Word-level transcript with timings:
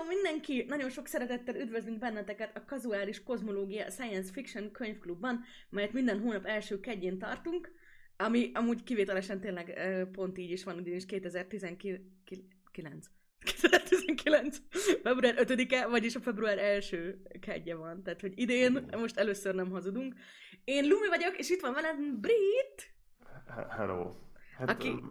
Hello 0.00 0.12
mindenki! 0.12 0.64
Nagyon 0.68 0.90
sok 0.90 1.06
szeretettel 1.06 1.54
üdvözlünk 1.54 1.98
benneteket 1.98 2.56
a 2.56 2.64
Kazuális 2.64 3.22
Kozmológia 3.22 3.90
Science 3.90 4.32
Fiction 4.32 4.70
könyvklubban, 4.70 5.44
melyet 5.70 5.92
minden 5.92 6.20
hónap 6.20 6.44
első 6.44 6.80
kedjén 6.80 7.18
tartunk, 7.18 7.72
ami 8.16 8.50
amúgy 8.54 8.82
kivételesen 8.82 9.40
tényleg 9.40 9.80
pont 10.12 10.38
így 10.38 10.50
is 10.50 10.64
van, 10.64 10.76
ugyanis 10.78 11.06
2019 11.06 12.00
2019. 13.44 14.58
február 15.02 15.34
5-e, 15.36 15.86
vagyis 15.86 16.14
a 16.14 16.20
február 16.20 16.58
első 16.58 17.22
kedje 17.40 17.74
van. 17.74 18.02
Tehát, 18.02 18.20
hogy 18.20 18.32
idén 18.38 18.88
most 18.96 19.16
először 19.18 19.54
nem 19.54 19.70
hazudunk. 19.70 20.14
Én 20.64 20.88
Lumi 20.88 21.08
vagyok, 21.08 21.38
és 21.38 21.50
itt 21.50 21.60
van 21.60 21.72
velem 21.72 22.20
Brit, 22.20 22.94
He- 23.54 23.72
Hello. 23.72 24.14
Hát, 24.56 24.70
Aki- 24.70 24.88
Aki... 24.88 25.02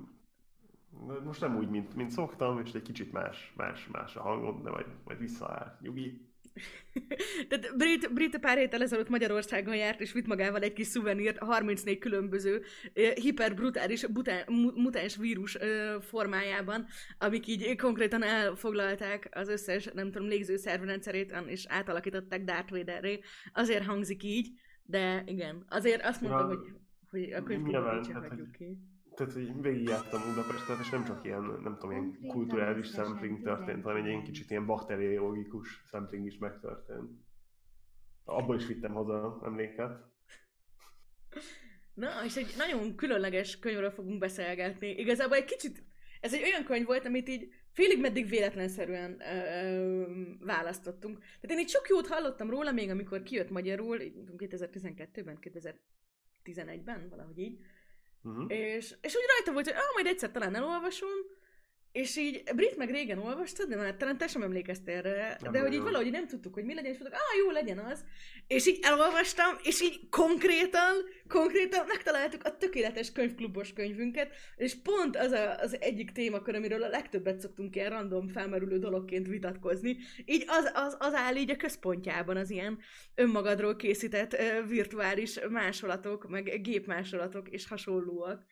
Most 1.23 1.41
nem 1.41 1.57
úgy, 1.57 1.69
mint, 1.69 1.95
mint 1.95 2.11
szoktam, 2.11 2.59
és 2.59 2.73
egy 2.73 2.81
kicsit 2.81 3.11
más, 3.11 3.53
más, 3.55 3.87
más 3.91 4.15
a 4.15 4.21
hangom, 4.21 4.63
de 4.63 4.69
majd, 4.69 4.85
majd 5.03 5.19
visszaáll. 5.19 5.77
Nyugi. 5.81 6.27
Tehát 7.49 7.77
Brit, 7.77 8.13
Brit 8.13 8.39
pár 8.39 8.57
héttel 8.57 8.81
ezelőtt 8.81 9.09
Magyarországon 9.09 9.75
járt, 9.75 10.01
és 10.01 10.11
vitt 10.11 10.27
magával 10.27 10.61
egy 10.61 10.73
kis 10.73 10.87
szuvenírt, 10.87 11.37
34 11.37 11.97
különböző 11.97 12.61
eh, 12.93 13.11
hiperbrutális 13.13 14.05
butá- 14.05 14.49
mu- 14.49 14.75
mutáns 14.75 15.15
vírus 15.15 15.55
eh, 15.55 16.01
formájában, 16.01 16.85
amik 17.17 17.47
így 17.47 17.75
konkrétan 17.75 18.23
elfoglalták 18.23 19.29
az 19.31 19.49
összes, 19.49 19.85
nem 19.93 20.11
tudom, 20.11 20.27
légzőszervrendszerét, 20.27 21.35
és 21.45 21.65
átalakították 21.67 22.43
Darth 22.43 22.71
Vaderré. 22.71 23.19
Azért 23.53 23.85
hangzik 23.85 24.23
így, 24.23 24.49
de 24.83 25.23
igen, 25.25 25.65
azért 25.67 26.05
azt 26.05 26.21
mondtam, 26.21 26.49
Ja, 26.49 26.57
hogy, 26.57 26.67
hogy 27.09 27.31
a 27.31 27.53
így 27.53 28.05
sem 28.05 28.13
hát, 28.13 28.27
hagyjuk 28.27 28.51
ki. 28.51 28.77
Tehát, 29.19 29.33
hogy 29.33 29.61
végigjártam 29.61 30.21
Budapestet, 30.21 30.79
és 30.79 30.89
nem 30.89 31.05
csak 31.05 31.25
ilyen, 31.25 31.41
nem 31.41 31.77
tudom, 31.79 31.91
ilyen 31.91 32.17
kulturális 32.27 32.87
sampling 32.87 33.41
történt, 33.41 33.83
hanem 33.83 33.97
egy 33.97 34.05
ilyen 34.05 34.19
19. 34.19 34.25
kicsit 34.27 34.49
ilyen 34.49 34.65
bakteriológikus 34.65 35.83
sampling 35.85 36.25
is 36.25 36.37
megtörtént. 36.37 37.11
Abból 38.23 38.55
is 38.55 38.65
vittem 38.67 38.93
haza 38.93 39.41
emléket. 39.45 39.91
Na, 41.93 42.09
és 42.25 42.35
egy 42.35 42.53
nagyon 42.57 42.95
különleges 42.95 43.59
könyvről 43.59 43.91
fogunk 43.91 44.19
beszélgetni. 44.19 44.89
Igazából 44.89 45.37
egy 45.37 45.45
kicsit, 45.45 45.83
ez 46.21 46.33
egy 46.33 46.43
olyan 46.43 46.63
könyv 46.63 46.85
volt, 46.85 47.05
amit 47.05 47.29
így 47.29 47.53
félig 47.71 47.99
meddig 47.99 48.29
véletlenszerűen 48.29 49.21
ö, 49.21 49.65
ö, 49.65 50.05
választottunk. 50.39 51.19
Tehát 51.19 51.57
én 51.57 51.59
így 51.59 51.69
sok 51.69 51.87
jót 51.89 52.07
hallottam 52.07 52.49
róla, 52.49 52.71
még 52.71 52.89
amikor 52.89 53.23
kijött 53.23 53.49
magyarul, 53.49 53.99
így, 53.99 54.15
nem 54.15 54.25
tudom, 54.25 54.49
2012-ben, 54.49 55.37
2011-ben, 55.41 57.09
valahogy 57.09 57.37
így. 57.37 57.59
Uh-huh. 58.23 58.45
És, 58.47 58.95
és 59.01 59.15
úgy 59.15 59.25
rajta 59.27 59.51
volt, 59.51 59.65
hogy 59.65 59.75
ah, 59.75 59.93
majd 59.93 60.05
egyszer 60.05 60.31
talán 60.31 60.55
elolvasom, 60.55 61.17
és 61.99 62.17
így 62.17 62.43
Brit 62.55 62.77
meg 62.77 62.89
régen 62.89 63.17
olvastad, 63.17 63.69
de 63.69 63.75
már 63.75 63.95
talán 63.95 64.17
te 64.17 64.27
sem 64.27 64.41
emlékeztél 64.41 65.01
Nem 65.41 65.51
de 65.51 65.59
hogy 65.59 65.73
így 65.73 65.81
valahogy 65.81 66.11
nem 66.11 66.27
tudtuk, 66.27 66.53
hogy 66.53 66.63
mi 66.63 66.73
legyen, 66.73 66.91
és 66.91 66.97
mondtuk, 66.99 67.21
ah, 67.21 67.37
jó, 67.43 67.51
legyen 67.51 67.77
az. 67.77 68.05
És 68.47 68.67
így 68.67 68.79
elolvastam, 68.81 69.55
és 69.63 69.81
így 69.81 70.09
konkrétan, 70.09 70.93
konkrétan 71.27 71.85
megtaláltuk 71.87 72.43
a 72.43 72.57
tökéletes 72.57 73.11
könyvklubos 73.11 73.73
könyvünket, 73.73 74.35
és 74.55 74.75
pont 74.81 75.17
az 75.17 75.31
a, 75.31 75.59
az 75.59 75.81
egyik 75.81 76.11
témakör, 76.11 76.55
amiről 76.55 76.83
a 76.83 76.89
legtöbbet 76.89 77.39
szoktunk 77.39 77.75
ilyen 77.75 77.89
random 77.89 78.27
felmerülő 78.27 78.79
dologként 78.79 79.27
vitatkozni, 79.27 79.97
így 80.25 80.43
az, 80.47 80.71
az, 80.73 80.95
az 80.99 81.13
áll 81.13 81.35
így 81.35 81.51
a 81.51 81.55
központjában 81.55 82.37
az 82.37 82.49
ilyen 82.49 82.79
önmagadról 83.15 83.75
készített 83.75 84.35
virtuális 84.67 85.39
másolatok, 85.49 86.29
meg 86.29 86.61
gépmásolatok 86.61 87.49
és 87.49 87.67
hasonlóak. 87.67 88.45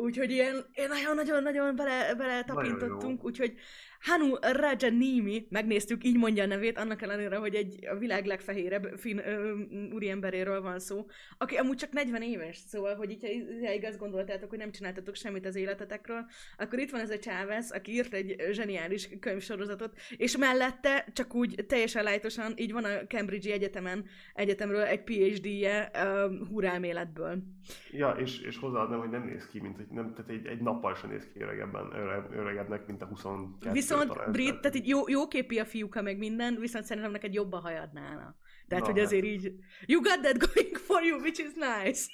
Úgyhogy 0.00 0.30
ilyen, 0.30 0.66
ilyen 0.74 0.88
nagyon-nagyon-nagyon 0.88 1.76
bele, 1.76 2.14
bele 2.14 2.44
tapintottunk, 2.44 3.24
úgyhogy 3.24 3.54
Hanu 4.00 4.34
Rajanimi, 4.40 5.46
megnéztük, 5.50 6.04
így 6.04 6.16
mondja 6.16 6.42
a 6.42 6.46
nevét, 6.46 6.78
annak 6.78 7.02
ellenére, 7.02 7.36
hogy 7.36 7.54
egy 7.54 7.86
a 7.86 7.96
világ 7.96 8.26
legfehérebb 8.26 8.92
finn 8.96 9.18
ö, 9.18 9.54
úriemberéről 9.92 10.62
van 10.62 10.78
szó, 10.78 11.06
aki 11.38 11.56
amúgy 11.56 11.76
csak 11.76 11.92
40 11.92 12.22
éves, 12.22 12.56
szóval, 12.56 12.94
hogy 12.94 13.10
így, 13.10 13.22
ha 13.22 13.28
idáig 13.28 13.84
azt 13.84 13.98
gondoltátok, 13.98 14.48
hogy 14.48 14.58
nem 14.58 14.70
csináltatok 14.70 15.14
semmit 15.14 15.46
az 15.46 15.56
életetekről, 15.56 16.26
akkor 16.58 16.78
itt 16.78 16.90
van 16.90 17.00
ez 17.00 17.10
a 17.10 17.18
Chávez, 17.18 17.70
aki 17.70 17.92
írt 17.92 18.14
egy 18.14 18.36
zseniális 18.50 19.08
könyvsorozatot, 19.20 19.98
és 20.16 20.36
mellette 20.36 21.06
csak 21.12 21.34
úgy 21.34 21.64
teljesen 21.68 22.02
lájtosan, 22.02 22.52
így 22.56 22.72
van 22.72 22.84
a 22.84 23.06
Cambridge 23.06 23.52
Egyetemen, 23.52 24.04
egyetemről 24.34 24.82
egy 24.82 25.02
PhD-je 25.02 25.90
uh, 25.94 26.48
húrelméletből. 26.48 27.42
Ja, 27.90 28.10
és, 28.10 28.40
és 28.40 28.58
hozzáadnám, 28.58 28.98
hogy 28.98 29.10
nem 29.10 29.24
néz 29.24 29.46
ki, 29.46 29.60
mint 29.60 29.76
hogy 29.76 29.86
nem, 29.90 30.14
tehát 30.14 30.30
egy, 30.30 30.46
egy 30.46 30.60
nappal 30.60 30.94
sem 30.94 31.10
néz 31.10 31.28
ki 31.32 31.40
öregebben, 31.42 31.92
öre, 31.92 32.26
öregebbnek, 32.32 32.86
mint 32.86 33.02
a 33.02 33.06
22 33.06 33.80
Viszont. 33.98 34.30
Brit, 34.30 34.60
tehát 34.60 34.76
így 34.76 34.88
jó, 34.88 35.08
jó 35.08 35.28
képi 35.28 35.58
a 35.58 35.64
fiúka 35.64 36.02
meg 36.02 36.18
minden, 36.18 36.56
viszont 36.60 36.84
szerintem 36.84 37.12
neked 37.12 37.34
hajad 37.50 37.92
nála. 37.92 38.36
Tehát, 38.68 38.84
Na, 38.84 38.90
hogy 38.90 39.00
azért 39.00 39.24
hát. 39.24 39.32
így, 39.32 39.54
you 39.86 40.00
got 40.00 40.20
that 40.20 40.38
going 40.38 40.76
for 40.76 41.02
you, 41.02 41.20
which 41.20 41.40
is 41.40 41.52
nice. 41.54 42.06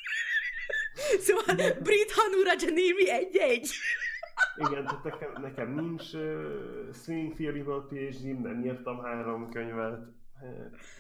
szóval 1.26 1.72
Brit 1.82 2.12
Hanu 2.12 2.42
Rajanimi 2.42 3.10
egy-egy. 3.10 3.70
Igen, 4.68 4.84
tehát 4.84 5.04
nekem, 5.04 5.42
nekem 5.42 5.74
nincs 5.74 6.12
uh, 6.12 6.94
Swing 7.02 7.34
Theory-ből 7.34 7.86
phd 7.86 8.40
nem 8.40 8.64
írtam 8.64 9.02
három 9.02 9.50
könyvet, 9.50 9.98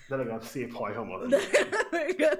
de 0.08 0.16
legalább 0.16 0.42
szép 0.42 0.72
hajam 0.72 1.08
van. 1.08 1.28
De, 1.28 1.38
igen. 2.14 2.38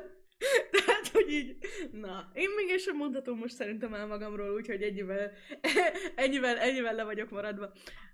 Tehát, 1.06 1.12
hogy 1.24 1.32
így, 1.32 1.56
na, 1.92 2.30
én 2.34 2.48
még 2.56 2.70
ezt 2.70 2.84
sem 2.84 2.96
mondhatom 2.96 3.38
most 3.38 3.54
szerintem 3.54 3.94
el 3.94 4.06
magamról, 4.06 4.54
úgyhogy 4.54 4.82
ennyivel, 4.82 5.32
ennyivel, 6.14 6.58
ennyivel 6.58 6.94
le 6.94 7.04
vagyok 7.04 7.30
maradva. 7.30 7.72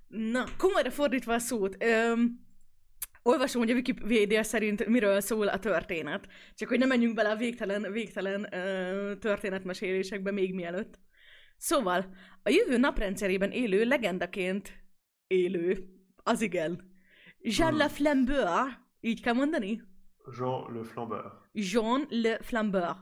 Na, 0.08 0.44
komolyra 0.58 0.90
fordítva 0.90 1.34
a 1.34 1.38
szót, 1.38 1.76
öm, 1.84 2.40
olvasom, 3.22 3.62
hogy 3.62 3.70
a 3.70 3.74
Wikipedia 3.74 4.42
szerint 4.42 4.86
miről 4.86 5.20
szól 5.20 5.48
a 5.48 5.58
történet. 5.58 6.28
Csak 6.54 6.68
hogy 6.68 6.78
ne 6.78 6.86
menjünk 6.86 7.14
bele 7.14 7.30
a 7.30 7.36
végtelen, 7.36 7.92
végtelen 7.92 8.54
ö, 8.54 9.16
történetmesélésekbe 9.18 10.30
még 10.30 10.54
mielőtt. 10.54 10.98
Szóval, 11.56 12.14
a 12.42 12.50
jövő 12.50 12.76
naprendszerében 12.76 13.50
élő 13.50 13.84
legendaként 13.84 14.72
élő, 15.26 15.86
az 16.16 16.40
igen. 16.40 16.90
Jean 17.38 17.90
Hmm. 17.90 18.90
Így 19.00 19.20
kell 19.20 19.34
mondani? 19.34 19.82
Jean 20.30 20.72
Le 20.72 20.82
Flambeur. 20.84 21.40
Jean 21.52 22.06
Le 22.08 22.38
Flambeur. 22.42 22.96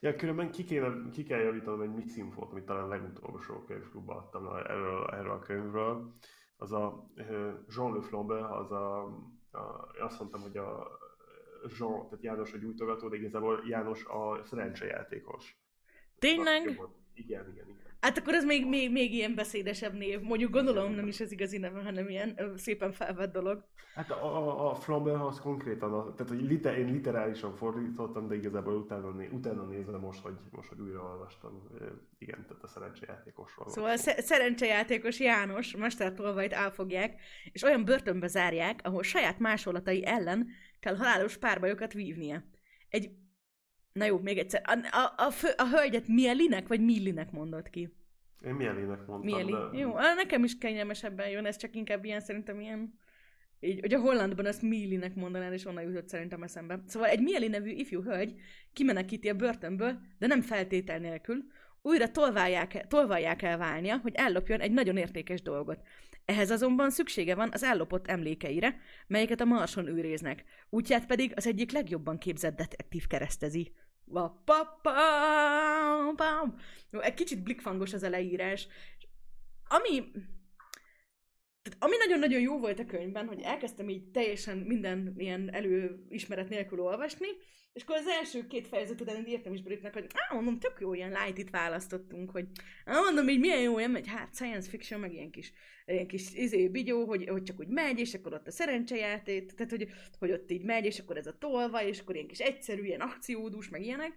Ja, 0.00 0.14
különben 0.14 0.50
ki, 0.50 0.64
kéne, 0.64 1.10
ki 1.12 1.22
kell 1.22 1.40
javítanom 1.40 1.80
egy 1.80 1.94
mixinfót, 1.94 2.50
amit 2.50 2.64
talán 2.64 2.88
legutolsó 2.88 3.64
könyvklubban 3.64 4.16
adtam 4.16 4.46
erről, 4.56 5.06
erről 5.06 5.30
a 5.30 5.38
könyvről. 5.38 6.14
Az 6.56 6.72
a 6.72 7.10
ö, 7.14 7.50
Jean 7.68 7.94
Le 7.94 8.00
Flambeur, 8.00 8.50
az 8.50 8.72
a, 8.72 9.04
a 9.50 9.90
azt 9.98 10.18
mondtam, 10.18 10.40
hogy 10.40 10.56
a 10.56 10.98
Jean, 11.78 12.08
tehát 12.08 12.22
János 12.24 12.52
a 12.52 12.56
gyújtogató, 12.56 13.08
de 13.08 13.16
igazából 13.16 13.62
János 13.66 14.04
a 14.04 14.42
szerencsejátékos. 14.44 15.62
Tényleg? 16.18 16.80
Igen, 17.14 17.48
igen, 17.50 17.68
igen. 17.68 17.89
Hát 18.00 18.18
akkor 18.18 18.34
ez 18.34 18.44
még, 18.44 18.68
még, 18.68 18.90
még 18.92 19.14
ilyen 19.14 19.34
beszédesebb 19.34 19.94
név. 19.94 20.20
Mondjuk 20.20 20.50
gondolom 20.52 20.92
nem 20.92 21.06
is 21.06 21.20
az 21.20 21.32
igazi 21.32 21.58
neve, 21.58 21.82
hanem 21.82 22.08
ilyen 22.08 22.34
ö, 22.36 22.56
szépen 22.56 22.92
felvett 22.92 23.32
dolog. 23.32 23.64
Hát 23.94 24.10
a, 24.10 24.24
a, 24.24 24.70
a 24.70 24.74
Flambeur 24.74 25.20
az 25.20 25.40
konkrétan, 25.40 25.92
a, 25.92 26.14
tehát 26.14 26.32
hogy 26.32 26.42
liter, 26.42 26.78
én 26.78 26.92
literálisan 26.92 27.56
fordítottam, 27.56 28.28
de 28.28 28.34
igazából 28.34 28.74
utána, 28.74 29.10
né, 29.10 29.28
utána 29.32 29.62
nézve 29.62 29.98
most, 29.98 30.20
hogy, 30.20 30.34
most, 30.50 30.68
hogy 30.68 30.80
újra 30.80 31.02
olvastam. 31.02 31.62
Ö, 31.78 31.86
Igen, 32.18 32.46
tehát 32.48 32.62
a 32.62 32.66
szerencsejátékosról. 32.66 33.68
Szóval 33.68 33.96
szó. 33.96 34.02
sze- 34.10 34.22
szerencsejátékos 34.22 35.20
János 35.20 35.76
mestertolvait 35.76 36.52
elfogják, 36.52 37.20
és 37.52 37.62
olyan 37.62 37.84
börtönbe 37.84 38.26
zárják, 38.26 38.80
ahol 38.82 39.02
saját 39.02 39.38
másolatai 39.38 40.06
ellen 40.06 40.48
kell 40.80 40.96
halálos 40.96 41.36
párbajokat 41.36 41.92
vívnia. 41.92 42.42
Egy... 42.88 43.10
Na 43.92 44.04
jó, 44.04 44.18
még 44.18 44.38
egyszer. 44.38 44.62
A, 44.64 44.96
a, 44.96 45.26
a, 45.26 45.30
fő, 45.30 45.48
a 45.56 45.68
hölgyet 45.68 46.08
Mielinek 46.08 46.68
vagy 46.68 46.80
Millinek 46.80 47.30
mondott 47.30 47.70
ki? 47.70 47.94
Én 48.44 48.54
Mielének 48.54 49.06
mondtam, 49.06 49.20
Mieli. 49.20 49.52
de... 49.52 49.78
Jó, 49.78 49.92
nekem 50.16 50.44
is 50.44 50.58
kényelmesebben 50.58 51.28
jön, 51.28 51.46
ez 51.46 51.56
csak 51.56 51.76
inkább 51.76 52.04
ilyen 52.04 52.20
szerintem 52.20 52.60
ilyen... 52.60 52.98
Így, 53.60 53.80
hogy 53.80 53.94
a 53.94 54.00
hollandban 54.00 54.46
azt 54.46 54.62
Milinek 54.62 55.14
mondanál, 55.14 55.52
és 55.52 55.64
onnan 55.64 55.82
jutott 55.82 56.08
szerintem 56.08 56.42
eszembe. 56.42 56.82
Szóval 56.86 57.08
egy 57.08 57.22
Mieli 57.22 57.48
nevű 57.48 57.70
ifjú 57.70 58.02
hölgy 58.02 58.34
kimenekíti 58.72 59.28
a 59.28 59.34
börtönből, 59.34 60.00
de 60.18 60.26
nem 60.26 60.42
feltétel 60.42 60.98
nélkül, 60.98 61.44
újra 61.82 62.10
tolválják, 62.10 62.86
tolvalják 62.86 63.42
el 63.42 63.58
válnia, 63.58 63.96
hogy 63.96 64.14
ellopjon 64.14 64.60
egy 64.60 64.72
nagyon 64.72 64.96
értékes 64.96 65.42
dolgot. 65.42 65.82
Ehhez 66.24 66.50
azonban 66.50 66.90
szüksége 66.90 67.34
van 67.34 67.48
az 67.52 67.62
ellopott 67.62 68.06
emlékeire, 68.06 68.76
melyeket 69.06 69.40
a 69.40 69.44
marson 69.44 69.86
őriznek. 69.86 70.44
Útját 70.68 71.06
pedig 71.06 71.32
az 71.34 71.46
egyik 71.46 71.72
legjobban 71.72 72.18
képzett 72.18 72.56
detektív 72.56 73.06
keresztezi. 73.06 73.72
Egy 76.90 77.14
kicsit 77.14 77.42
blikfangos 77.42 77.92
az 77.92 78.02
a 78.02 78.08
leírás. 78.08 78.66
Ami 79.68 80.10
tehát 81.62 81.82
ami 81.82 81.96
nagyon-nagyon 81.96 82.40
jó 82.40 82.58
volt 82.58 82.78
a 82.78 82.86
könyvben, 82.86 83.26
hogy 83.26 83.40
elkezdtem 83.40 83.88
így 83.88 84.10
teljesen 84.10 84.58
minden 84.58 85.14
ilyen 85.16 85.54
előismeret 85.54 86.48
nélkül 86.48 86.80
olvasni, 86.80 87.28
és 87.72 87.82
akkor 87.82 87.96
az 87.96 88.06
első 88.06 88.46
két 88.46 88.68
fejezet 88.68 89.00
után 89.00 89.26
írtam 89.26 89.52
is 89.52 89.62
Britnek, 89.62 89.92
hogy 89.92 90.06
á, 90.14 90.34
mondom, 90.34 90.58
tök 90.58 90.76
jó 90.80 90.94
ilyen 90.94 91.10
light 91.10 91.38
itt 91.38 91.50
választottunk, 91.50 92.30
hogy 92.30 92.46
á, 92.84 93.00
mondom, 93.00 93.28
így 93.28 93.40
milyen 93.40 93.60
jó, 93.60 93.78
ilyen 93.78 93.90
megy, 93.90 94.08
hát 94.08 94.34
science 94.34 94.70
fiction, 94.70 95.00
meg 95.00 95.12
ilyen 95.12 95.30
kis, 95.30 95.52
ilyen 95.86 96.06
kis 96.06 96.34
izé, 96.34 96.68
bigyó, 96.68 97.04
hogy, 97.04 97.28
hogy 97.28 97.42
csak 97.42 97.58
úgy 97.58 97.68
megy, 97.68 97.98
és 97.98 98.14
akkor 98.14 98.32
ott 98.32 98.46
a 98.46 98.50
szerencsejáték, 98.50 99.52
tehát 99.52 99.70
hogy, 99.70 99.88
hogy 100.18 100.32
ott 100.32 100.50
így 100.50 100.62
megy, 100.62 100.84
és 100.84 100.98
akkor 100.98 101.16
ez 101.16 101.26
a 101.26 101.38
tolva, 101.38 101.82
és 101.82 102.00
akkor 102.00 102.14
ilyen 102.14 102.26
kis 102.26 102.38
egyszerű, 102.38 102.82
ilyen 102.84 103.00
akciódús, 103.00 103.68
meg 103.68 103.82
ilyenek, 103.82 104.12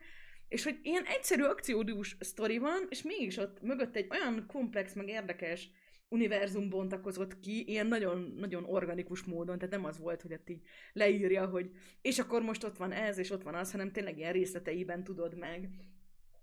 és 0.47 0.63
hogy 0.63 0.79
ilyen 0.83 1.03
egyszerű 1.05 1.43
akciódús 1.43 2.17
sztori 2.19 2.57
van, 2.57 2.87
és 2.89 3.01
mégis 3.01 3.37
ott 3.37 3.61
mögött 3.61 3.95
egy 3.95 4.07
olyan 4.09 4.45
komplex, 4.47 4.93
meg 4.93 5.07
érdekes 5.07 5.69
univerzum 6.13 6.69
bontakozott 6.69 7.39
ki, 7.39 7.63
ilyen 7.67 7.87
nagyon, 7.87 8.33
nagyon 8.37 8.63
organikus 8.65 9.23
módon, 9.23 9.57
tehát 9.57 9.75
nem 9.75 9.85
az 9.85 9.99
volt, 9.99 10.21
hogy 10.21 10.33
ott 10.33 10.49
így 10.49 10.61
leírja, 10.93 11.45
hogy 11.45 11.71
és 12.01 12.19
akkor 12.19 12.41
most 12.41 12.63
ott 12.63 12.77
van 12.77 12.91
ez, 12.91 13.17
és 13.17 13.31
ott 13.31 13.43
van 13.43 13.55
az, 13.55 13.71
hanem 13.71 13.91
tényleg 13.91 14.17
ilyen 14.17 14.31
részleteiben 14.31 15.03
tudod 15.03 15.37
meg. 15.37 15.69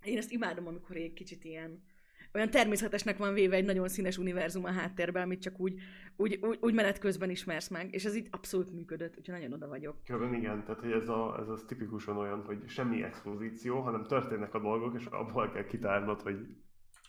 Én 0.05 0.17
ezt 0.17 0.33
imádom, 0.33 0.67
amikor 0.67 0.97
egy 0.97 1.13
kicsit 1.13 1.45
ilyen, 1.45 1.83
olyan 2.35 2.51
természetesnek 2.51 3.17
van 3.17 3.35
véve 3.35 3.57
egy 3.57 3.65
nagyon 3.65 3.89
színes 3.89 4.19
univerzum 4.19 4.65
a 4.65 4.71
háttérben, 4.71 5.23
amit 5.23 5.43
csak 5.43 5.61
úgy, 5.61 5.81
úgy, 6.17 6.39
úgy, 6.43 6.59
úgy 6.61 6.75
menet 6.75 6.99
közben 6.99 7.31
ismersz 7.31 7.69
meg, 7.69 7.95
és 7.95 8.05
ez 8.05 8.17
így 8.17 8.29
abszolút 8.31 8.73
működött, 8.73 9.17
úgyhogy 9.19 9.35
nagyon 9.35 9.53
oda 9.53 9.69
vagyok. 9.69 9.97
Körben 10.05 10.35
igen, 10.35 10.65
tehát 10.65 10.81
hogy 10.81 10.93
ez, 10.93 11.09
a, 11.09 11.39
ez 11.41 11.49
az 11.49 11.65
tipikusan 11.67 12.17
olyan, 12.17 12.43
hogy 12.45 12.59
semmi 12.67 13.03
expozíció, 13.03 13.81
hanem 13.81 14.07
történnek 14.07 14.55
a 14.55 14.61
dolgok, 14.61 15.01
és 15.01 15.05
abból 15.05 15.51
kell 15.51 15.65
kitárnod, 15.65 16.21
hogy, 16.21 16.47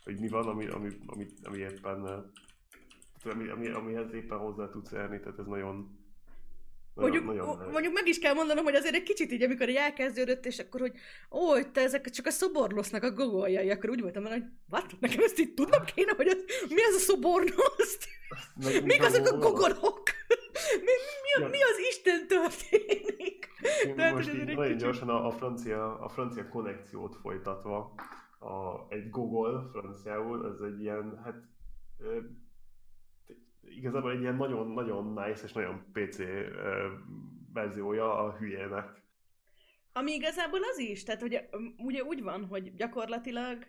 hogy 0.03 0.19
mi 0.19 0.27
van, 0.27 0.47
ami, 0.47 0.67
ami, 0.67 0.89
ami, 1.05 1.25
ami 1.43 1.57
éppen 1.57 2.31
ami, 3.23 3.49
ami, 3.49 3.67
amihez 3.67 4.13
éppen 4.13 4.37
hozzá 4.37 4.69
tudsz 4.69 4.91
érni, 4.91 5.19
tehát 5.19 5.39
ez 5.39 5.45
nagyon, 5.45 5.99
Mondjuk, 6.93 7.25
nagyon 7.25 7.69
mondjuk 7.71 7.93
meg 7.93 8.07
is 8.07 8.19
kell 8.19 8.33
mondanom, 8.33 8.63
hogy 8.63 8.75
azért 8.75 8.95
egy 8.95 9.03
kicsit 9.03 9.31
így, 9.31 9.43
amikor 9.43 9.69
így 9.69 9.75
elkezdődött, 9.75 10.45
és 10.45 10.59
akkor, 10.59 10.79
hogy 10.79 10.93
ó, 11.31 11.61
te 11.61 11.81
ezek 11.81 12.09
csak 12.09 12.25
a 12.25 12.29
szobornosznak 12.31 13.03
a 13.03 13.11
gogoljai, 13.11 13.69
akkor 13.71 13.89
úgy 13.89 14.01
voltam 14.01 14.25
hogy 14.25 14.43
what? 14.69 14.99
Nekem 14.99 15.23
ezt 15.23 15.39
így 15.39 15.53
tudnom 15.53 15.83
kéne, 15.95 16.13
hogy 16.15 16.27
az, 16.27 16.45
mi 16.69 16.83
az 16.83 16.95
a 16.95 16.99
szobornoszt? 16.99 18.07
Mik 18.83 19.03
azok 19.03 19.27
a 19.27 19.37
gogorok? 19.37 20.01
Mi, 20.85 20.91
mi, 20.91 21.43
mi, 21.43 21.49
mi 21.49 21.61
az 21.61 21.77
Isten 21.89 22.27
történik? 22.27 23.47
Tehát, 23.95 24.13
most 24.13 24.33
így 24.33 24.55
nagyon 24.55 24.77
gyorsan 24.77 25.09
a, 25.09 25.27
a, 25.27 25.31
francia, 25.31 25.99
a 25.99 26.09
francia 26.09 26.47
konnekciót 26.47 27.15
folytatva, 27.15 27.93
a, 28.39 28.85
egy 28.89 29.09
gogol 29.09 29.69
franciául, 29.71 30.45
az 30.45 30.61
egy 30.61 30.81
ilyen, 30.81 31.21
hát 31.23 31.35
igazából 33.77 34.11
egy 34.11 34.21
ilyen 34.21 34.35
nagyon-nagyon 34.35 35.13
nice 35.13 35.43
és 35.43 35.51
nagyon 35.51 35.85
PC 35.91 36.17
verziója 37.53 38.17
a 38.17 38.35
hülyének. 38.37 39.01
Ami 39.93 40.11
igazából 40.11 40.59
az 40.71 40.79
is, 40.79 41.03
tehát 41.03 41.21
hogy 41.21 41.47
ugye 41.77 42.03
úgy 42.03 42.23
van, 42.23 42.45
hogy 42.45 42.75
gyakorlatilag 42.75 43.65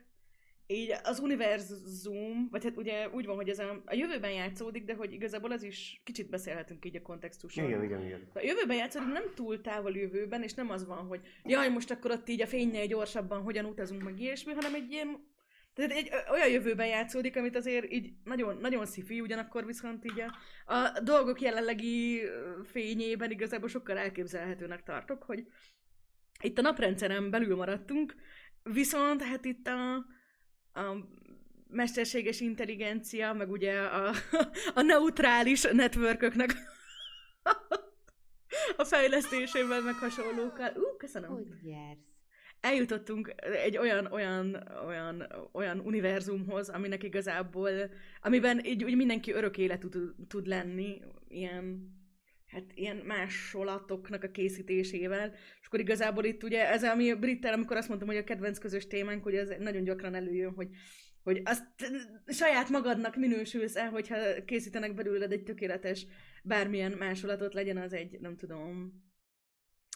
így 0.67 0.95
az 1.05 1.19
univerzum, 1.19 2.49
vagy 2.51 2.65
hát 2.65 2.77
ugye 2.77 3.09
úgy 3.09 3.27
van, 3.27 3.37
hogy 3.37 3.49
ez 3.49 3.59
a, 3.59 3.83
a 3.87 3.95
jövőben 3.95 4.31
játszódik, 4.31 4.85
de 4.85 4.95
hogy 4.95 5.13
igazából 5.13 5.53
az 5.53 5.63
is 5.63 6.01
kicsit 6.05 6.31
beszélhetünk 6.31 6.85
így 6.85 6.97
a 6.97 7.03
kontextusról. 7.03 7.69
Igen, 7.69 7.85
igen, 7.85 8.05
igen. 8.05 8.29
A 8.35 8.41
jövőben 8.41 8.77
játszódik 8.77 9.13
nem 9.13 9.35
túl 9.35 9.61
távol 9.61 9.97
jövőben, 9.97 10.43
és 10.43 10.55
nem 10.55 10.71
az 10.71 10.87
van, 10.87 11.07
hogy 11.07 11.21
jaj, 11.45 11.69
most 11.69 11.91
akkor 11.91 12.11
ott 12.11 12.29
így 12.29 12.43
a 12.43 12.47
fénynél 12.47 12.87
gyorsabban 12.87 13.43
hogyan 13.43 13.65
utazunk 13.65 14.03
meg 14.03 14.21
ilyesmi, 14.21 14.53
hanem 14.53 14.75
egy 14.75 14.91
ilyen 14.91 15.31
tehát 15.75 15.91
egy 15.91 16.11
olyan 16.31 16.49
jövőben 16.49 16.87
játszódik, 16.87 17.37
amit 17.37 17.57
azért 17.57 17.93
így 17.93 18.13
nagyon, 18.25 18.57
nagyon 18.57 18.87
szifi, 18.87 19.21
ugyanakkor 19.21 19.67
viszont 19.67 20.05
így 20.05 20.21
a, 20.21 20.75
a 20.75 21.01
dolgok 21.01 21.41
jelenlegi 21.41 22.23
fényében 22.65 23.31
igazából 23.31 23.69
sokkal 23.69 23.99
elképzelhetőnek 23.99 24.83
tartok, 24.83 25.23
hogy 25.23 25.47
itt 26.43 26.59
a 26.59 26.63
naprendszeren 26.63 27.31
belül 27.31 27.57
maradtunk, 27.57 28.15
viszont 28.63 29.23
hát 29.23 29.45
itt 29.45 29.67
a, 29.67 29.95
a 30.81 30.97
mesterséges 31.69 32.41
intelligencia, 32.41 33.33
meg 33.33 33.51
ugye 33.51 33.81
a, 33.81 34.15
a 34.75 34.83
neutrális 34.83 35.63
networköknek 35.63 36.55
a 38.77 38.85
fejlesztésével, 38.85 39.81
meg 39.81 39.95
hasonlókkal. 39.95 40.73
Ú, 40.77 40.97
köszönöm. 40.97 41.31
Hogy 41.31 41.47
jársz? 41.63 42.12
Eljutottunk 42.63 43.35
egy 43.65 43.77
olyan, 43.77 44.07
olyan, 44.07 44.69
olyan, 44.87 45.27
olyan 45.53 45.79
univerzumhoz, 45.79 46.69
aminek 46.69 47.03
igazából, 47.03 47.71
amiben 48.21 48.65
így 48.65 48.85
úgy 48.85 48.97
mindenki 48.97 49.33
örök 49.33 49.59
életű 49.59 49.89
tud, 50.29 50.47
lenni, 50.47 51.01
ilyen, 51.29 51.91
hát 52.47 52.65
ilyen 52.75 52.97
másolatoknak 52.97 54.23
a 54.23 54.31
készítésével, 54.31 55.35
és 55.61 55.67
akkor 55.67 55.81
igazából 55.81 56.25
itt 56.25 56.43
ugye 56.43 56.71
ez, 56.71 56.85
ami 56.85 57.15
brittel, 57.15 57.53
amikor 57.53 57.77
azt 57.77 57.89
mondtam, 57.89 58.09
hogy 58.09 58.19
a 58.19 58.25
kedvenc 58.25 58.59
közös 58.59 58.87
témánk, 58.87 59.23
hogy 59.23 59.35
ez 59.35 59.53
nagyon 59.59 59.85
gyakran 59.85 60.15
előjön, 60.15 60.53
hogy 60.55 60.69
hogy 61.23 61.43
azt 61.45 61.65
saját 62.27 62.69
magadnak 62.69 63.17
minősülsz 63.17 63.77
el, 63.77 63.91
hogyha 63.91 64.45
készítenek 64.45 64.95
belőled 64.95 65.33
egy 65.33 65.43
tökéletes 65.43 66.07
bármilyen 66.43 66.93
másolatot, 66.93 67.55
legyen 67.55 67.77
az 67.77 67.93
egy, 67.93 68.21
nem 68.21 68.37
tudom, 68.37 68.93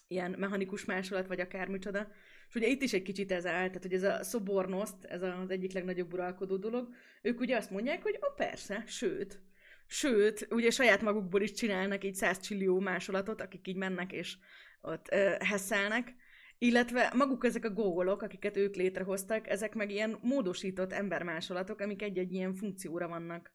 ilyen 0.06 0.34
mechanikus 0.38 0.84
másolat, 0.84 1.26
vagy 1.26 1.40
akármicsoda. 1.40 2.08
És 2.48 2.54
ugye 2.54 2.66
itt 2.66 2.82
is 2.82 2.92
egy 2.92 3.02
kicsit 3.02 3.32
ez 3.32 3.46
áll, 3.46 3.66
tehát 3.66 3.82
hogy 3.82 3.92
ez 3.92 4.02
a 4.02 4.22
szobornoszt, 4.22 5.04
ez 5.04 5.22
az 5.22 5.50
egyik 5.50 5.72
legnagyobb 5.72 6.12
uralkodó 6.12 6.56
dolog, 6.56 6.88
ők 7.22 7.40
ugye 7.40 7.56
azt 7.56 7.70
mondják, 7.70 8.02
hogy 8.02 8.18
a 8.20 8.30
persze, 8.30 8.84
sőt, 8.86 9.40
sőt, 9.86 10.46
ugye 10.50 10.70
saját 10.70 11.02
magukból 11.02 11.40
is 11.40 11.52
csinálnak 11.52 12.04
így 12.04 12.14
100 12.14 12.40
csillió 12.40 12.80
másolatot, 12.80 13.40
akik 13.40 13.68
így 13.68 13.76
mennek 13.76 14.12
és 14.12 14.36
ott 14.80 15.12
ö, 15.12 15.34
hesszelnek, 15.38 16.14
illetve 16.58 17.12
maguk 17.16 17.44
ezek 17.44 17.64
a 17.64 17.70
gólok, 17.70 18.22
akiket 18.22 18.56
ők 18.56 18.74
létrehoztak, 18.74 19.48
ezek 19.48 19.74
meg 19.74 19.90
ilyen 19.90 20.18
módosított 20.22 20.92
embermásolatok, 20.92 21.80
amik 21.80 22.02
egy-egy 22.02 22.32
ilyen 22.32 22.54
funkcióra 22.54 23.08
vannak. 23.08 23.54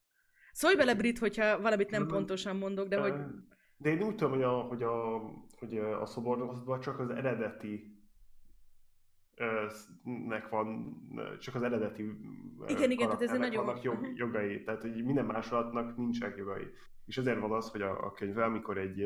Szólj 0.52 0.76
bele, 0.76 0.96
Brit, 0.96 1.20
hogyha 1.20 1.62
valamit 1.62 1.90
nem 1.90 2.08
pontosan 2.08 2.56
mondok, 2.56 2.88
de 2.88 2.98
hogy... 2.98 3.14
De 3.78 3.90
én 3.90 4.04
úgy 4.04 4.16
tudom, 4.16 4.34
hogy 4.34 4.44
a, 4.44 4.50
hogy 4.50 4.84
a, 4.84 5.20
hogy 5.60 5.78
a 5.78 6.80
csak 6.82 7.00
az 7.00 7.10
eredeti 7.10 8.01
nek 10.04 10.50
van 10.50 10.98
csak 11.40 11.56
az 11.56 11.64
eredeti 11.64 12.04
igen, 12.68 12.92
igen, 12.92 13.08
tehát 13.08 13.22
ez 13.22 13.38
nagyon... 13.38 13.66
vannak 13.66 13.84
jog, 13.84 14.08
jogai, 14.16 14.64
tehát 14.64 14.82
hogy 14.82 15.04
minden 15.04 15.26
másolatnak 15.26 15.98
nincsenek 15.98 16.38
jogai. 16.38 16.68
És 17.06 17.18
ezért 17.18 17.40
van 17.40 17.52
az, 17.52 17.72
hogy 17.72 17.82
a, 17.82 18.06
a 18.06 18.12
könyvvel, 18.12 18.44
amikor 18.44 18.78
egy 18.78 19.06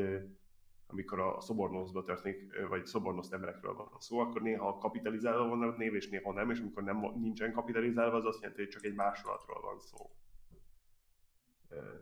amikor 0.88 1.20
a 1.20 1.40
szobornoszba 1.40 2.04
történik, 2.04 2.66
vagy 2.68 2.86
szobornosz 2.86 3.32
emberekről 3.32 3.74
van 3.74 3.88
szó, 3.98 4.18
akkor 4.18 4.42
néha 4.42 4.78
kapitalizálva 4.78 5.48
van 5.48 5.62
a 5.62 5.76
név, 5.76 5.94
és 5.94 6.08
néha 6.08 6.32
nem, 6.32 6.50
és 6.50 6.60
amikor 6.60 6.82
nem, 6.82 6.98
nincsen 7.14 7.52
kapitalizálva, 7.52 8.16
az 8.16 8.24
azt 8.24 8.40
jelenti, 8.40 8.62
hogy 8.62 8.70
csak 8.70 8.84
egy 8.84 8.94
másolatról 8.94 9.60
van 9.60 9.78
szó. 9.78 10.10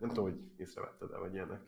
Nem 0.01 0.09
tudom, 0.09 0.25
hogy 0.25 0.41
észrevetted-e, 0.57 1.19
vagy 1.19 1.35
ilyenek. 1.35 1.61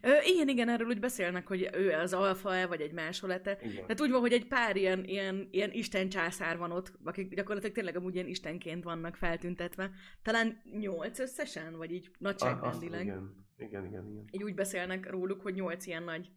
Ö, 0.00 0.10
igen, 0.24 0.48
igen, 0.48 0.68
erről 0.68 0.86
úgy 0.88 1.00
beszélnek, 1.00 1.46
hogy 1.46 1.68
ő 1.72 1.92
az 1.92 2.12
alfa-e, 2.12 2.66
vagy 2.66 2.80
egy 2.80 2.92
másolete. 2.92 3.58
Igen. 3.62 3.74
Tehát 3.74 4.00
úgy 4.00 4.10
van, 4.10 4.20
hogy 4.20 4.32
egy 4.32 4.46
pár 4.46 4.76
ilyen, 4.76 5.04
ilyen, 5.04 5.48
ilyen 5.50 5.72
isten 5.72 6.08
császár 6.08 6.58
van 6.58 6.72
ott, 6.72 6.92
akik 7.04 7.34
gyakorlatilag 7.34 7.74
tényleg 7.74 7.96
amúgy 7.96 8.14
ilyen 8.14 8.26
istenként 8.26 8.84
vannak 8.84 9.16
feltüntetve. 9.16 9.90
Talán 10.22 10.62
nyolc 10.78 11.18
összesen, 11.18 11.76
vagy 11.76 11.92
így 11.92 12.10
nagyságrendileg. 12.18 13.02
Igen. 13.02 13.46
igen, 13.56 13.84
igen, 13.84 14.06
igen. 14.08 14.24
Így 14.30 14.42
úgy 14.42 14.54
beszélnek 14.54 15.10
róluk, 15.10 15.40
hogy 15.40 15.54
nyolc 15.54 15.86
ilyen 15.86 16.02
nagy 16.02 16.30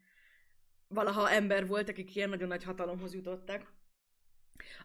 valaha 0.87 1.29
ember 1.29 1.67
volt, 1.67 1.89
akik 1.89 2.15
ilyen 2.15 2.29
nagyon 2.29 2.47
nagy 2.47 2.63
hatalomhoz 2.63 3.13
jutottak. 3.13 3.71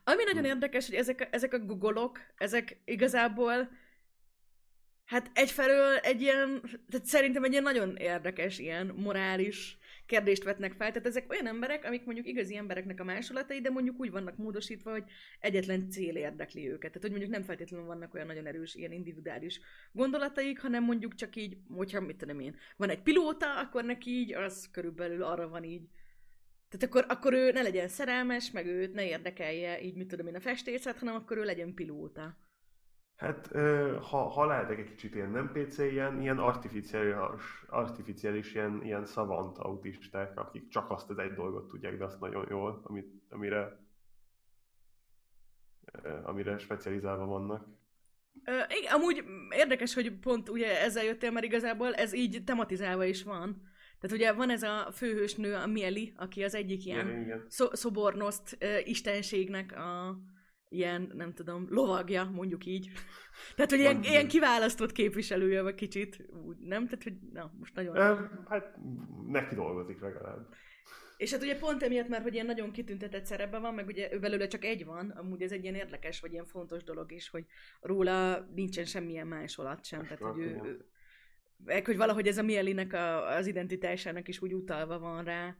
Ami 0.05 0.25
nagyon 0.25 0.43
hm. 0.43 0.49
érdekes, 0.49 0.87
hogy 0.87 0.97
ezek, 0.97 1.29
ezek 1.31 1.53
a 1.53 1.59
gugolok, 1.59 2.19
ezek 2.37 2.81
igazából 2.85 3.69
Hát 5.09 5.31
egyfelől 5.35 5.97
egy 5.97 6.21
ilyen, 6.21 6.61
tehát 6.91 7.07
szerintem 7.07 7.45
egy 7.45 7.51
ilyen 7.51 7.63
nagyon 7.63 7.97
érdekes, 7.97 8.59
ilyen 8.59 8.87
morális 8.87 9.79
kérdést 10.07 10.45
vetnek 10.45 10.73
fel. 10.73 10.91
Tehát 10.91 11.07
ezek 11.07 11.31
olyan 11.31 11.47
emberek, 11.47 11.85
amik 11.85 12.05
mondjuk 12.05 12.27
igazi 12.27 12.57
embereknek 12.57 13.01
a 13.01 13.05
másolatai, 13.05 13.61
de 13.61 13.71
mondjuk 13.71 14.01
úgy 14.01 14.11
vannak 14.11 14.37
módosítva, 14.37 14.91
hogy 14.91 15.05
egyetlen 15.41 15.91
cél 15.91 16.17
érdekli 16.17 16.69
őket. 16.69 16.93
Tehát, 16.93 17.01
hogy 17.01 17.11
mondjuk 17.11 17.31
nem 17.31 17.43
feltétlenül 17.43 17.87
vannak 17.87 18.15
olyan 18.15 18.27
nagyon 18.27 18.47
erős, 18.47 18.75
ilyen 18.75 18.93
individuális 18.93 19.61
gondolataik, 19.93 20.61
hanem 20.61 20.85
mondjuk 20.85 21.15
csak 21.15 21.37
így, 21.37 21.57
hogyha 21.69 22.01
mit 22.01 22.17
tudom 22.17 22.41
én, 22.41 22.57
van 22.77 22.91
egy 22.91 23.03
pilóta, 23.03 23.61
akkor 23.61 23.85
neki 23.85 24.11
így 24.11 24.33
az 24.35 24.69
körülbelül 24.73 25.23
arra 25.23 25.49
van 25.49 25.65
így. 25.65 25.89
Tehát 26.69 26.87
akkor, 26.87 27.05
akkor 27.09 27.33
ő 27.33 27.51
ne 27.51 27.63
legyen 27.63 27.89
szerelmes, 27.89 28.51
meg 28.51 28.67
őt 28.67 28.95
ne 28.95 29.07
érdekelje 29.07 29.83
így, 29.83 29.95
mit 29.95 30.09
tudom 30.09 30.27
én, 30.27 30.35
a 30.35 30.41
festészet, 30.41 30.99
hanem 30.99 31.15
akkor 31.15 31.37
ő 31.37 31.45
legyen 31.45 31.75
pilóta. 31.75 32.48
Hát, 33.19 33.47
ha, 34.03 34.29
ha 34.29 34.47
lehetek 34.47 34.79
egy 34.79 34.89
kicsit 34.91 35.15
ilyen 35.15 35.31
nem 35.31 35.53
PC, 35.53 35.79
ilyen, 35.79 36.21
ilyen 36.21 36.39
artificiális, 36.39 37.43
artificiális 37.69 38.55
ilyen, 38.55 38.81
ilyen 38.83 39.05
szavant 39.05 39.59
autisták, 39.59 40.39
akik 40.39 40.69
csak 40.69 40.91
azt 40.91 41.11
az 41.11 41.19
egy 41.19 41.33
dolgot 41.33 41.69
tudják, 41.69 41.99
de 41.99 42.05
azt 42.05 42.21
nagyon 42.21 42.47
jól, 42.51 42.81
amit, 42.85 43.23
amire, 43.31 43.81
amire 46.23 46.59
specializálva 46.59 47.27
vannak. 47.27 47.67
Igen, 48.79 48.93
amúgy 48.93 49.25
érdekes, 49.51 49.95
hogy 49.95 50.13
pont 50.13 50.49
ugye 50.49 50.81
ezzel 50.81 51.05
jöttél, 51.05 51.31
mert 51.31 51.47
igazából 51.47 51.95
ez 51.95 52.13
így 52.13 52.45
tematizálva 52.45 53.05
is 53.05 53.23
van. 53.23 53.63
Tehát 54.01 54.17
ugye 54.17 54.33
van 54.33 54.51
ez 54.51 54.63
a 54.63 54.89
főhősnő, 54.93 55.55
a 55.55 55.67
Mieli, 55.67 56.13
aki 56.17 56.45
az 56.45 56.55
egyik 56.55 56.85
ilyen 56.85 57.09
Igen, 57.09 57.21
igen. 57.21 57.47
szo- 57.49 57.77
szobornoszt 57.77 58.59
istenségnek 58.85 59.77
a 59.77 60.19
ilyen, 60.69 61.13
nem 61.15 61.35
tudom, 61.35 61.67
lovagja, 61.71 62.25
mondjuk 62.25 62.67
így. 62.67 62.91
Tehát, 63.57 63.71
hogy 63.71 63.81
ilyen, 63.81 64.03
ilyen 64.03 64.29
kiválasztott 64.29 64.93
képviselője 64.93 65.63
vagy 65.63 65.75
kicsit, 65.75 66.29
úgy, 66.47 66.57
nem? 66.59 66.85
Tehát, 66.85 67.03
hogy 67.03 67.17
na, 67.33 67.53
most 67.59 67.75
nagyon... 67.75 67.97
Ö, 67.97 68.25
Hát 68.49 68.77
neki 69.27 69.55
dolgozik 69.55 70.01
legalább. 70.01 70.49
És 71.17 71.33
hát 71.33 71.43
ugye 71.43 71.59
pont 71.59 71.83
emiatt, 71.83 72.09
mert 72.09 72.23
hogy 72.23 72.35
ilyen 72.35 72.47
nagyon 72.47 72.73
kitüntetett 72.73 73.25
szerepben 73.25 73.61
van, 73.61 73.75
meg 73.75 73.87
ugye 73.87 74.13
ő 74.13 74.19
belőle 74.19 74.47
csak 74.47 74.65
egy 74.65 74.85
van, 74.85 75.11
amúgy 75.11 75.43
ez 75.43 75.53
egy 75.53 75.63
ilyen 75.63 75.75
érdekes, 75.75 76.21
vagy 76.21 76.33
ilyen 76.33 76.45
fontos 76.45 76.85
dolog 76.85 77.13
is, 77.13 77.29
hogy 77.29 77.45
róla 77.81 78.49
nincsen 78.55 78.85
semmilyen 78.85 79.27
másolat 79.27 79.85
sem, 79.85 80.03
tehát 80.03 80.19
hogy 80.19 80.39
ő, 80.39 80.61
ő 80.65 80.87
meg, 81.65 81.87
hogy 81.87 81.97
valahogy 81.97 82.27
ez 82.27 82.39
a 82.39 82.43
Mielinek 82.43 82.93
a, 82.93 83.37
az 83.37 83.47
identitásának 83.47 84.29
is 84.29 84.41
úgy 84.41 84.55
utalva 84.55 84.99
van 84.99 85.25
rá, 85.25 85.57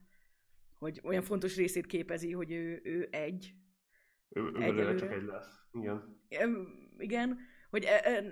hogy 0.79 1.01
olyan 1.03 1.23
fontos 1.23 1.57
részét 1.57 1.87
képezi, 1.87 2.33
hogy 2.33 2.53
ő, 2.53 2.81
ő 2.85 3.09
egy. 3.11 3.55
Ő, 4.29 4.51
belőle 4.51 4.95
csak 4.95 5.13
egy 5.13 5.25
lesz. 5.25 5.61
Igen. 5.73 6.17
Igen, 6.99 7.39
hogy, 7.71 7.87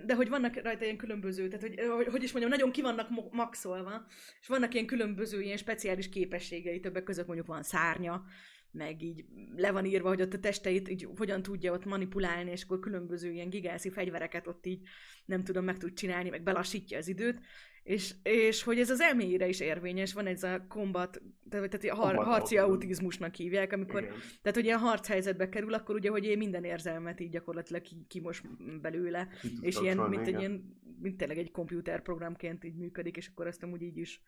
de 0.06 0.14
hogy 0.14 0.28
vannak 0.28 0.62
rajta 0.62 0.84
ilyen 0.84 0.96
különböző, 0.96 1.48
tehát 1.48 1.66
hogy, 1.66 2.06
hogy, 2.10 2.22
is 2.22 2.32
mondjam, 2.32 2.52
nagyon 2.52 2.72
ki 2.72 2.82
vannak 2.82 3.32
maxolva, 3.32 4.06
és 4.40 4.46
vannak 4.46 4.74
ilyen 4.74 4.86
különböző 4.86 5.40
ilyen 5.40 5.56
speciális 5.56 6.08
képességei, 6.08 6.80
többek 6.80 7.02
között 7.02 7.26
mondjuk 7.26 7.46
van 7.46 7.62
szárnya, 7.62 8.24
meg 8.70 9.02
így 9.02 9.24
le 9.56 9.70
van 9.70 9.84
írva, 9.84 10.08
hogy 10.08 10.22
ott 10.22 10.32
a 10.32 10.38
testeit 10.38 10.88
így 10.88 11.08
hogyan 11.16 11.42
tudja 11.42 11.72
ott 11.72 11.84
manipulálni, 11.84 12.50
és 12.50 12.62
akkor 12.62 12.80
különböző 12.80 13.30
ilyen 13.30 13.50
gigászi 13.50 13.90
fegyvereket 13.90 14.46
ott 14.46 14.66
így 14.66 14.88
nem 15.24 15.44
tudom, 15.44 15.64
meg 15.64 15.78
tud 15.78 15.92
csinálni, 15.92 16.30
meg 16.30 16.42
belassítja 16.42 16.98
az 16.98 17.08
időt, 17.08 17.40
és, 17.86 18.14
és 18.22 18.62
hogy 18.62 18.78
ez 18.78 18.90
az 18.90 19.00
elmélyére 19.00 19.48
is 19.48 19.60
érvényes, 19.60 20.12
van 20.12 20.26
ez 20.26 20.42
a 20.42 20.66
kombat, 20.68 21.22
tehát 21.48 21.84
a 21.84 21.94
har, 21.94 22.14
harci 22.14 22.58
autizmusnak 22.58 23.34
hívják, 23.34 23.72
amikor 23.72 24.02
Igen. 24.02 24.14
tehát, 24.42 24.54
hogy 24.54 24.64
ilyen 24.64 24.78
harc 24.78 25.06
helyzetbe 25.06 25.48
kerül, 25.48 25.74
akkor 25.74 25.94
ugye, 25.94 26.10
hogy 26.10 26.24
én 26.24 26.38
minden 26.38 26.64
érzelmet 26.64 27.20
így 27.20 27.30
gyakorlatilag 27.30 27.82
ki, 27.82 28.04
kimos 28.08 28.42
belőle, 28.80 29.28
tud 29.40 29.64
és 29.64 29.80
ilyen, 29.80 29.98
mint 29.98 30.26
egy 30.26 30.38
ilyen, 30.38 30.78
mint 31.00 31.16
tényleg 31.16 31.38
egy 31.38 31.50
komputerprogramként 31.50 32.64
így 32.64 32.76
működik, 32.76 33.16
és 33.16 33.28
akkor 33.28 33.46
azt 33.46 33.62
amúgy 33.62 33.82
így 33.82 33.96
is. 33.96 34.22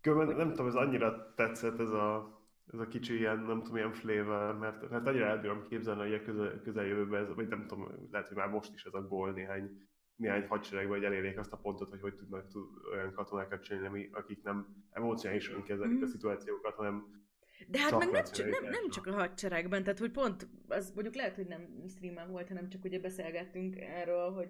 Különben 0.00 0.36
nem 0.36 0.48
tudom, 0.48 0.66
ez 0.66 0.74
annyira 0.74 1.34
tetszett 1.34 1.80
ez 1.80 1.90
a, 1.90 2.40
ez 2.72 2.78
a 2.78 2.88
kicsi 2.88 3.18
ilyen, 3.18 3.38
nem 3.38 3.58
tudom, 3.62 3.76
ilyen 3.76 3.92
flavor, 3.92 4.58
mert, 4.58 4.90
mert 4.90 5.06
annyira 5.06 5.26
el 5.26 5.40
tudom 5.40 5.66
képzelni, 5.68 6.00
hogy 6.00 6.14
a 6.14 6.22
közel, 6.22 6.60
közeljövőben, 6.60 7.24
ez, 7.24 7.34
vagy 7.34 7.48
nem 7.48 7.66
tudom, 7.66 8.08
lehet, 8.10 8.28
hogy 8.28 8.36
már 8.36 8.48
most 8.48 8.74
is 8.74 8.84
ez 8.84 8.94
a 8.94 9.06
gól 9.06 9.32
néhány, 9.32 9.88
néhány 10.16 10.46
hadseregben, 10.46 10.94
hogy 10.96 11.04
elérjék 11.04 11.38
azt 11.38 11.52
a 11.52 11.56
pontot, 11.56 11.90
hogy 11.90 12.00
hogy 12.00 12.14
tudnak 12.14 12.46
tud, 12.48 12.64
olyan 12.92 13.12
katonákat 13.12 13.62
csinálni, 13.62 14.08
akik 14.12 14.42
nem 14.42 14.66
emocionálisan 14.90 15.62
kezelik 15.62 15.94
Mhm. 15.94 16.02
a 16.02 16.06
szituációkat, 16.06 16.74
hanem 16.74 17.24
De 17.68 17.78
hát 17.78 17.98
meg 17.98 18.10
nem, 18.10 18.24
csak, 18.24 18.48
nem, 18.50 18.64
nem 18.70 18.88
csak 18.90 19.06
a 19.06 19.12
hadseregben, 19.12 19.82
tehát 19.82 19.98
hogy 19.98 20.10
pont, 20.10 20.48
az 20.68 20.92
mondjuk 20.94 21.14
lehet, 21.14 21.34
hogy 21.36 21.46
nem 21.46 21.84
streamen 21.88 22.30
volt, 22.30 22.48
hanem 22.48 22.68
csak 22.68 22.84
ugye 22.84 23.00
beszélgettünk 23.00 23.76
erről, 23.76 24.30
hogy 24.30 24.48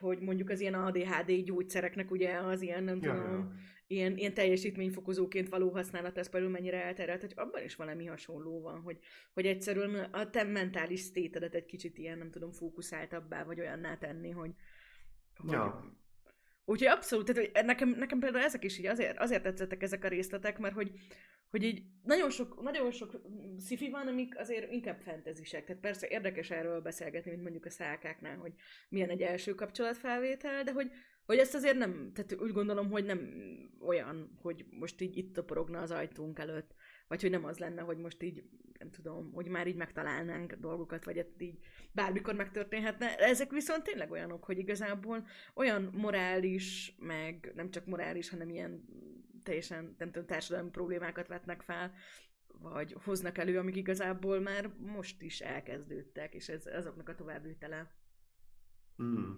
hogy 0.00 0.20
mondjuk 0.20 0.48
az 0.50 0.60
ilyen 0.60 0.74
ADHD 0.74 1.32
gyógyszereknek 1.44 2.10
ugye 2.10 2.38
az 2.38 2.62
ilyen, 2.62 2.84
nem 2.84 2.98
Ja, 3.02 3.12
tudom, 3.14 3.32
ja. 3.32 3.52
Ilyen, 3.90 4.16
ilyen 4.16 4.34
teljesítményfokozóként 4.34 5.48
való 5.48 5.70
használat, 5.70 6.18
ez 6.18 6.30
például 6.30 6.52
mennyire 6.52 6.84
elterelt, 6.84 7.20
hogy 7.20 7.32
abban 7.36 7.62
is 7.62 7.74
valami 7.74 8.06
hasonló 8.06 8.60
van, 8.60 8.80
hogy, 8.80 8.98
hogy 9.32 9.46
egyszerűen 9.46 9.94
a 9.94 10.30
te 10.30 10.42
mentális 10.42 11.00
stétedet 11.00 11.54
egy 11.54 11.66
kicsit 11.66 11.98
ilyen, 11.98 12.18
nem 12.18 12.30
tudom, 12.30 12.52
fókuszáltabbá, 12.52 13.44
vagy 13.44 13.60
olyanná 13.60 13.98
tenni, 13.98 14.30
hogy, 14.30 14.50
hogy 15.36 15.52
Ja. 15.52 15.96
Úgyhogy 16.64 16.88
abszolút, 16.88 17.26
tehát 17.26 17.50
hogy 17.52 17.64
nekem, 17.64 17.88
nekem 17.88 18.18
például 18.18 18.44
ezek 18.44 18.64
is 18.64 18.78
így 18.78 18.86
azért, 18.86 19.18
azért 19.18 19.42
tetszettek 19.42 19.82
ezek 19.82 20.04
a 20.04 20.08
részletek, 20.08 20.58
mert 20.58 20.74
hogy, 20.74 20.90
hogy 21.50 21.62
így 21.62 21.82
nagyon 22.02 22.30
sok, 22.30 22.62
nagyon 22.62 22.90
sok 22.90 23.20
sci 23.58 23.90
van, 23.90 24.06
amik 24.06 24.38
azért 24.38 24.72
inkább 24.72 25.00
fentezisek. 25.00 25.64
Tehát 25.64 25.82
persze 25.82 26.06
érdekes 26.08 26.50
erről 26.50 26.80
beszélgetni, 26.80 27.30
mint 27.30 27.42
mondjuk 27.42 27.64
a 27.64 27.70
szálkáknál, 27.70 28.36
hogy 28.36 28.52
milyen 28.88 29.08
egy 29.08 29.22
első 29.22 29.54
kapcsolatfelvétel, 29.54 30.64
de 30.64 30.72
hogy, 30.72 30.90
hogy 31.28 31.38
ezt 31.38 31.54
azért 31.54 31.76
nem, 31.76 32.12
tehát 32.14 32.36
úgy 32.42 32.52
gondolom, 32.52 32.90
hogy 32.90 33.04
nem 33.04 33.20
olyan, 33.80 34.38
hogy 34.40 34.66
most 34.70 35.00
így 35.00 35.16
itt 35.16 35.34
toporogna 35.34 35.80
az 35.80 35.90
ajtunk 35.90 36.38
előtt, 36.38 36.74
vagy 37.08 37.20
hogy 37.20 37.30
nem 37.30 37.44
az 37.44 37.58
lenne, 37.58 37.82
hogy 37.82 37.98
most 37.98 38.22
így, 38.22 38.44
nem 38.78 38.90
tudom, 38.90 39.32
hogy 39.32 39.48
már 39.48 39.66
így 39.66 39.76
megtalálnánk 39.76 40.52
dolgokat, 40.52 41.04
vagy 41.04 41.18
ezt 41.18 41.42
így 41.42 41.58
bármikor 41.92 42.34
megtörténhetne. 42.34 43.16
Ezek 43.16 43.50
viszont 43.50 43.82
tényleg 43.82 44.10
olyanok, 44.10 44.44
hogy 44.44 44.58
igazából 44.58 45.26
olyan 45.54 45.82
morális, 45.82 46.94
meg 46.98 47.52
nem 47.54 47.70
csak 47.70 47.86
morális, 47.86 48.30
hanem 48.30 48.48
ilyen 48.50 48.84
teljesen, 49.42 49.94
nem 49.98 50.10
tudom, 50.10 50.26
társadalmi 50.26 50.70
problémákat 50.70 51.28
vetnek 51.28 51.62
fel, 51.62 51.92
vagy 52.46 52.96
hoznak 53.04 53.38
elő, 53.38 53.58
amik 53.58 53.76
igazából 53.76 54.40
már 54.40 54.70
most 54.78 55.22
is 55.22 55.40
elkezdődtek, 55.40 56.34
és 56.34 56.48
ez 56.48 56.66
azoknak 56.66 57.08
a 57.08 57.14
továbbvitele. 57.14 57.92
Mm. 59.02 59.32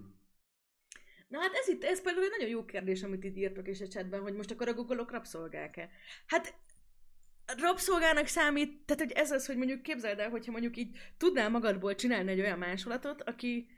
Na 1.31 1.39
hát 1.39 1.55
ez 1.55 1.69
itt, 1.69 1.85
ez 1.85 2.03
például 2.03 2.25
egy 2.25 2.31
nagyon 2.31 2.49
jó 2.49 2.65
kérdés, 2.65 3.03
amit 3.03 3.25
itt 3.25 3.37
írtok 3.37 3.69
is 3.69 3.81
a 3.81 3.87
chatben, 3.87 4.21
hogy 4.21 4.35
most 4.35 4.51
akkor 4.51 4.69
a 4.69 4.75
googolok 4.75 5.11
rabszolgák-e. 5.11 5.91
Hát 6.27 6.55
rabszolgának 7.57 8.27
számít, 8.27 8.85
tehát 8.85 9.03
hogy 9.03 9.13
ez 9.13 9.31
az, 9.31 9.47
hogy 9.47 9.57
mondjuk 9.57 9.83
képzeld 9.83 10.19
el, 10.19 10.31
hogyha 10.31 10.53
mondjuk 10.53 10.77
így 10.77 10.97
tudnál 11.17 11.51
magadból 11.51 11.95
csinálni 11.95 12.31
egy 12.31 12.41
olyan 12.41 12.59
másolatot, 12.59 13.23
aki 13.23 13.69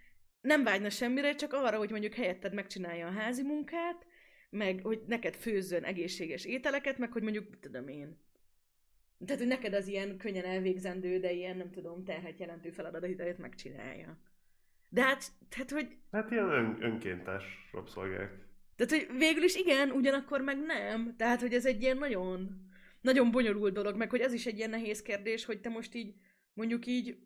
nem 0.41 0.65
vágyna 0.65 0.91
semmire, 0.91 1.35
csak 1.35 1.53
arra, 1.53 1.79
hogy 1.79 1.91
mondjuk 1.91 2.15
helyetted 2.15 2.55
megcsinálja 2.55 3.07
a 3.07 3.13
házi 3.13 3.43
munkát, 3.43 4.07
meg 4.51 4.81
hogy 4.83 5.03
neked 5.07 5.37
főzzön 5.37 5.85
egészséges 5.85 6.45
ételeket, 6.45 6.99
meg 6.99 7.13
hogy 7.13 7.23
mondjuk, 7.23 7.61
tudom 7.61 7.89
én, 7.89 8.21
tehát, 9.25 9.41
hogy 9.41 9.51
neked 9.51 9.75
az 9.75 9.87
ilyen 9.87 10.17
könnyen 10.17 10.45
elvégzendő, 10.45 11.19
de 11.19 11.33
ilyen, 11.33 11.57
nem 11.57 11.71
tudom, 11.71 12.05
terhet 12.05 12.39
jelentő 12.39 12.71
feladatot 12.71 13.39
megcsinálja. 13.39 14.19
De 14.93 15.03
hát, 15.03 15.25
tehát, 15.49 15.71
hogy 15.71 15.97
Hát 16.11 16.31
ilyen 16.31 16.51
ön, 16.51 16.77
önkéntes 16.81 17.45
rabszolgák. 17.73 18.31
tehát, 18.77 18.93
hogy 18.93 19.17
végül 19.17 19.43
is 19.43 19.55
igen, 19.57 19.91
ugyanakkor 19.91 20.41
meg 20.41 20.59
nem. 20.59 21.17
Tehát, 21.17 21.41
hogy 21.41 21.55
ez 21.55 21.67
egy 21.67 21.83
ilyen 21.83 21.99
nagyon, 21.99 22.67
nagyon 23.01 23.31
bonyolult 23.31 23.73
dolog, 23.75 23.97
meg 23.97 24.11
hogy 24.11 24.21
az 24.21 24.33
is 24.33 24.47
egy 24.47 24.57
ilyen 24.57 24.71
nehéz 24.71 25.03
kérdés, 25.03 25.45
hogy 25.45 25.61
te 25.61 25.69
most 25.69 25.95
így, 25.95 26.15
mondjuk 26.53 26.87
így, 26.87 27.19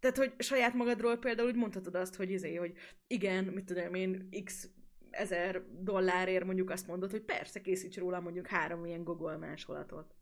tehát, 0.00 0.16
hogy 0.16 0.34
saját 0.38 0.74
magadról 0.74 1.16
például 1.16 1.48
úgy 1.48 1.56
mondhatod 1.56 1.94
azt, 1.94 2.14
hogy 2.14 2.30
izé, 2.30 2.54
hogy 2.54 2.72
igen, 3.06 3.44
mit 3.44 3.64
tudom 3.64 3.94
én, 3.94 4.28
x 4.44 4.68
ezer 5.10 5.62
dollárért 5.82 6.44
mondjuk 6.44 6.70
azt 6.70 6.86
mondod, 6.86 7.10
hogy 7.10 7.22
persze 7.22 7.60
készíts 7.60 7.96
róla 7.96 8.20
mondjuk 8.20 8.46
három 8.46 8.84
ilyen 8.84 9.04
Google 9.04 9.36
másolatot. 9.36 10.14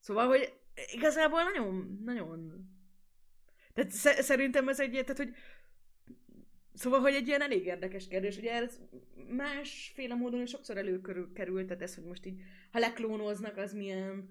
Szóval, 0.00 0.26
hogy 0.26 0.52
igazából 0.92 1.42
nagyon, 1.42 2.00
nagyon... 2.04 2.66
Tehát 3.78 3.92
sze- 3.92 4.22
szerintem 4.22 4.68
ez 4.68 4.80
egy, 4.80 4.90
tehát, 4.90 5.16
hogy 5.16 5.34
Szóval, 6.72 7.00
hogy 7.00 7.14
egy 7.14 7.26
ilyen 7.26 7.40
elég 7.40 7.64
érdekes 7.64 8.08
kérdés. 8.08 8.36
Ugye 8.38 8.52
ez 8.52 8.80
másféle 9.28 10.14
módon 10.14 10.40
is 10.40 10.50
sokszor 10.50 10.76
előkerült, 10.76 11.66
tehát 11.66 11.82
ez, 11.82 11.94
hogy 11.94 12.04
most 12.04 12.26
így, 12.26 12.40
ha 12.72 12.78
leklónoznak, 12.78 13.56
az 13.56 13.72
milyen, 13.72 14.28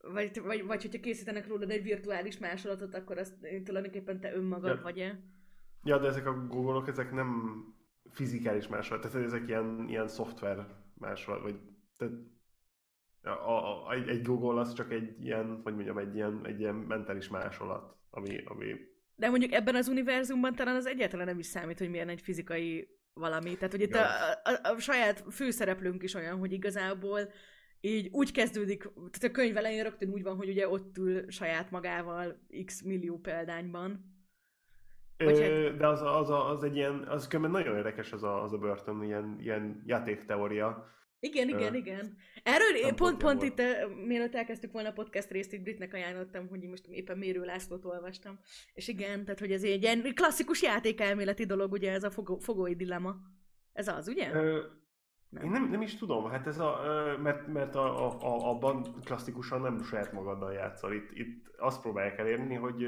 vagy, 0.00 0.40
vagy, 0.40 0.64
vagy 0.64 0.82
hogyha 0.82 1.00
készítenek 1.00 1.48
rólad 1.48 1.70
egy 1.70 1.82
virtuális 1.82 2.38
másolatot, 2.38 2.94
akkor 2.94 3.18
azt 3.18 3.34
tulajdonképpen 3.64 4.20
te 4.20 4.34
önmagad 4.34 4.76
Ja. 4.76 4.82
vagy-e. 4.82 5.20
Ja, 5.84 5.98
de 5.98 6.06
ezek 6.06 6.26
a 6.26 6.46
googolok, 6.46 6.88
ezek 6.88 7.12
nem 7.12 7.58
fizikális 8.10 8.68
másolat, 8.68 9.02
tehát 9.02 9.26
ezek 9.26 9.48
ilyen, 9.48 9.84
ilyen 9.88 10.08
szoftver 10.08 10.66
másolat, 10.94 11.42
vagy 11.42 11.58
tehát 11.96 12.14
a, 13.24 13.30
a, 13.30 13.86
a, 13.86 13.92
egy, 13.92 14.08
egy 14.08 14.22
Google 14.22 14.60
az 14.60 14.72
csak 14.72 14.92
egy 14.92 15.24
ilyen, 15.24 15.60
hogy 15.62 15.74
mondjam, 15.74 15.98
egy 15.98 16.14
ilyen, 16.14 16.40
egy 16.44 16.60
ilyen 16.60 16.74
mentális 16.74 17.28
másolat, 17.28 17.96
ami, 18.10 18.42
ami 18.44 18.74
De 19.16 19.28
mondjuk 19.28 19.52
ebben 19.52 19.74
az 19.74 19.88
univerzumban 19.88 20.54
talán 20.54 20.76
az 20.76 20.86
egyáltalán 20.86 21.26
nem 21.26 21.38
is 21.38 21.46
számít, 21.46 21.78
hogy 21.78 21.90
milyen 21.90 22.08
egy 22.08 22.20
fizikai 22.20 22.88
valami. 23.12 23.54
Tehát, 23.54 23.70
hogy 23.70 23.80
itt 23.80 23.94
a, 23.94 24.04
a, 24.42 24.70
a 24.72 24.78
saját 24.78 25.24
főszereplőnk 25.30 26.02
is 26.02 26.14
olyan, 26.14 26.38
hogy 26.38 26.52
igazából 26.52 27.30
így 27.80 28.08
úgy 28.12 28.32
kezdődik, 28.32 28.82
tehát 28.82 29.22
a 29.22 29.30
könyv 29.30 29.56
elején 29.56 29.82
rögtön 29.82 30.08
úgy 30.08 30.22
van, 30.22 30.36
hogy 30.36 30.48
ugye 30.48 30.68
ott 30.68 30.98
ül 30.98 31.30
saját 31.30 31.70
magával 31.70 32.46
x 32.64 32.82
millió 32.82 33.18
példányban. 33.18 34.12
Ö, 35.16 35.74
de 35.78 35.86
az, 35.86 36.02
az, 36.02 36.30
az, 36.30 36.62
egy 36.62 36.76
ilyen, 36.76 37.04
az 37.08 37.28
nagyon 37.30 37.76
érdekes 37.76 38.12
az 38.12 38.22
a, 38.22 38.42
az 38.42 38.52
a 38.52 38.58
börtön, 38.58 39.02
ilyen, 39.02 39.36
ilyen 39.40 39.82
játékteória. 39.86 40.86
Igen, 41.24 41.48
igen, 41.48 41.74
Ö, 41.74 41.76
igen. 41.76 42.16
Erről 42.42 42.72
pont, 42.72 42.84
szempontjából. 42.84 43.36
pont 43.36 43.42
itt, 43.42 44.06
mielőtt 44.06 44.34
elkezdtük 44.34 44.72
volna 44.72 44.88
a 44.88 44.92
podcast 44.92 45.30
részt, 45.30 45.52
itt 45.52 45.62
Britnek 45.62 45.94
ajánlottam, 45.94 46.48
hogy 46.48 46.62
most 46.68 46.86
éppen 46.86 47.18
Mérő 47.18 47.44
Lászlót 47.44 47.84
olvastam. 47.84 48.38
És 48.74 48.88
igen, 48.88 49.24
tehát 49.24 49.40
hogy 49.40 49.52
ez 49.52 49.62
egy 49.62 49.82
ilyen 49.82 50.14
klasszikus 50.14 50.62
játékelméleti 50.62 51.44
dolog, 51.44 51.72
ugye 51.72 51.92
ez 51.92 52.04
a 52.04 52.10
fogó, 52.10 52.38
fogói 52.38 52.74
dilemma. 52.74 53.16
Ez 53.72 53.88
az, 53.88 54.08
ugye? 54.08 54.34
Ö, 54.34 54.62
Nem. 55.28 55.44
Én 55.44 55.50
nem, 55.50 55.70
nem 55.70 55.82
is 55.82 55.96
tudom, 55.96 56.30
hát 56.30 56.46
ez 56.46 56.58
a, 56.58 56.80
mert, 57.22 57.46
mert 57.46 57.74
a, 57.74 58.06
a, 58.06 58.20
a, 58.20 58.50
abban 58.50 58.94
klasszikusan 59.04 59.60
nem 59.60 59.82
saját 59.82 60.12
magaddal 60.12 60.52
játszol. 60.52 60.92
Itt, 60.92 61.10
itt 61.12 61.48
azt 61.58 61.80
próbálják 61.80 62.18
elérni, 62.18 62.54
hogy, 62.54 62.86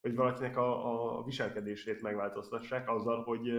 hogy 0.00 0.14
valakinek 0.14 0.56
a, 0.56 1.18
a 1.18 1.24
viselkedését 1.24 2.02
megváltoztassák 2.02 2.90
azzal, 2.90 3.22
hogy 3.22 3.52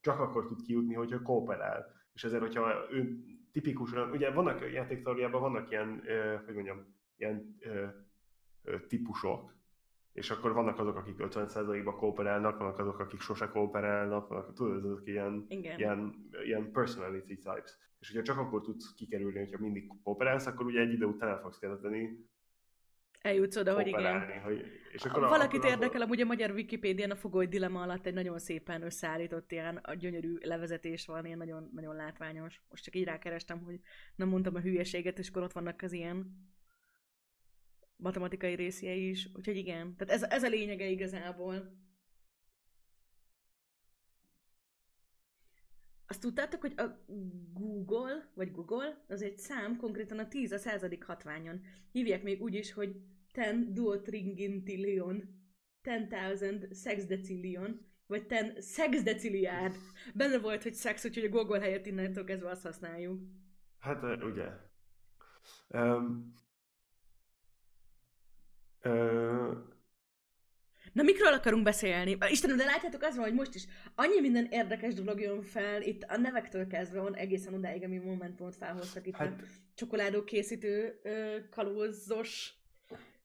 csak 0.00 0.20
akkor 0.20 0.46
tud 0.46 0.62
kijutni, 0.62 0.94
hogyha 0.94 1.22
kooperál. 1.22 1.86
És 2.12 2.24
ezért, 2.24 2.42
hogyha 2.42 2.86
ő 2.90 3.18
tipikusan, 3.60 4.10
ugye 4.10 4.30
vannak 4.30 4.72
játékteóriában 4.72 5.40
vannak 5.40 5.70
ilyen, 5.70 6.02
hogy 6.44 6.54
mondjam, 6.54 6.94
ilyen 7.16 7.58
típusok, 8.88 9.56
és 10.12 10.30
akkor 10.30 10.52
vannak 10.52 10.78
azok, 10.78 10.96
akik 10.96 11.16
50%-ba 11.18 11.96
kooperálnak, 11.96 12.58
vannak 12.58 12.78
azok, 12.78 12.98
akik 12.98 13.20
sose 13.20 13.48
kooperálnak, 13.48 14.28
vannak, 14.28 14.52
tudod, 14.52 14.84
azok 14.84 15.06
ilyen, 15.06 15.46
ilyen, 15.48 16.14
ilyen 16.44 16.72
personality 16.72 17.34
types. 17.34 17.78
És 18.00 18.08
hogyha 18.08 18.22
csak 18.22 18.38
akkor 18.38 18.60
tudsz 18.60 18.94
kikerülni, 18.94 19.38
hogyha 19.38 19.60
mindig 19.60 19.92
kooperálsz, 20.02 20.46
akkor 20.46 20.66
ugye 20.66 20.80
egy 20.80 20.92
idő 20.92 21.04
után 21.04 21.28
el 21.28 21.40
fogsz 21.40 21.58
kezdeni 21.58 22.26
Eljutsz 23.20 23.56
oda, 23.56 23.74
hogy 23.74 23.86
igen. 23.86 24.40
Hogy, 24.40 24.64
és 24.92 25.04
akkor 25.04 25.20
Valakit 25.20 25.58
akkor 25.58 25.70
érdekel, 25.70 26.02
amúgy 26.02 26.20
a 26.20 26.24
magyar 26.24 26.50
Wikipédián 26.50 27.10
a 27.10 27.16
fogoly 27.16 27.46
dilema 27.46 27.82
alatt 27.82 28.06
egy 28.06 28.14
nagyon 28.14 28.38
szépen 28.38 28.82
összeállított 28.82 29.52
ilyen 29.52 29.76
a 29.76 29.94
gyönyörű 29.94 30.36
levezetés 30.40 31.06
van, 31.06 31.24
ilyen 31.24 31.38
nagyon, 31.38 31.70
nagyon 31.74 31.96
látványos. 31.96 32.62
Most 32.68 32.84
csak 32.84 32.96
így 32.96 33.04
rákerestem, 33.04 33.62
hogy 33.62 33.80
nem 34.14 34.28
mondtam 34.28 34.54
a 34.54 34.60
hülyeséget, 34.60 35.18
és 35.18 35.28
akkor 35.28 35.42
ott 35.42 35.52
vannak 35.52 35.82
az 35.82 35.92
ilyen 35.92 36.48
matematikai 37.96 38.54
részjei 38.54 39.08
is, 39.08 39.28
úgyhogy 39.34 39.56
igen. 39.56 39.96
Tehát 39.96 40.14
ez, 40.14 40.22
ez 40.22 40.42
a 40.42 40.48
lényege 40.48 40.86
igazából. 40.86 41.86
Azt 46.10 46.20
tudtátok, 46.20 46.60
hogy 46.60 46.74
a 46.76 47.04
Google, 47.52 48.30
vagy 48.34 48.50
Google, 48.50 49.04
az 49.08 49.22
egy 49.22 49.38
szám, 49.38 49.76
konkrétan 49.76 50.18
a 50.18 50.28
10 50.28 50.52
a 50.52 50.58
századik 50.58 51.04
hatványon. 51.04 51.60
Hívják 51.92 52.22
még 52.22 52.42
úgy 52.42 52.54
is, 52.54 52.72
hogy 52.72 52.96
10 53.32 53.44
duotringintillion, 53.68 55.22
10,000 55.82 56.68
sexdecillion, 56.74 57.86
vagy 58.06 58.26
10 58.26 58.64
szexdecilliárd. 58.64 59.74
Benne 60.14 60.38
volt, 60.38 60.62
hogy 60.62 60.74
szex, 60.74 61.04
úgyhogy 61.04 61.24
a 61.24 61.28
Google 61.28 61.60
helyett 61.60 61.86
innentől 61.86 62.24
kezdve 62.24 62.50
azt 62.50 62.62
használjuk. 62.62 63.20
Hát 63.78 64.22
ugye. 64.24 64.48
Um, 65.68 66.32
uh, 68.84 69.56
Na, 70.92 71.02
mikről 71.02 71.32
akarunk 71.32 71.64
beszélni? 71.64 72.18
Istenem, 72.28 72.56
de 72.56 72.64
látjátok, 72.64 73.02
az 73.02 73.16
van, 73.16 73.24
hogy 73.24 73.34
most 73.34 73.54
is 73.54 73.64
annyi 73.94 74.20
minden 74.20 74.46
érdekes 74.50 74.94
dolog 74.94 75.20
jön 75.20 75.42
fel, 75.42 75.82
itt 75.82 76.02
a 76.02 76.16
nevektől 76.16 76.66
kezdve 76.66 77.00
van 77.00 77.14
egészen 77.14 77.54
odáig, 77.54 77.84
ami 77.84 77.98
momentumot 77.98 78.56
felhoztak 78.56 79.06
itt 79.06 79.16
hát... 79.16 79.28
a 79.28 79.44
csokoládó 79.74 80.24
készítő 80.24 81.00
kalózos 81.50 82.52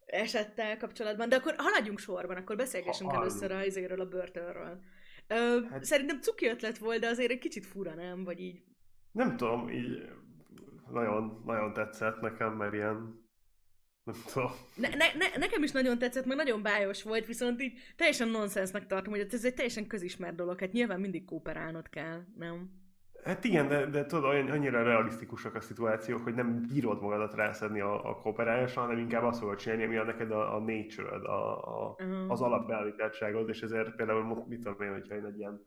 esettel 0.05 0.77
kapcsolatban. 0.77 1.29
De 1.29 1.35
akkor 1.35 1.55
haladjunk 1.57 1.99
sorban, 1.99 2.37
akkor 2.37 2.55
beszélgessünk 2.55 3.11
ha, 3.11 3.17
először 3.17 3.51
a 3.51 3.65
izéről, 3.65 3.99
a 3.99 4.05
börtönről. 4.05 4.79
Ö, 5.27 5.59
hát... 5.69 5.83
Szerintem 5.83 6.21
cuki 6.21 6.47
ötlet 6.47 6.77
volt, 6.77 6.99
de 6.99 7.07
azért 7.07 7.31
egy 7.31 7.39
kicsit 7.39 7.65
fura, 7.65 7.93
nem? 7.93 8.23
Vagy 8.23 8.39
így... 8.39 8.63
Nem 9.11 9.37
tudom, 9.37 9.69
így 9.69 10.09
nagyon, 10.91 11.41
nagyon 11.45 11.73
tetszett 11.73 12.21
nekem, 12.21 12.53
mert 12.53 12.73
ilyen 12.73 13.22
ne, 14.75 14.87
ne, 14.87 15.05
ne, 15.17 15.37
nekem 15.37 15.63
is 15.63 15.71
nagyon 15.71 15.97
tetszett, 15.97 16.25
mert 16.25 16.37
nagyon 16.37 16.61
bájos 16.61 17.03
volt, 17.03 17.25
viszont 17.25 17.61
így 17.61 17.73
teljesen 17.95 18.27
nonsensnek 18.27 18.87
tartom, 18.87 19.13
hogy 19.13 19.27
ez 19.31 19.45
egy 19.45 19.53
teljesen 19.53 19.87
közismert 19.87 20.35
dolog, 20.35 20.59
hát 20.59 20.71
nyilván 20.71 20.99
mindig 20.99 21.25
kooperálnod 21.25 21.89
kell, 21.89 22.21
nem? 22.37 22.81
Hát 23.23 23.43
igen, 23.43 23.67
de, 23.67 23.85
de 23.85 24.05
tudod, 24.05 24.23
olyan, 24.23 24.49
annyira 24.49 24.83
realisztikusak 24.83 25.55
a 25.55 25.61
szituációk, 25.61 26.23
hogy 26.23 26.33
nem 26.33 26.61
bírod 26.67 27.01
magadat 27.01 27.33
rászedni 27.33 27.79
a, 27.79 28.09
a 28.09 28.15
kooperálásra, 28.15 28.81
hanem 28.81 28.97
inkább 28.97 29.23
azt 29.23 29.39
fogod 29.39 29.57
csinálni, 29.57 29.83
ami 29.83 29.95
a 29.95 30.03
neked 30.03 30.31
a, 30.31 30.55
a 30.55 30.59
nature 30.59 31.09
a, 31.09 31.85
a, 31.85 31.95
uh-huh. 31.99 32.31
az 32.31 32.41
alapbeállítottságod, 32.41 33.49
és 33.49 33.61
ezért 33.61 33.95
például 33.95 34.45
mit 34.47 34.61
tudom 34.61 34.81
én, 34.81 34.91
hogyha 34.91 35.15
én 35.15 35.25
egy 35.25 35.37
ilyen, 35.37 35.65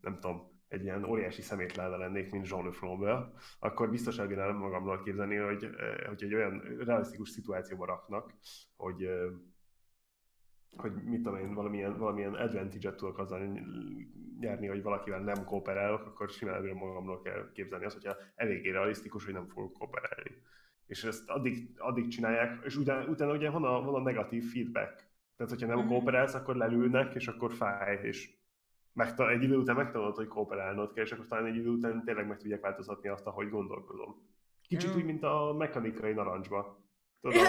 nem 0.00 0.18
tudom, 0.20 0.59
egy 0.70 0.82
ilyen 0.82 1.04
óriási 1.04 1.42
szemétláda 1.42 1.96
lennék, 1.96 2.30
mint 2.30 2.48
Jean 2.48 2.64
Leflonbe, 2.64 3.32
akkor 3.58 3.90
biztos 3.90 4.18
elbírnám 4.18 4.56
magamról 4.56 5.02
képzelni, 5.02 5.36
hogy, 5.36 5.64
eh, 5.64 6.06
hogy 6.06 6.22
egy 6.22 6.34
olyan 6.34 6.62
realisztikus 6.78 7.28
szituációba 7.30 7.86
raknak, 7.86 8.34
hogy 8.76 9.02
eh, 9.02 9.30
hogy 10.76 10.92
mit 11.04 11.22
tudom 11.22 11.38
én, 11.38 11.54
valamilyen, 11.54 11.98
valamilyen 11.98 12.34
advantage-et 12.34 12.96
tudok 12.96 13.18
azzal 13.18 13.58
nyerni, 14.40 14.66
hogy 14.66 14.82
valakivel 14.82 15.20
nem 15.20 15.44
kooperálok, 15.44 16.06
akkor 16.06 16.28
simán 16.30 16.54
előre 16.54 16.74
magamról 16.74 17.20
kell 17.20 17.50
képzelni 17.52 17.84
azt, 17.84 17.94
hogyha 17.94 18.16
eléggé 18.34 18.70
realisztikus, 18.70 19.24
hogy 19.24 19.34
nem 19.34 19.46
fogok 19.46 19.72
kooperálni. 19.72 20.30
És 20.86 21.04
ezt 21.04 21.30
addig, 21.30 21.70
addig 21.76 22.08
csinálják, 22.08 22.64
és 22.64 22.76
utána, 22.76 23.06
utána 23.06 23.32
ugye 23.32 23.50
van 23.50 23.64
a, 23.64 23.80
van 23.82 23.94
a 23.94 24.02
negatív 24.02 24.52
feedback. 24.52 25.08
Tehát, 25.36 25.52
hogyha 25.52 25.66
nem 25.66 25.78
mm-hmm. 25.78 25.88
kooperálsz, 25.88 26.34
akkor 26.34 26.56
lelülnek, 26.56 27.14
és 27.14 27.28
akkor 27.28 27.52
fáj, 27.52 27.98
és 28.02 28.39
megtal- 28.92 29.30
egy 29.30 29.42
idő 29.42 29.56
után 29.56 29.76
megtanulod, 29.76 30.16
hogy 30.16 30.26
kooperálnod 30.26 30.92
kell, 30.92 31.04
és 31.04 31.12
akkor 31.12 31.26
talán 31.26 31.46
egy 31.46 31.56
idő 31.56 31.68
után 31.68 32.04
tényleg 32.04 32.26
meg 32.26 32.38
tudják 32.38 32.60
változtatni 32.60 33.08
azt, 33.08 33.26
ahogy 33.26 33.48
gondolkozom. 33.48 34.28
Kicsit 34.68 34.90
mm. 34.90 34.96
úgy, 34.96 35.04
mint 35.04 35.22
a 35.22 35.54
mechanikai 35.58 36.12
narancsba. 36.12 36.84
Tudod, 37.20 37.46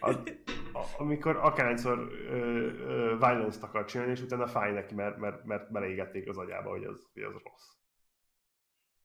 a, 0.00 0.08
a, 0.78 0.84
amikor 0.98 1.36
akárhányszor 1.36 2.08
violence-t 3.18 3.62
akar 3.62 3.84
csinálni, 3.84 4.12
és 4.12 4.22
utána 4.22 4.46
fáj 4.46 4.72
neki, 4.72 4.94
mert, 4.94 5.18
mert, 5.18 5.44
mert 5.44 5.72
beleégették 5.72 6.28
az 6.28 6.38
agyába, 6.38 6.70
hogy 6.70 6.84
az, 6.84 7.10
hogy 7.12 7.22
az 7.22 7.32
rossz. 7.32 7.70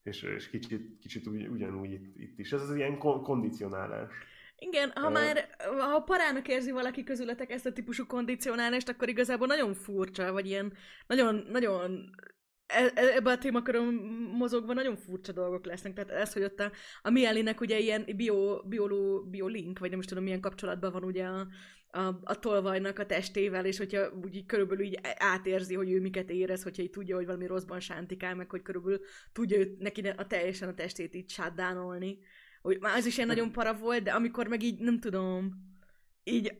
És, 0.04 0.22
és 0.22 0.50
kicsit, 0.50 0.98
kicsit 1.00 1.28
ugy, 1.28 1.48
ugyanúgy 1.48 1.91
itt, 1.91 2.15
itt 2.17 2.39
is. 2.39 2.52
Ez 2.52 2.62
az 2.62 2.76
ilyen 2.76 2.98
kondicionálás. 2.98 4.13
Igen, 4.60 4.91
ha 4.96 5.10
már, 5.10 5.50
ha 5.78 6.00
parának 6.00 6.48
érzi 6.48 6.72
valaki 6.72 7.04
közületek 7.04 7.52
ezt 7.52 7.65
a 7.65 7.74
típusú 7.74 8.06
kondicionálást, 8.06 8.89
akkor 8.89 9.10
igazából 9.10 9.48
nagyon 9.48 9.74
furcsa, 9.74 10.32
vagy 10.32 10.46
ilyen 10.46 10.74
nagyon, 11.08 11.46
nagyon 11.50 12.10
e, 12.65 12.91
e, 12.96 13.13
ebben 13.15 13.34
a 13.34 13.38
témakörön 13.38 13.93
mozogva 14.38 14.74
nagyon 14.74 14.96
furcsa 14.96 15.32
dolgok 15.32 15.65
lesznek. 15.65 15.93
Tehát 15.93 16.10
ez, 16.10 16.34
hogy 16.34 16.43
ott 16.43 16.60
a, 16.60 16.72
a 17.02 17.10
Mielinek 17.10 17.62
ugye 17.62 17.80
ilyen 17.80 18.06
bio, 18.15 18.62
bioló, 18.63 19.24
biolink, 19.24 19.80
vagy 19.80 19.89
nem 19.89 20.00
is 20.00 20.06
tudom, 20.06 20.24
milyen 20.24 20.41
kapcsolatban 20.41 20.91
van 20.91 21.04
ugye 21.04 21.26
a, 21.26 21.48
a, 21.88 22.20
a 22.24 22.39
tolvajnak 22.39 23.00
a 23.00 23.06
testével, 23.06 23.65
és 23.65 23.78
hogyha 23.78 24.10
úgy 24.24 24.36
így 24.36 24.46
körülbelül 24.46 24.86
így 24.86 25.00
átérzi, 25.17 25.76
hogy 25.76 25.91
ő 25.91 26.02
miket 26.02 26.30
érez, 26.30 26.63
hogyha 26.63 26.84
így 26.84 26.89
tudja, 26.89 27.15
hogy 27.15 27.26
valami 27.26 27.46
rosszban 27.46 27.80
sántikál, 27.80 28.36
meg 28.36 28.50
hogy 28.50 28.62
körülbelül 28.62 29.00
tudja 29.32 29.58
őt, 29.58 29.80
neki 29.80 30.02
a 30.02 30.28
teljesen 30.28 30.70
a 30.70 30.74
testét 30.74 31.15
így 31.15 31.30
sátdánolni 31.30 32.20
hogy 32.67 32.80
már 32.80 32.97
az 32.97 33.06
is 33.06 33.15
ilyen 33.15 33.27
nagyon 33.27 33.51
para 33.51 33.73
volt, 33.73 34.03
de 34.03 34.12
amikor 34.12 34.47
meg 34.47 34.63
így, 34.63 34.80
nem 34.80 34.99
tudom, 34.99 35.51
így, 36.23 36.53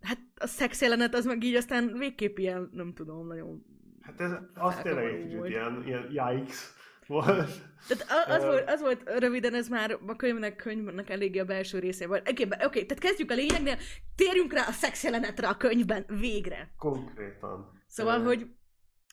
hát 0.00 0.18
a 0.36 0.46
szex 0.46 0.80
jelenet 0.80 1.14
az 1.14 1.24
meg 1.24 1.44
így 1.44 1.54
aztán 1.54 1.98
végképp 1.98 2.38
ilyen, 2.38 2.70
nem 2.72 2.92
tudom, 2.92 3.26
nagyon... 3.26 3.64
Hát 4.00 4.20
ez 4.20 4.30
az 4.54 4.76
tényleg 4.82 5.04
egy 5.04 5.26
kicsit 5.26 5.46
ilyen, 5.46 5.82
ilyen 5.86 6.32
yikes 6.32 6.72
volt. 7.06 7.50
Tehát 7.88 8.28
az, 8.28 8.44
volt, 8.44 8.70
az 8.70 8.80
volt 8.80 9.18
röviden, 9.18 9.54
ez 9.54 9.68
már 9.68 9.98
a 10.06 10.16
könyvnek, 10.16 10.56
könyvnek 10.56 11.10
eléggé 11.10 11.38
a 11.38 11.44
belső 11.44 11.78
része 11.78 12.06
volt. 12.06 12.28
Oké, 12.30 12.44
okay, 12.44 12.66
okay, 12.66 12.86
tehát 12.86 13.02
kezdjük 13.02 13.30
a 13.30 13.34
lényegnél, 13.34 13.76
térjünk 14.14 14.52
rá 14.52 14.66
a 14.66 14.72
szex 14.72 15.04
jelenetre 15.04 15.48
a 15.48 15.56
könyvben, 15.56 16.04
végre. 16.08 16.72
Konkrétan. 16.78 17.82
Szóval, 17.86 18.22
hogy 18.22 18.46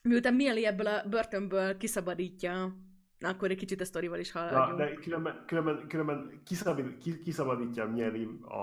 miután 0.02 0.34
Millie 0.34 0.68
ebből 0.68 0.86
a 0.86 1.08
börtönből 1.08 1.76
kiszabadítja 1.76 2.76
Na, 3.18 3.28
akkor 3.28 3.50
egy 3.50 3.56
kicsit 3.56 3.80
a 3.80 3.84
sztorival 3.84 4.18
is 4.18 4.32
haladjunk. 4.32 4.68
Na, 4.68 4.76
de 4.76 4.94
különben, 4.94 5.44
különben, 5.46 5.86
különben 5.88 6.40
kiszabadít, 6.44 7.22
kiszabadítja 7.22 7.86
nyeri 7.86 8.28
a, 8.42 8.54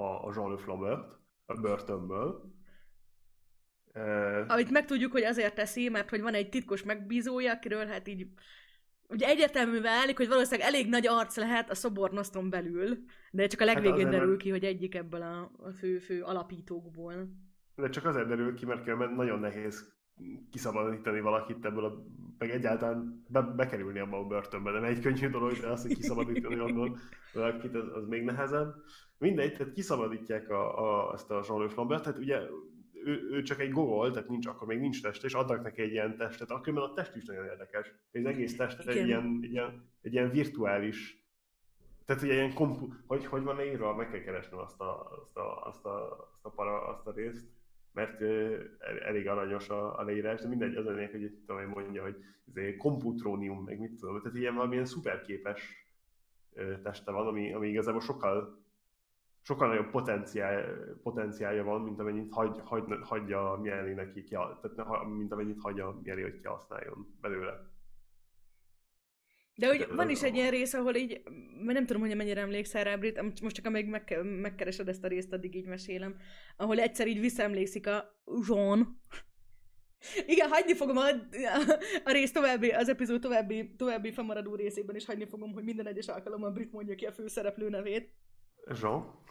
a, 0.00 0.26
a 0.26 0.32
Jean 0.34 0.58
Le 0.66 1.06
a 1.46 1.60
börtönből. 1.60 2.52
Amit 4.46 4.70
megtudjuk, 4.70 5.12
hogy 5.12 5.22
azért 5.22 5.54
teszi, 5.54 5.88
mert 5.88 6.10
hogy 6.10 6.20
van 6.20 6.34
egy 6.34 6.48
titkos 6.48 6.82
megbízója, 6.82 7.52
akiről 7.52 7.86
hát 7.86 8.08
így 8.08 8.26
ugye 9.08 9.26
egyértelművel 9.26 9.98
válik, 9.98 10.16
hogy 10.16 10.28
valószínűleg 10.28 10.68
elég 10.68 10.88
nagy 10.88 11.06
arc 11.06 11.36
lehet 11.36 11.70
a 11.70 11.74
szobornoszton 11.74 12.50
belül, 12.50 12.98
de 13.30 13.46
csak 13.46 13.60
a 13.60 13.66
hát 13.66 13.74
legvégén 13.74 14.06
hát 14.06 14.14
derül 14.14 14.36
ki, 14.36 14.50
hogy 14.50 14.64
egyik 14.64 14.94
ebből 14.94 15.22
a, 15.22 15.50
a 15.56 15.70
fő, 15.70 15.98
fő 15.98 16.22
alapítókból. 16.22 17.28
De 17.74 17.88
csak 17.88 18.04
azért 18.04 18.28
derül 18.28 18.54
ki, 18.54 18.66
mert 18.66 19.14
nagyon 19.14 19.38
nehéz 19.38 19.93
kiszabadítani 20.50 21.20
valakit 21.20 21.64
ebből 21.64 21.84
a, 21.84 22.04
meg 22.38 22.50
egyáltalán 22.50 23.24
be, 23.28 23.40
bekerülni 23.40 23.98
abba 23.98 24.18
a 24.18 24.26
börtönbe, 24.26 24.70
nem 24.70 24.84
egy 24.84 25.00
könnyű 25.00 25.28
dolog, 25.28 25.52
de 25.52 25.68
azt, 25.68 25.86
hogy 25.86 25.96
kiszabadítani 25.96 26.60
onnan 26.60 26.98
valakit, 27.32 27.74
az, 27.74 27.88
az 27.94 28.06
még 28.08 28.24
nehezebb. 28.24 28.74
Mindegy, 29.18 29.56
tehát 29.56 29.72
kiszabadítják 29.72 30.50
a, 30.50 31.08
a, 31.08 31.12
ezt 31.14 31.30
a 31.30 31.42
Jean-Luc 31.48 31.72
Flambert, 31.72 32.02
tehát 32.02 32.18
ugye 32.18 32.40
ő, 33.04 33.28
ő, 33.30 33.42
csak 33.42 33.60
egy 33.60 33.70
gogol, 33.70 34.10
tehát 34.10 34.28
nincs, 34.28 34.46
akkor 34.46 34.66
még 34.66 34.80
nincs 34.80 35.02
test, 35.02 35.24
és 35.24 35.34
adnak 35.34 35.62
neki 35.62 35.82
egy 35.82 35.92
ilyen 35.92 36.16
testet, 36.16 36.50
akkor 36.50 36.78
a 36.78 36.92
test 36.92 37.16
is 37.16 37.24
nagyon 37.24 37.44
érdekes. 37.44 37.92
Az 38.12 38.24
egész 38.24 38.56
test 38.56 38.88
egy 38.88 39.06
ilyen, 39.06 39.38
egy, 39.42 39.52
ilyen, 39.52 39.90
egy 40.02 40.12
ilyen 40.12 40.30
virtuális, 40.30 41.24
tehát 42.04 42.22
ugye 42.22 42.32
ilyen 42.32 42.54
kompu, 42.54 42.88
hogy, 43.06 43.26
hogy 43.26 43.42
van 43.42 43.60
írva, 43.60 43.94
meg 43.94 44.10
kell 44.10 44.20
keresnem 44.20 44.58
azt 44.58 44.80
a, 44.80 45.10
azt 45.22 45.36
a, 45.36 45.66
azt 45.66 45.84
a, 45.84 46.28
azt 46.32 46.44
a, 46.44 46.50
para, 46.50 46.86
azt 46.86 47.06
a 47.06 47.12
részt 47.12 47.46
mert 47.94 48.20
elég 49.04 49.28
aranyos 49.28 49.68
a, 49.68 49.98
a 49.98 50.02
leírás, 50.02 50.40
de 50.40 50.48
mindegy, 50.48 50.76
az 50.76 50.86
a 50.86 50.90
lényeg, 50.90 51.10
hogy 51.10 51.38
tudom, 51.46 51.56
hogy 51.56 51.84
mondja, 51.84 52.02
hogy 52.02 52.16
ez 52.54 52.76
komputrónium, 52.76 53.64
meg 53.64 53.78
mit 53.78 53.94
tudom, 53.94 54.22
tehát 54.22 54.38
ilyen 54.38 54.54
valamilyen 54.54 54.84
szuperképes 54.84 55.88
teste 56.82 57.10
van, 57.10 57.26
ami, 57.26 57.52
ami 57.52 57.68
igazából 57.68 58.00
sokkal 58.00 58.62
sokkal 59.42 59.68
nagyobb 59.68 59.90
potenciál, 59.90 60.64
potenciálja 61.02 61.64
van, 61.64 61.80
mint 61.80 62.00
amennyit 62.00 62.32
hagy, 62.32 62.60
hagy, 62.64 62.84
hagyja 63.02 63.58
Mieli 63.62 63.92
neki, 63.92 64.24
tehát 64.24 65.06
mint 65.06 65.32
amennyit 65.32 65.60
hagyja 65.60 66.00
Mieli, 66.02 66.22
hogy 66.22 66.36
kihasználjon 66.36 67.06
belőle. 67.20 67.73
De 69.56 69.66
hogy 69.66 69.86
van 69.94 70.10
is 70.10 70.22
egy 70.22 70.34
ilyen 70.34 70.50
rész, 70.50 70.74
ahol 70.74 70.94
így, 70.94 71.22
mert 71.54 71.72
nem 71.72 71.86
tudom, 71.86 72.02
hogy 72.02 72.16
mennyire 72.16 72.40
emlékszel 72.40 72.84
rá, 72.84 72.96
Brit, 72.96 73.40
most 73.42 73.54
csak 73.54 73.66
amíg 73.66 73.86
meg, 73.86 74.18
megkeresed 74.22 74.88
ezt 74.88 75.04
a 75.04 75.08
részt, 75.08 75.32
addig 75.32 75.54
így 75.54 75.66
mesélem, 75.66 76.16
ahol 76.56 76.78
egyszer 76.78 77.06
így 77.06 77.20
visszaemlékszik 77.20 77.86
a 77.86 78.22
Jean. 78.48 79.02
Igen, 80.26 80.48
hagyni 80.48 80.74
fogom 80.74 80.96
a, 80.96 81.08
a 82.04 82.12
rész 82.12 82.32
további, 82.32 82.70
az 82.70 82.88
epizód 82.88 83.20
további, 83.20 83.74
további 83.76 84.12
fennmaradó 84.12 84.54
részében 84.54 84.96
is 84.96 85.04
hagyni 85.04 85.26
fogom, 85.26 85.52
hogy 85.52 85.64
minden 85.64 85.86
egyes 85.86 86.08
alkalommal 86.08 86.50
Brit 86.50 86.72
mondja 86.72 86.94
ki 86.94 87.06
a 87.06 87.12
főszereplő 87.12 87.68
nevét. 87.68 88.14
Jean? 88.80 89.22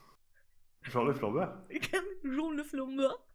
Jean 0.93 1.07
Le 1.07 1.13
Flambe? 1.13 1.65
Igen, 1.67 2.03
Jean 2.21 2.55
Le 2.55 2.63
Flambe. 2.63 3.31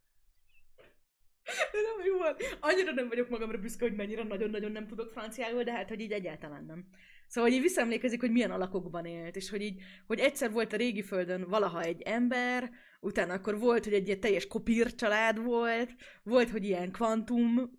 Nem 1.72 2.06
jó 2.06 2.18
van. 2.18 2.37
Annyira 2.61 2.92
nem 2.92 3.08
vagyok 3.08 3.28
magamra 3.28 3.58
büszke, 3.58 3.87
hogy 3.87 3.96
mennyire 3.96 4.22
nagyon-nagyon 4.22 4.72
nem 4.72 4.87
tudok 4.87 5.11
franciául, 5.11 5.62
de 5.62 5.72
hát, 5.72 5.88
hogy 5.88 6.00
így 6.00 6.12
egyáltalán 6.12 6.64
nem. 6.64 6.87
Szóval, 7.26 7.50
hogy 7.50 7.58
így 7.58 7.64
visszaemlékezik, 7.64 8.20
hogy 8.20 8.30
milyen 8.30 8.50
alakokban 8.50 9.04
élt, 9.04 9.37
és 9.37 9.50
hogy 9.50 9.62
így, 9.62 9.82
hogy 10.06 10.18
egyszer 10.18 10.50
volt 10.50 10.72
a 10.72 10.76
régi 10.76 11.02
földön 11.02 11.48
valaha 11.48 11.82
egy 11.82 12.02
ember, 12.02 12.70
utána 13.00 13.32
akkor 13.32 13.58
volt, 13.58 13.84
hogy 13.84 13.92
egy 13.92 14.06
ilyen 14.06 14.20
teljes 14.20 14.46
kopír 14.46 14.94
család 14.94 15.42
volt, 15.42 15.90
volt, 16.22 16.50
hogy 16.50 16.64
ilyen 16.64 16.90
kvantum 16.90 17.70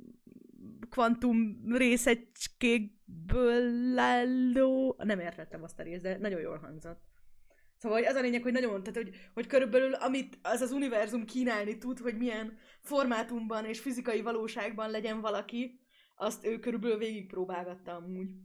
kvantum 0.90 1.62
részecskékből 1.68 3.98
álló... 3.98 4.96
Nem 5.04 5.20
értettem 5.20 5.64
azt 5.64 5.80
a 5.80 5.84
részt, 5.84 6.04
de 6.04 6.18
nagyon 6.18 6.42
jól 6.42 6.58
hangzott. 6.58 7.09
Szóval 7.80 8.04
az 8.04 8.16
a 8.16 8.22
lényeg, 8.22 8.42
hogy 8.42 8.52
nagyon, 8.52 8.84
tehát 8.84 9.04
hogy, 9.04 9.16
hogy 9.34 9.48
körülbelül 9.48 9.94
amit 9.94 10.40
az 10.42 10.62
az 10.62 10.72
univerzum 10.72 11.26
kínálni 11.26 11.78
tud, 11.78 12.00
hogy 12.00 12.18
milyen 12.18 12.58
formátumban 12.82 13.66
és 13.66 13.80
fizikai 13.80 14.22
valóságban 14.22 14.90
legyen 14.90 15.22
valaki, 15.22 15.80
azt 16.16 16.46
ő 16.46 16.60
körülbelül 16.60 16.98
végigpróbálgatta 16.98 17.96
amúgy. 17.96 18.36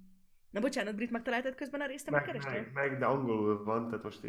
Na 0.51 0.61
bocsánat, 0.61 0.94
Brit, 0.94 1.11
megtaláltad 1.11 1.55
közben 1.55 1.81
a 1.81 1.87
részt, 1.87 2.11
meg, 2.11 2.40
meg, 2.44 2.70
meg, 2.75 2.99
de 2.99 3.05
angolul 3.05 3.64
van, 3.64 3.88
tehát 3.88 4.05
most 4.05 4.27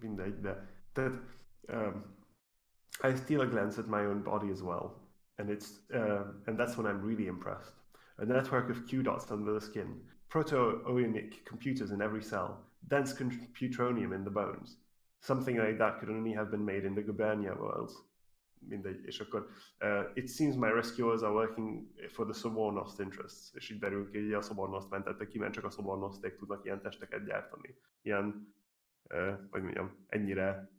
mindegy, 0.00 0.40
de 0.40 0.68
tehát 0.92 1.20
um, 1.68 2.16
I 3.02 3.16
steal 3.16 3.40
a 3.40 3.46
glance 3.46 3.80
at 3.80 3.86
my 3.86 4.06
own 4.06 4.22
body 4.22 4.50
as 4.50 4.60
well. 4.60 5.02
And 5.36 5.48
it's 5.48 5.68
uh, 5.90 6.26
and 6.46 6.58
that's 6.58 6.76
when 6.76 6.86
I'm 6.86 7.06
really 7.06 7.26
impressed. 7.26 7.74
A 8.16 8.24
network 8.24 8.70
of 8.70 8.84
Q 8.86 9.02
dots 9.02 9.30
under 9.30 9.58
the 9.58 9.66
skin, 9.66 10.10
proto-oemic 10.28 11.44
computers 11.44 11.90
in 11.90 12.00
every 12.00 12.22
cell, 12.22 12.70
dense 12.88 13.14
computronium 13.14 14.12
in 14.12 14.22
the 14.22 14.30
bones. 14.30 14.78
Something 15.18 15.58
like 15.58 15.78
that 15.78 15.98
could 15.98 16.10
only 16.10 16.32
have 16.32 16.50
been 16.50 16.64
made 16.64 16.84
in 16.84 16.94
the 16.94 17.02
Gubernia 17.02 17.54
worlds. 17.54 18.04
Mindegy, 18.68 19.04
és 19.04 19.20
akkor 19.20 19.46
uh, 19.80 20.10
it 20.14 20.28
seems 20.28 20.56
my 20.56 20.68
rescuers 20.68 21.22
are 21.22 21.32
working 21.32 21.86
for 22.08 22.24
the 22.24 22.34
Sobornost 22.34 23.00
interests, 23.00 23.54
és 23.54 23.70
így 23.70 23.78
derül 23.78 24.10
ki, 24.10 24.22
hogy 24.22 24.32
a 24.32 24.40
Sobornost 24.40 24.90
mentettek 24.90 25.28
ki, 25.28 25.38
mert 25.38 25.52
csak 25.52 25.64
a 25.64 25.70
Sobornosték 25.70 26.36
tudnak 26.36 26.64
ilyen 26.64 26.80
testeket 26.80 27.24
gyártani. 27.24 27.76
Ilyen, 28.02 28.54
uh, 29.14 29.38
vagy 29.50 29.62
mondjam, 29.62 30.06
ennyire 30.06 30.70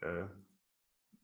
uh, 0.00 0.30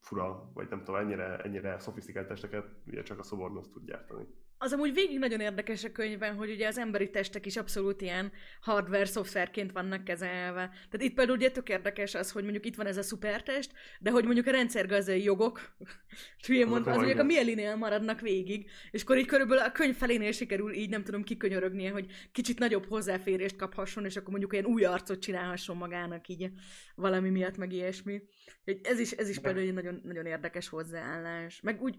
fura, 0.00 0.50
vagy 0.54 0.68
nem 0.68 0.84
tudom, 0.84 1.00
ennyire, 1.00 1.38
ennyire 1.38 1.78
szofisztikált 1.78 2.28
testeket 2.28 2.66
ugye 2.86 3.02
csak 3.02 3.18
a 3.18 3.22
Sobornost 3.22 3.70
tud 3.70 3.84
gyártani 3.84 4.26
az 4.62 4.72
amúgy 4.72 4.94
végig 4.94 5.18
nagyon 5.18 5.40
érdekes 5.40 5.84
a 5.84 5.92
könyvben, 5.92 6.34
hogy 6.34 6.50
ugye 6.50 6.66
az 6.66 6.78
emberi 6.78 7.10
testek 7.10 7.46
is 7.46 7.56
abszolút 7.56 8.00
ilyen 8.00 8.32
hardware 8.60 9.04
szoftverként 9.04 9.72
vannak 9.72 10.04
kezelve. 10.04 10.68
Tehát 10.68 11.06
itt 11.06 11.14
például 11.14 11.36
ugye 11.36 11.50
tök 11.50 11.68
érdekes 11.68 12.14
az, 12.14 12.30
hogy 12.30 12.42
mondjuk 12.42 12.66
itt 12.66 12.74
van 12.74 12.86
ez 12.86 12.96
a 12.96 13.02
szupertest, 13.02 13.72
de 14.00 14.10
hogy 14.10 14.24
mondjuk 14.24 14.46
a 14.46 14.50
rendszergazai 14.50 15.22
jogok, 15.22 15.76
hülyén 16.46 16.66
mondva, 16.66 16.90
az 16.90 16.96
mondjuk 16.96 17.18
a 17.18 17.22
mielinél 17.24 17.76
maradnak 17.76 18.20
végig, 18.20 18.70
és 18.90 19.02
akkor 19.02 19.18
így 19.18 19.26
körülbelül 19.26 19.64
a 19.64 19.72
könyv 19.72 19.96
felénél 19.96 20.32
sikerül 20.32 20.72
így 20.72 20.90
nem 20.90 21.04
tudom 21.04 21.22
kikönyörögnie, 21.22 21.90
hogy 21.90 22.06
kicsit 22.32 22.58
nagyobb 22.58 22.86
hozzáférést 22.88 23.56
kaphasson, 23.56 24.04
és 24.04 24.16
akkor 24.16 24.30
mondjuk 24.30 24.52
olyan 24.52 24.64
új 24.64 24.84
arcot 24.84 25.20
csinálhasson 25.20 25.76
magának 25.76 26.28
így 26.28 26.50
valami 26.94 27.30
miatt, 27.30 27.56
meg 27.56 27.72
ilyesmi. 27.72 28.22
Ez 28.82 28.98
is, 28.98 29.10
ez 29.10 29.28
is 29.28 29.38
például 29.38 29.66
egy 29.66 29.74
nagyon, 29.74 30.00
nagyon 30.04 30.26
érdekes 30.26 30.68
hozzáállás. 30.68 31.60
Meg 31.60 31.82
úgy 31.82 31.96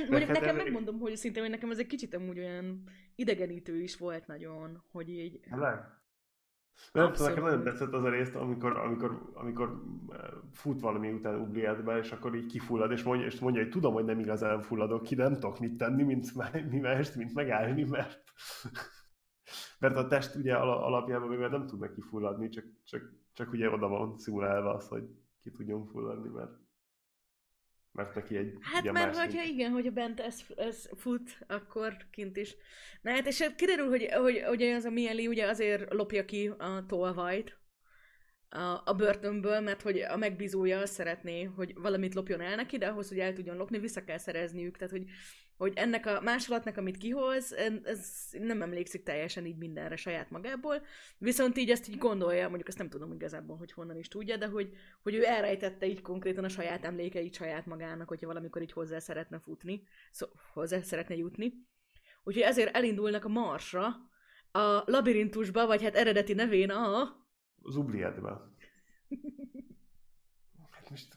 nem, 0.00 0.08
mondjuk 0.08 0.30
hát 0.30 0.40
nekem 0.40 0.56
megmondom, 0.56 0.98
hogy 0.98 1.16
szinte, 1.16 1.40
hogy 1.40 1.50
nekem 1.50 1.70
ez 1.70 1.78
egy 1.78 1.86
kicsit 1.86 2.14
amúgy 2.14 2.38
olyan 2.38 2.82
idegenítő 3.14 3.80
is 3.80 3.96
volt 3.96 4.26
nagyon, 4.26 4.82
hogy 4.90 5.08
így... 5.08 5.40
Nem. 5.50 6.02
Nem 6.92 7.12
tudom, 7.12 7.28
nekem 7.28 7.44
nagyon 7.44 7.62
tetszett 7.62 7.92
az 7.92 8.04
a 8.04 8.10
részt, 8.10 8.34
amikor, 8.34 8.76
amikor, 8.76 9.30
amikor 9.34 9.82
eh, 10.08 10.18
fut 10.52 10.80
valami 10.80 11.12
után 11.12 11.40
Ubliátbe, 11.40 11.98
és 11.98 12.12
akkor 12.12 12.34
így 12.34 12.46
kifullad, 12.46 12.90
és 12.90 13.02
mondja, 13.02 13.26
és 13.26 13.38
mondja, 13.38 13.62
hogy 13.62 13.70
tudom, 13.70 13.92
hogy 13.92 14.04
nem 14.04 14.18
igazán 14.18 14.60
fulladok 14.62 15.02
ki, 15.02 15.14
de 15.14 15.22
nem 15.22 15.32
tudok 15.32 15.58
mit 15.58 15.76
tenni, 15.76 16.02
mint, 16.02 16.34
mi 16.70 16.78
mást, 16.78 17.14
mint 17.14 17.34
megállni, 17.34 17.84
mert, 17.84 18.22
mert 19.80 19.96
a 19.96 20.06
test 20.06 20.34
ugye 20.34 20.54
alapjában 20.54 21.28
még 21.28 21.38
nem 21.38 21.66
tud 21.66 21.80
neki 21.80 22.00
fulladni, 22.00 22.48
csak, 22.48 22.64
csak, 22.84 23.02
csak 23.32 23.52
ugye 23.52 23.70
oda 23.70 23.88
van 23.88 24.18
szimulálva 24.18 24.74
az, 24.74 24.88
hogy 24.88 25.04
ki 25.40 25.50
tudjon 25.50 25.86
fulladni, 25.86 26.28
mert 26.28 26.63
mert 27.94 28.14
neki 28.14 28.36
egy 28.36 28.54
Hát 28.60 28.92
mert 28.92 29.16
hogyha 29.16 29.42
igen, 29.42 29.70
hogyha 29.70 29.90
bent 29.90 30.20
ez, 30.20 30.40
ez 30.56 30.88
fut, 30.96 31.38
akkor 31.46 31.96
kint 32.10 32.36
is. 32.36 32.56
Na 33.02 33.10
hát 33.10 33.26
és 33.26 33.46
kiderül, 33.56 33.88
hogy, 33.88 34.08
hogy, 34.12 34.42
hogy 34.46 34.62
az 34.62 34.84
a 34.84 34.90
Mieli 34.90 35.26
ugye 35.26 35.46
azért 35.46 35.92
lopja 35.92 36.24
ki 36.24 36.50
a 36.58 36.84
tolvajt 36.86 37.58
a, 38.48 38.82
a 38.84 38.94
börtönből, 38.96 39.60
mert 39.60 39.82
hogy 39.82 39.98
a 39.98 40.16
megbízója 40.16 40.78
azt 40.78 40.92
szeretné, 40.92 41.42
hogy 41.42 41.74
valamit 41.74 42.14
lopjon 42.14 42.40
el 42.40 42.56
neki, 42.56 42.78
de 42.78 42.86
ahhoz, 42.86 43.08
hogy 43.08 43.18
el 43.18 43.32
tudjon 43.32 43.56
lopni, 43.56 43.78
vissza 43.78 44.04
kell 44.04 44.18
szerezniük. 44.18 44.76
Tehát, 44.76 44.92
hogy 44.92 45.04
hogy 45.56 45.72
ennek 45.76 46.06
a 46.06 46.20
másolatnak, 46.20 46.76
amit 46.76 46.96
kihoz, 46.96 47.54
ez 47.84 48.28
nem 48.32 48.62
emlékszik 48.62 49.02
teljesen 49.02 49.46
így 49.46 49.56
mindenre 49.56 49.96
saját 49.96 50.30
magából, 50.30 50.82
viszont 51.18 51.56
így 51.56 51.70
ezt 51.70 51.88
így 51.88 51.98
gondolja, 51.98 52.48
mondjuk 52.48 52.68
ezt 52.68 52.78
nem 52.78 52.88
tudom 52.88 53.12
igazából, 53.12 53.56
hogy 53.56 53.72
honnan 53.72 53.96
is 53.96 54.08
tudja, 54.08 54.36
de 54.36 54.46
hogy, 54.46 54.72
hogy 55.02 55.14
ő 55.14 55.24
elrejtette 55.24 55.86
így 55.86 56.02
konkrétan 56.02 56.44
a 56.44 56.48
saját 56.48 56.84
emlékeit 56.84 57.34
saját 57.34 57.66
magának, 57.66 58.08
hogyha 58.08 58.26
valamikor 58.26 58.62
így 58.62 58.72
hozzá 58.72 58.98
szeretne 58.98 59.38
futni, 59.38 59.82
szó, 60.10 60.26
hozzá 60.52 60.80
szeretne 60.80 61.16
jutni. 61.16 61.52
Úgyhogy 62.22 62.42
ezért 62.42 62.76
elindulnak 62.76 63.24
a 63.24 63.28
marsra, 63.28 63.86
a 64.52 64.82
labirintusba, 64.86 65.66
vagy 65.66 65.82
hát 65.82 65.94
eredeti 65.94 66.32
nevén 66.32 66.70
a... 66.70 67.16
Az 67.62 67.76
Ubliadba. 67.76 68.53
Most... 70.94 71.16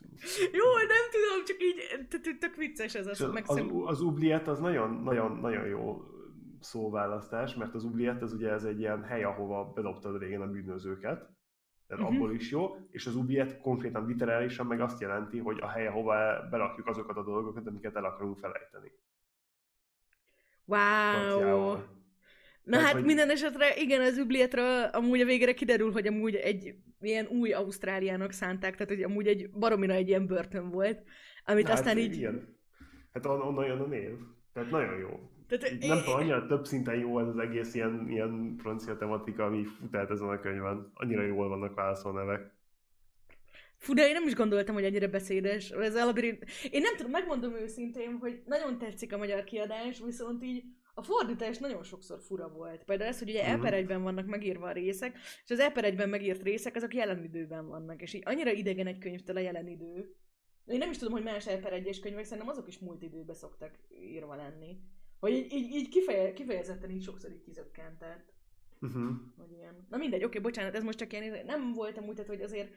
Jó, 0.51 0.65
nem 0.87 1.05
tudom, 1.11 1.45
csak 1.45 1.57
így 1.61 2.37
tök 2.39 2.55
vicces 2.55 2.95
ez 2.95 3.07
az. 3.07 3.21
Az, 3.21 3.41
az, 3.45 3.63
az 3.85 4.01
Ubliet 4.01 4.47
az 4.47 4.59
nagyon, 4.59 4.89
nagyon, 5.03 5.37
nagyon 5.37 5.65
jó 5.65 6.01
szóválasztás, 6.59 7.55
mert 7.55 7.73
az 7.73 7.83
Ubliet 7.83 8.21
az 8.21 8.33
ugye 8.33 8.51
ez 8.51 8.63
egy 8.63 8.79
ilyen 8.79 9.03
hely, 9.03 9.23
ahova 9.23 9.71
bedobtad 9.75 10.19
régen 10.19 10.41
a 10.41 10.47
bűnözőket, 10.47 11.17
tehát 11.87 12.03
uh-huh. 12.03 12.15
abból 12.15 12.33
is 12.33 12.51
jó, 12.51 12.75
és 12.89 13.05
az 13.05 13.15
Ubliet 13.15 13.61
konkrétan 13.61 14.05
literálisan 14.05 14.65
meg 14.65 14.81
azt 14.81 15.01
jelenti, 15.01 15.37
hogy 15.37 15.59
a 15.61 15.67
hely, 15.67 15.87
ahova 15.87 16.47
berakjuk 16.49 16.87
azokat 16.87 17.17
a 17.17 17.23
dolgokat, 17.23 17.67
amiket 17.67 17.95
el 17.95 18.05
akarunk 18.05 18.37
felejteni. 18.37 18.91
Wow! 20.65 21.96
Na 22.67 22.79
hát, 22.79 22.93
hogy... 22.93 23.03
minden 23.03 23.29
esetre, 23.29 23.75
igen, 23.75 24.01
az 24.01 24.17
Üblietről 24.17 24.83
amúgy 24.83 25.21
a 25.21 25.25
végére 25.25 25.53
kiderül, 25.53 25.91
hogy 25.91 26.07
amúgy 26.07 26.35
egy 26.35 26.75
ilyen 27.01 27.27
új 27.27 27.51
Ausztráliának 27.51 28.31
szánták, 28.31 28.75
tehát 28.75 28.93
hogy 28.93 29.03
amúgy 29.03 29.27
egy 29.27 29.49
baromira 29.49 29.93
egy 29.93 30.07
ilyen 30.07 30.25
börtön 30.25 30.69
volt, 30.69 31.03
amit 31.45 31.67
hát, 31.67 31.77
aztán 31.77 31.97
így... 31.97 32.15
Igen. 32.15 32.55
Hát 33.13 33.25
on, 33.25 33.41
onnan 33.41 33.65
jön 33.65 33.79
a 33.79 33.85
név. 33.85 34.11
Tehát 34.53 34.69
nagyon 34.69 34.97
jó. 34.97 35.29
Tehát, 35.47 35.77
nem 35.79 35.97
tudom, 36.03 36.19
annyira 36.19 36.45
több 36.45 36.65
szinten 36.65 36.99
jó 36.99 37.19
ez 37.19 37.27
az 37.27 37.37
egész 37.37 37.73
ilyen, 37.73 38.05
ilyen 38.09 38.55
francia 38.57 38.97
tematika, 38.97 39.45
ami 39.45 39.63
futelt 39.63 40.11
ezen 40.11 40.29
a 40.29 40.39
könyvben. 40.39 40.91
Annyira 40.93 41.21
jól 41.21 41.47
vannak 41.47 41.75
válaszol 41.75 42.13
nevek. 42.13 42.55
Fú, 43.77 43.93
de 43.93 44.07
én 44.07 44.13
nem 44.13 44.27
is 44.27 44.35
gondoltam, 44.35 44.75
hogy 44.75 44.83
ennyire 44.83 45.07
beszédes. 45.07 45.69
Ez 45.69 45.95
a 45.95 46.05
labirint... 46.05 46.45
Én 46.71 46.81
nem 46.81 46.95
tudom, 46.95 47.11
megmondom 47.11 47.53
őszintén, 47.53 48.17
hogy 48.19 48.41
nagyon 48.45 48.77
tetszik 48.77 49.13
a 49.13 49.17
magyar 49.17 49.43
kiadás, 49.43 50.01
viszont 50.05 50.43
így 50.43 50.63
a 50.97 51.01
fordítás 51.01 51.57
nagyon 51.57 51.83
sokszor 51.83 52.19
fura 52.19 52.49
volt. 52.49 52.83
Például 52.83 53.09
ez, 53.09 53.19
hogy 53.19 53.29
ugye 53.29 53.41
uh-huh. 53.41 53.67
eper 53.67 53.99
vannak 53.99 54.25
megírva 54.25 54.67
a 54.67 54.71
részek, 54.71 55.17
és 55.43 55.51
az 55.51 55.59
eper 55.59 55.83
egyben 55.83 56.09
megírt 56.09 56.43
részek, 56.43 56.75
azok 56.75 56.93
jelen 56.93 57.23
időben 57.23 57.67
vannak, 57.67 58.01
és 58.01 58.13
így 58.13 58.21
annyira 58.25 58.51
idegen 58.51 58.87
egy 58.87 58.97
könyvtől 58.97 59.37
a 59.37 59.39
jelen 59.39 59.67
idő. 59.67 60.15
Én 60.65 60.77
nem 60.77 60.89
is 60.89 60.97
tudom, 60.97 61.13
hogy 61.13 61.23
más 61.23 61.47
eper 61.47 61.73
egyes 61.73 61.99
könyvek, 61.99 62.23
szerintem 62.23 62.47
azok 62.47 62.67
is 62.67 62.79
múlt 62.79 63.01
időben 63.01 63.35
szoktak 63.35 63.79
írva 64.01 64.35
lenni. 64.35 64.79
Hogy 65.19 65.31
így, 65.31 65.53
így, 65.53 65.75
így 65.75 65.89
kifeje, 65.89 66.33
kifejezetten 66.33 66.89
így 66.89 67.03
sokszor 67.03 67.31
így 67.31 67.41
kizökkentett. 67.41 68.33
Uh-huh. 68.81 69.09
Hogy 69.37 69.51
ilyen. 69.51 69.87
Na 69.89 69.97
mindegy, 69.97 70.23
oké, 70.23 70.39
bocsánat, 70.39 70.75
ez 70.75 70.83
most 70.83 70.97
csak 70.97 71.13
ilyen, 71.13 71.45
nem 71.45 71.73
voltam 71.73 72.07
úgy, 72.07 72.15
tehát, 72.15 72.29
hogy 72.29 72.41
azért 72.41 72.73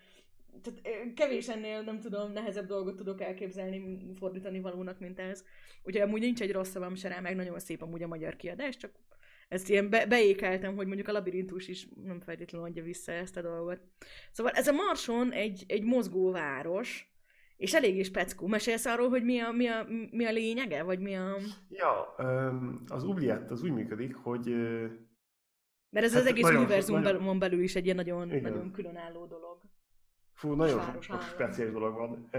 tehát 0.63 1.15
kevés 1.15 1.49
ennél, 1.49 1.83
nem 1.83 2.01
tudom, 2.01 2.33
nehezebb 2.33 2.67
dolgot 2.67 2.97
tudok 2.97 3.21
elképzelni, 3.21 3.99
fordítani 4.19 4.61
valónak, 4.61 4.99
mint 4.99 5.19
ez. 5.19 5.45
Ugye 5.83 6.03
amúgy 6.03 6.21
nincs 6.21 6.43
egy 6.43 6.53
rossz 6.53 6.71
szavam 6.71 6.95
se 6.95 7.09
rá, 7.09 7.21
meg 7.21 7.37
nagyon 7.37 7.59
szép 7.59 7.83
amúgy 7.83 8.03
a 8.03 8.07
magyar 8.07 8.37
kiadás, 8.37 8.77
csak 8.77 8.91
ezt 9.49 9.69
ilyen 9.69 9.91
be- 9.91 10.07
beékeltem, 10.07 10.77
hogy 10.77 10.87
mondjuk 10.87 11.09
a 11.09 11.13
labirintus 11.13 11.69
is 11.69 11.89
nem 12.05 12.21
feltétlenül 12.21 12.67
adja 12.67 12.83
vissza 12.83 13.13
ezt 13.13 13.37
a 13.37 13.43
dolgot. 13.43 13.81
Szóval 14.31 14.53
ez 14.53 14.69
a 14.69 14.73
Marson 14.73 15.33
egy, 15.33 15.65
egy 15.67 15.85
mozgó 15.85 16.31
város, 16.31 17.15
és 17.57 17.75
elég 17.75 17.97
is 17.97 18.11
peckó. 18.11 18.47
Mesélsz 18.47 18.87
arról, 18.87 19.09
hogy 19.09 19.25
mi 19.25 19.39
a, 19.39 19.51
mi 19.51 19.67
a, 19.67 19.87
mi 20.11 20.25
a 20.25 20.31
lényege, 20.31 20.83
vagy 20.83 20.99
mi 20.99 21.15
a... 21.17 21.37
Ja, 21.69 22.15
az 22.89 23.05
Oubliette 23.05 23.53
az 23.53 23.63
úgy 23.63 23.73
működik, 23.73 24.15
hogy... 24.15 24.47
Mert 25.91 26.07
ez 26.07 26.13
hát 26.13 26.23
az 26.23 26.27
egész 26.27 26.49
univerzumon 26.49 27.03
nagyon... 27.03 27.39
belül 27.39 27.63
is 27.63 27.75
egy 27.77 27.85
ilyen 27.85 27.97
nagyon, 27.97 28.29
nagyon 28.29 28.73
különálló 28.73 29.27
dolog. 29.27 29.61
Fú, 30.41 30.53
nagyon 30.53 30.81
sok 31.01 31.23
speciális 31.23 31.73
dolog 31.73 31.95
van. 31.95 32.31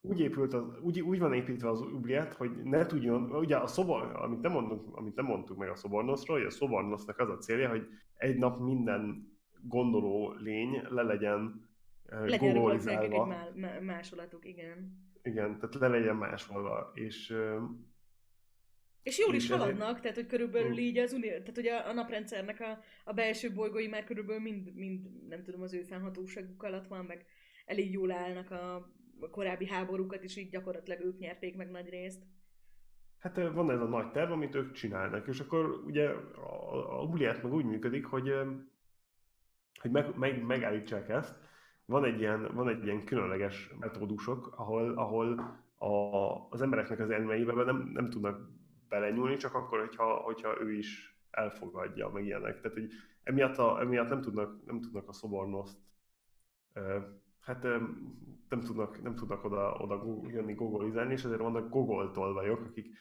Úgy, 0.00 0.20
épült 0.20 0.54
az, 0.54 0.62
úgy, 0.80 1.00
úgy 1.00 1.18
van 1.18 1.32
építve 1.32 1.68
az 1.68 1.80
Oubliette, 1.80 2.34
hogy 2.38 2.50
ne 2.64 2.86
tudjon, 2.86 3.30
ugye 3.30 3.56
a 3.56 3.66
szobor, 3.66 4.02
amit 4.14 4.40
nem, 4.40 4.52
mondunk, 4.52 4.96
amit 4.96 5.14
nem 5.14 5.24
mondtuk 5.24 5.56
meg 5.56 5.68
a 5.68 5.74
szobornoszról, 5.74 6.36
hogy 6.36 6.46
a 6.46 6.50
szobornosznak 6.50 7.18
az 7.18 7.28
a 7.28 7.36
célja, 7.36 7.68
hogy 7.68 7.86
egy 8.16 8.38
nap 8.38 8.60
minden 8.60 9.28
gondoló 9.62 10.32
lény 10.32 10.82
le 10.88 11.02
legyen 11.02 11.68
legyen 12.10 12.54
gogolizálva. 12.54 13.34
egy 13.54 13.82
másolatuk, 13.82 14.46
igen. 14.46 15.08
Igen, 15.22 15.58
tehát 15.58 15.74
le 15.74 15.88
legyen 15.88 16.16
másolva, 16.16 16.90
és... 16.94 17.34
És 19.02 19.18
jól 19.18 19.34
is 19.34 19.50
haladnak, 19.50 20.00
tehát 20.00 20.16
hogy 20.16 20.26
körülbelül 20.26 20.72
mm. 20.72 20.78
így 20.78 20.98
az 20.98 21.12
uni- 21.12 21.28
tehát 21.28 21.54
hogy 21.54 21.66
a, 21.66 21.88
a 21.88 21.92
naprendszernek 21.92 22.60
a, 22.60 22.78
a 23.04 23.12
belső 23.12 23.52
bolygói 23.52 23.88
már 23.88 24.04
körülbelül 24.04 24.42
mind, 24.42 24.74
mind, 24.74 25.26
nem 25.28 25.42
tudom, 25.42 25.62
az 25.62 25.74
ő 25.74 25.82
fennhatóságuk 25.82 26.62
alatt 26.62 26.86
van, 26.86 27.04
meg 27.04 27.26
elég 27.64 27.92
jól 27.92 28.10
állnak 28.10 28.50
a, 28.50 28.92
korábbi 29.30 29.66
háborúkat 29.66 30.24
is 30.24 30.36
így 30.36 30.50
gyakorlatilag 30.50 31.00
ők 31.00 31.18
nyerték 31.18 31.56
meg 31.56 31.70
nagy 31.70 31.88
részt. 31.88 32.22
Hát 33.18 33.36
van 33.36 33.70
ez 33.70 33.80
a 33.80 33.88
nagy 33.88 34.10
terv, 34.10 34.30
amit 34.32 34.54
ők 34.54 34.72
csinálnak, 34.72 35.26
és 35.26 35.40
akkor 35.40 35.82
ugye 35.86 36.08
a, 36.08 37.02
a 37.02 37.08
meg 37.08 37.52
úgy 37.52 37.64
működik, 37.64 38.04
hogy, 38.04 38.32
hogy 39.80 39.90
meg, 39.90 40.16
meg, 40.16 40.42
megállítsák 40.42 41.08
ezt, 41.08 41.34
van 41.84 42.04
egy 42.04 42.20
ilyen, 42.20 42.54
van 42.54 42.68
egy 42.68 42.84
ilyen 42.84 43.04
különleges 43.04 43.70
metódusok, 43.78 44.54
ahol, 44.56 44.92
ahol 44.92 45.58
a, 45.78 45.86
az 46.50 46.62
embereknek 46.62 46.98
az 46.98 47.10
elmeibe 47.10 47.64
nem, 47.64 47.90
nem 47.92 48.10
tudnak 48.10 48.50
belenyúlni, 48.90 49.36
csak 49.36 49.54
akkor, 49.54 49.78
hogyha, 49.78 50.14
hogyha 50.14 50.60
ő 50.60 50.72
is 50.72 51.16
elfogadja, 51.30 52.08
meg 52.08 52.24
ilyenek. 52.24 52.60
Tehát, 52.60 52.78
hogy 52.78 52.90
emiatt, 53.22 53.56
a, 53.56 53.80
emiatt 53.80 54.08
nem, 54.08 54.20
tudnak, 54.20 54.66
nem 54.66 54.80
tudnak 54.80 55.08
a 55.08 55.12
szobornoszt 55.12 55.78
hát 57.40 57.62
nem 58.48 58.60
tudnak, 58.60 59.02
nem 59.02 59.14
tudnak 59.14 59.44
oda, 59.44 59.72
oda 59.72 60.02
jönni 60.28 60.54
gogolizálni, 60.54 61.12
és 61.12 61.24
ezért 61.24 61.40
vannak 61.40 61.68
gogoltolvajok, 61.68 62.60
akik 62.60 62.96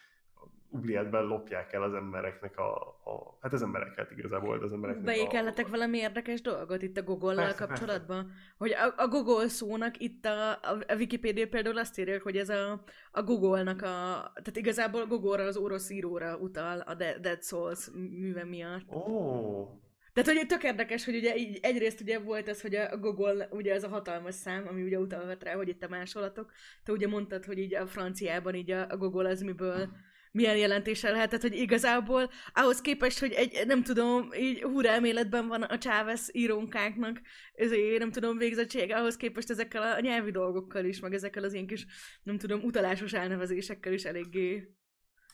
Ublietben 0.72 1.24
lopják 1.24 1.74
el 1.74 1.84
az 1.84 1.94
embereknek 1.94 2.58
a, 2.58 2.76
a 2.88 3.38
hát 3.42 3.54
az 3.54 3.62
embereket 3.62 4.12
igazából, 4.12 4.64
az 4.64 4.74
embereknek 4.74 5.06
Beékelletek 5.06 5.66
a... 5.66 5.70
valami 5.70 5.98
érdekes 5.98 6.42
dolgot 6.42 6.82
itt 6.82 6.98
a 6.98 7.04
Google-lal 7.04 7.54
kapcsolatban? 7.54 8.26
Persze. 8.26 8.54
Hogy 8.58 8.72
a, 8.72 8.94
a 9.04 9.08
Google 9.08 9.48
szónak 9.48 10.00
itt 10.00 10.26
a, 10.26 10.52
a, 10.52 10.84
a 10.88 10.96
Wikipedia 10.96 11.48
például 11.48 11.78
azt 11.78 12.00
írja, 12.00 12.20
hogy 12.22 12.38
ez 12.38 12.50
a, 12.50 12.84
a 13.12 13.24
Google-nak 13.24 13.82
a, 13.82 14.32
tehát 14.34 14.58
igazából 14.58 15.06
Google-ra 15.06 15.44
az 15.44 15.58
orosz 15.58 15.90
íróra 15.90 16.38
utal 16.38 16.80
a 16.80 16.94
Dead 16.94 17.44
Souls 17.44 17.90
műve 17.94 18.46
miatt. 18.46 18.92
Ó, 18.92 18.98
oh. 18.98 19.88
Tehát, 20.14 20.38
hogy 20.38 20.48
tök 20.48 20.64
érdekes, 20.64 21.06
hogy 21.06 21.16
ugye 21.16 21.36
így 21.36 21.60
egyrészt 21.62 22.02
ugye 22.02 22.20
volt 22.20 22.48
ez, 22.48 22.62
hogy 22.62 22.76
a 22.76 22.98
Google, 22.98 23.48
ugye 23.52 23.74
ez 23.74 23.84
a 23.84 23.88
hatalmas 23.88 24.36
szám, 24.36 24.68
ami 24.68 24.84
ugye 24.84 25.00
utalhat 25.00 25.44
rá, 25.44 25.54
hogy 25.54 25.68
itt 25.68 25.84
a 25.84 25.90
másolatok. 25.90 26.52
Te 26.84 26.92
ugye 26.92 27.08
mondtad, 27.08 27.46
hogy 27.46 27.58
így 27.58 27.76
a 27.76 27.88
franciában 27.88 28.56
így 28.56 28.72
a, 28.72 28.88
a 28.90 28.98
Google 28.98 29.30
az 29.30 29.42
miből 29.42 29.90
milyen 30.32 30.58
jelentése 30.58 31.12
lehetett, 31.12 31.42
hogy 31.42 31.56
igazából 31.56 32.30
ahhoz 32.54 32.82
képest, 32.82 33.20
hogy 33.20 33.32
egy, 33.32 33.64
nem 33.68 33.84
tudom, 33.84 34.30
így 34.40 34.62
húrelméletben 34.62 35.48
van 35.48 35.62
a 35.62 35.78
Chávez 35.78 36.30
írónkáknak, 36.32 37.22
ezért 37.54 38.00
nem 38.00 38.12
tudom, 38.12 38.38
végzettség, 38.38 38.92
ahhoz 38.92 39.18
képest 39.18 39.50
ezekkel 39.50 39.82
a 39.82 40.00
nyelvi 40.00 40.32
dolgokkal 40.32 40.86
is, 40.86 41.00
meg 41.00 41.14
ezekkel 41.14 41.44
az 41.44 41.54
ilyen 41.54 41.68
kis, 41.68 41.86
nem 42.24 42.38
tudom, 42.38 42.62
utalásos 42.64 43.14
elnevezésekkel 43.14 43.94
is 43.94 44.04
eléggé 44.04 44.74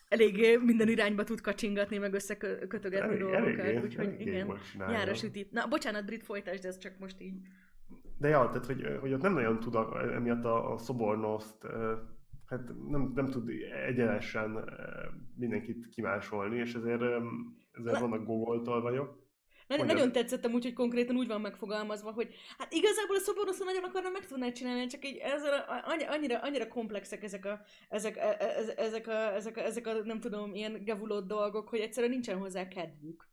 eléggé 0.07 0.55
minden 0.57 0.87
irányba 0.87 1.23
tud 1.23 1.41
kacsingatni, 1.41 1.97
meg 1.97 2.13
összekötögetni 2.13 3.07
elég, 3.07 3.19
dolgokat, 3.19 3.59
elég, 3.59 3.83
úgyhogy 3.83 4.05
elég 4.05 4.27
igen, 4.27 4.57
nyára 4.77 5.13
süti. 5.13 5.47
Na, 5.51 5.67
bocsánat, 5.67 6.05
Brit, 6.05 6.23
folytasd, 6.23 6.61
de 6.61 6.67
ez 6.67 6.77
csak 6.77 6.93
most 6.99 7.21
így. 7.21 7.35
De 8.17 8.27
ja, 8.27 8.47
tehát, 8.47 8.65
hogy, 8.65 8.97
hogy 8.99 9.13
ott 9.13 9.21
nem 9.21 9.33
nagyon 9.33 9.59
tud 9.59 9.75
emiatt 10.13 10.43
a, 10.43 10.73
a 10.73 10.77
szobornoszt 10.77 11.67
hát 12.45 12.61
nem, 12.89 13.11
nem 13.15 13.29
tud 13.29 13.49
egyenesen 13.87 14.69
mindenkit 15.35 15.89
kimásolni, 15.89 16.57
és 16.57 16.73
ezért, 16.73 17.01
ezért 17.71 17.99
vannak 17.99 18.25
gogoltól 18.25 18.81
vagyok. 18.81 19.23
Na, 19.67 19.83
nagyon 19.83 20.11
tetszett 20.11 20.47
úgy, 20.47 20.63
hogy 20.63 20.73
konkrétan 20.73 21.15
úgy 21.15 21.27
van 21.27 21.41
megfogalmazva, 21.41 22.11
hogy 22.11 22.35
hát 22.57 22.73
igazából 22.73 23.15
a 23.15 23.19
szobornoszó 23.19 23.65
nagyon 23.65 23.83
akarna 23.83 24.09
meg 24.09 24.25
tudná 24.25 24.51
csinálni, 24.51 24.85
csak 24.85 25.05
így 25.05 25.17
ezzel 25.17 25.83
annyira, 26.07 26.39
annyira 26.39 26.67
komplexek 26.67 27.23
ezek 27.23 27.45
a, 27.45 27.61
ezek, 27.89 28.17
e, 28.17 28.35
e, 28.39 28.73
ezek, 28.77 29.07
a, 29.07 29.33
ezek, 29.33 29.57
a, 29.57 29.63
ezek 29.63 29.87
a, 29.87 29.93
nem 30.03 30.19
tudom, 30.19 30.55
ilyen 30.55 30.83
gevulott 30.83 31.27
dolgok, 31.27 31.69
hogy 31.69 31.79
egyszerűen 31.79 32.11
nincsen 32.11 32.37
hozzá 32.37 32.67
kedvük. 32.67 33.27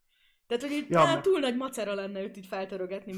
Tehát, 0.46 0.62
hogy 0.62 0.72
így 0.72 0.87
ja, 0.88 0.98
hát, 0.98 1.22
túl 1.22 1.38
nagy 1.38 1.57
macera 1.57 1.94
lenne 1.94 2.22
őt 2.22 2.37
így 2.37 2.46
feltörögetni. 2.46 3.12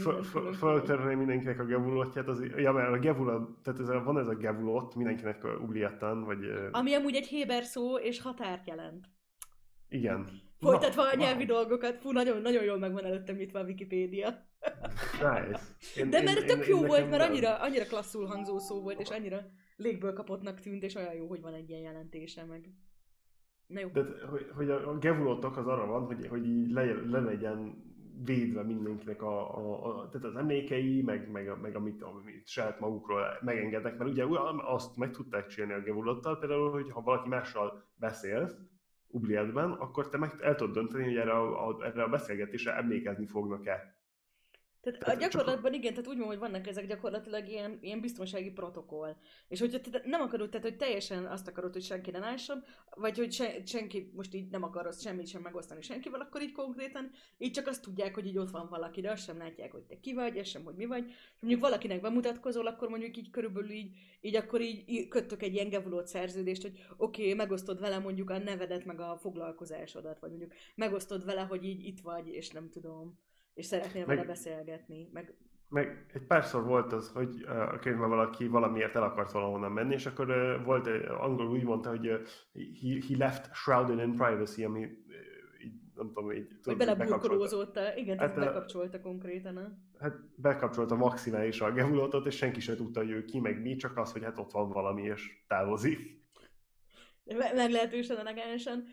Feltörni 0.53 1.15
mindenkinek 1.15 1.61
a 1.61 1.65
gevulotját, 1.65 2.29
az, 2.29 2.45
ja, 2.57 2.73
mert 2.73 2.93
a 2.93 2.99
gevulot, 2.99 3.63
tehát 3.63 3.81
ez 3.81 3.89
a, 3.89 4.03
van 4.03 4.19
ez 4.19 4.29
a 4.29 4.35
gevulot 4.35 4.95
mindenkinek 4.95 5.45
a 5.45 5.49
ubliattan, 5.49 6.25
vagy... 6.25 6.39
Ami 6.71 6.95
amúgy 6.95 7.15
egy 7.15 7.27
héber 7.27 7.65
szó, 7.65 7.99
és 7.99 8.21
határt 8.21 8.67
jelent. 8.67 9.07
Igen. 9.89 10.27
Folytatva 10.61 11.03
Na, 11.03 11.09
a 11.09 11.15
nyelvi 11.15 11.45
wow. 11.45 11.47
dolgokat, 11.47 12.01
fú, 12.01 12.11
nagyon, 12.11 12.43
nagyon 12.43 12.65
jól 12.65 12.79
megvan 12.79 13.05
előttem 13.05 13.41
itt 13.41 13.55
a 13.55 13.63
Wikipédia. 13.63 14.47
Nice. 15.13 15.61
Én, 15.97 16.11
De 16.11 16.23
mert 16.23 16.41
én, 16.41 16.47
tök 16.47 16.67
jó 16.67 16.81
én, 16.81 16.87
volt, 16.87 17.11
mert 17.11 17.23
annyira, 17.23 17.57
annyira 17.57 17.85
klasszul 17.85 18.27
hangzó 18.27 18.59
szó 18.59 18.81
volt, 18.81 19.01
és 19.01 19.09
annyira 19.09 19.47
légből 19.77 20.13
kapottnak 20.13 20.61
tűnt, 20.61 20.83
és 20.83 20.95
olyan 20.95 21.15
jó, 21.15 21.27
hogy 21.27 21.41
van 21.41 21.55
egy 21.55 21.71
ilyen 21.71 21.81
jelentése 21.81 22.45
meg. 22.45 22.71
Na 23.67 23.81
jó. 23.81 23.89
De 23.89 24.05
hogy, 24.31 24.51
hogy 24.55 24.71
a, 24.71 24.99
gevulotok 24.99 25.57
az 25.57 25.67
arra 25.67 25.87
van, 25.87 26.05
hogy, 26.05 26.27
hogy 26.27 26.47
így 26.47 26.71
le, 26.71 26.85
le 26.85 27.21
legyen 27.21 27.83
védve 28.25 28.63
mindenkinek 28.63 29.23
a, 29.23 29.57
a, 29.57 29.87
a, 29.87 30.09
tehát 30.09 30.27
az 30.27 30.37
emlékei, 30.37 31.03
meg, 31.03 31.31
meg, 31.31 31.61
meg 31.61 31.77
amit, 31.77 32.03
amit 32.03 32.47
saját 32.47 32.81
magukról 32.81 33.23
megengednek, 33.41 33.99
mert 33.99 34.11
ugye 34.11 34.25
azt 34.57 34.97
meg 34.97 35.11
tudták 35.11 35.47
csinálni 35.47 35.75
a 35.75 35.85
gevulottal, 35.85 36.39
például, 36.39 36.71
hogy 36.71 36.91
ha 36.91 37.01
valaki 37.01 37.29
mással 37.29 37.85
beszélsz, 37.97 38.57
Ublietben, 39.15 39.71
akkor 39.71 40.09
te 40.09 40.19
meg 40.19 40.35
el 40.41 40.55
tudod 40.55 40.75
dönteni, 40.75 41.05
hogy 41.05 41.17
erre 41.17 41.33
a, 41.33 41.69
a, 41.69 41.85
erre 41.85 42.03
a 42.03 42.09
beszélgetésre 42.09 42.77
emlékezni 42.77 43.27
fognak-e. 43.27 43.94
Tehát, 44.85 45.17
a 45.17 45.21
gyakorlatban 45.21 45.73
igen, 45.73 45.95
tehát 45.95 46.09
úgy 46.09 46.19
van, 46.19 46.27
hogy 46.27 46.39
vannak 46.39 46.67
ezek 46.67 46.87
gyakorlatilag 46.87 47.49
ilyen, 47.49 47.79
ilyen 47.81 48.01
biztonsági 48.01 48.51
protokoll. 48.51 49.17
És 49.49 49.61
hogyha 49.61 49.81
te 49.81 50.03
nem 50.05 50.21
akarod, 50.21 50.51
tehát 50.51 50.67
hogy 50.67 50.77
teljesen 50.77 51.27
azt 51.27 51.49
akarod, 51.49 51.73
hogy 51.73 51.83
senki 51.83 52.11
ne 52.11 52.19
lásson, 52.19 52.65
vagy 52.91 53.19
hogy 53.19 53.33
se, 53.33 53.65
senki 53.67 54.11
most 54.15 54.35
így 54.35 54.51
nem 54.51 54.63
akar 54.63 54.87
azt 54.87 55.03
semmit 55.03 55.27
sem 55.27 55.43
megosztani 55.43 55.83
senkivel, 55.83 56.21
akkor 56.21 56.43
így 56.43 56.53
konkrétan 56.53 57.11
így 57.39 57.51
csak 57.51 57.67
azt 57.67 57.83
tudják, 57.83 58.15
hogy 58.15 58.27
így 58.27 58.39
ott 58.39 58.51
van 58.51 58.69
valaki, 58.69 59.01
de 59.01 59.11
azt 59.11 59.25
sem 59.25 59.39
látják, 59.39 59.73
hogy 59.73 59.83
te 59.83 60.01
ki 60.01 60.15
vagy, 60.15 60.37
ez 60.37 60.49
sem, 60.49 60.65
hogy 60.65 60.75
mi 60.75 60.87
vagy. 60.87 61.09
És 61.09 61.41
mondjuk 61.41 61.63
valakinek 61.63 62.01
bemutatkozol, 62.01 62.67
akkor 62.67 62.89
mondjuk 62.89 63.17
így 63.17 63.31
körülbelül 63.31 63.71
így, 63.71 63.97
így 64.21 64.37
akkor 64.37 64.61
így 64.61 65.09
köttök 65.09 65.43
egy 65.43 65.55
ilyen 65.55 65.69
gevulót 65.69 66.07
szerződést, 66.07 66.63
hogy 66.63 66.87
oké, 66.97 67.23
okay, 67.23 67.35
megosztod 67.35 67.81
vele 67.81 67.99
mondjuk 67.99 68.31
a 68.31 68.39
nevedet, 68.39 68.85
meg 68.85 69.01
a 69.01 69.19
foglalkozásodat, 69.21 70.19
vagy 70.19 70.31
mondjuk 70.31 70.53
megosztod 70.75 71.25
vele, 71.25 71.41
hogy 71.41 71.65
így 71.65 71.85
itt 71.87 72.01
vagy, 72.01 72.29
és 72.29 72.51
nem 72.51 72.71
tudom 72.71 73.19
és 73.55 73.67
szeretnél 73.67 74.07
meg, 74.07 74.17
vele 74.17 74.29
beszélgetni. 74.29 75.09
Meg... 75.13 75.35
meg 75.69 76.07
egy 76.13 76.23
párszor 76.23 76.65
volt 76.65 76.93
az, 76.93 77.11
hogy 77.11 77.43
a 77.47 77.79
könyvben 77.79 78.09
valaki 78.09 78.47
valamiért 78.47 78.95
el 78.95 79.03
akart 79.03 79.33
valahonnan 79.33 79.73
menni, 79.73 79.95
és 79.95 80.07
akkor 80.07 80.27
volt, 80.65 80.87
angol 81.09 81.47
úgy 81.47 81.63
mondta, 81.63 81.89
hogy 81.89 82.07
he, 82.53 83.07
he 83.09 83.17
left 83.17 83.55
shrouded 83.55 83.99
in 83.99 84.15
privacy, 84.15 84.65
ami 84.65 84.81
így, 85.65 85.75
nem 85.95 86.07
tudom, 86.07 86.33
így... 86.33 86.49
Hogy 86.65 86.77
beleburkolózódta, 86.77 87.97
igen, 87.97 88.19
hát, 88.19 88.35
bekapcsolta 88.35 89.01
konkrétan. 89.01 89.83
Hát 89.99 90.15
bekapcsolta 90.37 90.97
maximálisan 90.97 91.71
a 91.71 91.75
gevulotot, 91.75 92.27
és 92.27 92.37
senki 92.37 92.61
sem 92.61 92.77
tudta, 92.77 93.01
hogy 93.01 93.11
ő 93.11 93.25
ki, 93.25 93.41
meg 93.41 93.61
mi, 93.61 93.77
csak 93.77 93.97
az, 93.97 94.13
hogy 94.13 94.23
hát 94.23 94.39
ott 94.39 94.51
van 94.51 94.71
valami, 94.71 95.03
és 95.03 95.45
távozik. 95.49 96.23
Meglehetősen 97.55 98.19
elegánsan. 98.19 98.85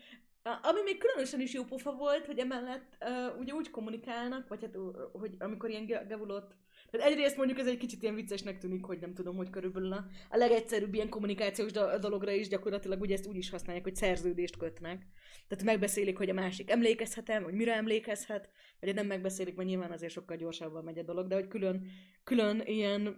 Ami 0.42 0.82
még 0.84 0.98
különösen 0.98 1.40
is 1.40 1.52
jó 1.52 1.64
pofa 1.64 1.92
volt, 1.92 2.26
hogy 2.26 2.38
emellett 2.38 2.96
uh, 3.00 3.38
ugye 3.38 3.52
úgy 3.52 3.70
kommunikálnak, 3.70 4.48
vagy 4.48 4.60
hát, 4.62 4.76
hogy 5.12 5.34
amikor 5.38 5.70
ilyen 5.70 5.86
gevulott 5.86 6.54
tehát 6.90 7.06
egyrészt 7.06 7.36
mondjuk 7.36 7.58
ez 7.58 7.66
egy 7.66 7.76
kicsit 7.76 8.02
ilyen 8.02 8.14
viccesnek 8.14 8.58
tűnik, 8.58 8.84
hogy 8.84 8.98
nem 8.98 9.14
tudom, 9.14 9.36
hogy 9.36 9.50
körülbelül 9.50 9.92
a, 9.92 10.06
a 10.30 10.36
legegyszerűbb 10.36 10.94
ilyen 10.94 11.08
kommunikációs 11.08 11.72
dologra 12.00 12.30
is 12.30 12.48
gyakorlatilag 12.48 13.00
ugye 13.00 13.14
ezt 13.14 13.26
úgy 13.26 13.36
is 13.36 13.50
használják, 13.50 13.84
hogy 13.84 13.94
szerződést 13.94 14.56
kötnek. 14.56 15.06
Tehát 15.48 15.64
megbeszélik, 15.64 16.18
hogy 16.18 16.30
a 16.30 16.34
másik 16.34 16.70
emlékezhet-e, 16.70 17.40
vagy 17.40 17.54
mire 17.54 17.74
emlékezhet, 17.74 18.50
vagy 18.80 18.94
nem 18.94 19.06
megbeszélik, 19.06 19.54
mert 19.54 19.68
nyilván 19.68 19.92
azért 19.92 20.12
sokkal 20.12 20.36
gyorsabban 20.36 20.84
megy 20.84 20.98
a 20.98 21.02
dolog, 21.02 21.26
de 21.26 21.34
hogy 21.34 21.48
külön, 21.48 21.86
külön 22.24 22.62
ilyen 22.64 23.16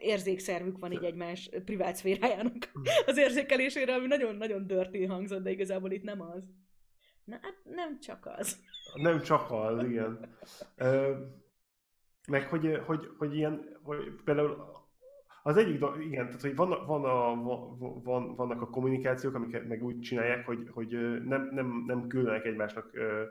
érzékszervük 0.00 0.78
van 0.78 0.92
így 0.92 1.04
egymás 1.04 1.50
privát 1.64 1.96
szférájának 1.96 2.72
az 3.06 3.18
érzékelésére, 3.18 3.94
ami 3.94 4.06
nagyon-nagyon 4.06 4.66
dirty 4.66 5.04
hangzott, 5.04 5.42
de 5.42 5.50
igazából 5.50 5.90
itt 5.90 6.02
nem 6.02 6.20
az. 6.20 6.42
Na, 7.24 7.38
hát 7.42 7.56
nem 7.64 8.00
csak 8.00 8.30
az. 8.38 8.60
Nem 8.94 9.20
csak 9.20 9.50
az, 9.50 9.84
igen. 9.84 10.36
Ö, 10.76 11.16
meg 12.28 12.48
hogy, 12.48 12.80
hogy, 12.86 13.08
hogy 13.18 13.36
ilyen, 13.36 13.78
hogy 13.82 14.12
például 14.24 14.76
az 15.42 15.56
egyik, 15.56 15.84
igen, 16.00 16.26
tehát 16.26 16.40
hogy 16.40 16.56
van, 16.56 16.86
van 16.86 17.04
a, 17.04 17.42
van, 18.02 18.34
vannak 18.34 18.62
a 18.62 18.70
kommunikációk, 18.70 19.34
amiket 19.34 19.68
meg 19.68 19.84
úgy 19.84 20.00
csinálják, 20.00 20.46
hogy, 20.46 20.68
hogy 20.70 20.88
nem, 21.24 21.48
nem, 21.52 21.84
nem 21.86 22.06
küldenek 22.06 22.44
egymásnak 22.44 22.90
ö, 22.92 23.24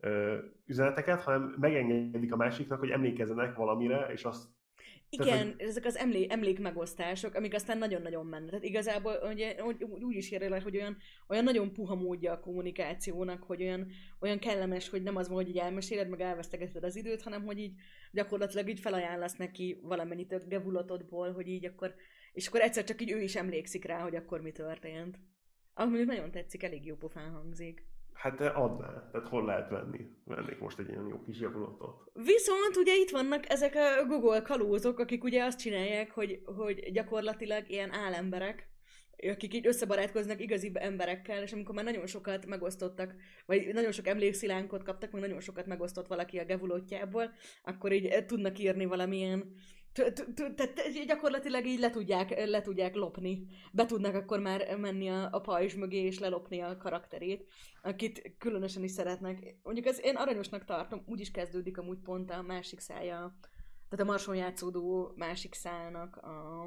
ö, 0.00 0.38
üzeneteket, 0.66 1.22
hanem 1.22 1.54
megengedik 1.60 2.32
a 2.32 2.36
másiknak, 2.36 2.78
hogy 2.78 2.90
emlékezzenek 2.90 3.56
valamire, 3.56 4.06
és 4.12 4.24
azt 4.24 4.48
igen, 5.24 5.38
Tehát, 5.38 5.52
hogy... 5.52 5.68
ezek 5.68 5.84
az 5.84 5.96
emlé, 5.96 6.26
emlékmegosztások, 6.28 7.34
amik 7.34 7.54
aztán 7.54 7.78
nagyon-nagyon 7.78 8.26
mennek. 8.26 8.48
Tehát 8.48 8.64
igazából 8.64 9.18
ugye, 9.32 9.64
úgy, 9.64 9.82
úgy 9.82 10.16
is 10.16 10.30
érlek, 10.30 10.62
hogy 10.62 10.76
olyan, 10.76 10.96
olyan 11.28 11.44
nagyon 11.44 11.72
puha 11.72 11.94
módja 11.94 12.32
a 12.32 12.40
kommunikációnak, 12.40 13.42
hogy 13.42 13.62
olyan, 13.62 13.86
olyan 14.20 14.38
kellemes, 14.38 14.88
hogy 14.88 15.02
nem 15.02 15.16
az 15.16 15.28
van, 15.28 15.36
hogy 15.36 15.48
így 15.48 15.58
elmeséled, 15.58 16.08
meg 16.08 16.20
elvesztegeted 16.20 16.84
az 16.84 16.96
időt, 16.96 17.22
hanem 17.22 17.44
hogy 17.44 17.58
így 17.58 17.74
gyakorlatilag 18.12 18.68
így 18.68 18.80
felajánlasz 18.80 19.36
neki 19.36 19.80
valamennyit 19.82 20.32
a 20.32 20.38
gevulatodból, 20.38 21.32
hogy 21.32 21.48
így 21.48 21.64
akkor, 21.64 21.94
és 22.32 22.46
akkor 22.46 22.60
egyszer 22.60 22.84
csak 22.84 23.02
így 23.02 23.10
ő 23.10 23.20
is 23.22 23.36
emlékszik 23.36 23.84
rá, 23.84 24.02
hogy 24.02 24.16
akkor 24.16 24.40
mi 24.40 24.52
történt. 24.52 25.18
Ami 25.74 26.04
nagyon 26.04 26.30
tetszik, 26.30 26.62
elég 26.62 26.86
jó 26.86 26.96
pofán 26.96 27.30
hangzik. 27.30 27.84
Hát 28.16 28.40
adná, 28.40 29.08
tehát 29.12 29.28
hol 29.28 29.44
lehet 29.44 29.70
venni? 29.70 30.06
Vennék 30.24 30.58
most 30.58 30.78
egy 30.78 30.88
ilyen 30.88 31.06
jó 31.08 31.22
kis 31.22 31.40
javulatot. 31.40 32.10
Viszont 32.12 32.76
ugye 32.76 32.94
itt 32.96 33.10
vannak 33.10 33.50
ezek 33.50 33.74
a 33.74 34.06
Google 34.06 34.42
kalózok, 34.42 34.98
akik 34.98 35.24
ugye 35.24 35.44
azt 35.44 35.58
csinálják, 35.58 36.10
hogy, 36.10 36.40
hogy 36.44 36.92
gyakorlatilag 36.92 37.70
ilyen 37.70 37.92
álemberek, 37.92 38.68
akik 39.16 39.54
így 39.54 39.66
összebarátkoznak 39.66 40.40
igazi 40.40 40.70
emberekkel, 40.74 41.42
és 41.42 41.52
amikor 41.52 41.74
már 41.74 41.84
nagyon 41.84 42.06
sokat 42.06 42.46
megosztottak, 42.46 43.14
vagy 43.46 43.68
nagyon 43.72 43.92
sok 43.92 44.06
emlékszilánkot 44.06 44.82
kaptak, 44.82 45.10
meg 45.10 45.20
nagyon 45.20 45.40
sokat 45.40 45.66
megosztott 45.66 46.06
valaki 46.06 46.38
a 46.38 46.44
gevulótjából, 46.44 47.32
akkor 47.62 47.92
így 47.92 48.24
tudnak 48.26 48.58
írni 48.58 48.84
valamilyen 48.84 49.54
tehát 50.54 51.06
gyakorlatilag 51.06 51.66
így 51.66 51.78
le 51.78 51.90
tudják, 51.90 52.46
le 52.46 52.60
tudják 52.60 52.94
lopni. 52.94 53.46
Be 53.72 53.86
tudnak 53.86 54.14
akkor 54.14 54.40
már 54.40 54.76
menni 54.76 55.08
a, 55.08 55.28
a 55.32 55.40
pajzs 55.40 55.74
mögé 55.74 56.04
és 56.04 56.18
lelopni 56.18 56.60
a 56.60 56.76
karakterét, 56.76 57.46
akit 57.82 58.34
különösen 58.38 58.82
is 58.82 58.90
szeretnek. 58.90 59.56
Mondjuk 59.62 59.86
ez 59.86 60.04
én 60.04 60.16
aranyosnak 60.16 60.64
tartom, 60.64 61.02
úgy 61.06 61.20
is 61.20 61.30
kezdődik 61.30 61.78
amúgy 61.78 61.98
pont 61.98 62.30
a 62.30 62.42
másik 62.42 62.80
szája, 62.80 63.38
tehát 63.88 64.06
a 64.06 64.10
marson 64.10 64.36
játszódó 64.36 65.12
másik 65.16 65.54
szálnak 65.54 66.16
a, 66.16 66.64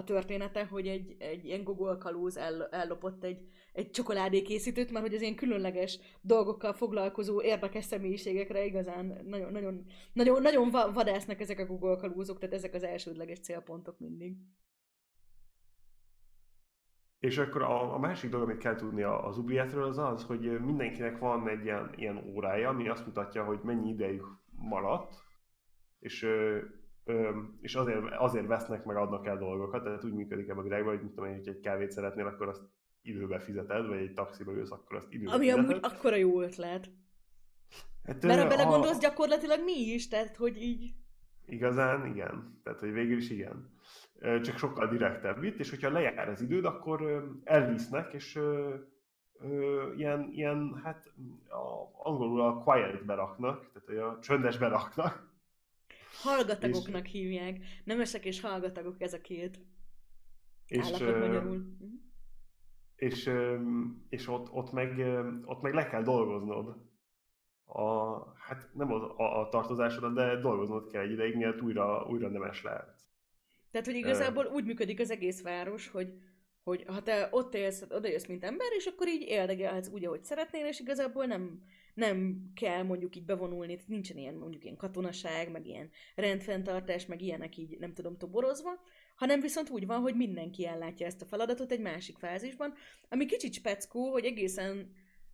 a 0.00 0.04
története, 0.04 0.64
hogy 0.64 0.86
egy, 0.86 1.16
egy 1.18 1.44
ilyen 1.44 1.64
Google 1.64 1.96
kalóz 1.98 2.36
el, 2.36 2.68
ellopott 2.70 3.24
egy, 3.24 3.48
egy 3.72 3.90
csokoládékészítőt, 3.90 4.90
mert 4.90 5.04
hogy 5.04 5.14
az 5.14 5.20
ilyen 5.22 5.34
különleges 5.34 5.98
dolgokkal 6.20 6.72
foglalkozó 6.72 7.42
érdekes 7.42 7.84
személyiségekre 7.84 8.64
igazán 8.64 9.20
nagyon, 9.24 9.52
nagyon, 9.52 9.86
nagyon, 10.12 10.42
nagyon 10.42 10.70
vadásznak 10.70 11.40
ezek 11.40 11.58
a 11.58 11.66
Google 11.66 11.96
kalózok, 11.96 12.38
tehát 12.38 12.54
ezek 12.54 12.74
az 12.74 12.82
elsődleges 12.82 13.40
célpontok 13.40 13.98
mindig. 13.98 14.36
És 17.18 17.38
akkor 17.38 17.62
a, 17.62 17.94
a 17.94 17.98
másik 17.98 18.30
dolog, 18.30 18.48
amit 18.48 18.60
kell 18.60 18.76
tudni 18.76 19.02
az 19.02 19.38
Ubietről, 19.38 19.84
az 19.84 19.98
az, 19.98 20.24
hogy 20.24 20.60
mindenkinek 20.60 21.18
van 21.18 21.48
egy 21.48 21.64
ilyen, 21.64 21.92
ilyen 21.96 22.24
órája, 22.34 22.68
ami 22.68 22.88
azt 22.88 23.06
mutatja, 23.06 23.44
hogy 23.44 23.60
mennyi 23.62 23.90
idejük 23.90 24.26
maradt, 24.50 25.14
és 25.98 26.26
és 27.60 27.74
azért, 27.74 27.98
azért 28.18 28.46
vesznek 28.46 28.84
meg, 28.84 28.96
adnak 28.96 29.26
el 29.26 29.38
dolgokat, 29.38 29.82
tehát 29.82 30.04
úgy 30.04 30.12
működik 30.12 30.48
ebben 30.48 30.58
a 30.58 30.62
világban, 30.62 30.94
hogy 30.94 31.02
mit 31.02 31.12
tudom 31.14 31.30
én, 31.30 31.36
hogy 31.36 31.48
egy 31.48 31.60
kávét 31.60 31.90
szeretnél, 31.90 32.26
akkor 32.26 32.48
azt 32.48 32.62
időbe 33.02 33.38
fizeted, 33.38 33.86
vagy 33.86 33.98
egy 33.98 34.12
taxiba 34.12 34.52
ülsz, 34.52 34.70
akkor 34.70 34.96
azt 34.96 35.12
időbe 35.12 35.30
Ami 35.30 35.44
fizeted. 35.44 35.64
amúgy 35.64 35.78
akkora 35.82 36.16
jó 36.16 36.40
ötlet. 36.40 36.90
Hát, 38.06 38.22
Mert 38.22 38.42
ha 38.42 38.48
belegondolsz, 38.48 38.96
a... 38.96 39.00
gyakorlatilag 39.00 39.64
mi 39.64 39.92
is, 39.92 40.08
tehát 40.08 40.36
hogy 40.36 40.62
így... 40.62 40.94
Igazán, 41.46 42.06
igen. 42.06 42.60
Tehát, 42.62 42.80
hogy 42.80 42.92
végül 42.92 43.16
is 43.16 43.30
igen. 43.30 43.78
Csak 44.20 44.58
sokkal 44.58 44.88
direktebb 44.88 45.42
itt, 45.42 45.58
és 45.58 45.70
hogyha 45.70 45.90
lejár 45.90 46.28
az 46.28 46.40
időd, 46.40 46.64
akkor 46.64 47.28
elvisznek, 47.44 48.12
és 48.12 48.36
ö, 48.36 48.74
ö, 49.40 49.92
ilyen, 49.96 50.28
ilyen, 50.32 50.80
hát 50.84 51.12
a, 51.48 52.08
angolul 52.08 52.40
a 52.40 52.54
quiet 52.54 53.04
beraknak, 53.04 53.72
tehát 53.72 53.88
hogy 53.88 53.96
a 53.96 54.18
csöndes 54.20 54.58
beraknak, 54.58 55.29
Hallgatagoknak 56.22 57.04
és... 57.04 57.12
hívják. 57.12 57.58
Nemesek 57.84 58.24
és 58.24 58.40
hallgatagok 58.40 59.00
ez 59.00 59.12
a 59.12 59.20
két 59.20 59.60
és, 60.66 60.84
állapot 60.84 61.18
magyarul. 61.18 61.56
Mhm. 61.56 61.94
És, 62.96 63.30
és 64.08 64.28
ott, 64.28 64.52
ott, 64.52 64.72
meg, 64.72 64.98
ott 65.44 65.60
meg 65.60 65.74
le 65.74 65.86
kell 65.86 66.02
dolgoznod. 66.02 66.76
A, 67.64 68.18
hát 68.38 68.70
nem 68.74 68.92
a, 68.92 69.18
a, 69.18 69.40
a 69.40 69.48
tartozásodat, 69.48 70.14
de 70.14 70.40
dolgoznod 70.40 70.90
kell 70.90 71.02
egy 71.02 71.10
ideig, 71.10 71.36
miatt 71.36 71.62
újra, 71.62 72.06
újra 72.10 72.28
nemes 72.28 72.62
lehet. 72.62 73.00
Tehát, 73.70 73.86
hogy 73.86 73.96
igazából 73.96 74.46
úgy 74.46 74.64
működik 74.64 75.00
az 75.00 75.10
egész 75.10 75.42
város, 75.42 75.88
hogy 75.88 76.12
hogy 76.62 76.84
ha 76.86 77.02
te 77.02 77.28
ott 77.30 77.54
élsz, 77.54 77.84
oda 77.90 78.08
jössz, 78.08 78.26
mint 78.26 78.44
ember, 78.44 78.66
és 78.76 78.86
akkor 78.86 79.08
így 79.08 79.22
érdekelhetsz 79.22 79.88
úgy, 79.88 80.04
ahogy 80.04 80.24
szeretnél, 80.24 80.66
és 80.66 80.80
igazából 80.80 81.24
nem, 81.24 81.62
nem 81.94 82.50
kell 82.54 82.82
mondjuk 82.82 83.16
így 83.16 83.24
bevonulni, 83.24 83.78
nincsen 83.86 84.16
ilyen 84.16 84.34
mondjuk 84.34 84.64
ilyen 84.64 84.76
katonaság, 84.76 85.50
meg 85.50 85.66
ilyen 85.66 85.90
rendfenntartás, 86.14 87.06
meg 87.06 87.22
ilyenek 87.22 87.56
így 87.56 87.78
nem 87.78 87.94
tudom 87.94 88.16
toborozva, 88.16 88.70
hanem 89.16 89.40
viszont 89.40 89.70
úgy 89.70 89.86
van, 89.86 90.00
hogy 90.00 90.14
mindenki 90.14 90.66
ellátja 90.66 91.06
ezt 91.06 91.22
a 91.22 91.26
feladatot 91.26 91.72
egy 91.72 91.80
másik 91.80 92.18
fázisban, 92.18 92.74
ami 93.08 93.26
kicsit 93.26 93.54
speckó, 93.54 94.10
hogy 94.10 94.24
egészen 94.24 94.92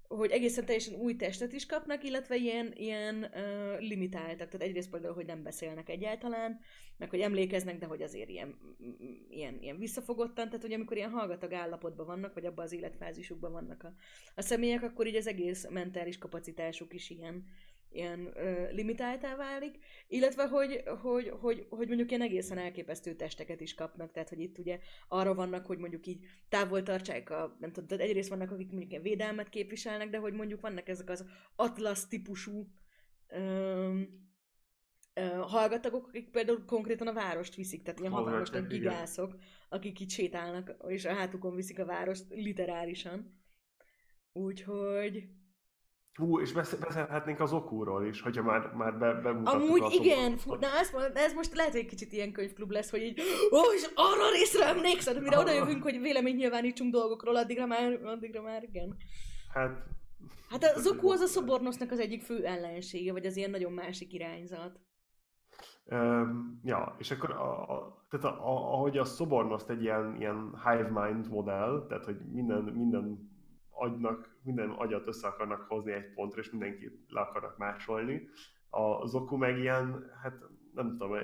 hogy 0.08 0.30
egészen 0.30 0.64
teljesen 0.64 0.94
új 0.94 1.16
testet 1.16 1.52
is 1.52 1.66
kapnak, 1.66 2.04
illetve 2.04 2.36
ilyen, 2.36 2.72
ilyen 2.76 3.16
uh, 3.34 3.80
limitáltak. 3.80 4.48
Tehát 4.48 4.66
egyrészt 4.66 4.90
például, 4.90 5.14
hogy 5.14 5.26
nem 5.26 5.42
beszélnek 5.42 5.88
egyáltalán, 5.88 6.60
meg 6.96 7.10
hogy 7.10 7.20
emlékeznek, 7.20 7.78
de 7.78 7.86
hogy 7.86 8.02
azért 8.02 8.28
ilyen, 8.28 8.54
ilyen, 9.28 9.58
ilyen 9.60 9.78
visszafogottan, 9.78 10.46
tehát 10.46 10.62
hogy 10.62 10.72
amikor 10.72 10.96
ilyen 10.96 11.10
hallgatag 11.10 11.52
állapotban 11.52 12.06
vannak, 12.06 12.34
vagy 12.34 12.44
abban 12.44 12.64
az 12.64 12.72
életfázisukban 12.72 13.52
vannak 13.52 13.82
a, 13.82 13.94
a 14.34 14.42
személyek, 14.42 14.82
akkor 14.82 15.06
így 15.06 15.16
az 15.16 15.26
egész 15.26 15.68
mentális 15.68 16.18
kapacitásuk 16.18 16.92
is 16.94 17.10
ilyen, 17.10 17.46
ilyen 17.90 18.30
ö, 18.34 18.70
limitáltá 18.72 19.36
válik, 19.36 19.78
illetve 20.08 20.46
hogy, 20.46 20.82
hogy, 21.02 21.32
hogy, 21.40 21.66
hogy 21.70 21.88
mondjuk 21.88 22.10
ilyen 22.10 22.22
egészen 22.22 22.58
elképesztő 22.58 23.14
testeket 23.14 23.60
is 23.60 23.74
kapnak, 23.74 24.12
tehát 24.12 24.28
hogy 24.28 24.40
itt 24.40 24.58
ugye 24.58 24.78
arra 25.08 25.34
vannak, 25.34 25.66
hogy 25.66 25.78
mondjuk 25.78 26.06
így 26.06 26.24
távol 26.48 26.82
tartsák 26.82 27.30
a, 27.30 27.56
nem 27.60 27.72
tudom, 27.72 27.88
tehát 27.88 28.04
egyrészt 28.04 28.28
vannak, 28.28 28.50
akik 28.50 28.70
mondjuk 28.70 28.90
ilyen 28.90 29.02
védelmet 29.02 29.48
képviselnek, 29.48 30.10
de 30.10 30.18
hogy 30.18 30.32
mondjuk 30.32 30.60
vannak 30.60 30.88
ezek 30.88 31.10
az 31.10 31.24
atlasz 31.56 32.06
típusú 32.08 32.66
ö, 33.28 34.00
hallgatagok, 35.40 36.06
akik 36.06 36.30
például 36.30 36.64
konkrétan 36.64 37.06
a 37.06 37.12
várost 37.12 37.54
viszik, 37.54 37.82
tehát 37.82 38.00
ilyen 38.00 38.12
hatalmas 38.12 38.50
nagy 38.50 38.66
gigászok, 38.66 39.36
akik 39.68 40.00
itt 40.00 40.10
sétálnak, 40.10 40.76
és 40.88 41.04
a 41.04 41.14
hátukon 41.14 41.54
viszik 41.54 41.78
a 41.78 41.84
várost 41.84 42.24
literálisan. 42.28 43.40
Úgyhogy 44.32 45.28
Hú, 46.16 46.40
és 46.40 46.52
beszélhetnénk 46.52 47.40
az 47.40 47.52
okúról 47.52 48.06
is, 48.06 48.20
hogyha 48.20 48.42
már, 48.42 48.72
már 48.72 48.98
be, 48.98 49.12
bemutattuk 49.14 49.62
Amúgy 49.62 49.82
a 49.82 49.88
igen, 49.90 50.36
fú, 50.36 50.54
na 50.54 50.66
ez, 50.66 50.90
ez 51.14 51.32
most 51.32 51.54
lehet, 51.54 51.70
hogy 51.70 51.80
egy 51.80 51.86
kicsit 51.86 52.12
ilyen 52.12 52.32
könyvklub 52.32 52.70
lesz, 52.70 52.90
hogy 52.90 53.02
így, 53.02 53.20
ó, 53.52 53.72
és 53.74 53.90
arra 53.94 54.30
részre 54.32 54.66
emlékszed, 54.66 55.22
mire 55.22 55.38
oda 55.38 55.52
jövünk, 55.52 55.82
hogy 55.82 56.00
vélemény 56.00 56.36
nyilvánítsunk 56.36 56.92
dolgokról, 56.92 57.36
addigra 57.36 57.66
már, 57.66 58.00
addigra 58.04 58.42
már 58.42 58.62
igen. 58.62 58.96
Hát... 59.52 59.84
Hát 60.48 60.64
a 60.64 60.80
Zoku 60.80 61.10
az 61.10 61.20
a 61.20 61.26
szobornosznak 61.26 61.90
az 61.90 61.98
egyik 61.98 62.22
fő 62.22 62.44
ellensége, 62.44 63.12
vagy 63.12 63.26
az 63.26 63.36
ilyen 63.36 63.50
nagyon 63.50 63.72
másik 63.72 64.12
irányzat. 64.12 64.80
Um, 65.84 66.60
ja, 66.64 66.94
és 66.98 67.10
akkor 67.10 67.30
a, 67.30 67.62
a, 67.62 68.06
tehát 68.10 68.26
a, 68.26 68.48
a, 68.48 68.72
ahogy 68.72 68.98
a 68.98 69.04
szobornoszt 69.04 69.70
egy 69.70 69.82
ilyen, 69.82 70.16
ilyen 70.18 70.60
hive 70.64 71.08
mind 71.08 71.28
modell, 71.28 71.86
tehát 71.88 72.04
hogy 72.04 72.16
minden, 72.32 72.62
minden 72.62 73.35
agynak, 73.78 74.36
minden 74.42 74.70
agyat 74.70 75.06
össze 75.06 75.26
akarnak 75.26 75.64
hozni 75.68 75.92
egy 75.92 76.12
pontra, 76.14 76.40
és 76.40 76.50
mindenkit 76.50 76.98
le 77.08 77.20
akarnak 77.20 77.56
másolni. 77.56 78.28
A 78.70 79.06
Zoku 79.06 79.36
meg 79.36 79.58
ilyen, 79.58 80.10
hát 80.22 80.34
nem 80.74 80.90
tudom, 80.90 81.18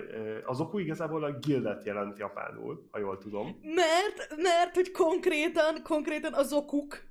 az 0.45 0.57
Zoku 0.57 0.79
igazából 0.79 1.25
a 1.25 1.39
gildet 1.39 1.85
jelent 1.85 2.19
japánul, 2.19 2.89
ha 2.91 2.99
jól 2.99 3.19
tudom. 3.19 3.59
Mert, 3.63 4.37
mert 4.37 4.75
hogy 4.75 4.91
konkrétan, 4.91 5.83
konkrétan 5.83 6.35
az 6.35 6.49
Zokuk 6.49 7.11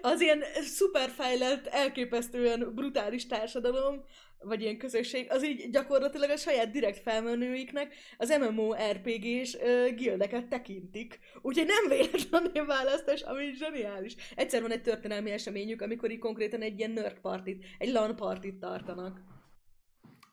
az 0.00 0.20
ilyen 0.20 0.42
szuperfejlett, 0.62 1.66
elképesztően 1.66 2.74
brutális 2.74 3.26
társadalom, 3.26 4.04
vagy 4.40 4.62
ilyen 4.62 4.78
közösség, 4.78 5.26
az 5.30 5.44
így 5.44 5.70
gyakorlatilag 5.70 6.30
a 6.30 6.36
saját 6.36 6.70
direkt 6.70 6.98
felmenőiknek 6.98 7.94
az 8.18 8.38
MMORPG-s 8.38 9.54
uh, 9.54 9.94
gildeket 9.94 10.48
tekintik. 10.48 11.18
Úgyhogy 11.42 11.66
nem 11.66 11.98
véletlenül 11.98 12.66
választás, 12.66 13.22
ami 13.22 13.52
zseniális. 13.54 14.16
Egyszer 14.34 14.62
van 14.62 14.70
egy 14.70 14.82
történelmi 14.82 15.30
eseményük, 15.30 15.82
amikor 15.82 16.10
így 16.10 16.18
konkrétan 16.18 16.60
egy 16.60 16.78
ilyen 16.78 16.90
nerd 16.90 17.20
partit, 17.20 17.64
egy 17.78 17.92
LAN 17.92 18.16
partit 18.16 18.58
tartanak. 18.58 19.20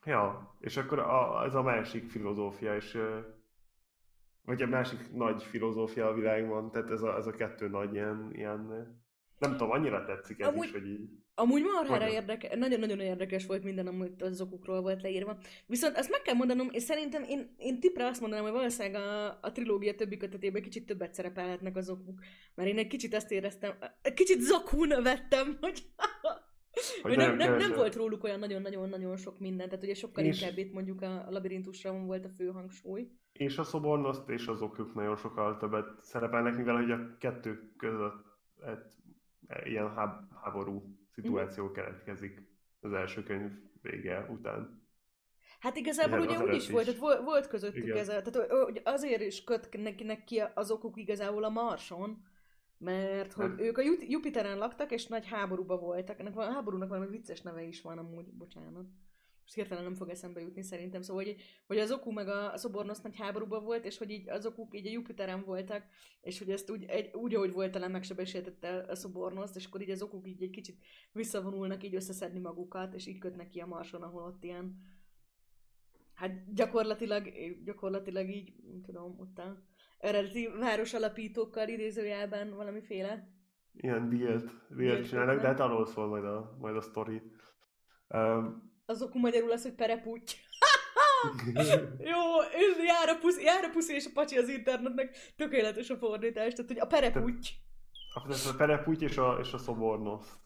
Ja, 0.05 0.55
és 0.60 0.78
akkor 0.78 0.99
a, 0.99 1.43
ez 1.45 1.55
a 1.55 1.62
másik 1.62 2.10
filozófia, 2.10 2.76
és 2.76 2.97
vagy 4.45 4.62
a 4.62 4.68
másik 4.68 5.12
nagy 5.14 5.43
filozófia 5.43 6.08
a 6.08 6.14
világban, 6.14 6.72
tehát 6.72 6.89
ez 6.89 7.01
a, 7.01 7.16
ez 7.16 7.28
a 7.28 7.32
kettő 7.32 7.68
nagy 7.68 7.93
ilyen, 7.93 8.30
ilyen 8.34 8.68
nem 9.38 9.51
tudom, 9.51 9.72
annyira 9.72 10.05
tetszik 10.05 10.39
ez 10.39 10.47
Amúgy- 10.47 10.66
is, 10.66 10.72
hogy 10.72 10.88
így. 10.88 11.10
Amúgy 11.40 11.64
marhára 11.64 12.10
érdekes, 12.10 12.58
nagyon-nagyon 12.58 13.00
érdekes 13.00 13.46
volt 13.46 13.64
minden, 13.64 13.88
amit 13.88 14.22
az 14.22 14.42
okokról 14.42 14.82
volt 14.82 15.02
leírva. 15.02 15.38
Viszont 15.66 15.98
azt 15.98 16.10
meg 16.10 16.22
kell 16.22 16.36
mondanom, 16.36 16.68
és 16.72 16.84
szerintem 16.84 17.24
én, 17.24 17.56
én 17.58 17.80
tippre 17.80 18.06
azt 18.06 18.22
mondanám, 18.22 18.46
hogy 18.46 18.54
valószínűleg 18.54 19.02
a, 19.02 19.38
a 19.42 19.52
trilógia 19.52 19.96
többi 19.96 20.18
kötetében 20.18 20.62
kicsit 20.62 20.86
többet 20.86 21.14
szerepelhetnek 21.14 21.76
az 21.76 21.90
okok. 21.90 22.20
Mert 22.56 22.70
én 22.70 22.78
egy 22.78 22.88
kicsit 22.88 23.14
ezt 23.14 23.32
éreztem, 23.32 23.74
egy 24.02 24.14
kicsit 24.14 24.42
zakún 24.42 24.88
vettem, 25.04 25.58
hogy, 25.62 25.86
hogy 27.02 27.18
nem, 27.18 27.36
nem, 27.36 27.56
nem, 27.56 27.74
volt 27.74 27.96
róluk 27.96 28.24
olyan 28.24 28.40
nagyon-nagyon-nagyon 28.40 29.18
sok 29.18 29.40
minden. 29.40 29.70
Tehát 29.70 29.84
ugye 29.84 29.94
sokkal 29.94 30.24
És- 30.24 30.42
inkább 30.42 30.58
itt 30.58 30.74
mondjuk 30.74 31.02
a, 31.02 31.28
a 31.28 31.32
labirintusra 31.32 31.92
volt 31.94 32.26
a 32.26 32.30
fő 32.30 32.48
hangsúly. 32.48 33.08
És 33.32 33.58
a 33.58 33.64
szobornoszt 33.64 34.30
és 34.30 34.48
az 34.48 34.62
okjuk 34.62 34.94
nagyon 34.94 35.16
sokkal 35.16 35.58
többet 35.58 35.86
szerepelnek, 36.00 36.58
mivel 36.58 36.76
hogy 36.76 36.92
a 36.92 37.18
kettő 37.18 37.74
között 37.78 38.26
ilyen 39.64 39.94
háb- 39.94 40.32
háború 40.44 40.98
szituáció 41.22 41.63
Mhm. 41.63 41.74
keletkezik 41.74 42.41
az 42.80 42.93
első 42.93 43.24
könyv 43.24 43.51
vége 43.82 44.26
után. 44.30 44.86
Hát 45.59 45.76
igazából 45.76 46.20
ugye 46.20 46.39
úgy 46.39 46.53
is 46.55 46.70
volt, 46.70 46.97
volt, 46.97 47.22
volt 47.24 47.47
közöttük 47.47 47.84
Igen. 47.84 47.97
ez, 47.97 48.09
a- 48.09 48.22
tehát 48.22 48.82
azért 48.84 49.22
is 49.22 49.43
köt 49.43 49.78
nekinek 49.84 50.24
ki 50.24 50.43
az 50.53 50.72
okuk 50.72 50.97
igazából 50.97 51.43
a 51.43 51.49
Marson, 51.49 52.24
mert 52.78 53.34
hogy 53.34 53.47
Nem. 53.47 53.59
ők 53.59 53.78
a 53.78 53.82
Jupiteren 54.07 54.57
laktak, 54.57 54.91
és 54.91 55.07
nagy 55.07 55.28
háborúba 55.28 55.78
voltak. 55.78 56.20
Ennek 56.20 56.38
a 56.38 56.41
háborúnak 56.51 56.89
valami 56.89 57.07
vicces 57.07 57.41
neve 57.41 57.61
is 57.63 57.82
van 57.82 57.97
amúgy, 57.97 58.34
bocsánat. 58.34 58.86
Most 59.48 59.60
hirtelen 59.60 59.84
nem 59.84 59.95
fog 59.95 60.10
eszembe 60.10 60.39
jutni 60.39 60.62
szerintem. 60.62 61.02
Szóval, 61.02 61.24
hogy, 61.24 61.36
hogy 61.68 61.78
az 61.78 61.91
Oku 61.91 62.12
meg 62.12 62.28
a 62.28 62.58
Szobornosz 62.58 63.02
nagy 63.02 63.16
háborúba 63.18 63.60
volt, 63.60 63.86
és 63.86 63.98
hogy 63.98 64.10
így 64.10 64.30
az 64.30 64.45
Okuk 64.45 64.76
így 64.76 64.88
a 64.88 64.91
Jupiteren 64.91 65.43
voltak, 65.43 65.84
és 66.22 66.39
hogy 66.39 66.50
ezt 66.50 66.72
úgy, 66.72 66.84
egy, 66.84 67.16
úgy 67.16 67.36
ahogy 67.36 67.52
volt 67.52 67.72
talán 67.72 67.91
megsebesítette 67.91 68.86
a 68.89 68.95
Szobornoszt, 68.95 69.56
és 69.56 69.66
akkor 69.66 69.82
így 69.82 69.89
az 69.89 70.02
Okuk 70.02 70.28
így 70.28 70.43
egy 70.43 70.50
kicsit 70.50 70.84
visszavonulnak 71.12 71.84
így 71.84 71.95
összeszedni 71.95 72.39
magukat, 72.39 72.93
és 72.93 73.08
így 73.08 73.18
kötnek 73.18 73.50
ki 73.50 73.60
a 73.60 73.66
Marson, 73.66 74.02
ahol 74.02 74.24
ott 74.24 74.43
ilyen 74.43 74.95
Hát 76.14 76.54
gyakorlatilag, 76.54 77.30
gyakorlatilag 77.64 78.30
így, 78.30 78.54
nem 78.68 78.82
tudom, 78.82 79.16
ott 79.20 79.38
a 79.38 79.64
eredeti 79.98 80.48
városalapítókkal 80.60 81.68
idézőjelben 81.68 82.56
valamiféle. 82.56 83.28
Ilyen 83.74 84.10
dílt, 84.10 84.52
Dílt 84.70 85.08
csinálnak, 85.08 85.41
de 85.41 85.48
hát 85.48 85.60
arról 85.60 85.86
szól 85.86 86.08
majd 86.08 86.24
a, 86.24 86.58
majd 86.60 86.76
a 86.76 86.82
sztori. 86.82 87.22
Um, 88.10 88.66
Azok 88.90 89.14
magyarul 89.14 89.52
az, 89.52 89.62
hogy 89.64 89.74
pereputy. 89.74 90.34
Jó, 92.12 92.22
és 92.52 92.86
jár 92.86 93.10
a, 93.10 93.18
puszi, 93.22 93.44
jár 93.44 93.64
a 93.64 93.70
puszi 93.70 93.94
és 93.94 94.06
a 94.06 94.10
pacsi 94.14 94.38
az 94.38 94.50
internetnek, 94.50 95.34
tökéletes 95.36 95.90
a 95.90 95.96
fordítás, 95.96 96.54
tehát 96.54 96.72
hogy 96.72 96.80
a 96.80 96.86
pereputy. 96.86 97.50
a, 98.14 98.20
a 98.50 98.56
perepújt 98.58 99.02
és 99.02 99.18
a, 99.18 99.38
és 99.42 99.54
a 99.54 99.58
szobornoszt. 99.58 100.40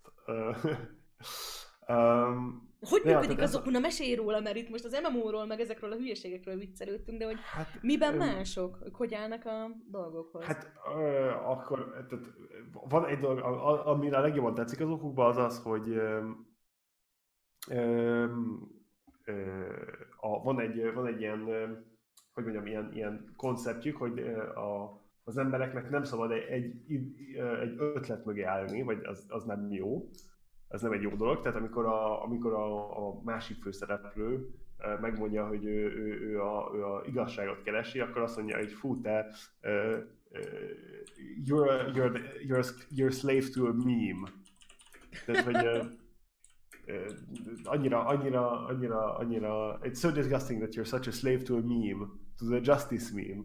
um, 1.88 2.70
Hogy 2.89 3.02
Ja, 3.06 3.20
működik 3.20 3.38
az 3.38 3.44
ez 3.44 3.56
okuna? 3.56 3.80
Mesélj 3.80 4.16
róla, 4.16 4.39
mert 4.39 4.56
itt 4.56 4.70
most 4.70 4.84
az 4.86 5.00
MMO-ról, 5.04 5.46
meg 5.46 5.60
ezekről 5.60 5.92
a 5.92 5.96
hülyeségekről 5.96 6.56
viccelődtünk, 6.58 7.18
de 7.18 7.26
hogy 7.26 7.38
hát, 7.54 7.68
miben 7.82 8.14
mások? 8.14 8.78
Ők 8.86 8.96
hogy 8.96 9.14
állnak 9.14 9.46
a 9.46 9.70
dolgokhoz? 9.88 10.44
Hát 10.44 10.72
ö, 10.96 11.30
akkor 11.30 12.06
tehát, 12.10 12.26
van 12.89 13.06
egy 13.06 13.20
dolog, 13.20 13.38
a- 13.39 13.92
a- 13.92 14.20
legjobban 14.22 14.54
tetszik 14.54 14.80
az 14.80 14.89
okukban, 14.89 15.28
az 15.28 15.38
az, 15.38 15.60
hogy 15.64 16.02
a, 20.20 20.41
van, 20.43 20.59
egy, 20.59 20.93
van 20.93 21.07
egy 21.07 21.20
ilyen, 21.20 21.39
hogy 22.34 22.43
mondjam, 22.43 22.66
ilyen, 22.66 22.91
ilyen 22.93 23.34
konceptjük, 23.36 23.97
hogy 23.97 24.20
a, 24.55 24.99
az 25.24 25.38
embereknek 25.38 25.89
nem 25.89 26.03
szabad 26.03 26.32
egy, 26.32 26.43
egy, 26.47 26.95
egy 27.62 27.76
ötlet 27.78 28.26
mögé 28.26 28.41
állni, 28.41 28.82
vagy 28.82 28.99
az, 29.03 29.26
az 29.28 29.43
nem 29.43 29.72
jó, 29.72 30.09
ez 30.68 30.82
nem 30.82 30.91
egy 30.91 31.01
jó 31.01 31.16
dolog. 31.16 31.41
Tehát 31.41 31.57
amikor 31.57 31.86
a, 31.86 32.24
amikor 32.24 32.53
a, 32.53 32.97
a 33.07 33.22
másik 33.24 33.62
főszereplő 33.62 34.49
megmondja, 35.01 35.47
hogy 35.47 35.66
ő, 35.66 35.95
ő, 35.95 36.20
ő, 36.20 36.41
a, 36.41 36.72
ő 36.76 36.86
a 36.86 37.03
igazságot 37.05 37.62
keresi, 37.62 37.99
akkor 37.99 38.22
azt 38.22 38.38
mondja, 38.38 38.57
hogy 38.57 38.72
fú, 38.72 39.01
te 39.01 39.28
ö, 39.62 39.97
you're, 41.45 41.93
you're, 41.93 42.22
you're, 42.47 42.66
you're 42.89 43.12
slave 43.12 43.49
to 43.53 43.66
a 43.66 43.74
meme. 43.74 44.30
Tehát, 45.26 45.43
hogy 45.43 45.99
annyira, 47.64 48.06
annyira, 48.06 48.66
annyira, 48.66 49.18
annyira, 49.18 49.80
it's 49.84 50.00
so 50.00 50.12
disgusting 50.12 50.60
that 50.60 50.74
you're 50.76 50.89
such 50.89 51.08
a 51.08 51.12
slave 51.12 51.44
to 51.44 51.56
a 51.56 51.62
meme, 51.62 52.08
to 52.38 52.46
the 52.46 52.60
justice 52.64 53.12
meme. 53.14 53.44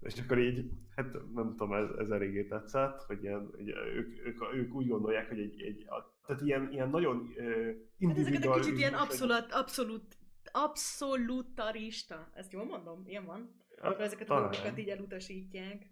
És 0.00 0.20
akkor 0.20 0.38
így, 0.38 0.70
hát 0.96 1.12
nem 1.34 1.54
tudom, 1.56 1.72
ez, 1.72 1.88
ez 1.98 2.10
eléggé 2.10 2.44
tetszett, 2.44 3.02
hogy 3.02 3.22
ilyen, 3.22 3.50
hogy 3.56 3.68
ők, 3.68 4.26
ők, 4.26 4.54
ők, 4.54 4.74
úgy 4.74 4.88
gondolják, 4.88 5.28
hogy 5.28 5.38
egy, 5.38 5.62
egy 5.62 5.86
tehát 6.26 6.42
ilyen, 6.42 6.72
ilyen 6.72 6.90
nagyon 6.90 7.34
uh, 7.36 8.08
Hát 8.08 8.18
ezeket 8.18 8.44
egy 8.44 8.50
kicsit 8.50 8.78
ilyen 8.78 8.94
abszolút, 8.94 9.46
abszolút, 9.50 10.16
abszolutarista. 10.52 12.30
Ezt 12.34 12.52
jól 12.52 12.64
mondom? 12.64 13.02
Ilyen 13.06 13.24
van? 13.24 13.60
Akkor 13.82 14.00
ezeket 14.00 14.30
a 14.30 14.38
dolgokat 14.38 14.78
így 14.78 14.88
elutasítják. 14.88 15.90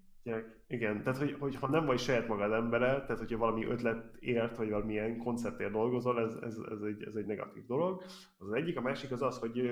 Igen, 0.66 1.02
tehát 1.02 1.18
hogy, 1.18 1.36
hogy 1.38 1.56
ha 1.56 1.68
nem 1.68 1.86
vagy 1.86 1.98
saját 1.98 2.28
magad 2.28 2.52
embere, 2.52 2.86
tehát 2.86 3.18
hogyha 3.18 3.38
valami 3.38 3.64
ötlet 3.64 4.16
ért, 4.18 4.56
vagy 4.56 4.70
valamilyen 4.70 5.18
konceptért 5.18 5.72
dolgozol, 5.72 6.20
ez, 6.20 6.34
ez, 6.34 6.56
ez, 6.70 6.80
egy, 6.80 7.02
ez 7.02 7.14
egy 7.14 7.26
negatív 7.26 7.66
dolog. 7.66 8.02
Az 8.38 8.46
az 8.46 8.52
egyik, 8.52 8.76
a 8.76 8.80
másik 8.80 9.10
az 9.10 9.22
az, 9.22 9.38
hogy 9.38 9.70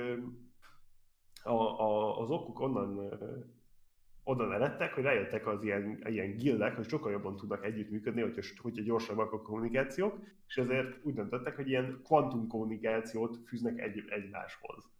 a, 1.42 1.50
a, 1.52 2.20
az 2.20 2.30
okuk 2.30 2.60
onnan, 2.60 3.18
onnan 4.24 4.52
eredtek, 4.52 4.92
hogy 4.92 5.02
rájöttek 5.02 5.46
az 5.46 5.62
ilyen, 5.62 6.02
ilyen 6.06 6.36
gildek, 6.36 6.76
hogy 6.76 6.88
sokkal 6.88 7.12
jobban 7.12 7.36
tudnak 7.36 7.64
együttműködni, 7.64 8.20
hogyha, 8.20 8.42
hogyha 8.62 8.82
gyorsabbak 8.82 9.32
a 9.32 9.42
kommunikációk, 9.42 10.18
és 10.46 10.56
ezért 10.56 11.04
úgy 11.04 11.14
döntöttek, 11.14 11.56
hogy 11.56 11.68
ilyen 11.68 12.00
kvantum 12.04 12.46
kommunikációt 12.46 13.38
fűznek 13.46 13.78
egy, 13.78 14.04
egymáshoz. 14.08 14.90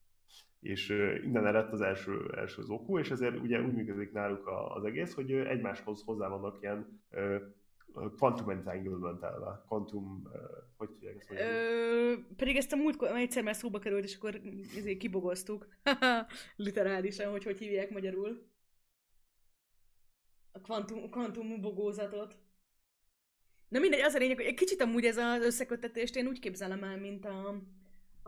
És 0.60 0.88
innen 1.24 1.46
eredt 1.46 1.72
az 1.72 1.80
első, 1.80 2.32
első 2.36 2.62
zokú, 2.62 2.98
és 2.98 3.10
ezért 3.10 3.38
ugye 3.40 3.60
úgy 3.60 3.74
működik 3.74 4.12
náluk 4.12 4.48
az 4.74 4.84
egész, 4.84 5.14
hogy 5.14 5.32
egymáshoz 5.32 6.02
hozzá 6.04 6.28
vannak 6.28 6.58
ilyen 6.60 7.00
quantum 8.16 8.50
entanglement-elve. 8.50 9.64
Quantum, 9.68 10.28
hogy 10.76 10.88
hívják 10.98 11.16
ezt? 11.18 11.30
Ö, 11.30 12.14
pedig 12.36 12.56
ezt 12.56 12.72
a 12.72 12.76
múltkor 12.76 13.08
egyszer 13.08 13.42
már 13.42 13.54
szóba 13.54 13.78
került, 13.78 14.04
és 14.04 14.16
akkor 14.16 14.40
ezért 14.76 14.98
kibogoztuk. 14.98 15.68
Literálisan, 16.56 17.30
hogy 17.30 17.44
hogy 17.44 17.58
hívják 17.58 17.90
magyarul. 17.90 18.46
A 20.52 20.60
kvantum, 20.60 21.10
kvantum 21.10 21.60
bogózatot. 21.60 22.36
Na 23.68 23.78
mindegy, 23.78 24.00
az 24.00 24.14
a 24.14 24.18
lényeg, 24.18 24.36
hogy 24.36 24.44
egy 24.44 24.54
kicsit 24.54 24.80
amúgy 24.80 25.04
ez 25.04 25.16
az 25.16 25.44
összekötetést 25.44 26.16
én 26.16 26.26
úgy 26.26 26.38
képzelem 26.38 26.82
el, 26.82 26.98
mint 26.98 27.24
a, 27.24 27.62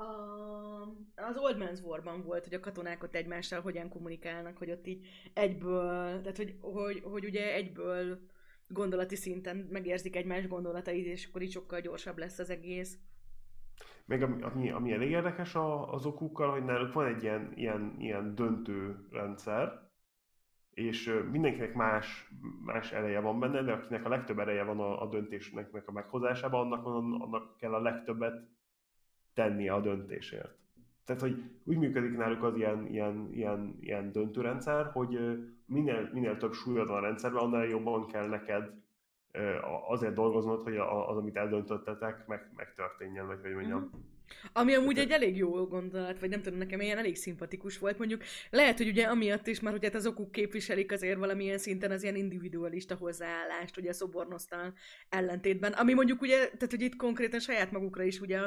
a, 0.01 0.82
az 1.14 1.36
Old 1.36 1.57
Man's 1.59 1.82
War-ban 1.82 2.22
volt, 2.22 2.44
hogy 2.44 2.55
a 2.55 2.61
katonák 2.61 3.03
ott 3.03 3.14
egymással 3.14 3.61
hogyan 3.61 3.88
kommunikálnak, 3.88 4.57
hogy 4.57 4.70
ott 4.70 4.86
így 4.86 5.07
egyből, 5.34 6.20
tehát 6.20 6.36
hogy, 6.36 6.57
hogy, 6.61 7.03
hogy 7.05 7.24
ugye 7.24 7.55
egyből 7.55 8.18
gondolati 8.68 9.16
szinten 9.16 9.57
megérzik 9.57 10.16
egymás 10.16 10.48
gondolatait, 10.48 11.07
és 11.07 11.26
akkor 11.26 11.42
így 11.42 11.51
sokkal 11.51 11.80
gyorsabb 11.80 12.18
lesz 12.18 12.38
az 12.38 12.51
egész. 12.51 12.98
Meg 14.05 14.22
ami, 14.22 14.42
ami, 14.42 14.70
ami 14.70 14.92
elég 14.92 15.11
érdekes 15.11 15.55
a, 15.55 15.92
az 15.92 16.07
okukkal, 16.07 16.51
hogy 16.51 16.64
náluk 16.64 16.92
van 16.92 17.07
egy 17.07 17.22
ilyen, 17.22 17.53
ilyen, 17.55 17.94
ilyen 17.98 18.34
döntő 18.34 19.07
rendszer, 19.11 19.88
és 20.70 21.22
mindenkinek 21.30 21.74
más, 21.74 22.30
más 22.64 22.92
ereje 22.92 23.20
van 23.20 23.40
benne, 23.40 23.62
de 23.62 23.72
akinek 23.72 24.05
a 24.05 24.09
legtöbb 24.09 24.38
ereje 24.38 24.62
van 24.62 24.80
a, 24.80 25.03
a 25.03 25.09
döntésnek 25.09 25.82
a 25.86 25.92
meghozásában, 25.92 26.61
annak, 26.61 26.86
annak 26.86 27.57
kell 27.57 27.74
a 27.74 27.80
legtöbbet 27.80 28.48
tennie 29.35 29.72
a 29.72 29.81
döntésért. 29.81 30.59
Tehát, 31.05 31.22
hogy 31.22 31.43
úgy 31.64 31.78
működik 31.78 32.16
náluk 32.16 32.43
az 32.43 32.57
ilyen, 32.57 32.87
ilyen, 32.87 33.28
ilyen, 33.33 33.76
ilyen 33.81 34.12
döntőrendszer, 34.12 34.91
hogy 34.93 35.18
minél, 35.66 36.11
minél 36.12 36.37
több 36.37 36.53
súlyod 36.53 36.89
van 36.89 36.97
a 36.97 37.01
rendszerben, 37.01 37.43
annál 37.43 37.64
jobban 37.64 38.07
kell 38.07 38.28
neked 38.28 38.70
azért 39.89 40.14
dolgoznod, 40.14 40.62
hogy 40.62 40.76
az, 40.76 41.16
amit 41.16 41.37
eldöntöttetek, 41.37 42.26
meg, 42.26 42.51
megtörténjen, 42.57 43.26
vagy 43.26 43.41
hogy 43.43 43.55
mondjam. 43.55 43.81
Mhm. 43.81 44.09
Ami 44.53 44.74
amúgy 44.74 44.99
egy 44.99 45.11
elég 45.11 45.37
jó 45.37 45.66
gondolat, 45.66 46.20
vagy 46.20 46.28
nem 46.28 46.43
tudom, 46.43 46.59
nekem 46.59 46.81
ilyen 46.81 46.99
elég 46.99 47.16
szimpatikus 47.16 47.78
volt. 47.78 47.99
Mondjuk 47.99 48.22
lehet, 48.51 48.76
hogy 48.78 48.89
ugye 48.89 49.05
amiatt 49.05 49.47
is, 49.47 49.61
mert 49.61 49.74
hogy 49.76 49.85
hát 49.85 49.95
az 49.95 50.07
okuk 50.07 50.33
képviselik 50.33 50.93
azért 50.93 51.18
valamilyen 51.18 51.59
szinten 51.59 51.91
az 51.91 52.03
ilyen 52.03 52.16
individualista 52.16 52.95
hozzáállást, 52.95 53.76
ugye 53.76 53.91
a 53.91 53.93
szobornosztal 53.93 54.74
ellentétben. 55.09 55.72
Ami 55.72 55.95
mondjuk 55.95 56.20
ugye, 56.20 56.37
tehát 56.37 56.70
hogy 56.70 56.83
itt 56.83 56.97
konkrétan 56.97 57.41
saját 57.41 57.70
magukra 57.70 58.03
is 58.03 58.20
ugye 58.20 58.41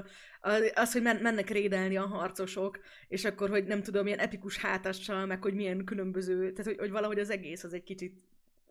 az, 0.73 0.91
hogy 0.91 1.01
men- 1.01 1.21
mennek 1.21 1.49
rédelni 1.49 1.97
a 1.97 2.07
harcosok, 2.07 2.79
és 3.07 3.25
akkor, 3.25 3.49
hogy 3.49 3.65
nem 3.65 3.83
tudom, 3.83 4.07
ilyen 4.07 4.19
epikus 4.19 4.57
hátassal, 4.57 5.25
meg 5.25 5.41
hogy 5.41 5.53
milyen 5.53 5.85
különböző, 5.85 6.51
tehát 6.51 6.65
hogy, 6.65 6.77
hogy 6.77 6.91
valahogy 6.91 7.19
az 7.19 7.29
egész 7.29 7.63
az 7.63 7.73
egy 7.73 7.83
kicsit 7.83 8.13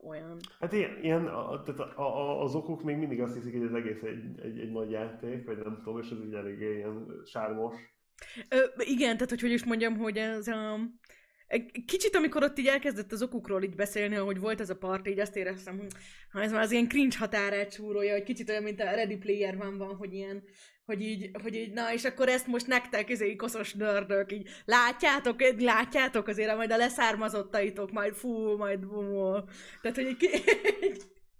olyan. 0.02 0.38
Hát 0.60 0.72
ilyen, 0.72 0.98
ilyen 1.02 1.26
a, 1.26 1.62
tehát 1.62 1.80
a, 1.80 2.00
a, 2.00 2.42
az 2.42 2.54
okok 2.54 2.82
még 2.82 2.96
mindig 2.96 3.20
azt 3.20 3.34
hiszik, 3.34 3.52
hogy 3.52 3.66
az 3.66 3.74
egész 3.74 4.02
egy, 4.02 4.40
egy, 4.42 4.58
egy 4.58 4.70
nagy 4.70 4.90
játék, 4.90 5.46
vagy 5.46 5.58
nem 5.58 5.80
tudom, 5.84 6.00
és 6.00 6.10
ez 6.10 6.18
egy 6.26 6.34
elég 6.34 6.60
ilyen 6.60 7.06
sármos. 7.24 7.74
Ö, 8.48 8.56
igen, 8.78 9.14
tehát 9.14 9.30
hogy 9.30 9.40
hogy 9.40 9.52
is 9.52 9.64
mondjam, 9.64 9.96
hogy 9.96 10.16
ez 10.16 10.48
a... 10.48 10.78
Kicsit, 11.86 12.16
amikor 12.16 12.42
ott 12.42 12.58
így 12.58 12.66
elkezdett 12.66 13.12
az 13.12 13.22
okukról 13.22 13.62
így 13.62 13.74
beszélni, 13.74 14.14
hogy 14.14 14.38
volt 14.38 14.60
ez 14.60 14.70
a 14.70 14.76
part, 14.76 15.08
így 15.08 15.18
azt 15.18 15.36
éreztem, 15.36 15.78
hogy 15.78 15.92
ha 16.30 16.42
ez 16.42 16.52
már 16.52 16.62
az 16.62 16.70
ilyen 16.70 16.88
cringe 16.88 17.18
határát 17.18 17.72
súrolja, 17.72 18.12
hogy 18.12 18.22
kicsit 18.22 18.48
olyan, 18.48 18.62
mint 18.62 18.80
a 18.80 18.84
Ready 18.84 19.16
Player 19.16 19.56
van, 19.56 19.78
van, 19.78 19.94
hogy 19.94 20.12
ilyen, 20.12 20.42
hogy 20.92 21.02
így, 21.02 21.30
hogy 21.42 21.54
így, 21.54 21.72
na, 21.72 21.92
és 21.92 22.04
akkor 22.04 22.28
ezt 22.28 22.46
most 22.46 22.66
nektek, 22.66 23.10
ez 23.10 23.20
egy 23.20 23.36
koszos 23.36 23.74
nördök, 23.74 24.32
így 24.32 24.48
látjátok, 24.64 25.40
látjátok 25.58 26.28
azért, 26.28 26.56
majd 26.56 26.72
a 26.72 26.76
leszármazottaitok, 26.76 27.92
majd 27.92 28.14
fú, 28.14 28.56
majd 28.56 28.86
bumó. 28.86 29.48
Tehát, 29.82 29.96
hogy 29.96 30.06
így, 30.06 30.30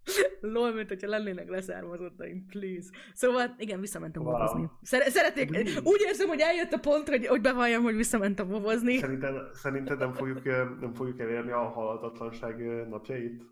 Lol, 0.41 0.75
mint 0.75 0.89
hogyha 0.89 1.09
lennének 1.09 1.49
leszármazottaim, 1.49 2.47
please. 2.47 2.89
Szóval, 3.15 3.55
igen, 3.59 3.81
visszamentem 3.81 4.23
wow. 4.23 4.33
bobozni. 4.33 4.71
szeretnék, 5.11 5.49
úgy 5.83 6.01
érzem, 6.07 6.29
hogy 6.29 6.41
eljött 6.41 6.73
a 6.73 6.79
pont, 6.79 7.09
hogy, 7.09 7.27
hogy 7.27 7.41
bevalljam, 7.41 7.83
hogy 7.83 7.97
visszamentem 7.97 8.49
bobozni. 8.49 8.97
Szerinted, 8.99 9.55
szerinted 9.55 9.99
nem, 9.99 10.13
fogjuk, 10.13 10.45
nem 10.81 10.93
fogjuk 10.95 11.21
elérni 11.21 11.51
a 11.51 11.69
halhatatlanság 11.69 12.87
napjait? 12.89 13.43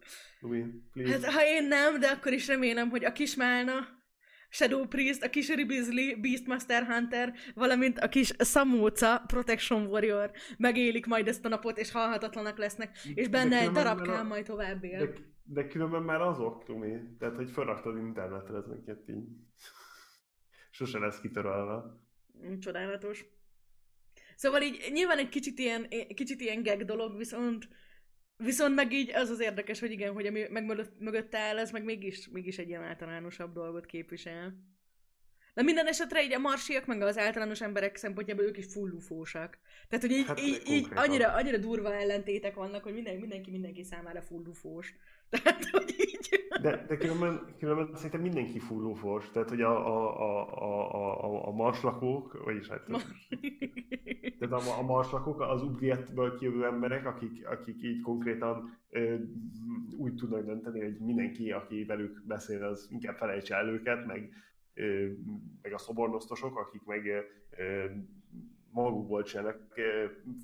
Louis, 0.41 0.65
please. 0.93 1.13
Hát, 1.13 1.25
ha 1.25 1.41
én 1.45 1.69
nem, 1.69 2.01
de 2.01 2.07
akkor 2.07 2.33
is 2.33 2.47
remélem, 2.47 2.89
hogy 2.89 3.05
a 3.05 3.13
kismálna, 3.13 4.00
Shadow 4.51 4.87
Priest, 4.87 5.23
a 5.23 5.31
kis 5.31 5.55
Ribizli, 5.55 6.15
Beastmaster 6.15 6.87
Hunter, 6.87 7.35
valamint 7.55 7.99
a 7.99 8.09
kis 8.09 8.33
Samóca, 8.39 9.23
Protection 9.27 9.87
Warrior 9.87 10.31
megélik 10.59 11.07
majd 11.07 11.29
ezt 11.29 11.45
a 11.45 11.49
napot, 11.49 11.79
és 11.79 11.91
halhatatlanak 11.91 12.59
lesznek, 12.59 12.99
és 13.15 13.29
benne 13.29 13.59
egy 13.59 13.71
darabkám 13.71 14.27
majd 14.27 14.45
tovább 14.45 14.85
él. 14.85 15.07
De, 15.07 15.13
de 15.43 15.67
különben 15.67 16.03
már 16.03 16.21
azok, 16.21 16.65
Tumi. 16.65 17.01
Tehát, 17.19 17.37
hogy 17.37 17.51
felraktad 17.51 17.97
internetre 17.97 18.57
ezeket 18.57 19.09
így. 19.09 19.29
Sose 20.71 20.99
lesz 20.99 21.21
kitörölve. 21.21 21.83
Mm, 22.47 22.59
csodálatos. 22.59 23.25
Szóval 24.37 24.63
így 24.63 24.91
nyilván 24.93 25.19
egy 25.19 25.29
kicsit 25.29 25.59
ilyen, 25.59 25.89
kicsit 26.15 26.41
ilyen 26.41 26.63
gag 26.63 26.85
dolog, 26.85 27.17
viszont 27.17 27.69
Viszont 28.43 28.75
meg 28.75 28.93
így 28.93 29.11
az 29.15 29.31
az 29.31 29.41
érdekes, 29.41 29.81
hogy 29.81 29.91
igen, 29.91 30.13
hogy 30.13 30.27
ami 30.27 30.47
meg 30.51 30.93
mögött 30.99 31.35
áll, 31.35 31.59
ez 31.59 31.71
meg 31.71 31.85
mégis, 31.85 32.29
mégis 32.29 32.59
egy 32.59 32.69
ilyen 32.69 32.83
általánosabb 32.83 33.53
dolgot 33.53 33.87
képvisel. 33.87 34.55
De 35.55 35.63
minden 35.63 35.87
esetre 35.87 36.23
így 36.23 36.33
a 36.33 36.39
marsiak, 36.39 36.87
meg 36.87 37.03
az 37.03 37.19
általános 37.19 37.61
emberek 37.61 37.97
szempontjából 37.97 38.45
ők 38.45 38.57
is 38.57 38.67
fullufósak. 38.67 39.59
Tehát, 39.89 40.05
hogy 40.05 40.17
így, 40.17 40.27
hát, 40.27 40.41
így, 40.41 40.63
így 40.67 40.89
annyira, 40.95 41.33
annyira 41.33 41.57
durva 41.57 41.95
ellentétek 41.95 42.55
vannak, 42.55 42.83
hogy 42.83 42.93
minden, 42.93 43.17
mindenki 43.17 43.51
mindenki 43.51 43.85
számára 43.85 44.23
fullufós. 44.23 44.95
Tehát, 45.43 45.65
hogy 45.65 45.95
így... 45.99 46.29
De, 46.63 46.85
de 46.89 46.97
különben, 46.97 47.55
különben 47.59 47.95
szerintem 47.95 48.21
mindenki 48.21 48.59
fullufós. 48.59 49.31
Tehát, 49.31 49.49
hogy 49.49 49.61
a, 49.61 49.87
a, 49.87 50.21
a, 50.21 50.55
a, 50.63 51.25
a, 51.25 51.49
a 51.49 51.51
marslakók, 51.51 52.45
vagyis 52.45 52.69
hát... 52.69 52.85
tehát 54.39 54.67
a, 54.67 54.79
a 54.79 54.83
marslakók, 54.83 55.41
az 55.41 55.63
Ubrietből 55.63 56.39
kijövő 56.39 56.65
emberek, 56.65 57.07
akik, 57.07 57.47
akik 57.49 57.83
így 57.83 58.01
konkrétan 58.01 58.79
ö, 58.91 59.15
úgy 59.97 60.15
tudnak 60.15 60.45
dönteni, 60.45 60.81
hogy 60.81 60.99
mindenki, 60.99 61.53
aki 61.53 61.85
velük 61.85 62.23
beszél, 62.27 62.65
az 62.65 62.89
inkább 62.91 63.17
felejtse 63.17 63.57
el 63.57 63.69
őket, 63.69 64.07
meg 64.07 64.31
meg 65.63 65.73
a 65.73 65.79
szobornosztosok, 65.79 66.59
akik 66.59 66.85
meg 66.85 67.25
magukból 68.71 69.23
csinálnak. 69.23 69.59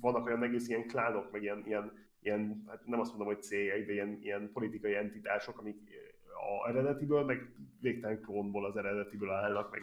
Vannak 0.01 0.25
olyan 0.25 0.43
egész 0.43 0.67
ilyen 0.67 0.87
klánok, 0.87 1.31
meg 1.31 1.41
ilyen, 1.41 1.63
ilyen, 1.65 1.91
ilyen 2.27 2.63
hát 2.67 2.85
nem 2.85 2.99
azt 2.99 3.09
mondom, 3.09 3.27
hogy 3.27 3.43
céljai, 3.43 3.83
de 3.83 3.93
ilyen, 3.93 4.19
ilyen 4.21 4.49
politikai 4.53 4.95
entitások, 4.95 5.59
amik 5.59 5.77
a 6.37 6.69
eredetiből, 6.69 7.23
meg 7.23 7.51
végtelen 7.81 8.21
klónból 8.21 8.65
az 8.65 8.77
eredetiből 8.77 9.31
állnak, 9.31 9.71
meg, 9.71 9.81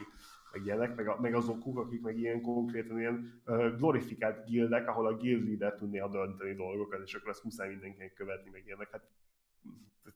meg 0.53 0.64
ilyenek, 0.64 0.97
meg, 0.97 1.09
a, 1.09 1.20
meg 1.20 1.34
azokuk, 1.34 1.78
akik 1.78 2.01
meg 2.01 2.18
ilyen 2.18 2.40
konkrétan 2.40 2.99
ilyen 2.99 3.42
uh, 3.47 3.76
glorifikált 3.76 4.45
gildek, 4.47 4.88
ahol 4.88 5.07
a 5.07 5.16
guild 5.16 5.47
leader 5.47 5.74
tudné 5.74 5.99
dönteni 6.11 6.55
dolgokat, 6.55 7.03
és 7.05 7.14
akkor 7.14 7.28
azt 7.28 7.45
muszáj 7.45 7.68
mindenkinek 7.68 8.12
követni, 8.12 8.51
meg 8.51 8.62
ilyenek. 8.66 8.90
Hát 8.90 9.03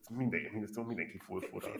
mindenki, 0.09 0.49
mindenki, 0.51 0.81
mindenki 0.87 1.17
full 1.17 1.41
fura. 1.41 1.77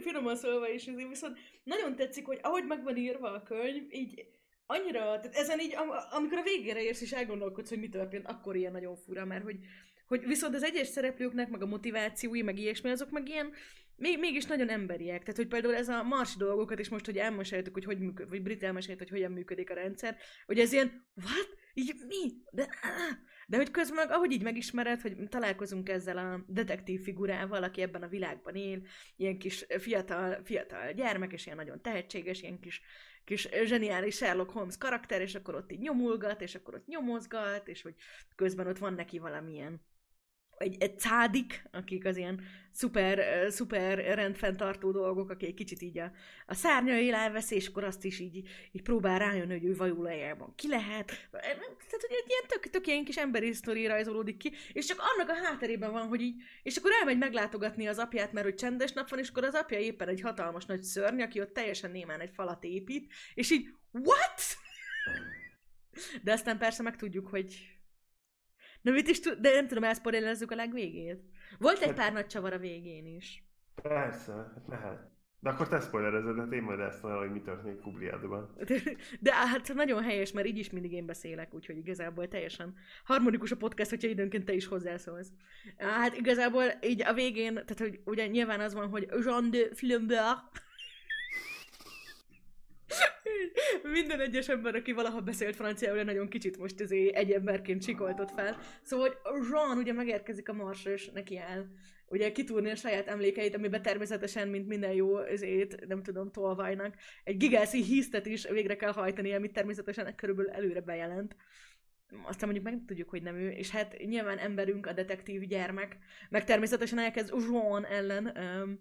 Finoman 0.00 0.36
szólva 0.36 0.68
is, 0.68 0.90
viszont 1.08 1.38
nagyon 1.62 1.96
tetszik, 1.96 2.26
hogy 2.26 2.38
ahogy 2.42 2.64
meg 2.66 2.82
van 2.82 2.96
írva 2.96 3.32
a 3.32 3.42
könyv, 3.42 3.82
így 3.90 4.28
annyira, 4.66 5.00
tehát 5.00 5.34
ezen 5.34 5.60
így, 5.60 5.74
amikor 6.10 6.38
a 6.38 6.42
végére 6.42 6.82
érsz 6.82 7.00
és 7.00 7.12
elgondolkodsz, 7.12 7.68
hogy 7.68 7.78
mi 7.78 7.88
történt, 7.88 8.26
akkor 8.26 8.56
ilyen 8.56 8.72
nagyon 8.72 8.96
fura, 8.96 9.24
mert 9.24 9.42
hogy, 9.42 9.58
hogy 10.06 10.26
viszont 10.26 10.54
az 10.54 10.62
egyes 10.62 10.86
szereplőknek, 10.86 11.48
meg 11.48 11.62
a 11.62 11.66
motivációi, 11.66 12.42
meg 12.42 12.58
ilyesmi, 12.58 12.90
azok 12.90 13.10
meg 13.10 13.28
ilyen, 13.28 13.52
még, 13.96 14.18
mégis 14.18 14.44
nagyon 14.44 14.68
emberiek. 14.68 15.20
Tehát, 15.20 15.36
hogy 15.36 15.48
például 15.48 15.74
ez 15.74 15.88
a 15.88 16.02
marsi 16.02 16.38
dolgokat 16.38 16.78
is 16.78 16.88
most, 16.88 17.04
hogy 17.04 17.18
elmeséltük, 17.18 17.74
hogy 17.74 17.84
hogy 17.84 17.98
működik, 17.98 18.30
vagy 18.30 18.42
Brit 18.42 18.62
elmesélt, 18.62 18.98
hogy 18.98 19.10
hogyan 19.10 19.32
működik 19.32 19.70
a 19.70 19.74
rendszer, 19.74 20.16
hogy 20.46 20.58
ez 20.58 20.72
ilyen, 20.72 21.06
what? 21.14 21.62
Így 21.74 21.94
mi? 22.06 22.32
De, 22.50 22.68
de 23.46 23.56
hogy 23.56 23.70
közben 23.70 23.96
meg, 23.96 24.10
ahogy 24.10 24.32
így 24.32 24.42
megismered, 24.42 25.00
hogy 25.00 25.16
találkozunk 25.28 25.88
ezzel 25.88 26.18
a 26.18 26.44
detektív 26.46 27.02
figurával, 27.02 27.62
aki 27.62 27.80
ebben 27.80 28.02
a 28.02 28.08
világban 28.08 28.54
él, 28.54 28.82
ilyen 29.16 29.38
kis 29.38 29.66
fiatal, 29.78 30.40
fiatal 30.44 30.92
gyermek, 30.92 31.32
és 31.32 31.44
ilyen 31.46 31.56
nagyon 31.56 31.82
tehetséges, 31.82 32.42
ilyen 32.42 32.60
kis, 32.60 32.80
kis 33.24 33.48
zseniális 33.64 34.14
Sherlock 34.14 34.50
Holmes 34.50 34.78
karakter, 34.78 35.20
és 35.20 35.34
akkor 35.34 35.54
ott 35.54 35.72
így 35.72 35.80
nyomulgat, 35.80 36.40
és 36.40 36.54
akkor 36.54 36.74
ott 36.74 36.86
nyomozgat, 36.86 37.68
és 37.68 37.82
hogy 37.82 37.94
közben 38.34 38.66
ott 38.66 38.78
van 38.78 38.94
neki 38.94 39.18
valamilyen 39.18 39.80
egy, 40.58 40.76
egy 40.78 40.98
cádik, 40.98 41.68
akik 41.72 42.04
az 42.04 42.16
ilyen 42.16 42.40
szuper, 42.74 43.46
szuper 43.52 43.98
rendfenntartó 44.14 44.90
dolgok, 44.90 45.30
aki 45.30 45.46
egy 45.46 45.54
kicsit 45.54 45.82
így 45.82 45.98
a, 45.98 46.12
a 46.46 46.54
szárnyai 46.54 47.12
elveszi, 47.12 47.54
és 47.54 47.68
akkor 47.68 47.84
azt 47.84 48.04
is 48.04 48.20
így, 48.20 48.48
így 48.72 48.82
próbál 48.82 49.18
rájönni, 49.18 49.52
hogy 49.52 49.64
ő 49.64 49.74
valójában 49.74 50.54
ki 50.56 50.68
lehet. 50.68 51.06
Tehát, 51.30 52.06
hogy 52.06 52.16
egy 52.22 52.28
ilyen 52.28 52.46
tök, 52.48 52.70
tök 52.70 52.86
ilyen 52.86 53.04
kis 53.04 53.16
emberi 53.16 53.52
sztori 53.52 53.86
rajzolódik 53.86 54.36
ki, 54.36 54.52
és 54.72 54.86
csak 54.86 55.02
annak 55.14 55.28
a 55.28 55.44
hátterében 55.44 55.92
van, 55.92 56.06
hogy 56.06 56.20
így, 56.20 56.42
és 56.62 56.76
akkor 56.76 56.90
elmegy 57.00 57.18
meglátogatni 57.18 57.86
az 57.86 57.98
apját, 57.98 58.32
mert 58.32 58.46
hogy 58.46 58.54
csendes 58.54 58.92
nap 58.92 59.08
van, 59.08 59.18
és 59.18 59.28
akkor 59.28 59.44
az 59.44 59.54
apja 59.54 59.78
éppen 59.78 60.08
egy 60.08 60.20
hatalmas 60.20 60.64
nagy 60.64 60.82
szörny, 60.82 61.20
aki 61.20 61.40
ott 61.40 61.52
teljesen 61.52 61.90
némán 61.90 62.20
egy 62.20 62.32
falat 62.34 62.64
épít, 62.64 63.12
és 63.34 63.50
így, 63.50 63.68
what? 63.90 64.42
De 66.22 66.32
aztán 66.32 66.58
persze 66.58 66.82
megtudjuk, 66.82 67.26
hogy 67.26 67.73
Na 68.84 68.90
mit 68.90 69.08
is 69.08 69.20
tud, 69.20 69.38
de 69.38 69.50
nem 69.50 69.66
tudom, 69.66 69.84
elszpoilerezzük 69.84 70.50
a 70.50 70.54
legvégét. 70.54 71.22
Volt 71.58 71.82
egy 71.82 71.94
pár 71.94 72.12
nagy 72.12 72.26
csavar 72.26 72.52
a 72.52 72.58
végén 72.58 73.06
is. 73.06 73.44
Persze, 73.82 74.32
hát 74.32 74.64
lehet. 74.68 75.12
De 75.40 75.50
akkor 75.50 75.68
te 75.68 75.80
spoilerezed, 75.80 76.38
hát 76.38 76.52
én 76.52 76.62
majd 76.62 76.78
ezt 76.78 77.02
mondom, 77.02 77.20
hogy 77.20 77.32
mi 77.32 77.40
történik 77.40 77.80
Kubliádban. 77.80 78.54
De, 78.66 78.80
de 79.20 79.34
hát 79.34 79.74
nagyon 79.74 80.02
helyes, 80.02 80.32
mert 80.32 80.46
így 80.46 80.58
is 80.58 80.70
mindig 80.70 80.92
én 80.92 81.06
beszélek, 81.06 81.54
úgyhogy 81.54 81.76
igazából 81.76 82.28
teljesen 82.28 82.74
harmonikus 83.04 83.50
a 83.50 83.56
podcast, 83.56 83.90
hogyha 83.90 84.08
időnként 84.08 84.44
te 84.44 84.52
is 84.52 84.66
hozzászólsz. 84.66 85.32
Hát 85.76 86.16
igazából 86.16 86.64
így 86.82 87.02
a 87.02 87.12
végén, 87.12 87.54
tehát 87.54 87.78
hogy 87.78 88.00
ugye 88.04 88.26
nyilván 88.26 88.60
az 88.60 88.74
van, 88.74 88.88
hogy 88.88 89.08
Jean 89.24 89.50
de 89.50 89.74
Flambert, 89.74 90.42
minden 93.82 94.20
egyes 94.20 94.48
ember, 94.48 94.74
aki 94.74 94.92
valaha 94.92 95.20
beszélt 95.20 95.56
franciául, 95.56 96.02
nagyon 96.02 96.28
kicsit 96.28 96.58
most 96.58 96.80
ezé 96.80 97.14
egy 97.14 97.30
emberként 97.30 97.84
csikoltott 97.84 98.30
fel. 98.30 98.58
Szóval, 98.82 99.20
hogy 99.22 99.46
Jean 99.50 99.78
ugye 99.78 99.92
megérkezik 99.92 100.48
a 100.48 100.52
Marsra, 100.52 100.90
és 100.92 101.10
neki 101.10 101.36
el 101.36 101.72
ugye 102.06 102.32
kitúrni 102.32 102.70
a 102.70 102.74
saját 102.74 103.08
emlékeit, 103.08 103.54
amiben 103.54 103.82
természetesen, 103.82 104.48
mint 104.48 104.66
minden 104.66 104.92
jó 104.92 105.18
ezét, 105.18 105.86
nem 105.86 106.02
tudom, 106.02 106.30
tolvajnak, 106.30 106.94
egy 107.24 107.36
gigászi 107.36 107.82
hisztet 107.82 108.26
is 108.26 108.48
végre 108.48 108.76
kell 108.76 108.92
hajtani, 108.92 109.34
amit 109.34 109.52
természetesen 109.52 110.14
körülbelül 110.14 110.50
előre 110.50 110.80
bejelent. 110.80 111.36
Aztán 112.22 112.48
mondjuk 112.50 112.64
meg 112.64 112.84
tudjuk, 112.86 113.10
hogy 113.10 113.22
nem 113.22 113.36
ő, 113.36 113.50
és 113.50 113.70
hát 113.70 113.96
nyilván 113.98 114.38
emberünk 114.38 114.86
a 114.86 114.92
detektív 114.92 115.42
gyermek, 115.42 115.98
meg 116.30 116.44
természetesen 116.44 116.98
elkezd 116.98 117.34
Jean 117.48 117.86
ellen 117.86 118.36
öm, 118.36 118.78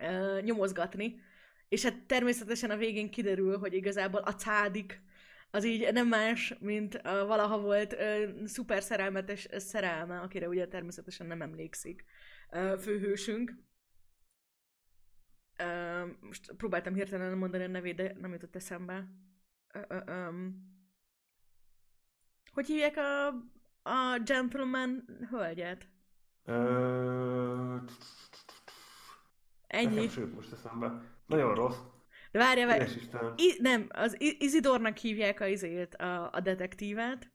ö, 0.00 0.40
nyomozgatni, 0.40 1.20
és 1.68 1.82
hát 1.82 2.06
természetesen 2.06 2.70
a 2.70 2.76
végén 2.76 3.10
kiderül, 3.10 3.58
hogy 3.58 3.74
igazából 3.74 4.20
a 4.20 4.34
cádik 4.34 5.02
az 5.50 5.64
így 5.64 5.92
nem 5.92 6.08
más, 6.08 6.54
mint 6.60 6.94
a 6.94 7.26
valaha 7.26 7.60
volt 7.60 7.96
szuper 8.44 8.82
szerelmetes 8.82 9.48
szerelme, 9.50 10.20
akire 10.20 10.48
ugye 10.48 10.68
természetesen 10.68 11.26
nem 11.26 11.42
emlékszik 11.42 12.04
uh, 12.50 12.78
főhősünk. 12.78 13.54
Uh, 15.62 16.10
most 16.20 16.52
próbáltam 16.56 16.94
hirtelen 16.94 17.38
mondani 17.38 17.64
a 17.64 17.68
nevét, 17.68 17.96
de 17.96 18.14
nem 18.20 18.32
jutott 18.32 18.56
eszembe. 18.56 19.08
Uh, 19.74 19.82
uh, 19.88 20.28
um. 20.28 20.66
Hogy 22.52 22.66
hívják 22.66 22.96
a, 22.96 23.26
a 23.82 24.18
gentleman 24.24 25.04
hölgyet? 25.30 25.88
Uh... 26.44 27.82
Ennyi. 29.66 30.06
Nekem 30.06 30.28
most 30.28 30.52
eszembe. 30.52 31.17
Nagyon 31.28 31.54
rossz. 31.54 31.76
De 32.30 32.38
várja, 32.38 32.66
várja. 32.66 32.86
I- 33.36 33.58
nem, 33.60 33.86
az 33.88 34.16
Isidornak 34.18 34.96
hívják 34.96 35.40
a 35.40 35.46
izét, 35.46 35.94
a, 35.94 36.30
a 36.32 36.40
detektívet. 36.40 37.30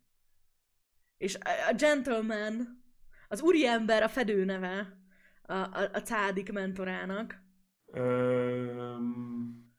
És 1.17 1.35
a, 1.35 1.69
a 1.69 1.73
gentleman, 1.73 2.83
az 3.27 3.41
úriember 3.41 4.03
a 4.03 4.07
fedőneve 4.07 4.97
a, 5.41 5.53
a, 5.53 5.89
a 5.93 6.01
cádik 6.01 6.51
mentorának. 6.51 7.41
Öm... 7.91 9.71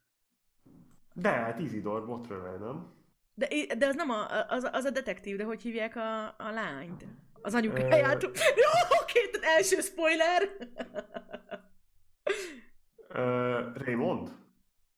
De 1.14 1.28
hát 1.28 1.58
Isidor 1.58 2.06
Botrövel, 2.06 2.56
nem? 2.56 2.92
De, 3.34 3.74
de 3.78 3.86
az 3.86 3.94
nem 3.94 4.10
a, 4.10 4.46
az, 4.48 4.68
az 4.72 4.84
a 4.84 4.90
detektív, 4.90 5.36
de 5.36 5.44
hogy 5.44 5.62
hívják 5.62 5.96
a, 5.96 6.24
a 6.26 6.50
lányt? 6.52 7.06
Az 7.42 7.54
anyukáját. 7.54 8.24
Uh... 8.24 8.30
Jó, 8.34 8.98
oké, 9.02 9.30
tehát 9.30 9.56
első 9.56 9.80
spoiler! 9.80 10.48
Uh, 13.14 13.84
Raymond? 13.84 14.42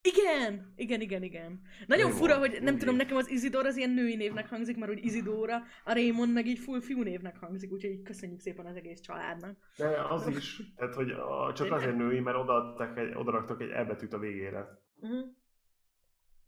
Igen, 0.03 0.73
igen, 0.77 1.01
igen, 1.01 1.23
igen. 1.23 1.61
Nagyon 1.87 2.11
Raymond. 2.11 2.25
fura, 2.25 2.39
hogy 2.39 2.59
nem 2.63 2.79
tudom, 2.79 2.97
nekem 2.97 3.17
az 3.17 3.31
Isidor 3.31 3.67
az 3.67 3.77
ilyen 3.77 3.91
női 3.91 4.17
névnek 4.17 4.49
hangzik, 4.49 4.77
mert 4.77 4.93
úgy 4.93 5.05
Isidóra, 5.05 5.57
a 5.85 5.93
Raymond 5.93 6.33
meg 6.33 6.47
így 6.47 6.59
full 6.59 6.81
fiú 6.81 7.03
névnek 7.03 7.37
hangzik, 7.37 7.73
úgyhogy 7.73 7.91
így 7.91 8.03
köszönjük 8.03 8.41
szépen 8.41 8.67
az 8.67 8.77
egész 8.77 9.01
családnak. 9.01 9.57
De 9.77 10.05
az 10.09 10.29
is, 10.29 10.61
tehát 10.77 10.95
hogy 10.95 11.11
a, 11.11 11.53
csak 11.55 11.73
azért 11.73 11.97
női, 11.97 12.21
mert 12.21 12.37
odaadtak 12.37 12.99
egy, 12.99 13.15
odaraktak 13.15 13.61
egy 13.61 13.71
elbetűt 13.71 14.13
a 14.13 14.19
végére. 14.19 14.81
Uh-huh. 15.01 15.25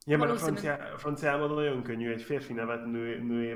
Ja, 0.07 0.19
mert 0.19 0.31
a 0.31 0.37
francia, 0.37 0.77
franciában 0.97 1.55
nagyon 1.55 1.83
könnyű 1.83 2.11
egy 2.11 2.23
férfi 2.23 2.53
nevet 2.53 2.85
nő, 2.85 3.23
nőé 3.23 3.53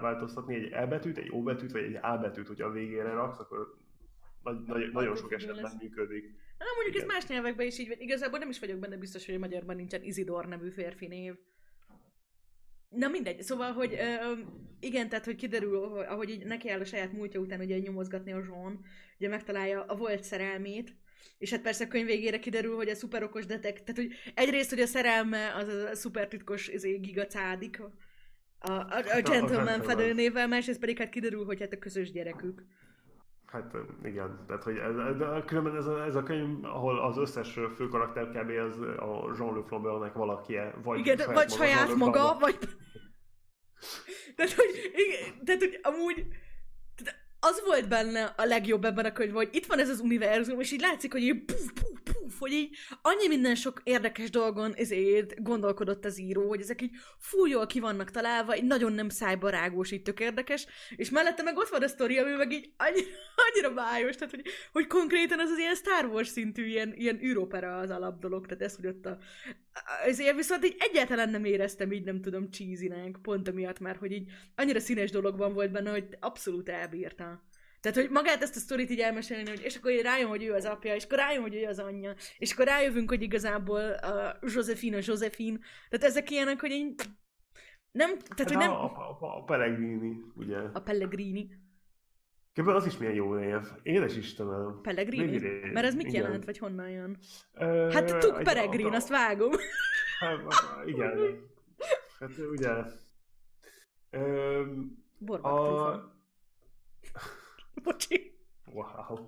változtatni, 0.00 0.54
egy 0.54 0.72
E 0.72 0.86
betűt, 0.86 1.18
egy 1.18 1.30
O 1.30 1.42
betűt, 1.42 1.72
vagy 1.72 1.82
egy 1.82 1.98
A 2.02 2.18
betűt, 2.18 2.46
hogyha 2.46 2.66
a 2.68 2.72
végére 2.72 3.12
raksz, 3.12 3.38
akkor 3.38 3.74
nagy, 4.54 4.66
nagy, 4.66 4.92
nagyon 4.92 5.16
sok 5.16 5.32
esetben 5.32 5.62
lesz. 5.62 5.80
működik. 5.80 6.24
Na, 6.58 6.64
mondjuk 6.74 6.96
Igen. 6.96 7.08
ez 7.08 7.14
más 7.14 7.26
nyelvekben 7.26 7.66
is 7.66 7.78
így 7.78 7.88
van. 7.88 7.96
Igazából 8.00 8.38
nem 8.38 8.48
is 8.48 8.58
vagyok 8.58 8.78
benne 8.78 8.96
biztos, 8.96 9.26
hogy 9.26 9.34
a 9.34 9.38
magyarban 9.38 9.76
nincsen 9.76 10.02
Isidor 10.02 10.46
nevű 10.46 10.70
férfi 10.70 11.06
név. 11.06 11.34
Na 12.88 13.08
mindegy, 13.08 13.42
szóval, 13.42 13.72
hogy 13.72 13.92
ö, 13.92 14.32
igen, 14.80 15.08
tehát, 15.08 15.24
hogy 15.24 15.36
kiderül, 15.36 15.88
hogy, 15.88 16.04
ahogy 16.04 16.30
így 16.30 16.44
neki 16.44 16.70
áll 16.70 16.80
a 16.80 16.84
saját 16.84 17.12
múltja 17.12 17.40
után 17.40 17.60
ugye 17.60 17.78
nyomozgatni 17.78 18.32
a 18.32 18.42
Zsón, 18.42 18.84
ugye 19.18 19.28
megtalálja 19.28 19.84
a 19.84 19.96
volt 19.96 20.22
szerelmét, 20.24 20.96
és 21.38 21.50
hát 21.50 21.62
persze 21.62 21.84
a 21.84 21.88
könyv 21.88 22.06
végére 22.06 22.38
kiderül, 22.38 22.74
hogy 22.74 22.88
a 22.88 22.94
szuper 22.94 23.22
okos 23.22 23.46
detek, 23.46 23.84
tehát 23.84 23.96
hogy 23.96 24.32
egyrészt, 24.34 24.70
hogy 24.70 24.80
a 24.80 24.86
szerelme 24.86 25.54
az 25.54 25.68
a 25.68 25.94
szuper 25.94 26.28
titkos 26.28 26.68
izé, 26.68 26.96
gigacádik, 26.96 27.80
a, 28.58 28.70
a, 28.70 29.02
a 29.16 29.22
gentleman 29.22 29.82
fedőnével, 29.82 30.48
másrészt 30.48 30.80
pedig 30.80 30.98
hát 30.98 31.08
kiderül, 31.08 31.44
hogy 31.44 31.60
hát 31.60 31.72
a 31.72 31.78
közös 31.78 32.12
gyerekük. 32.12 32.62
Hát 33.46 33.74
igen, 34.04 34.44
tehát 34.46 34.62
hogy 34.62 34.76
ez, 34.76 35.16
de 35.16 35.42
különben 35.46 35.76
ez 35.76 35.86
a, 35.86 36.04
ez 36.04 36.14
a 36.14 36.22
könyv, 36.22 36.64
ahol 36.64 37.00
az 37.00 37.16
összes 37.16 37.58
főkarakter 37.76 38.28
kb. 38.28 38.50
az 38.50 38.80
a 38.80 39.34
Jean-Luc 39.38 39.68
Flambernek 39.68 40.12
valaki 40.12 40.56
vagy 40.82 40.98
igen, 40.98 41.16
saját 41.16 41.34
vagy 41.34 41.48
maga, 41.48 41.64
saját 41.64 41.94
maga, 41.94 42.36
vagy... 42.38 42.58
tehát, 44.36 44.52
hogy, 44.52 44.90
igen, 44.94 45.44
tehát, 45.44 45.60
hogy 45.60 45.80
amúgy 45.82 46.26
az 47.40 47.62
volt 47.66 47.88
benne 47.88 48.34
a 48.36 48.44
legjobb 48.44 48.84
ebben 48.84 49.04
a 49.04 49.12
könyvben, 49.12 49.44
hogy 49.44 49.54
itt 49.54 49.66
van 49.66 49.78
ez 49.78 49.88
az 49.88 50.00
univerzum, 50.00 50.60
és 50.60 50.72
így 50.72 50.80
látszik, 50.80 51.12
hogy 51.12 51.22
így 51.22 51.44
puf, 51.44 51.72
puf, 51.72 52.05
hogy 52.38 52.52
így 52.52 52.76
annyi 53.02 53.28
minden 53.28 53.54
sok 53.54 53.80
érdekes 53.84 54.30
dolgon 54.30 54.74
ezért 54.74 55.42
gondolkodott 55.42 56.04
az 56.04 56.18
író, 56.18 56.48
hogy 56.48 56.60
ezek 56.60 56.82
így 56.82 56.90
fú 57.18 57.46
jól 57.46 57.66
ki 57.66 57.80
vannak 57.80 58.10
találva, 58.10 58.56
így 58.56 58.64
nagyon 58.64 58.92
nem 58.92 59.08
szájbarágós, 59.08 59.90
így 59.90 60.02
tök 60.02 60.20
érdekes, 60.20 60.66
és 60.96 61.10
mellette 61.10 61.42
meg 61.42 61.56
ott 61.56 61.68
van 61.68 61.82
a 61.82 61.88
sztori, 61.88 62.18
ami 62.18 62.30
meg 62.30 62.52
így 62.52 62.72
annyira, 62.76 63.06
annyira 63.46 63.74
bájos, 63.74 64.16
tehát 64.16 64.34
hogy, 64.34 64.44
hogy 64.72 64.86
konkrétan 64.86 65.40
az 65.40 65.50
az 65.50 65.58
ilyen 65.58 65.74
Star 65.74 66.04
Wars 66.04 66.28
szintű 66.28 66.66
ilyen, 66.66 66.92
ilyen 66.96 67.20
űropera 67.22 67.78
az 67.78 67.90
alapdolog, 67.90 68.46
tehát 68.46 68.62
ez, 68.62 68.76
hogy 68.76 68.86
ott 68.86 69.06
a, 69.06 69.18
ezért 70.04 70.36
viszont 70.36 70.64
így 70.64 70.76
egyáltalán 70.78 71.30
nem 71.30 71.44
éreztem 71.44 71.92
így, 71.92 72.04
nem 72.04 72.20
tudom, 72.20 72.50
cheesy 72.50 72.90
pont 73.22 73.48
amiatt 73.48 73.78
már, 73.78 73.96
hogy 73.96 74.12
így 74.12 74.30
annyira 74.56 74.80
színes 74.80 75.10
dologban 75.10 75.52
volt 75.52 75.70
benne, 75.70 75.90
hogy 75.90 76.16
abszolút 76.20 76.68
elbírta. 76.68 77.44
Tehát, 77.86 78.00
hogy 78.00 78.10
magát 78.10 78.42
ezt 78.42 78.56
a 78.56 78.58
sztorit 78.58 78.90
így 78.90 79.00
elmesélni, 79.00 79.48
hogy 79.48 79.60
és 79.64 79.76
akkor 79.76 79.92
rájön, 79.92 80.28
hogy 80.28 80.44
ő 80.44 80.52
az 80.52 80.64
apja, 80.64 80.94
és 80.94 81.04
akkor 81.04 81.18
rájön, 81.18 81.42
hogy 81.42 81.54
ő 81.54 81.66
az 81.66 81.78
anyja, 81.78 82.14
és 82.38 82.52
akkor 82.52 82.66
rájövünk, 82.66 83.08
hogy 83.08 83.22
igazából 83.22 83.92
a 83.92 84.38
Josephine 84.42 84.96
a 84.96 85.00
Josephine. 85.02 85.58
Tehát 85.88 86.06
ezek 86.06 86.30
ilyenek, 86.30 86.60
hogy 86.60 86.70
én 86.70 86.94
nem, 87.90 88.08
tehát, 88.08 88.38
hát 88.38 88.48
hogy 88.48 88.56
nem... 88.56 88.70
A, 88.70 88.84
a, 88.84 89.18
a, 89.20 89.36
a 89.36 89.42
Pellegrini, 89.44 90.16
ugye? 90.34 90.58
A 90.72 90.80
Pellegrini. 90.80 91.48
Kb. 92.54 92.68
az 92.68 92.86
is 92.86 92.96
milyen 92.96 93.14
jó 93.14 93.34
név. 93.34 93.60
Édes 93.82 94.16
Istenem. 94.16 94.80
Pellegrini? 94.82 95.38
Mert 95.72 95.86
ez 95.86 95.94
mit 95.94 96.06
igen. 96.06 96.22
jelent, 96.22 96.44
vagy 96.44 96.58
honnan 96.58 96.90
jön? 96.90 97.18
Uh, 97.54 97.92
hát 97.92 98.18
Tuk 98.18 98.42
Peregrin, 98.42 98.92
azt 98.92 99.08
vágom. 99.08 99.52
Hát, 100.20 100.40
igen. 100.86 101.18
Hát 102.18 102.30
ugye... 102.52 102.70
Borbak 105.18 105.52
a... 105.52 106.15
Bocsi. 107.86 108.32
Wow. 108.72 109.26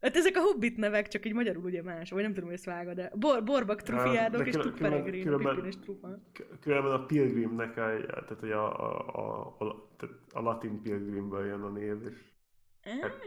Hát 0.00 0.16
ezek 0.16 0.36
a 0.36 0.40
hobbit 0.40 0.76
nevek, 0.76 1.08
csak 1.08 1.26
így 1.26 1.32
magyarul 1.32 1.64
ugye 1.64 1.82
más, 1.82 2.10
vagy 2.10 2.22
nem 2.22 2.32
tudom, 2.32 2.48
hogy 2.48 2.58
ezt 2.58 2.64
vágod, 2.64 2.94
de 2.94 3.12
Bor, 3.14 3.44
borbak 3.44 3.82
trufiádok 3.82 4.46
és 4.46 4.54
tuk 4.54 4.74
peregrin, 4.74 5.24
különben, 5.24 5.66
és 5.66 5.78
trufa. 5.78 6.18
Különben 6.60 6.92
a 6.92 7.04
pilgrimnek, 7.04 7.70
a, 7.70 7.96
tehát 8.06 8.40
hogy 8.40 8.50
a, 8.50 8.80
a, 8.80 9.08
a, 9.12 9.64
a, 9.64 9.88
a 10.32 10.40
latin 10.40 10.82
pilgrimből 10.82 11.46
jön 11.46 11.60
a 11.60 11.68
név, 11.68 11.96
és 12.02 13.00
hát 13.00 13.18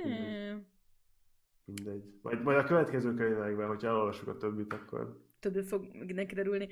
mindegy. 1.66 2.04
Majd, 2.22 2.44
majd 2.44 2.58
a 2.58 2.64
következő 2.64 3.14
könyvekben, 3.14 3.68
hogyha 3.68 3.88
elolvassuk 3.88 4.28
a 4.28 4.38
többit, 4.38 4.74
akkor... 4.74 5.28
Többet 5.40 5.66
fog 5.66 5.86
neki 5.94 6.36
derülni. 6.36 6.70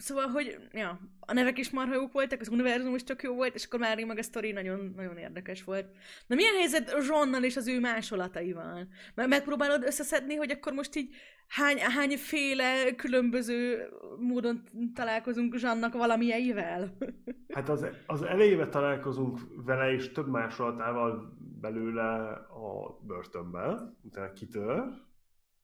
Szóval, 0.00 0.26
hogy 0.26 0.58
ja, 0.72 1.00
a 1.20 1.32
nevek 1.32 1.58
is 1.58 1.70
marha 1.70 1.94
jók 1.94 2.12
voltak, 2.12 2.40
az 2.40 2.48
univerzum 2.48 2.94
is 2.94 3.04
csak 3.04 3.22
jó 3.22 3.34
volt, 3.34 3.54
és 3.54 3.64
akkor 3.64 3.80
már 3.80 4.04
meg 4.04 4.18
a 4.18 4.22
sztori 4.22 4.52
nagyon, 4.52 4.92
nagyon 4.96 5.16
érdekes 5.16 5.64
volt. 5.64 5.86
Na 6.26 6.34
milyen 6.34 6.54
helyzet 6.54 6.96
Zsonnal 7.00 7.44
és 7.44 7.56
az 7.56 7.68
ő 7.68 7.80
másolataival? 7.80 8.88
Mert 9.14 9.28
megpróbálod 9.28 9.84
összeszedni, 9.84 10.34
hogy 10.34 10.50
akkor 10.50 10.72
most 10.72 10.96
így 10.96 11.14
hány, 11.48 11.78
hányféle 11.78 12.94
különböző 12.94 13.88
módon 14.18 14.62
találkozunk 14.94 15.56
Zsannak 15.56 15.92
valamilyeivel? 15.92 16.88
Hát 17.54 17.68
az, 17.68 17.86
az 18.06 18.22
elejébe 18.22 18.68
találkozunk 18.68 19.38
vele, 19.64 19.92
és 19.92 20.12
több 20.12 20.28
másolatával 20.28 21.36
belőle 21.60 22.12
a 22.48 22.98
börtönbe, 23.06 23.80
utána 24.02 24.32
kitör, 24.32 24.84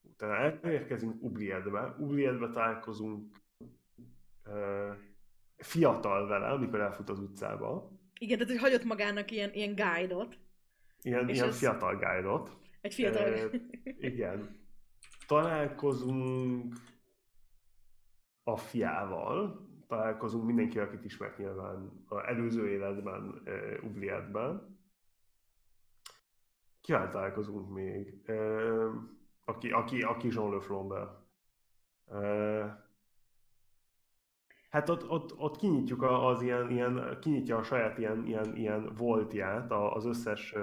utána 0.03 0.59
elérkezünk 0.62 1.22
Ubliedbe, 1.22 1.95
Ubliedbe 1.99 2.49
találkozunk 2.49 3.37
fiatal 5.57 6.26
vele, 6.26 6.47
amikor 6.47 6.80
elfut 6.80 7.09
az 7.09 7.18
utcába. 7.18 7.90
Igen, 8.18 8.38
tehát 8.38 8.53
hogy 8.53 8.62
hagyott 8.62 8.84
magának 8.84 9.30
ilyen, 9.30 9.53
ilyen 9.53 9.74
guide-ot. 9.74 10.38
Ilyen, 11.03 11.28
ilyen 11.28 11.53
fiatal 11.53 11.97
guide-ot. 11.97 12.57
Egy 12.80 12.94
fiatal... 12.94 13.22
E, 13.22 13.51
igen. 13.99 14.64
Találkozunk 15.26 16.74
a 18.42 18.57
fiával, 18.57 19.68
találkozunk 19.86 20.44
mindenki, 20.44 20.78
akit 20.78 21.05
ismert 21.05 21.38
nyilván 21.38 22.05
az 22.07 22.22
előző 22.26 22.68
életben, 22.68 23.42
uh, 23.44 23.84
Ublietben. 23.84 24.78
Kivel 26.80 27.11
találkozunk 27.11 27.72
még? 27.72 28.22
Uh, 28.26 28.94
aki, 29.44 29.70
aki, 29.70 30.03
aki 30.03 30.28
Jean 30.32 30.53
Le 30.53 30.61
Flambe. 30.61 31.24
Uh, 32.05 32.84
Hát 34.69 34.89
ott, 34.89 35.09
ott, 35.09 35.39
ott 35.39 35.57
kinyitjuk 35.57 36.03
az 36.03 36.43
ilyen, 36.43 36.71
ilyen, 36.71 37.19
kinyitja 37.21 37.57
a 37.57 37.62
saját 37.62 37.99
ilyen, 37.99 38.27
ilyen, 38.27 38.57
ilyen 38.57 38.93
voltját 38.97 39.73
az 39.73 40.05
összes 40.05 40.55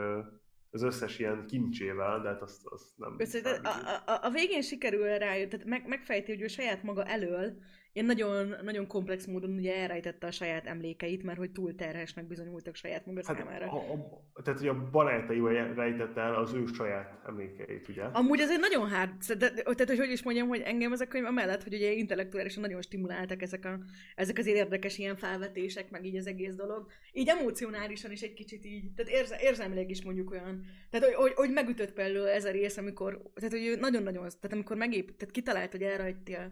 az 0.73 0.83
összes 0.83 1.19
ilyen 1.19 1.45
kincsével, 1.47 2.21
de 2.21 2.27
hát 2.29 2.41
azt, 2.41 2.65
azt 2.65 2.97
nem... 2.97 3.15
Persze, 3.17 3.59
a, 3.63 4.11
a, 4.11 4.19
a, 4.21 4.29
végén 4.29 4.61
sikerül 4.61 5.17
rájött, 5.17 5.49
tehát 5.49 5.65
meg, 5.65 5.87
megfejti, 5.87 6.31
hogy 6.31 6.41
ő 6.41 6.47
saját 6.47 6.83
maga 6.83 7.03
elől 7.03 7.53
ilyen 7.93 8.05
nagyon, 8.05 8.55
nagyon 8.63 8.87
komplex 8.87 9.25
módon 9.25 9.55
ugye 9.55 9.75
elrejtette 9.75 10.27
a 10.27 10.31
saját 10.31 10.65
emlékeit, 10.65 11.23
mert 11.23 11.37
hogy 11.37 11.51
túl 11.51 11.75
terhesnek 11.75 12.27
bizonyultak 12.27 12.75
saját 12.75 13.05
maga 13.05 13.21
hát 13.25 13.37
számára. 13.37 13.71
A, 13.71 13.93
a, 14.33 14.41
tehát, 14.41 14.59
hogy 14.59 14.67
a 14.69 14.89
barátai 14.89 15.39
rejtette 15.75 16.21
el 16.21 16.35
az 16.35 16.53
ő 16.53 16.65
saját 16.65 17.21
emlékeit, 17.27 17.87
ugye? 17.87 18.03
Amúgy 18.03 18.39
ez 18.39 18.51
egy 18.51 18.59
nagyon 18.59 18.89
hard, 18.89 19.11
tehát, 19.39 19.87
hogy 19.87 19.97
hogy 19.97 20.11
is 20.11 20.23
mondjam, 20.23 20.47
hogy 20.47 20.61
engem 20.61 20.91
ezek 20.91 21.07
a 21.07 21.11
könyv 21.11 21.25
amellett, 21.25 21.63
hogy 21.63 21.73
ugye 21.73 21.91
intellektuálisan 21.91 22.61
nagyon 22.61 22.81
stimuláltak 22.81 23.41
ezek, 23.41 23.65
a, 23.65 23.79
ezek 24.15 24.37
az 24.37 24.45
érdekes 24.45 24.97
ilyen 24.97 25.15
felvetések, 25.15 25.89
meg 25.89 26.05
így 26.05 26.17
az 26.17 26.27
egész 26.27 26.55
dolog. 26.55 26.87
Így 27.11 27.27
emocionálisan 27.27 28.11
is 28.11 28.21
egy 28.21 28.33
kicsit 28.33 28.65
így, 28.65 28.93
tehát 28.95 29.11
érze, 29.11 29.37
érzelmileg 29.41 29.89
is 29.89 30.03
mondjuk 30.03 30.31
olyan. 30.31 30.65
Tehát, 30.89 31.05
hogy, 31.05 31.15
hogy, 31.15 31.33
hogy 31.33 31.51
megütött 31.51 31.93
például 31.93 32.29
ez 32.29 32.45
a 32.45 32.51
rész, 32.51 32.77
amikor, 32.77 33.21
tehát, 33.35 33.51
hogy 33.51 33.77
nagyon-nagyon, 33.79 34.21
tehát 34.21 34.53
amikor 34.53 34.77
megép, 34.77 35.17
tehát 35.17 35.33
kitalált, 35.33 35.71
hogy 35.71 35.83
elrajtja 35.83 36.39
a, 36.39 36.51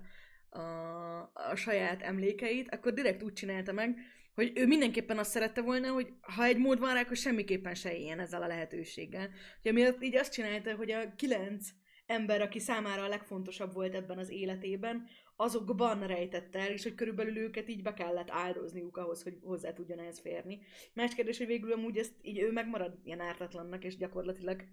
a 1.34 1.56
saját 1.56 2.02
emlékeit, 2.02 2.74
akkor 2.74 2.93
direkt 2.93 3.24
úgy 3.24 3.34
csinálta 3.34 3.72
meg, 3.72 3.97
hogy 4.34 4.52
ő 4.56 4.68
mindenképpen 4.68 5.18
azt 5.18 5.32
szerette 5.32 5.62
volna, 5.62 5.91
hogy 5.91 6.14
ha 6.22 6.43
egy 6.43 6.58
mód 6.58 6.80
van 6.80 6.93
rá, 6.93 7.02
akkor 7.02 7.16
semmiképpen 7.16 7.76
se 7.76 7.97
éljen 7.97 8.20
ezzel 8.20 8.41
a 8.41 8.47
lehetőséggel. 8.47 9.30
Ugye 9.60 9.72
miatt 9.72 10.04
így 10.04 10.16
azt 10.16 10.34
csinálta, 10.34 10.76
hogy 10.76 10.91
a 10.91 11.16
kilenc 11.16 11.70
ember, 12.06 12.41
aki 12.41 12.60
számára 12.60 13.04
a 13.04 13.08
legfontosabb 13.08 13.74
volt 13.74 13.95
ebben 13.95 14.18
az 14.18 14.30
életében, 14.30 15.08
azokban 15.36 16.08
rejtett 16.08 16.56
el, 16.56 16.72
és 16.72 16.84
hogy 16.84 16.95
körülbelül 16.95 17.38
őket 17.38 17.70
így 17.70 17.82
be 17.82 17.93
kellett 17.93 18.30
áldozniuk 18.30 18.97
ahhoz, 18.97 19.24
hogy 19.24 19.38
hozzá 19.41 19.74
tudjon 19.74 19.99
ehhez 19.99 20.20
férni. 20.20 20.60
Más 20.93 21.16
kérdés, 21.16 21.38
hogy 21.38 21.47
végül 21.47 21.72
amúgy 21.72 21.97
ezt 21.97 22.14
így 22.22 22.39
ő 22.39 22.52
megmarad 22.52 22.99
ilyen 23.04 23.20
ártatlannak, 23.20 23.84
és 23.84 23.97
gyakorlatilag 23.97 24.64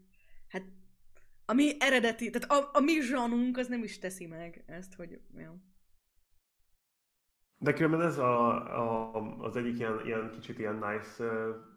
hát 0.49 0.63
a 1.45 1.53
mi 1.53 1.77
eredeti, 1.79 2.31
tehát 2.31 2.51
a, 2.51 2.71
a 2.73 2.81
mi 2.81 3.01
zsanunk 3.01 3.57
az 3.57 3.67
nem 3.67 3.83
is 3.83 3.99
teszi 3.99 4.27
meg 4.27 4.65
ezt, 4.67 4.95
hogy 4.95 5.21
jó. 5.37 5.53
De 7.59 7.73
különben 7.73 8.03
ez 8.03 8.19
a, 8.19 8.49
a, 8.79 9.13
az 9.39 9.57
egyik 9.57 9.79
ilyen, 9.79 10.01
ilyen 10.05 10.31
kicsit 10.33 10.59
ilyen 10.59 10.75
nice, 10.75 11.25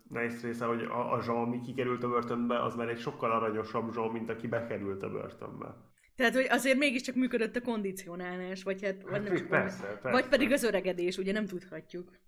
nice 0.08 0.48
része, 0.48 0.66
hogy 0.66 0.84
a, 0.84 1.14
a 1.14 1.22
Jean, 1.26 1.38
ami 1.38 1.62
kikerült 1.62 2.04
a 2.04 2.10
börtönbe, 2.10 2.64
az 2.64 2.76
már 2.76 2.90
egy 2.90 3.00
sokkal 3.00 3.32
aranyosabb 3.32 3.96
Jean, 3.96 4.12
mint 4.12 4.30
aki 4.30 4.48
bekerült 4.48 5.04
a 5.04 5.10
börtönbe. 5.10 5.76
Tehát, 6.16 6.36
hogy 6.36 6.48
azért 6.50 6.78
mégiscsak 6.78 7.16
működött 7.16 7.56
a 7.56 7.62
kondicionálás, 7.62 8.64
vagy 8.64 8.84
hát, 8.84 9.02
vagy, 9.02 9.24
nem 9.24 9.36
Hát 9.36 9.48
persze, 9.48 9.84
persze. 9.86 10.10
vagy 10.12 10.28
pedig 10.28 10.52
az 10.52 10.64
öregedés, 10.64 11.18
ugye 11.18 11.32
nem 11.32 11.46
tudhatjuk. 11.46 12.20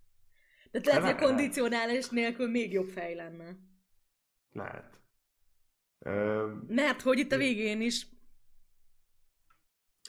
De 0.72 0.80
lehet, 0.84 1.02
hogy 1.04 1.12
a 1.12 1.28
kondicionálás 1.28 2.10
nélkül 2.10 2.50
még 2.50 2.72
jobb 2.72 2.88
fej 2.88 3.16
lenne. 3.16 3.58
Lehet. 4.52 5.02
Ö, 6.00 6.48
Mert 6.68 7.02
hogy 7.02 7.20
itt 7.20 7.32
a 7.32 7.38
végén 7.38 7.82
is... 7.82 8.08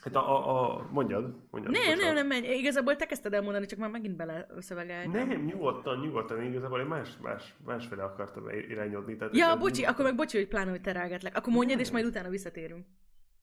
hát 0.03 0.15
a, 0.15 0.49
a, 0.49 0.77
a 0.79 0.89
mondjad, 0.91 1.35
mondjad. 1.51 1.73
Nem, 1.73 1.83
nem, 1.83 1.95
bocsánat. 1.97 2.15
nem, 2.15 2.27
menj. 2.27 2.47
Igazából 2.47 2.97
te 2.97 3.07
kezdted 3.07 3.35
elmondani, 3.35 3.67
csak 3.67 3.79
már 3.79 3.91
megint 3.91 4.17
bele 4.17 4.47
szövegeltem. 4.59 5.29
Nem, 5.29 5.45
nyugodtan, 5.45 5.99
nyugodtan, 6.01 6.43
igazából 6.43 6.81
én 6.81 6.87
más, 6.87 7.17
más, 7.23 7.55
másféle 7.65 8.03
akartam 8.03 8.49
irányodni. 8.49 9.17
Tehát 9.17 9.37
Ja, 9.37 9.57
bocsi, 9.57 9.85
akkor 9.85 10.05
meg 10.05 10.15
bocsi, 10.15 10.37
hogy 10.37 10.49
pláne, 10.49 10.71
hogy 10.71 10.81
te 10.81 10.93
rágetlek. 10.93 11.37
Akkor 11.37 11.53
mondjad, 11.53 11.81
és 11.81 11.91
majd 11.91 12.05
utána 12.07 12.29
visszatérünk. 12.29 12.87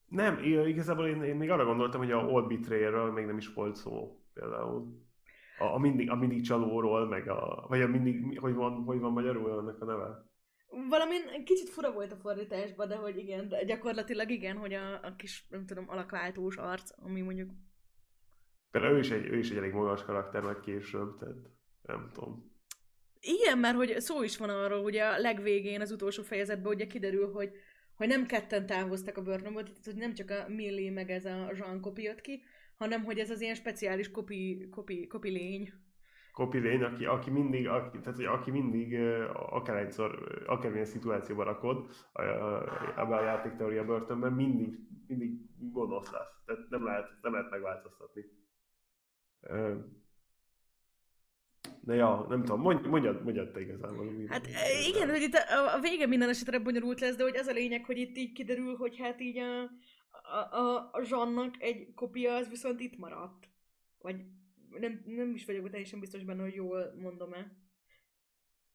Nem, 0.08 0.38
igazából 0.66 1.06
én, 1.06 1.22
én 1.22 1.36
még 1.36 1.50
arra 1.50 1.64
gondoltam, 1.64 2.00
hogy 2.00 2.10
a 2.12 2.24
Old 2.26 2.46
Betrayerről 2.46 3.12
még 3.12 3.26
nem 3.26 3.36
is 3.36 3.52
volt 3.54 3.76
szó, 3.76 4.18
például. 4.34 5.00
A, 5.58 5.64
a, 5.64 5.78
mindig, 5.78 6.10
a 6.10 6.14
mindig 6.14 6.42
csalóról, 6.42 7.08
meg 7.08 7.28
a, 7.28 7.64
vagy 7.68 7.80
a 7.80 7.86
mindig, 7.88 8.20
mi- 8.26 8.36
hogy 8.36 8.54
van, 8.54 8.72
hogy 8.84 8.98
van 9.00 9.12
magyarul 9.12 9.50
annak 9.50 9.80
a 9.82 9.84
neve? 9.84 10.30
Valamin 10.88 11.44
kicsit 11.44 11.68
fura 11.68 11.92
volt 11.92 12.12
a 12.12 12.16
fordításban, 12.16 12.88
de 12.88 12.94
hogy 12.94 13.16
igen, 13.18 13.48
de 13.48 13.64
gyakorlatilag 13.64 14.30
igen, 14.30 14.56
hogy 14.56 14.72
a, 14.74 14.92
a 14.92 15.14
kis, 15.16 15.46
nem 15.48 15.66
tudom, 15.66 15.84
alakváltós 15.88 16.56
arc, 16.56 16.90
ami 16.96 17.20
mondjuk 17.20 17.50
Például 18.72 18.94
ő 18.94 18.98
is 18.98 19.10
egy, 19.10 19.26
ő 19.26 19.38
is 19.38 19.50
egy 19.50 19.56
elég 19.56 19.72
magas 19.72 20.04
karakter 20.04 20.42
meg 20.42 20.60
később, 20.60 21.18
tehát 21.18 21.36
nem 21.82 22.10
tudom. 22.12 22.50
Igen, 23.20 23.58
mert 23.58 23.76
hogy 23.76 24.00
szó 24.00 24.22
is 24.22 24.36
van 24.36 24.50
arról, 24.50 24.82
hogy 24.82 24.96
a 24.96 25.18
legvégén, 25.18 25.80
az 25.80 25.90
utolsó 25.90 26.22
fejezetben 26.22 26.72
ugye 26.72 26.86
kiderül, 26.86 27.32
hogy, 27.32 27.50
hogy 27.94 28.08
nem 28.08 28.26
ketten 28.26 28.66
távoztak 28.66 29.16
a 29.16 29.22
börtönből, 29.22 29.62
tehát 29.62 29.84
hogy 29.84 29.94
nem 29.94 30.14
csak 30.14 30.30
a 30.30 30.48
Millie 30.48 30.90
meg 30.90 31.10
ez 31.10 31.24
a 31.24 31.52
Jean 31.54 31.80
kopi 31.80 32.02
jött 32.02 32.20
ki, 32.20 32.42
hanem 32.76 33.04
hogy 33.04 33.18
ez 33.18 33.30
az 33.30 33.40
ilyen 33.40 33.54
speciális 33.54 34.10
kopi, 34.10 34.68
kopi, 34.70 35.06
kopi 35.06 35.30
lény. 35.30 35.72
Kopi 36.32 36.58
lény, 36.58 36.82
aki, 36.82 37.04
aki 37.04 37.30
mindig, 37.30 37.68
aki, 37.68 37.98
tehát, 37.98 38.16
hogy 38.16 38.24
aki 38.24 38.50
mindig 38.50 38.98
akár 39.34 39.76
egyszer, 39.76 40.10
akármilyen 40.46 40.86
szituációban 40.86 41.44
rakod 41.44 41.90
ebben 42.96 43.18
a 43.18 43.22
játékteória 43.22 43.84
börtönben, 43.84 44.32
mindig, 44.32 44.78
mindig 45.06 45.30
gonosz 45.72 46.10
lesz. 46.10 46.42
Tehát 46.46 46.68
nem 46.68 46.84
lehet, 46.84 47.08
nem 47.22 47.32
lehet 47.32 47.50
megváltoztatni. 47.50 48.24
De 51.80 51.94
ja, 51.94 52.26
nem 52.28 52.44
tudom, 52.44 52.60
mondj, 52.60 52.88
mondjad, 52.88 53.22
mondjad 53.22 53.50
te 53.50 53.60
igazából. 53.60 54.06
Hát 54.26 54.46
e, 54.46 54.88
igen, 54.88 55.10
hogy 55.10 55.22
itt 55.22 55.34
a, 55.34 55.74
a 55.74 55.80
vége 55.80 56.06
minden 56.06 56.28
esetre 56.28 56.58
bonyolult 56.58 57.00
lesz, 57.00 57.16
de 57.16 57.22
hogy 57.22 57.36
az 57.36 57.46
a 57.46 57.52
lényeg, 57.52 57.84
hogy 57.84 57.96
itt 57.96 58.16
így 58.16 58.32
kiderül, 58.32 58.76
hogy 58.76 58.98
hát 58.98 59.20
így 59.20 59.38
a, 59.38 59.62
a, 60.10 60.56
a, 60.56 60.90
a 60.92 61.02
Jeannak 61.10 61.54
egy 61.58 61.94
kopia 61.94 62.34
az 62.34 62.48
viszont 62.48 62.80
itt 62.80 62.98
maradt. 62.98 63.48
Vagy 63.98 64.16
nem, 64.78 65.02
nem 65.04 65.34
is 65.34 65.44
vagyok 65.44 65.70
teljesen 65.70 66.00
biztos 66.00 66.24
benne, 66.24 66.42
hogy 66.42 66.54
jól 66.54 66.94
mondom-e. 67.00 67.52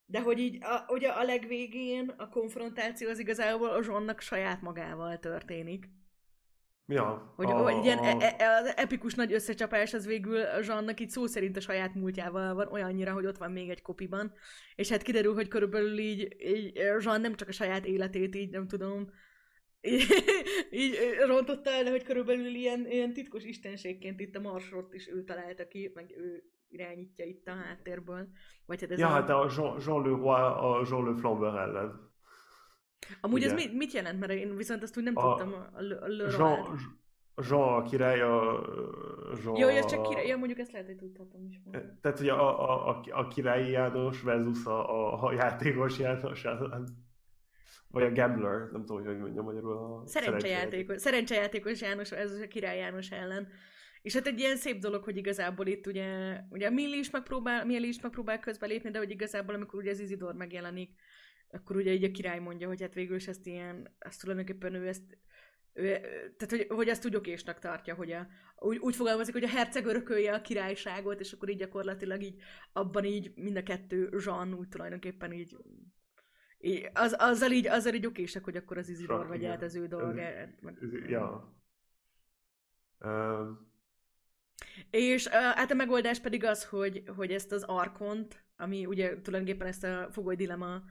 De 0.05 0.21
hogy 0.21 0.39
így, 0.39 0.63
a, 0.63 0.85
ugye 0.87 1.09
a 1.09 1.23
legvégén 1.23 2.09
a 2.17 2.29
konfrontáció 2.29 3.09
az 3.09 3.19
igazából 3.19 3.69
a 3.69 3.83
Zsonnak 3.83 4.19
saját 4.19 4.61
magával 4.61 5.19
történik. 5.19 5.89
Ja, 6.89 7.33
Hogy, 7.35 7.51
a, 7.51 7.53
hogy 7.53 7.85
ilyen 7.85 7.97
a, 7.97 8.21
e, 8.21 8.35
e, 8.37 8.49
az 8.49 8.73
epikus 8.75 9.13
nagy 9.13 9.33
összecsapás 9.33 9.93
az 9.93 10.05
végül 10.05 10.61
Zsannak 10.61 10.99
így 10.99 11.09
szó 11.09 11.25
szerint 11.25 11.57
a 11.57 11.59
saját 11.59 11.95
múltjával 11.95 12.53
van, 12.53 12.67
olyannyira, 12.67 13.13
hogy 13.13 13.25
ott 13.25 13.37
van 13.37 13.51
még 13.51 13.69
egy 13.69 13.81
kopiban. 13.81 14.33
És 14.75 14.89
hát 14.89 15.01
kiderül, 15.01 15.33
hogy 15.33 15.47
körülbelül 15.47 15.97
így, 15.97 16.35
így 16.39 16.81
Zsan 16.99 17.21
nem 17.21 17.35
csak 17.35 17.47
a 17.47 17.51
saját 17.51 17.85
életét 17.85 18.35
így, 18.35 18.49
nem 18.49 18.67
tudom, 18.67 19.09
így, 20.71 20.97
rontotta 21.25 21.69
el, 21.69 21.85
hogy 21.85 22.03
körülbelül 22.03 22.45
ilyen, 22.45 22.87
ilyen 22.89 23.13
titkos 23.13 23.43
istenségként 23.43 24.19
itt 24.19 24.35
a 24.35 24.39
marsot 24.39 24.93
is 24.93 25.07
ő 25.07 25.23
találta 25.23 25.67
ki, 25.67 25.91
meg 25.93 26.13
ő 26.17 26.43
irányítja 26.69 27.25
itt 27.25 27.47
a 27.47 27.51
háttérből. 27.51 28.27
Vagy 28.65 28.81
hát 28.81 28.91
ez 28.91 28.99
ja, 28.99 29.07
a... 29.07 29.09
hát 29.09 29.29
a 29.29 29.51
Jean, 29.57 29.79
Jean 29.85 30.01
Le 30.01 30.09
Roy, 30.09 30.39
a 30.39 30.85
Jean 30.89 31.05
Le 31.05 31.19
Flamber 31.19 31.55
ellen. 31.55 32.11
Amúgy 33.21 33.43
ez 33.43 33.51
ugye. 33.51 33.63
mit, 33.63 33.73
mit 33.73 33.91
jelent? 33.91 34.19
Mert 34.19 34.31
én 34.31 34.55
viszont 34.55 34.83
azt 34.83 34.97
úgy 34.97 35.03
nem 35.03 35.17
A- 35.17 35.35
tudtam 35.35 35.53
a, 35.53 35.57
a, 35.57 35.81
a, 35.81 36.25
a 36.25 36.29
Jean, 36.37 36.79
Jean 37.49 37.73
a 37.73 37.81
király, 37.83 38.21
a 38.21 38.61
Jean 39.43 39.55
Jó, 39.55 39.67
ez 39.67 39.85
csak 39.85 40.07
király, 40.07 40.27
ja, 40.27 40.37
mondjuk 40.37 40.59
ezt 40.59 40.71
lehet, 40.71 40.87
hogy 40.87 40.97
tudhatom 40.97 41.45
is. 41.45 41.59
volna. 41.63 41.97
Tehát, 42.01 42.17
hogy 42.17 42.29
a, 42.29 42.69
a, 42.69 42.89
a, 42.89 43.03
a 43.11 43.27
királyi 43.27 43.71
János 43.71 44.21
versus 44.21 44.65
a, 44.65 45.13
a, 45.13 45.23
a 45.23 45.33
játékos 45.33 45.99
János 45.99 46.45
ellen. 46.45 47.05
Vagy 47.89 48.03
a 48.03 48.11
gambler, 48.11 48.71
nem 48.71 48.85
tudom, 48.85 49.05
hogy 49.05 49.17
mondjam 49.17 49.45
magyarul. 49.45 50.01
A 50.03 50.07
Szerencsejátékos, 50.07 51.01
szerencsejátékos 51.01 51.81
János, 51.81 52.11
ez 52.11 52.31
a 52.31 52.47
király 52.47 52.77
János 52.77 53.11
ellen. 53.11 53.47
És 54.01 54.13
hát 54.13 54.27
egy 54.27 54.39
ilyen 54.39 54.55
szép 54.55 54.79
dolog, 54.79 55.03
hogy 55.03 55.17
igazából 55.17 55.67
itt 55.67 55.87
ugye, 55.87 56.39
ugye 56.49 56.69
Millie 56.69 56.99
is 56.99 57.09
megpróbál, 57.09 57.65
Millie 57.65 57.87
is 57.87 58.01
megpróbál 58.01 58.39
közbelépni, 58.39 58.89
de 58.91 58.97
hogy 58.97 59.09
igazából 59.09 59.55
amikor 59.55 59.79
ugye 59.79 59.91
az 59.91 59.99
Izidor 59.99 60.33
megjelenik, 60.33 60.91
akkor 61.49 61.75
ugye 61.75 61.93
így 61.93 62.03
a 62.03 62.11
király 62.11 62.39
mondja, 62.39 62.67
hogy 62.67 62.81
hát 62.81 62.93
végül 62.93 63.15
is 63.15 63.27
ezt 63.27 63.45
ilyen, 63.45 63.95
ezt 63.99 64.21
tulajdonképpen 64.21 64.73
ő 64.73 64.87
ezt, 64.87 65.17
ő, 65.73 65.83
tehát 66.37 66.49
hogy, 66.49 66.67
hogy 66.69 66.87
ezt 66.87 67.05
úgy 67.05 67.15
okésnak 67.15 67.59
tartja, 67.59 67.95
hogy 67.95 68.11
a, 68.11 68.27
úgy, 68.59 68.77
úgy 68.77 68.95
fogalmazik, 68.95 69.33
hogy 69.33 69.43
a 69.43 69.49
herceg 69.49 69.85
örökölje 69.85 70.33
a 70.33 70.41
királyságot, 70.41 71.19
és 71.19 71.31
akkor 71.31 71.49
így 71.49 71.57
gyakorlatilag 71.57 72.21
így 72.21 72.41
abban 72.73 73.03
így 73.03 73.31
mind 73.35 73.57
a 73.57 73.63
kettő 73.63 74.09
Jean 74.25 74.53
úgy 74.53 74.67
tulajdonképpen 74.67 75.31
így, 75.31 75.57
az, 76.93 77.15
azzal 77.19 77.51
így, 77.51 77.67
azzal 77.67 77.93
így 77.93 78.05
okések, 78.05 78.43
hogy 78.43 78.55
akkor 78.55 78.77
az 78.77 78.89
Izidor 78.89 79.19
Sok, 79.19 79.27
vagy 79.27 79.39
igen. 79.39 79.51
át 79.51 79.63
az 79.63 79.75
ő 79.75 79.87
dolgát. 79.87 80.49
Ja. 81.07 81.55
Um, 82.99 83.71
És 84.89 85.25
uh, 85.25 85.31
hát 85.31 85.71
a 85.71 85.75
megoldás 85.75 86.19
pedig 86.19 86.43
az, 86.43 86.65
hogy, 86.65 87.03
hogy 87.15 87.31
ezt 87.31 87.51
az 87.51 87.63
arkont, 87.63 88.43
ami 88.57 88.85
ugye 88.85 89.21
tulajdonképpen 89.21 89.67
ezt 89.67 89.83
a 89.83 90.07
fogoly 90.11 90.35
dilema 90.35 90.83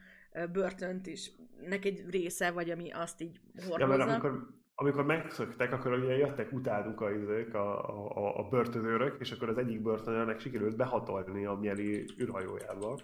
börtönt 0.53 1.07
is, 1.07 1.33
nek 1.67 1.85
egy 1.85 2.05
része, 2.11 2.51
vagy 2.51 2.71
ami 2.71 2.91
azt 2.91 3.21
így 3.21 3.41
hordozza. 3.55 3.79
ja, 3.79 3.87
mert 3.87 4.11
amikor, 4.11 4.49
amikor 4.75 5.05
megszöktek, 5.05 5.73
akkor 5.73 5.93
ugye 5.93 6.17
jöttek 6.17 6.53
utánuk 6.53 7.01
a, 7.01 7.11
izék, 7.11 7.55
a, 7.55 7.89
a, 8.17 8.39
a 8.39 8.49
börtönőrök, 8.49 9.21
és 9.21 9.31
akkor 9.31 9.49
az 9.49 9.59
egyik 9.59 9.83
börtönőrnek 9.83 10.41
sikerült 10.41 10.77
behatolni 10.77 11.47
a 11.47 11.55
mieli 11.55 12.05
űrhajójába. 12.21 12.99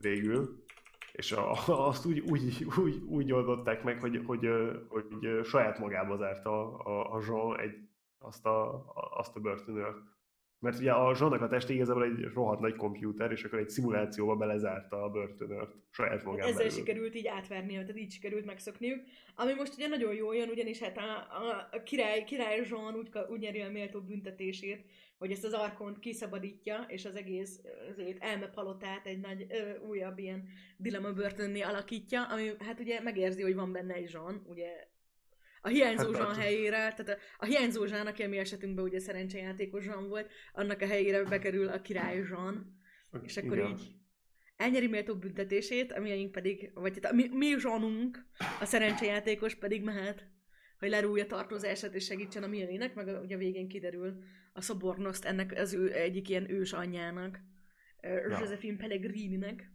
Végül. 0.00 0.61
És 1.12 1.32
a, 1.32 1.52
azt 1.88 2.06
úgy, 2.06 2.20
úgy, 2.20 2.66
úgy, 2.78 3.02
úgy 3.08 3.32
oldották 3.32 3.82
meg, 3.82 4.00
hogy, 4.00 4.22
hogy, 4.26 4.48
hogy, 4.88 5.44
saját 5.44 5.78
magába 5.78 6.16
zárta 6.16 6.76
a, 6.76 7.14
a 7.14 7.22
Jean 7.26 7.60
egy, 7.60 7.74
azt, 8.18 8.46
a, 8.46 8.84
azt 8.94 9.36
a 9.36 9.40
börtönőrt. 9.40 9.96
Mert 10.58 10.78
ugye 10.78 10.92
a 10.92 11.16
Jeannak 11.18 11.40
a 11.40 11.48
teste 11.48 11.72
igazából 11.72 12.04
egy 12.04 12.24
rohadt 12.34 12.60
nagy 12.60 12.76
komputer, 12.76 13.30
és 13.30 13.44
akkor 13.44 13.58
egy 13.58 13.68
szimulációba 13.68 14.36
belezárta 14.36 15.02
a 15.02 15.10
börtönőrt 15.10 15.74
saját 15.90 16.24
magán 16.24 16.46
Ezzel 16.46 16.56
belül. 16.56 16.70
sikerült 16.70 17.14
így 17.14 17.26
átverni, 17.26 17.72
tehát 17.72 17.96
így 17.96 18.12
sikerült 18.12 18.44
megszokniuk. 18.44 19.00
Ami 19.34 19.54
most 19.54 19.74
ugye 19.74 19.86
nagyon 19.86 20.14
jól 20.14 20.36
jön, 20.36 20.48
ugyanis 20.48 20.78
hát 20.78 20.96
a, 20.98 21.02
a, 21.02 21.68
a 21.72 21.82
király, 21.82 22.24
király 22.24 22.66
Jean 22.70 22.94
úgy, 22.94 23.08
úgy 23.28 23.40
nyeri 23.40 23.60
a 23.60 23.70
méltó 23.70 24.00
büntetését, 24.00 24.86
hogy 25.22 25.30
ezt 25.30 25.44
az 25.44 25.52
arkont 25.52 25.98
kiszabadítja, 25.98 26.84
és 26.88 27.04
az 27.04 27.16
egész 27.16 27.60
azért 27.90 28.22
elmepalotát 28.22 29.06
egy 29.06 29.20
nagy 29.20 29.46
ö, 29.50 29.78
újabb 29.78 30.18
ilyen 30.18 30.48
dilema 30.76 31.12
börtönné 31.12 31.60
alakítja, 31.60 32.24
ami 32.24 32.50
hát 32.58 32.80
ugye 32.80 33.00
megérzi, 33.00 33.42
hogy 33.42 33.54
van 33.54 33.72
benne 33.72 33.94
egy 33.94 34.10
Jean, 34.12 34.42
ugye 34.46 34.88
a 35.60 35.68
hiányzó 35.68 36.12
Hát 36.12 36.20
Jean 36.20 36.34
helyére, 36.34 36.76
tehát 36.76 37.08
a, 37.08 37.16
a 37.38 37.44
hiányzó 37.44 37.84
Jean, 37.84 38.06
aki 38.06 38.22
a 38.22 38.28
mi 38.28 38.38
esetünkben 38.38 38.84
ugye 38.84 38.98
szerencsejátékos 38.98 39.84
Jean 39.84 40.08
volt, 40.08 40.30
annak 40.52 40.80
a 40.80 40.86
helyére 40.86 41.24
bekerül 41.24 41.68
a 41.68 41.80
király 41.80 42.22
Jean, 42.28 42.80
és 43.22 43.36
akkor 43.36 43.56
Igen. 43.56 43.70
így 43.70 43.94
elnyeri 44.56 44.86
méltó 44.86 45.14
büntetését, 45.14 45.92
a 45.92 46.00
miénk 46.00 46.32
pedig, 46.32 46.70
vagy 46.74 46.98
hát 47.02 47.12
a 47.12 47.14
mi, 47.14 47.28
mi 47.32 47.58
zsanunk, 47.58 48.26
a 48.60 48.64
szerencsejátékos 48.64 49.54
pedig 49.54 49.82
mehet, 49.82 50.30
hogy 50.82 50.90
lerúgja 50.90 51.26
tartozását 51.26 51.94
és 51.94 52.04
segítsen 52.04 52.42
a 52.42 52.46
miének, 52.46 52.94
meg 52.94 53.08
a, 53.08 53.20
ugye 53.20 53.34
a 53.34 53.38
végén 53.38 53.68
kiderül 53.68 54.22
a 54.52 54.60
szobornoszt 54.60 55.24
ennek 55.24 55.52
az 55.56 55.72
ő 55.72 55.92
egyik 55.92 56.28
ilyen 56.28 56.50
ős 56.50 56.72
anyjának, 56.72 57.40
ja. 58.00 58.38
Josephine 58.38 58.76
Pellegrininek. 58.76 59.72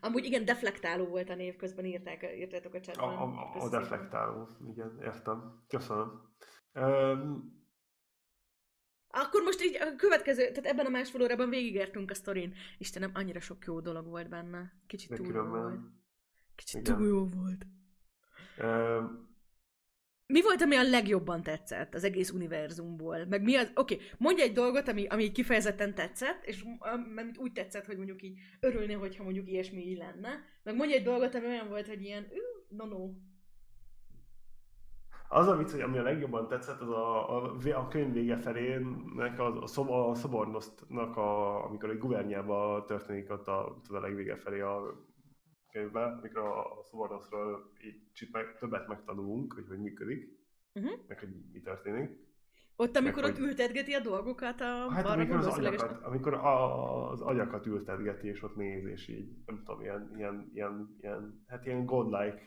Amúgy 0.00 0.24
igen, 0.24 0.44
deflektáló 0.44 1.06
volt 1.06 1.30
a 1.30 1.34
név, 1.34 1.56
közben 1.56 1.84
írták, 1.84 2.26
írtátok 2.36 2.74
a 2.74 2.76
A, 2.76 2.80
chatban. 2.80 3.08
a, 3.08 3.54
a 3.54 3.60
szépen. 3.60 3.80
deflektáló, 3.80 4.48
igen, 4.72 4.98
értem. 5.02 5.64
Köszönöm. 5.68 6.10
Um, 6.72 7.54
Akkor 9.08 9.42
most 9.42 9.64
így 9.64 9.76
a 9.80 9.96
következő, 9.96 10.40
tehát 10.52 10.66
ebben 10.66 10.86
a 10.86 10.90
másfél 10.90 11.22
órában 11.22 11.48
végigértünk 11.48 12.10
a 12.10 12.14
sztorin. 12.14 12.54
Istenem, 12.78 13.10
annyira 13.14 13.40
sok 13.40 13.64
jó 13.64 13.80
dolog 13.80 14.06
volt 14.06 14.28
benne. 14.28 14.72
Kicsit 14.86 15.14
túl 15.14 15.34
jó 15.34 15.44
volt. 15.44 15.80
Kicsit 16.54 16.82
túl 16.82 17.06
jó 17.06 17.26
volt. 17.26 17.66
Mi 20.26 20.42
volt, 20.42 20.62
ami 20.62 20.76
a 20.76 20.82
legjobban 20.82 21.42
tetszett 21.42 21.94
az 21.94 22.04
egész 22.04 22.30
univerzumból? 22.30 23.24
Meg 23.24 23.42
mi 23.42 23.56
az, 23.56 23.70
oké, 23.74 23.94
okay, 23.94 24.06
mondj 24.18 24.42
egy 24.42 24.52
dolgot, 24.52 24.88
ami, 24.88 25.06
ami 25.06 25.32
kifejezetten 25.32 25.94
tetszett, 25.94 26.44
és 26.44 26.64
amit 26.78 27.38
úgy 27.38 27.52
tetszett, 27.52 27.86
hogy 27.86 27.96
mondjuk 27.96 28.22
így 28.22 28.38
örülni, 28.60 28.92
hogyha 28.92 29.24
mondjuk 29.24 29.48
ilyesmi 29.48 29.82
így 29.82 29.96
lenne. 29.96 30.44
Meg 30.62 30.76
mondj 30.76 30.94
egy 30.94 31.04
dolgot, 31.04 31.34
ami 31.34 31.46
olyan 31.46 31.68
volt, 31.68 31.88
hogy 31.88 32.02
ilyen, 32.02 32.26
no, 32.68 32.84
no. 32.84 33.10
Az 35.28 35.48
a 35.48 35.56
vicc, 35.56 35.70
hogy 35.70 35.80
ami 35.80 35.98
a 35.98 36.02
legjobban 36.02 36.48
tetszett, 36.48 36.80
az 36.80 36.88
a, 36.88 37.36
a, 37.36 37.52
a 37.74 37.88
könyv 37.88 38.12
vége 38.12 38.36
felének, 38.36 39.38
a, 39.38 39.62
a, 39.62 39.66
szob, 39.66 39.90
a 39.90 40.14
szobornosztnak, 40.14 41.16
a, 41.16 41.64
amikor 41.64 41.90
egy 41.90 41.98
guvernyában 41.98 42.86
történik 42.86 43.30
ott 43.30 43.48
a, 43.48 43.76
a 43.88 43.98
legvége 43.98 44.36
felé 44.36 44.60
a 44.60 45.05
könyvben, 45.76 46.18
amikor 46.18 46.40
a, 46.40 46.82
szobornoszról 46.82 47.72
így 47.84 48.28
meg, 48.32 48.56
többet 48.58 48.86
megtanulunk, 48.88 49.52
hogy 49.52 49.66
hogy 49.68 49.78
működik, 49.78 50.38
uh-huh. 50.74 50.92
meg 51.08 51.18
hogy 51.18 51.28
mi 51.52 51.60
történik. 51.60 52.24
Ott, 52.76 52.96
amikor 52.96 53.22
meg, 53.22 53.30
ott 53.30 53.38
hogy... 53.38 53.46
ültetgeti 53.46 53.92
a 53.92 54.00
dolgokat 54.00 54.60
a 54.60 54.90
hát, 54.90 55.06
amikor 55.06 55.36
az, 55.36 55.46
agyakat, 55.46 56.02
amikor 56.02 56.34
a, 56.34 57.10
az 57.10 57.20
agyakat 57.20 57.66
ültetgeti, 57.66 58.28
és 58.28 58.42
ott 58.42 58.56
néz, 58.56 58.84
és 58.84 59.08
így, 59.08 59.28
nem 59.46 59.62
tudom, 59.64 59.80
ilyen, 59.80 60.12
ilyen, 60.16 60.50
ilyen, 60.54 60.96
ilyen 61.00 61.44
hát 61.46 61.66
ilyen 61.66 61.84
godlike 61.84 62.42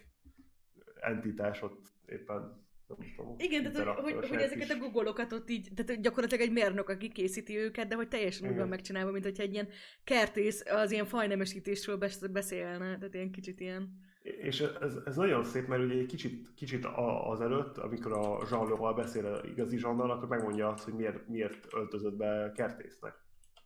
entitás 0.99 1.61
ott 1.61 1.87
éppen 2.05 2.67
tudom, 3.15 3.35
Igen, 3.37 3.71
tehát 3.71 3.87
hogy, 3.87 4.13
hogy, 4.13 4.29
hogy 4.29 4.41
ezeket 4.41 4.69
a 4.69 4.77
googolokat 4.77 5.31
ott 5.31 5.49
így, 5.49 5.69
tehát 5.75 6.01
gyakorlatilag 6.01 6.47
egy 6.47 6.53
mérnök, 6.53 6.89
aki 6.89 7.09
készíti 7.09 7.57
őket, 7.57 7.87
de 7.87 7.95
hogy 7.95 8.07
teljesen 8.07 8.49
úgy 8.49 8.57
van 8.57 8.67
megcsinálva, 8.67 9.11
mint 9.11 9.23
hogyha 9.23 9.43
egy 9.43 9.53
ilyen 9.53 9.67
kertész 10.03 10.63
az 10.65 10.91
ilyen 10.91 11.05
fajnemesítésről 11.05 11.97
beszélne, 12.31 12.97
tehát 12.97 13.13
ilyen 13.13 13.31
kicsit 13.31 13.59
ilyen... 13.59 14.07
És 14.21 14.61
ez, 14.61 14.95
ez 15.05 15.15
nagyon 15.15 15.43
szép, 15.43 15.67
mert 15.67 15.83
ugye 15.83 15.99
egy 15.99 16.05
kicsit, 16.05 16.53
kicsit 16.55 16.85
azelőtt, 17.23 17.77
amikor 17.77 18.13
a 18.13 18.47
Jean 18.49 18.95
beszél 18.95 19.41
igazi 19.45 19.77
Jeannal, 19.81 20.11
akkor 20.11 20.27
megmondja 20.27 20.69
azt, 20.69 20.83
hogy 20.83 20.93
miért, 20.93 21.27
miért 21.27 21.67
öltözött 21.73 22.15
be 22.15 22.51
kertésznek. 22.55 23.13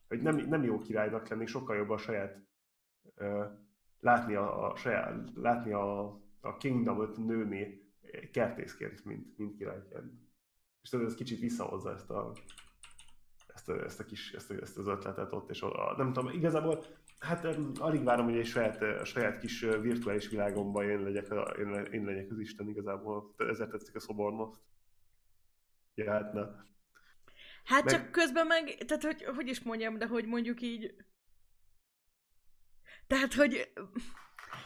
Hogy 0.07 0.21
nem, 0.21 0.35
nem 0.35 0.63
jó 0.63 0.79
királynak 0.79 1.27
lenni, 1.27 1.45
sokkal 1.45 1.75
jobb 1.75 1.89
a 1.89 1.97
saját 1.97 2.41
látni 3.99 4.35
a, 4.35 4.71
a 4.71 4.75
saját, 4.75 5.29
látni 5.35 5.71
a, 5.71 6.01
a 6.41 6.57
kingdomot 6.57 7.17
nőni 7.17 7.82
kertészként, 8.31 9.05
mint, 9.05 9.37
mint 9.37 9.57
királyként. 9.57 10.11
És 10.81 10.89
tudod, 10.89 11.05
ez 11.05 11.15
kicsit 11.15 11.39
visszahozza 11.39 11.93
ezt 11.93 12.09
a, 12.09 12.31
ezt, 13.53 13.69
a, 13.69 13.83
ezt, 13.83 13.99
a 13.99 14.05
kis, 14.05 14.31
ezt, 14.31 14.51
a, 14.51 14.53
ezt 14.61 14.77
az 14.77 14.87
ötletet 14.87 15.33
ott, 15.33 15.49
és 15.49 15.61
a, 15.61 15.93
nem 15.97 16.13
tudom, 16.13 16.33
igazából 16.33 16.85
hát 17.23 17.45
alig 17.79 18.03
várom, 18.03 18.25
hogy 18.25 18.37
egy 18.37 18.45
saját, 18.45 18.81
a 18.81 19.05
saját 19.05 19.39
kis 19.39 19.59
virtuális 19.59 20.29
világomban 20.29 20.89
én 20.89 21.01
legyek, 21.01 21.27
én, 21.57 21.73
én 21.91 22.05
legyek 22.05 22.31
az 22.31 22.39
Isten 22.39 22.67
igazából. 22.67 23.33
Ezért 23.37 23.69
tetszik 23.69 23.95
a 23.95 23.99
szobornoszt. 23.99 24.61
Ja, 25.95 26.11
hát 26.11 26.33
na. 26.33 26.65
Hát 27.63 27.83
meg... 27.83 27.93
csak 27.93 28.11
közben 28.11 28.47
meg, 28.47 28.77
tehát 28.85 29.03
hogy, 29.03 29.23
hogy 29.23 29.47
is 29.47 29.61
mondjam, 29.61 29.97
de 29.97 30.07
hogy 30.07 30.25
mondjuk 30.25 30.61
így... 30.61 30.95
Tehát, 33.07 33.33
hogy 33.33 33.73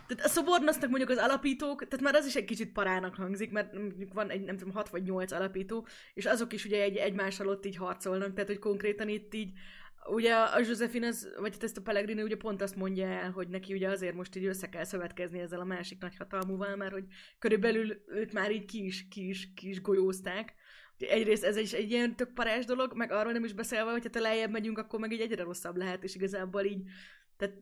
tehát 0.07 0.25
a 0.25 0.29
szobornosznak 0.29 0.89
mondjuk 0.89 1.09
az 1.09 1.17
alapítók, 1.17 1.87
tehát 1.87 2.05
már 2.05 2.15
az 2.15 2.25
is 2.25 2.35
egy 2.35 2.45
kicsit 2.45 2.71
parának 2.71 3.15
hangzik, 3.15 3.51
mert 3.51 3.73
mondjuk 3.73 4.13
van 4.13 4.29
egy, 4.29 4.41
nem 4.41 4.57
tudom, 4.57 4.73
hat 4.73 4.89
vagy 4.89 5.03
nyolc 5.03 5.31
alapító, 5.31 5.87
és 6.13 6.25
azok 6.25 6.53
is 6.53 6.65
ugye 6.65 6.81
egy, 6.81 6.95
egymás 6.95 7.39
alatt 7.39 7.65
így 7.65 7.75
harcolnak, 7.75 8.33
tehát 8.33 8.49
hogy 8.49 8.59
konkrétan 8.59 9.09
itt 9.09 9.33
így 9.33 9.51
Ugye 10.09 10.33
a 10.33 10.59
Josephine, 10.59 11.07
az, 11.07 11.33
vagy 11.39 11.51
hát 11.53 11.63
ezt 11.63 11.77
a 11.77 11.81
Pellegrini 11.81 12.21
ugye 12.21 12.37
pont 12.37 12.61
azt 12.61 12.75
mondja 12.75 13.07
el, 13.07 13.31
hogy 13.31 13.47
neki 13.47 13.73
ugye 13.73 13.89
azért 13.89 14.15
most 14.15 14.35
így 14.35 14.45
össze 14.45 14.69
kell 14.69 14.83
szövetkezni 14.83 15.39
ezzel 15.39 15.59
a 15.59 15.65
másik 15.65 16.01
nagyhatalmúval, 16.01 16.75
mert 16.75 16.91
hogy 16.91 17.05
körülbelül 17.39 18.03
őt 18.07 18.33
már 18.33 18.51
így 18.51 18.65
ki 18.65 18.85
is, 18.85 19.07
ki 19.07 19.27
is, 19.27 19.53
ki 19.53 19.69
is 19.69 19.81
golyózták. 19.81 20.53
Egyrészt 20.97 21.43
ez 21.43 21.57
is 21.57 21.73
egy 21.73 21.91
ilyen 21.91 22.15
tök 22.15 22.33
parás 22.33 22.65
dolog, 22.65 22.93
meg 22.95 23.11
arról 23.11 23.31
nem 23.31 23.43
is 23.43 23.53
beszélve, 23.53 23.91
hogy 23.91 24.09
ha 24.13 24.19
lejjebb 24.19 24.51
megyünk, 24.51 24.77
akkor 24.77 24.99
meg 24.99 25.11
így 25.11 25.21
egyre 25.21 25.43
rosszabb 25.43 25.77
lehet, 25.77 26.03
és 26.03 26.15
igazából 26.15 26.63
így, 26.63 26.83
tehát 27.37 27.55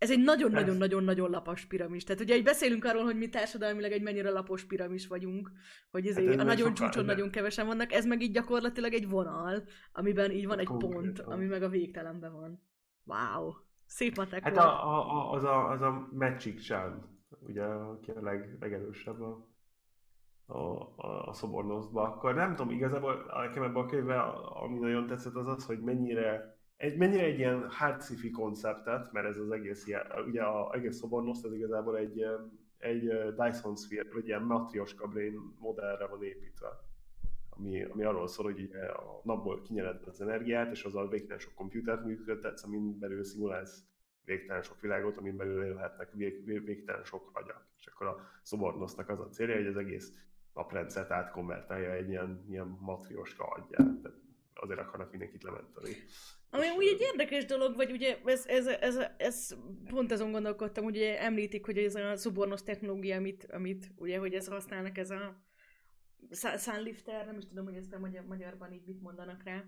ez 0.00 0.10
egy 0.10 0.22
nagyon-nagyon-nagyon-nagyon 0.22 1.30
lapos 1.30 1.64
piramis. 1.66 2.04
Tehát 2.04 2.22
ugye 2.22 2.36
így 2.36 2.44
beszélünk 2.44 2.84
arról, 2.84 3.04
hogy 3.04 3.16
mi 3.16 3.28
társadalmilag 3.28 3.92
egy 3.92 4.02
mennyire 4.02 4.30
lapos 4.30 4.64
piramis 4.64 5.06
vagyunk, 5.06 5.50
hogy 5.90 6.06
ez 6.06 6.16
hát 6.16 6.40
a 6.40 6.42
nagyon 6.42 6.74
csúcson 6.74 7.06
de... 7.06 7.12
nagyon 7.12 7.30
kevesen 7.30 7.66
vannak, 7.66 7.92
ez 7.92 8.06
meg 8.06 8.22
így 8.22 8.32
gyakorlatilag 8.32 8.92
egy 8.92 9.08
vonal, 9.08 9.64
amiben 9.92 10.30
így 10.30 10.46
van 10.46 10.58
egy 10.58 10.66
Konkrétan. 10.66 11.02
pont, 11.02 11.18
ami 11.18 11.46
meg 11.46 11.62
a 11.62 11.68
végtelenben 11.68 12.32
van. 12.32 12.62
Wow! 13.04 13.52
Szép 13.86 14.16
matek 14.16 14.42
Hát 14.42 14.56
a, 14.56 14.88
a, 14.88 15.10
a, 15.10 15.32
az, 15.32 15.44
a, 15.44 15.70
az 15.70 15.80
a 15.80 16.08
Magic 16.12 16.62
Chan, 16.62 17.18
ugye, 17.40 17.64
aki 17.64 18.10
a 18.10 18.20
leg, 18.20 18.56
legerősebb 18.60 19.20
a, 19.20 19.48
a, 20.46 20.58
a, 20.96 21.28
a 21.28 21.32
szobornoszba, 21.32 22.02
akkor 22.02 22.34
nem 22.34 22.54
tudom, 22.54 22.72
igazából 22.72 23.24
nekem 23.46 23.62
ebben 23.62 23.82
a 23.82 23.86
könyvben, 23.86 24.18
ami 24.62 24.78
nagyon 24.78 25.06
tetszett, 25.06 25.34
az 25.34 25.46
az, 25.46 25.66
hogy 25.66 25.80
mennyire 25.80 26.58
egy, 26.80 26.96
mennyire 26.96 27.22
egy 27.22 27.38
ilyen 27.38 27.70
hard 27.70 28.02
sci 28.02 28.30
konceptet, 28.30 29.12
mert 29.12 29.26
ez 29.26 29.36
az 29.36 29.50
egész, 29.50 29.86
ugye 30.26 30.46
az 30.46 30.74
egész 30.74 30.96
szobornoszt, 30.96 31.44
ez 31.44 31.52
igazából 31.52 31.96
egy, 31.96 32.24
egy 32.78 33.12
Dyson 33.36 33.76
Sphere, 33.76 34.12
vagy 34.12 34.26
ilyen 34.26 34.42
matrioska 34.42 35.06
brain 35.06 35.56
modellre 35.58 36.06
van 36.06 36.22
építve. 36.22 36.68
Ami, 37.48 37.82
ami 37.82 38.04
arról 38.04 38.28
szól, 38.28 38.44
hogy 38.44 38.70
a 38.72 39.20
napból 39.24 39.62
kinyered 39.62 40.02
az 40.06 40.20
energiát, 40.20 40.70
és 40.70 40.84
azzal 40.84 41.08
végtelen 41.08 41.38
sok 41.38 41.54
komputert 41.54 42.04
működtetsz, 42.04 42.64
amin 42.64 42.98
belül 42.98 43.24
szimulálsz 43.24 43.84
végtelen 44.24 44.62
sok 44.62 44.80
világot, 44.80 45.16
amin 45.16 45.36
belül 45.36 45.64
élhetnek 45.64 46.12
vég, 46.12 46.44
vég, 46.44 46.64
végtelen 46.64 47.04
sok 47.04 47.30
agyak. 47.32 47.66
És 47.78 47.86
akkor 47.86 48.06
a 48.06 48.20
szobornosznak 48.42 49.08
az 49.08 49.20
a 49.20 49.28
célja, 49.28 49.56
hogy 49.56 49.66
az 49.66 49.76
egész 49.76 50.12
naprendszert 50.54 51.10
átkonvertálja 51.10 51.92
egy 51.92 52.08
ilyen, 52.08 52.44
ilyen 52.48 52.78
matrioska 52.80 53.44
agyát. 53.44 54.00
Tehát 54.02 54.19
azért 54.60 54.80
akarnak 54.80 55.10
mindenkit 55.10 55.42
lementeni. 55.42 55.96
Ami 56.50 56.68
úgy 56.76 56.86
egy 56.86 57.00
érdekes 57.00 57.44
dolog, 57.44 57.76
vagy 57.76 57.90
ugye 57.90 58.18
ez, 58.24 58.46
ez, 58.46 58.66
ez, 58.66 58.98
ez, 59.16 59.56
pont 59.88 60.12
azon 60.12 60.32
gondolkodtam, 60.32 60.84
hogy 60.84 60.96
ugye 60.96 61.20
említik, 61.20 61.64
hogy 61.64 61.78
ez 61.78 61.94
a 61.94 62.16
szubornos 62.16 62.62
technológia, 62.62 63.16
amit, 63.16 63.46
amit 63.52 63.90
ugye, 63.96 64.18
hogy 64.18 64.34
ez 64.34 64.48
használnak, 64.48 64.98
ez 64.98 65.10
a 65.10 65.42
Sunlifter, 66.58 67.26
nem 67.26 67.38
is 67.38 67.46
tudom, 67.46 67.64
hogy 67.64 67.76
ezt 67.76 67.92
a 67.92 67.98
magyar, 67.98 68.24
magyarban 68.24 68.72
így 68.72 68.86
mit 68.86 69.02
mondanak 69.02 69.42
rá. 69.42 69.64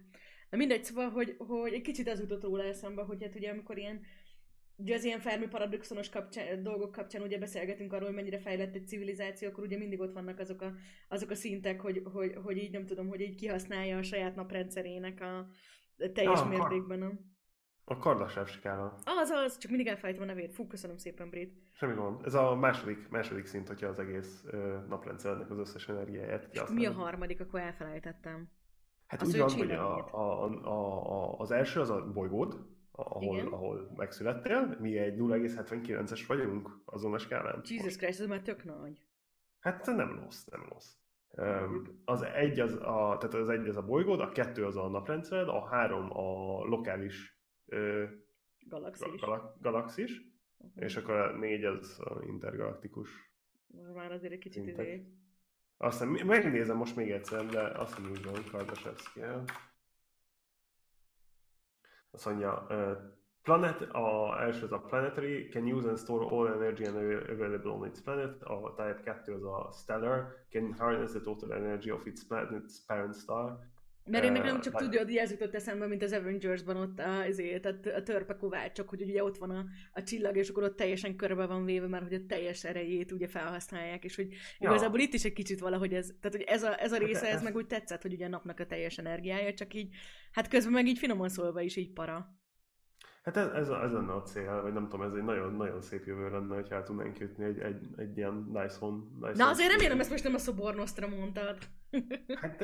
Na 0.50 0.58
mindegy, 0.58 0.84
szóval, 0.84 1.10
hogy, 1.10 1.34
hogy 1.38 1.72
egy 1.72 1.82
kicsit 1.82 2.08
az 2.08 2.20
jutott 2.20 2.42
róla 2.42 2.62
eszembe, 2.62 3.02
hogy 3.02 3.22
hát 3.22 3.34
ugye 3.34 3.50
amikor 3.50 3.78
ilyen 3.78 4.00
Ugye 4.76 4.94
az 4.94 5.04
ilyen 5.04 5.20
Fermi 5.20 5.46
paradoxonos 5.46 6.08
kapcsán, 6.08 6.62
dolgok 6.62 6.92
kapcsán 6.92 7.22
ugye 7.22 7.38
beszélgetünk 7.38 7.92
arról, 7.92 8.06
hogy 8.06 8.16
mennyire 8.16 8.38
fejlett 8.38 8.74
egy 8.74 8.86
civilizáció, 8.86 9.48
akkor 9.48 9.64
ugye 9.64 9.78
mindig 9.78 10.00
ott 10.00 10.12
vannak 10.12 10.38
azok 10.38 10.62
a, 10.62 10.72
azok 11.08 11.30
a 11.30 11.34
szintek, 11.34 11.80
hogy, 11.80 12.02
hogy, 12.12 12.34
hogy 12.42 12.56
így 12.56 12.72
nem 12.72 12.86
tudom, 12.86 13.08
hogy 13.08 13.20
így 13.20 13.34
kihasználja 13.34 13.98
a 13.98 14.02
saját 14.02 14.34
naprendszerének 14.34 15.20
a, 15.20 15.46
teljes 16.12 16.40
ah, 16.40 16.48
mértékben. 16.48 17.00
Kar... 17.00 17.18
A 17.84 17.96
Kardashev 17.98 18.46
skála. 18.46 18.98
Az, 19.04 19.30
az, 19.30 19.58
csak 19.58 19.70
mindig 19.70 19.86
elfelejtem 19.86 20.22
a 20.22 20.26
nevét. 20.26 20.52
Fú, 20.52 20.66
köszönöm 20.66 20.96
szépen, 20.96 21.30
Brit. 21.30 21.62
Semmi 21.72 21.94
gond. 21.94 22.24
Ez 22.24 22.34
a 22.34 22.54
második, 22.54 23.08
második 23.08 23.46
szint, 23.46 23.68
hogyha 23.68 23.86
az 23.86 23.98
egész 23.98 24.44
ö, 24.46 24.78
naprendszernek 24.88 25.50
az 25.50 25.58
összes 25.58 25.88
energiáját 25.88 26.70
Mi 26.70 26.86
a 26.86 26.92
harmadik, 26.92 27.40
akkor 27.40 27.60
elfelejtettem. 27.60 28.50
Hát 29.06 29.22
az 29.22 29.28
úgy 29.28 29.38
van, 29.38 29.50
hogy 29.50 29.70
a, 29.70 30.06
a, 30.12 30.44
a, 30.44 30.54
a, 30.64 31.38
az 31.38 31.50
első 31.50 31.80
az 31.80 31.90
a 31.90 32.12
bolygód, 32.12 32.66
ahol, 32.92 33.52
ahol 33.52 33.92
megszülettél. 33.96 34.76
Mi 34.80 34.98
egy 34.98 35.16
0,79-es 35.18 36.24
vagyunk 36.26 36.80
azon 36.84 37.14
a 37.14 37.18
skálán. 37.18 37.62
Jesus 37.64 37.96
Christ, 37.96 38.20
ez 38.20 38.26
már 38.26 38.42
tök 38.42 38.64
nagy. 38.64 39.06
Hát 39.60 39.86
nem 39.86 40.20
rossz, 40.20 40.44
nem 40.44 40.66
rossz. 40.68 40.94
Az 42.04 42.22
egy 42.22 42.60
az 42.60 42.74
a, 42.74 43.16
tehát 43.18 43.34
az 43.34 43.48
egy 43.48 43.68
az 43.68 43.76
a 43.76 43.82
bolygód, 43.82 44.20
a 44.20 44.32
kettő 44.32 44.66
az 44.66 44.76
a 44.76 44.88
naprendszered, 44.88 45.48
a 45.48 45.66
három 45.66 46.16
a 46.16 46.58
lokális 46.64 47.40
galaxis, 48.68 49.20
gal- 49.20 49.60
galaxis 49.60 50.22
uh-huh. 50.58 50.84
és 50.84 50.96
akkor 50.96 51.14
a 51.14 51.36
négy 51.36 51.64
az 51.64 52.00
a 52.00 52.22
intergalaktikus. 52.26 53.10
Már 53.94 54.12
azért 54.12 54.32
egy 54.32 54.38
kicsit 54.38 54.66
izé... 54.66 55.06
Aztán 55.76 56.08
megnézem 56.08 56.76
most 56.76 56.96
még 56.96 57.10
egyszer, 57.10 57.46
de 57.46 57.60
azt 57.60 57.98
mondom, 57.98 58.22
hogy 58.22 58.32
van 58.32 58.44
Kardasevszki. 58.50 59.20
Azt 62.12 62.26
mondja, 62.26 62.66
Planet, 63.42 63.82
a 63.92 64.36
első 64.40 64.64
az 64.64 64.72
a 64.72 64.78
planetary, 64.78 65.48
can 65.48 65.72
use 65.72 65.88
and 65.88 65.98
store 65.98 66.24
all 66.26 66.48
energy 66.48 66.84
available 66.84 67.70
on 67.70 67.86
its 67.86 68.00
planet. 68.00 68.42
A 68.42 68.74
type 68.76 69.00
2 69.04 69.34
az 69.34 69.42
a 69.42 69.70
stellar, 69.72 70.26
can 70.50 70.74
harness 70.78 71.10
the 71.10 71.20
total 71.20 71.52
energy 71.52 71.90
of 71.90 72.06
its 72.06 72.26
planet's 72.28 72.84
parent 72.86 73.14
star. 73.14 73.58
Mert 74.04 74.24
én 74.24 74.32
nekem 74.32 74.60
csak 74.60 74.76
tudja, 74.76 75.02
hogy 75.02 75.16
ez 75.16 75.30
jutott 75.30 75.54
eszembe, 75.54 75.86
mint 75.86 76.02
az 76.02 76.12
Avengers-ban 76.12 76.76
ott 76.76 76.98
a, 76.98 77.20
azért, 77.20 77.64
a, 77.64 77.74
a 77.96 78.02
törpe 78.02 78.36
kovácsok, 78.36 78.88
hogy 78.88 79.02
ugye 79.02 79.24
ott 79.24 79.36
van 79.36 79.50
a, 79.50 79.64
a 79.92 80.02
csillag, 80.02 80.36
és 80.36 80.48
akkor 80.48 80.62
ott 80.62 80.76
teljesen 80.76 81.16
körbe 81.16 81.46
van 81.46 81.64
véve, 81.64 81.86
mert 81.86 82.02
hogy 82.02 82.14
a 82.14 82.26
teljes 82.28 82.64
erejét 82.64 83.12
ugye 83.12 83.28
felhasználják, 83.28 84.04
és 84.04 84.16
hogy 84.16 84.28
ja. 84.58 84.70
igazából 84.70 84.98
itt 84.98 85.12
is 85.12 85.24
egy 85.24 85.32
kicsit 85.32 85.60
valahogy 85.60 85.94
ez, 85.94 86.06
tehát 86.20 86.36
hogy 86.36 86.46
ez 86.46 86.62
a, 86.62 86.82
ez 86.82 86.92
a 86.92 86.94
hát 86.94 87.04
része, 87.04 87.28
ez 87.28 87.42
meg 87.42 87.56
úgy 87.56 87.66
tetszett, 87.66 88.02
hogy 88.02 88.12
ugye 88.12 88.26
a 88.26 88.28
napnak 88.28 88.60
a 88.60 88.66
teljes 88.66 88.98
energiája, 88.98 89.54
csak 89.54 89.74
így, 89.74 89.94
hát 90.32 90.48
közben 90.48 90.72
meg 90.72 90.86
így 90.86 90.98
finoman 90.98 91.28
szólva 91.28 91.60
is 91.60 91.76
így 91.76 91.92
para. 91.92 92.40
Hát 93.22 93.36
ez, 93.36 93.46
ez, 93.46 93.68
ez 93.68 93.92
lenne 93.92 94.12
a 94.12 94.22
cél, 94.22 94.62
vagy 94.62 94.72
nem 94.72 94.88
tudom, 94.88 95.06
ez 95.06 95.12
egy 95.14 95.24
nagyon-nagyon 95.24 95.80
szép 95.80 96.06
jövő 96.06 96.30
lenne, 96.30 96.54
hogyha 96.54 96.74
el 96.74 96.82
tudnánk 96.82 97.18
jutni 97.18 97.44
egy, 97.44 97.58
egy, 97.58 97.86
egy 97.96 98.16
ilyen 98.16 98.48
nice 98.52 98.76
home. 98.78 99.02
Nice 99.20 99.44
Na 99.44 99.48
azért 99.48 99.70
remélem, 99.70 100.00
ezt 100.00 100.10
most 100.10 100.24
nem 100.24 100.34
a 100.34 100.38
szobornosztra 100.38 101.08
mondtad. 101.08 101.58
Hát 102.40 102.58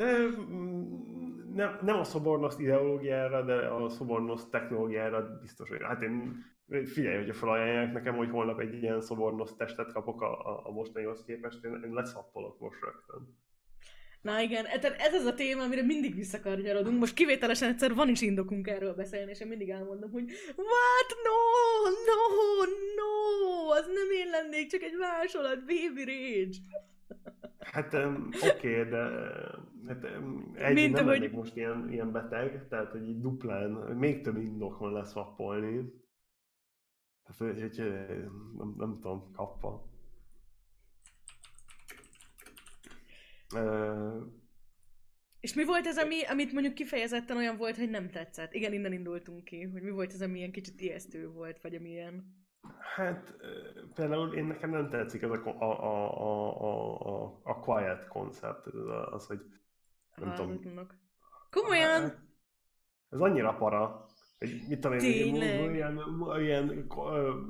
nem, 1.54 1.78
nem 1.82 1.98
a 1.98 2.04
szobornoszt 2.04 2.60
ideológiára, 2.60 3.44
de 3.44 3.54
a 3.54 3.88
szobornoszt 3.88 4.50
technológiára 4.50 5.38
biztos, 5.40 5.68
hogy 5.68 5.82
hát 5.82 6.02
én 6.02 6.44
figyelj, 6.84 7.16
hogyha 7.16 7.34
felajánlják 7.34 7.92
nekem, 7.92 8.16
hogy 8.16 8.30
holnap 8.30 8.60
egy 8.60 8.82
ilyen 8.82 9.00
szobornoszt 9.00 9.56
testet 9.56 9.92
kapok 9.92 10.22
a, 10.22 10.46
a, 10.46 10.66
a 10.66 10.70
mostanihoz 10.70 11.24
képest, 11.24 11.64
én, 11.64 11.82
én 11.84 11.92
leszappolok 11.92 12.60
most 12.60 12.80
rögtön. 12.82 13.36
Na 14.22 14.40
igen, 14.40 14.64
ez 14.98 15.14
az 15.14 15.24
a 15.24 15.34
téma, 15.34 15.62
amire 15.62 15.82
mindig 15.82 16.14
visszakarnyarodunk. 16.14 16.98
Most 16.98 17.14
kivételesen 17.14 17.68
egyszer 17.68 17.94
van 17.94 18.08
is 18.08 18.20
indokunk 18.20 18.68
erről 18.68 18.94
beszélni, 18.94 19.30
és 19.30 19.40
én 19.40 19.46
mindig 19.46 19.70
elmondom, 19.70 20.10
hogy 20.10 20.24
What? 20.56 21.10
No, 21.24 21.40
no, 22.08 22.64
no, 22.96 23.70
az 23.70 23.86
nem 23.86 24.10
én 24.10 24.30
lennék, 24.30 24.70
csak 24.70 24.82
egy 24.82 24.96
másolat, 24.98 25.58
baby 25.58 26.04
rage. 26.04 26.56
Hát 27.58 27.94
um, 27.94 28.28
oké, 28.52 28.80
okay, 28.80 28.90
de 28.90 28.98
hát, 29.86 30.04
um, 30.18 30.52
egy 30.54 30.74
Mint 30.74 30.94
nem 30.94 31.06
hogy... 31.06 31.30
most 31.32 31.56
ilyen, 31.56 31.92
ilyen 31.92 32.12
beteg, 32.12 32.68
tehát 32.68 32.90
hogy 32.90 33.08
így 33.08 33.20
duplán, 33.20 33.70
még 33.96 34.22
több 34.22 34.36
indok 34.36 34.78
van 34.78 34.92
lesz 34.92 35.12
vappolni. 35.12 35.92
Tehát, 37.24 37.56
hogy, 37.56 37.72
nem, 38.56 38.74
nem 38.76 38.94
tudom, 38.94 39.32
kapva. 39.32 39.86
Uh, 43.54 44.22
és 45.40 45.54
mi 45.54 45.64
volt 45.64 45.86
ez, 45.86 45.98
ami, 45.98 46.22
amit 46.22 46.52
mondjuk 46.52 46.74
kifejezetten 46.74 47.36
olyan 47.36 47.56
volt, 47.56 47.76
hogy 47.76 47.90
nem 47.90 48.10
tetszett? 48.10 48.54
Igen, 48.54 48.72
innen 48.72 48.92
indultunk 48.92 49.44
ki, 49.44 49.62
hogy 49.62 49.82
mi 49.82 49.90
volt 49.90 50.12
ez, 50.12 50.22
ami 50.22 50.38
ilyen 50.38 50.52
kicsit 50.52 50.80
ijesztő 50.80 51.28
volt, 51.30 51.60
vagy 51.60 51.74
amilyen... 51.74 52.37
Hát 52.94 53.36
például 53.94 54.34
én 54.34 54.44
nekem 54.44 54.70
nem 54.70 54.88
tetszik 54.88 55.22
ez 55.22 55.30
a, 55.30 55.42
a, 55.44 55.64
a, 55.64 56.20
a, 56.20 57.22
a, 57.22 57.40
a 57.42 57.60
quiet 57.60 58.08
koncept, 58.08 58.66
ez 58.66 59.12
az, 59.12 59.26
hogy 59.26 59.40
nem 60.16 60.34
tudom. 60.34 60.60
Komolyan? 61.50 62.00
Hát, 62.00 62.18
ez 63.10 63.20
annyira 63.20 63.54
para, 63.54 64.06
egy, 64.38 64.64
mit 64.68 64.80
tudom 64.80 64.98
én, 64.98 65.34
ilyen, 65.34 65.98
ilyen 66.38 66.86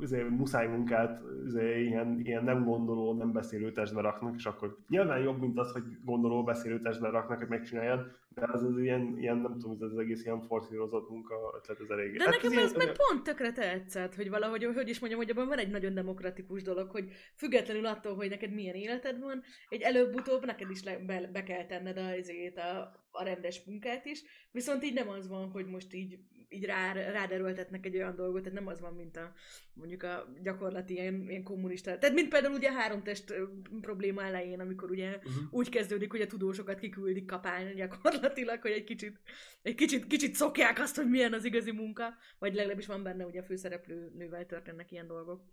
izé, 0.00 0.22
muszáj 0.22 0.66
munkát 0.66 1.20
izé, 1.46 1.84
ilyen, 1.84 2.20
ilyen 2.20 2.44
nem 2.44 2.64
gondoló, 2.64 3.14
nem 3.14 3.32
beszélő 3.32 3.72
testbe 3.72 4.00
raknak, 4.00 4.34
és 4.36 4.46
akkor 4.46 4.76
nyilván 4.88 5.20
jobb, 5.20 5.40
mint 5.40 5.58
az, 5.58 5.72
hogy 5.72 5.82
gondoló, 6.04 6.44
beszélő 6.44 6.80
testbe 6.80 7.08
raknak, 7.08 7.38
hogy 7.38 7.48
megcsináljad, 7.48 8.16
de 8.38 8.46
az, 8.52 8.62
az 8.62 8.78
ilyen, 8.78 9.18
ilyen, 9.18 9.36
nem 9.36 9.58
tudom, 9.58 9.76
ez 9.80 9.92
az 9.92 9.98
egész 9.98 10.24
ilyen 10.24 10.40
forszírozott 10.40 11.08
munka 11.10 11.34
ötlet 11.56 11.80
az 11.80 11.90
elég. 11.90 12.16
De 12.16 12.24
hát 12.24 12.32
nekem 12.32 12.58
ez, 12.58 12.64
ez 12.64 12.72
meg 12.72 12.92
pont 12.92 13.22
tökre 13.22 13.52
tetszett, 13.52 14.14
hogy 14.14 14.30
valahogy, 14.30 14.64
hogy 14.64 14.88
is 14.88 14.98
mondjam, 14.98 15.20
hogy 15.20 15.30
abban 15.30 15.48
van 15.48 15.58
egy 15.58 15.70
nagyon 15.70 15.94
demokratikus 15.94 16.62
dolog, 16.62 16.90
hogy 16.90 17.10
függetlenül 17.36 17.86
attól, 17.86 18.14
hogy 18.14 18.28
neked 18.28 18.52
milyen 18.52 18.74
életed 18.74 19.20
van, 19.20 19.42
egy 19.68 19.80
előbb-utóbb 19.80 20.44
neked 20.44 20.70
is 20.70 20.84
le, 20.84 20.98
be, 20.98 21.30
be 21.32 21.42
kell 21.42 21.66
tenned 21.66 21.96
a, 21.96 22.60
a, 22.60 23.06
a 23.10 23.24
rendes 23.24 23.64
munkát 23.64 24.04
is, 24.04 24.22
viszont 24.50 24.84
így 24.84 24.94
nem 24.94 25.08
az 25.08 25.28
van, 25.28 25.50
hogy 25.50 25.66
most 25.66 25.94
így 25.94 26.18
így 26.48 26.64
rá, 26.64 26.92
ráderőltetnek 26.92 27.86
egy 27.86 27.96
olyan 27.96 28.14
dolgot, 28.14 28.42
tehát 28.42 28.58
nem 28.58 28.68
az 28.68 28.80
van, 28.80 28.94
mint 28.94 29.16
a 29.16 29.32
mondjuk 29.72 30.02
a 30.02 30.24
gyakorlati 30.42 30.94
ilyen, 30.94 31.26
ilyen 31.28 31.42
kommunista. 31.42 31.98
Tehát 31.98 32.14
mint 32.14 32.28
például 32.28 32.54
ugye 32.54 32.68
a 32.68 32.72
három 32.72 33.02
test 33.02 33.34
probléma 33.80 34.22
elején, 34.22 34.60
amikor 34.60 34.90
ugye 34.90 35.16
uh-huh. 35.16 35.32
úgy 35.50 35.68
kezdődik, 35.68 36.10
hogy 36.10 36.20
a 36.20 36.26
tudósokat 36.26 36.78
kiküldik 36.78 37.26
kapálni 37.26 37.74
gyakorlatilag, 37.74 38.27
hogy 38.34 38.70
egy 38.70 38.84
kicsit, 38.84 39.20
egy 39.62 39.74
kicsit, 39.74 40.06
kicsit 40.06 40.34
szokják 40.34 40.78
azt, 40.78 40.96
hogy 40.96 41.08
milyen 41.08 41.32
az 41.32 41.44
igazi 41.44 41.72
munka, 41.72 42.14
vagy 42.38 42.54
legalábbis 42.54 42.86
van 42.86 43.02
benne 43.02 43.24
ugye 43.24 43.40
a 43.40 43.44
főszereplő 43.44 44.12
nővel 44.14 44.46
történnek 44.46 44.90
ilyen 44.90 45.06
dolgok. 45.06 45.44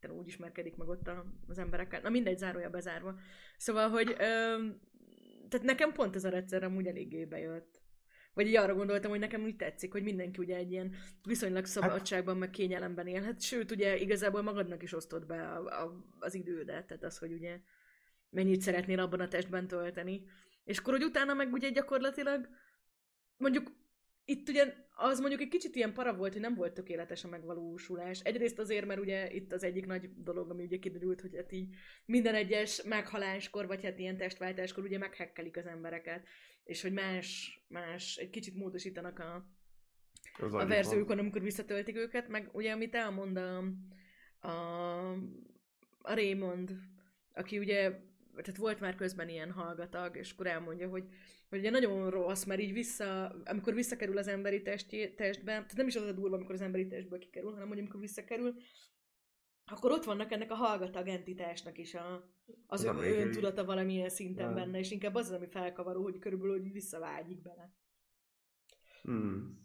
Tehát 0.00 0.16
úgy 0.16 0.26
ismerkedik 0.26 0.76
meg 0.76 0.88
ott 0.88 1.10
az 1.46 1.58
emberekkel. 1.58 2.00
Na 2.00 2.08
mindegy, 2.08 2.38
zárója 2.38 2.70
bezárva. 2.70 3.18
Szóval, 3.56 3.88
hogy 3.88 4.10
ö, 4.18 4.66
tehát 5.48 5.66
nekem 5.66 5.92
pont 5.92 6.14
ez 6.14 6.24
a 6.24 6.28
rendszer 6.28 6.62
amúgy 6.62 6.86
eléggé 6.86 7.24
bejött. 7.24 7.84
Vagy 8.34 8.46
így 8.46 8.56
arra 8.56 8.74
gondoltam, 8.74 9.10
hogy 9.10 9.20
nekem 9.20 9.42
úgy 9.42 9.56
tetszik, 9.56 9.92
hogy 9.92 10.02
mindenki 10.02 10.40
ugye 10.40 10.56
egy 10.56 10.70
ilyen 10.70 10.94
viszonylag 11.22 11.62
hát- 11.62 11.72
szabadságban, 11.72 12.36
meg 12.36 12.50
kényelemben 12.50 13.06
élhet. 13.06 13.40
Sőt, 13.40 13.70
ugye 13.70 13.96
igazából 13.96 14.42
magadnak 14.42 14.82
is 14.82 14.92
osztod 14.92 15.26
be 15.26 15.48
a, 15.48 15.82
a, 15.82 16.06
az 16.18 16.34
idődet, 16.34 16.86
tehát 16.86 17.04
az, 17.04 17.18
hogy 17.18 17.32
ugye 17.32 17.60
mennyit 18.30 18.60
szeretnél 18.60 19.00
abban 19.00 19.20
a 19.20 19.28
testben 19.28 19.66
tölteni. 19.66 20.24
És 20.66 20.78
akkor, 20.78 20.92
hogy 20.92 21.04
utána 21.04 21.34
meg 21.34 21.52
ugye 21.52 21.70
gyakorlatilag 21.70 22.48
mondjuk 23.36 23.72
itt 24.24 24.48
ugye 24.48 24.74
az 24.94 25.20
mondjuk 25.20 25.40
egy 25.40 25.48
kicsit 25.48 25.76
ilyen 25.76 25.92
para 25.92 26.14
volt, 26.16 26.32
hogy 26.32 26.42
nem 26.42 26.54
volt 26.54 26.72
tökéletes 26.72 27.24
a 27.24 27.28
megvalósulás. 27.28 28.20
Egyrészt 28.20 28.58
azért, 28.58 28.86
mert 28.86 29.00
ugye 29.00 29.32
itt 29.32 29.52
az 29.52 29.62
egyik 29.62 29.86
nagy 29.86 30.22
dolog, 30.22 30.50
ami 30.50 30.64
ugye 30.64 30.78
kiderült, 30.78 31.20
hogy 31.20 31.36
hát 31.36 31.52
így 31.52 31.74
minden 32.04 32.34
egyes 32.34 32.82
meghaláskor, 32.82 33.66
vagy 33.66 33.84
hát 33.84 33.98
ilyen 33.98 34.16
testváltáskor 34.16 34.84
ugye 34.84 34.98
meghekkelik 34.98 35.56
az 35.56 35.66
embereket 35.66 36.26
és 36.66 36.82
hogy 36.82 36.92
más, 36.92 37.60
más 37.68 38.16
egy 38.16 38.30
kicsit 38.30 38.54
módosítanak 38.54 39.18
a, 39.18 39.48
a 40.38 40.66
verziókon, 40.66 41.18
amikor 41.18 41.42
visszatöltik 41.42 41.96
őket, 41.96 42.28
meg 42.28 42.48
ugye 42.52 42.72
amit 42.72 42.94
elmond 42.94 43.36
a, 43.36 43.58
a, 44.48 45.12
a 45.98 46.14
Raymond, 46.14 46.76
aki 47.34 47.58
ugye, 47.58 48.00
tehát 48.42 48.56
volt 48.56 48.80
már 48.80 48.94
közben 48.94 49.28
ilyen 49.28 49.50
hallgatag, 49.50 50.16
és 50.16 50.32
akkor 50.32 50.46
elmondja, 50.46 50.88
hogy, 50.88 51.04
hogy 51.48 51.58
ugye 51.58 51.70
nagyon 51.70 52.10
rossz, 52.10 52.44
mert 52.44 52.60
így 52.60 52.72
vissza, 52.72 53.36
amikor 53.44 53.74
visszakerül 53.74 54.18
az 54.18 54.28
emberi 54.28 54.62
testi, 54.62 55.14
testbe, 55.14 55.52
tehát 55.52 55.76
nem 55.76 55.86
is 55.86 55.96
az 55.96 56.02
a 56.02 56.12
durva, 56.12 56.36
amikor 56.36 56.54
az 56.54 56.60
emberi 56.60 56.86
testből 56.86 57.18
kikerül, 57.18 57.52
hanem 57.52 57.68
hogy 57.68 57.78
amikor 57.78 58.00
visszakerül, 58.00 58.54
akkor 59.64 59.90
ott 59.90 60.04
vannak 60.04 60.32
ennek 60.32 60.50
a 60.50 60.54
hallgatag 60.54 61.08
entitásnak 61.08 61.78
is 61.78 61.94
a, 61.94 62.34
az, 62.66 62.84
ő 62.84 63.20
öntudata 63.20 63.64
valamilyen 63.64 64.08
szinten 64.08 64.48
ja. 64.48 64.54
benne, 64.54 64.78
és 64.78 64.90
inkább 64.90 65.14
az, 65.14 65.30
ami 65.30 65.46
felkavaró, 65.46 66.02
hogy 66.02 66.18
körülbelül 66.18 66.60
hogy 66.60 66.72
visszavágyik 66.72 67.42
bele. 67.42 67.74
Hmm. 69.02 69.64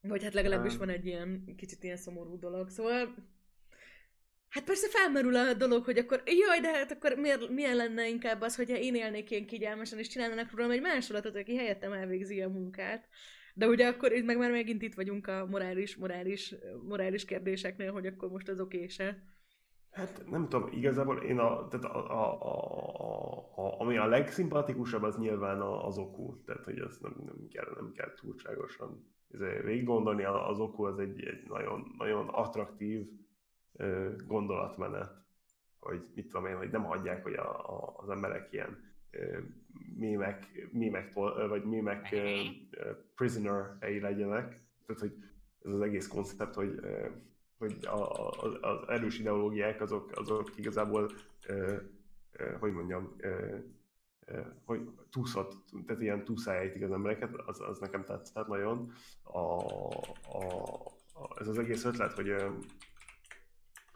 Vagy 0.00 0.22
hát 0.22 0.34
legalábbis 0.34 0.76
van 0.76 0.88
egy 0.88 1.06
ilyen 1.06 1.54
kicsit 1.56 1.82
ilyen 1.82 1.96
szomorú 1.96 2.38
dolog. 2.38 2.68
Szóval 2.68 3.14
Hát 4.48 4.64
persze 4.64 4.88
felmerül 4.88 5.36
a 5.36 5.54
dolog, 5.54 5.84
hogy 5.84 5.98
akkor 5.98 6.22
jaj, 6.24 6.60
de 6.60 6.72
hát 6.72 6.92
akkor 6.92 7.14
miért, 7.16 7.48
milyen 7.48 7.76
lenne 7.76 8.08
inkább 8.08 8.40
az, 8.40 8.56
hogyha 8.56 8.76
én 8.76 8.94
élnék 8.94 9.30
ilyen 9.30 9.46
kigyelmesen, 9.46 9.98
és 9.98 10.08
csinálnának 10.08 10.50
rólam 10.54 10.70
egy 10.70 10.80
másolatot, 10.80 11.36
aki 11.36 11.56
helyettem 11.56 11.92
elvégzi 11.92 12.42
a 12.42 12.48
munkát. 12.48 13.08
De 13.54 13.66
ugye 13.66 13.86
akkor 13.88 14.12
itt 14.12 14.24
meg 14.24 14.38
már 14.38 14.50
megint 14.50 14.82
itt 14.82 14.94
vagyunk 14.94 15.26
a 15.26 15.46
morális, 15.50 15.96
morális, 15.96 16.54
morális 16.82 17.24
kérdéseknél, 17.24 17.92
hogy 17.92 18.06
akkor 18.06 18.30
most 18.30 18.48
az 18.48 18.60
okése. 18.60 19.22
Hát 19.90 20.22
nem 20.30 20.48
tudom, 20.48 20.68
igazából 20.72 21.22
én 21.22 21.38
a, 21.38 21.68
tehát 21.68 21.84
a, 21.84 22.10
a, 22.10 22.42
a, 22.42 22.58
a, 23.56 23.80
ami 23.80 23.96
a 23.96 24.06
legszimpatikusabb, 24.06 25.02
az 25.02 25.18
nyilván 25.18 25.60
az 25.60 25.98
okú. 25.98 26.42
Tehát, 26.44 26.64
hogy 26.64 26.78
ezt 26.78 27.02
nem, 27.02 27.14
nem, 27.24 27.48
kell, 27.50 27.72
nem 27.74 27.92
kell 27.92 28.14
túlságosan 28.14 29.14
végig 29.64 29.84
gondolni, 29.84 30.24
az 30.24 30.58
okú 30.58 30.84
az 30.84 30.98
egy, 30.98 31.22
egy 31.22 31.42
nagyon, 31.48 31.94
nagyon 31.98 32.28
attraktív 32.28 33.06
gondolatmenet, 34.26 35.10
hogy 35.78 36.10
mit 36.14 36.26
tudom 36.26 36.46
én, 36.46 36.56
hogy 36.56 36.70
nem 36.70 36.84
hagyják, 36.84 37.22
hogy 37.22 37.34
a, 37.34 37.76
a, 37.76 37.94
az 37.96 38.08
emberek 38.08 38.52
ilyen 38.52 38.86
mémek, 39.96 40.68
mémek 40.72 41.12
vagy 41.48 41.64
mémek 41.64 42.14
prisoner-ei 43.14 44.00
legyenek. 44.00 44.60
Tehát, 44.86 45.00
hogy 45.00 45.12
ez 45.64 45.72
az 45.72 45.80
egész 45.80 46.08
koncept, 46.08 46.54
hogy, 46.54 46.80
hogy 47.58 47.76
a, 47.82 48.28
a, 48.28 48.30
az 48.60 48.88
erős 48.88 49.18
ideológiák 49.18 49.80
azok, 49.80 50.10
azok 50.14 50.50
igazából, 50.56 51.10
hogy 52.58 52.72
mondjam, 52.72 53.16
hogy 54.64 54.90
túszott, 55.10 55.54
tehát 55.86 56.02
ilyen 56.02 56.24
túlszállítik 56.24 56.82
az 56.82 56.92
embereket, 56.92 57.34
az, 57.34 57.60
az 57.60 57.78
nekem 57.78 58.04
tetszett 58.04 58.46
nagyon. 58.46 58.92
A, 59.22 59.38
a, 59.38 60.74
a, 61.12 61.40
ez 61.40 61.48
az 61.48 61.58
egész 61.58 61.84
ötlet, 61.84 62.12
hogy, 62.12 62.34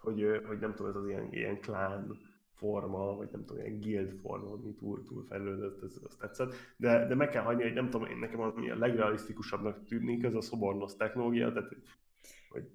hogy, 0.02 0.40
hogy 0.46 0.58
nem 0.58 0.74
tudom, 0.74 0.90
ez 0.90 0.96
az 0.96 1.08
ilyen, 1.08 1.28
ilyen 1.32 1.60
klán 1.60 2.16
forma, 2.54 3.16
vagy 3.16 3.28
nem 3.32 3.44
tudom, 3.44 3.64
ilyen 3.64 3.80
guild 3.80 4.12
forma, 4.20 4.52
ami 4.52 4.74
túl, 4.74 5.02
túl 5.02 5.24
fejlődött, 5.28 5.82
ez, 5.82 5.98
ez 6.08 6.16
tetszett. 6.16 6.54
De, 6.76 7.06
de 7.06 7.14
meg 7.14 7.28
kell 7.28 7.42
hagyni, 7.42 7.62
hogy 7.62 7.72
nem 7.72 7.90
tudom, 7.90 8.08
én 8.08 8.18
nekem 8.18 8.40
ami 8.40 8.70
a 8.70 8.78
legrealisztikusabbnak 8.78 9.84
tűnik, 9.84 10.24
ez 10.24 10.34
a 10.34 10.40
szobornosz 10.40 10.96
technológia, 10.96 11.52
tehát 11.52 11.68
hogy 12.48 12.70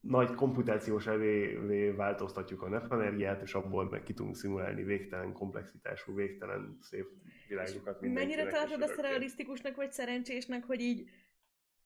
nagy 0.00 0.34
komputációs 0.34 1.06
elévé 1.06 1.90
változtatjuk 1.90 2.62
a 2.62 2.68
nepenergiát, 2.68 3.42
és 3.42 3.54
abból 3.54 3.88
meg 3.90 4.02
ki 4.02 4.14
tudunk 4.14 4.36
szimulálni 4.36 4.82
végtelen 4.82 5.32
komplexitású, 5.32 6.14
végtelen 6.14 6.78
szép 6.80 7.06
világokat. 7.48 8.00
Mennyire 8.00 8.46
tartod 8.46 8.82
azt 8.82 9.00
realisztikusnak 9.00 9.76
vagy 9.76 9.92
szerencsésnek, 9.92 10.64
hogy 10.64 10.80
így 10.80 11.10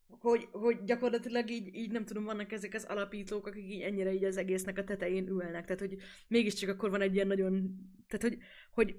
hogy, 0.09 0.49
hogy 0.51 0.85
gyakorlatilag 0.85 1.51
így, 1.51 1.75
így 1.75 1.91
nem 1.91 2.05
tudom, 2.05 2.25
vannak 2.25 2.53
ezek 2.53 2.75
az 2.75 2.85
alapítók, 2.85 3.47
akik 3.47 3.65
így 3.65 3.81
ennyire 3.81 4.13
így 4.13 4.25
az 4.25 4.37
egésznek 4.37 4.79
a 4.79 4.85
tetején 4.85 5.29
ülnek. 5.29 5.65
Tehát, 5.65 5.81
hogy 5.81 5.97
mégiscsak 6.29 6.69
akkor 6.69 6.91
van 6.91 7.01
egy 7.01 7.15
ilyen 7.15 7.27
nagyon, 7.27 7.77
tehát, 8.07 8.23
hogy, 8.23 8.39
hogy 8.71 8.97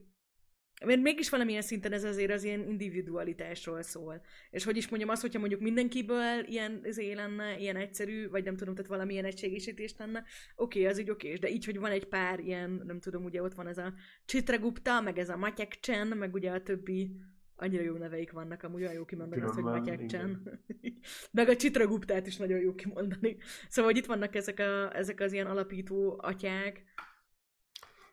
mert 0.86 1.02
mégis 1.02 1.30
valamilyen 1.30 1.62
szinten 1.62 1.92
ez 1.92 2.04
azért 2.04 2.32
az 2.32 2.44
ilyen 2.44 2.70
individualitásról 2.70 3.82
szól. 3.82 4.22
És 4.50 4.64
hogy 4.64 4.78
is 4.78 4.88
mondjam, 4.88 5.12
az, 5.12 5.22
hogyha 5.22 5.40
mondjuk 5.40 5.62
mindenkiből 5.62 6.44
ilyen 6.46 6.82
izé 6.84 7.14
lenne, 7.14 7.60
ilyen 7.60 7.76
egyszerű, 7.76 8.30
vagy 8.30 8.44
nem 8.44 8.58
tudom, 8.58 8.76
tehát 8.76 8.90
valamilyen 8.90 9.26
egységesítés 9.26 9.96
lenne, 9.98 10.24
oké, 10.56 10.80
okay, 10.80 10.92
az 10.92 11.00
így 11.00 11.10
oké, 11.10 11.34
de 11.34 11.50
így, 11.50 11.66
hogy 11.66 11.80
van 11.80 11.92
egy 11.92 12.06
pár 12.06 12.40
ilyen, 12.40 12.82
nem 12.86 13.00
tudom, 13.00 13.24
ugye 13.24 13.42
ott 13.42 13.54
van 13.54 13.68
ez 13.68 13.78
a 13.78 13.94
Chitragupta, 14.26 15.02
meg 15.02 15.18
ez 15.18 15.30
a 15.30 15.38
Matyek 15.38 15.80
Chen, 15.80 16.08
meg 16.08 16.34
ugye 16.34 16.52
a 16.52 16.64
többi 16.64 17.12
annyira 17.58 17.84
jó 17.84 17.96
neveik 17.96 18.32
vannak, 18.32 18.64
amúgy 18.64 18.82
olyan 18.82 18.94
jó 18.94 19.06
kimondani 19.06 19.42
azt, 19.42 19.54
hogy 19.54 19.64
Matyek 19.64 20.06
Chen. 20.06 20.62
meg 21.32 21.50
a 21.50 21.56
Chitraguptát 21.56 22.28
is 22.28 22.38
nagyon 22.38 22.60
jó 22.60 22.76
kimondani. 22.76 23.38
Szóval, 23.70 23.92
hogy 23.92 24.00
itt 24.00 24.08
vannak 24.08 24.36
ezek, 24.36 24.60
a, 24.60 24.96
ezek 24.96 25.20
az 25.20 25.34
ilyen 25.34 25.48
alapító 25.48 26.20
atyák, 26.22 26.84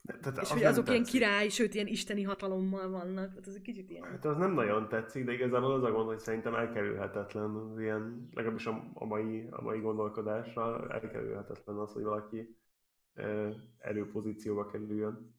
tehát 0.05 0.37
és 0.37 0.43
az 0.43 0.51
hogy 0.51 0.65
azok 0.65 0.89
ilyen 0.89 1.05
király, 1.05 1.49
sőt 1.49 1.75
ilyen 1.75 1.87
isteni 1.87 2.23
hatalommal 2.23 2.91
vannak. 2.91 3.29
Tehát 3.29 3.47
ez 3.47 3.55
egy 3.55 3.63
kicsit 3.63 3.91
ilyen. 3.91 4.05
Hát 4.05 4.25
az 4.25 4.37
nem 4.37 4.53
nagyon 4.53 4.89
tetszik, 4.89 5.25
de 5.25 5.33
igazából 5.33 5.73
az 5.73 5.83
a 5.83 5.91
gond, 5.91 6.07
hogy 6.07 6.19
szerintem 6.19 6.55
elkerülhetetlen 6.55 7.51
az 7.51 7.81
ilyen, 7.81 8.29
legalábbis 8.33 8.67
a, 8.67 8.91
a, 8.95 9.05
mai, 9.05 9.49
a 9.51 9.63
mai 9.63 9.81
gondolkodással 9.81 10.91
elkerülhetetlen 10.91 11.77
az, 11.77 11.93
hogy 11.93 12.03
valaki 12.03 12.59
e, 13.15 13.55
erőpozícióba 13.79 14.67
kerüljön, 14.67 15.37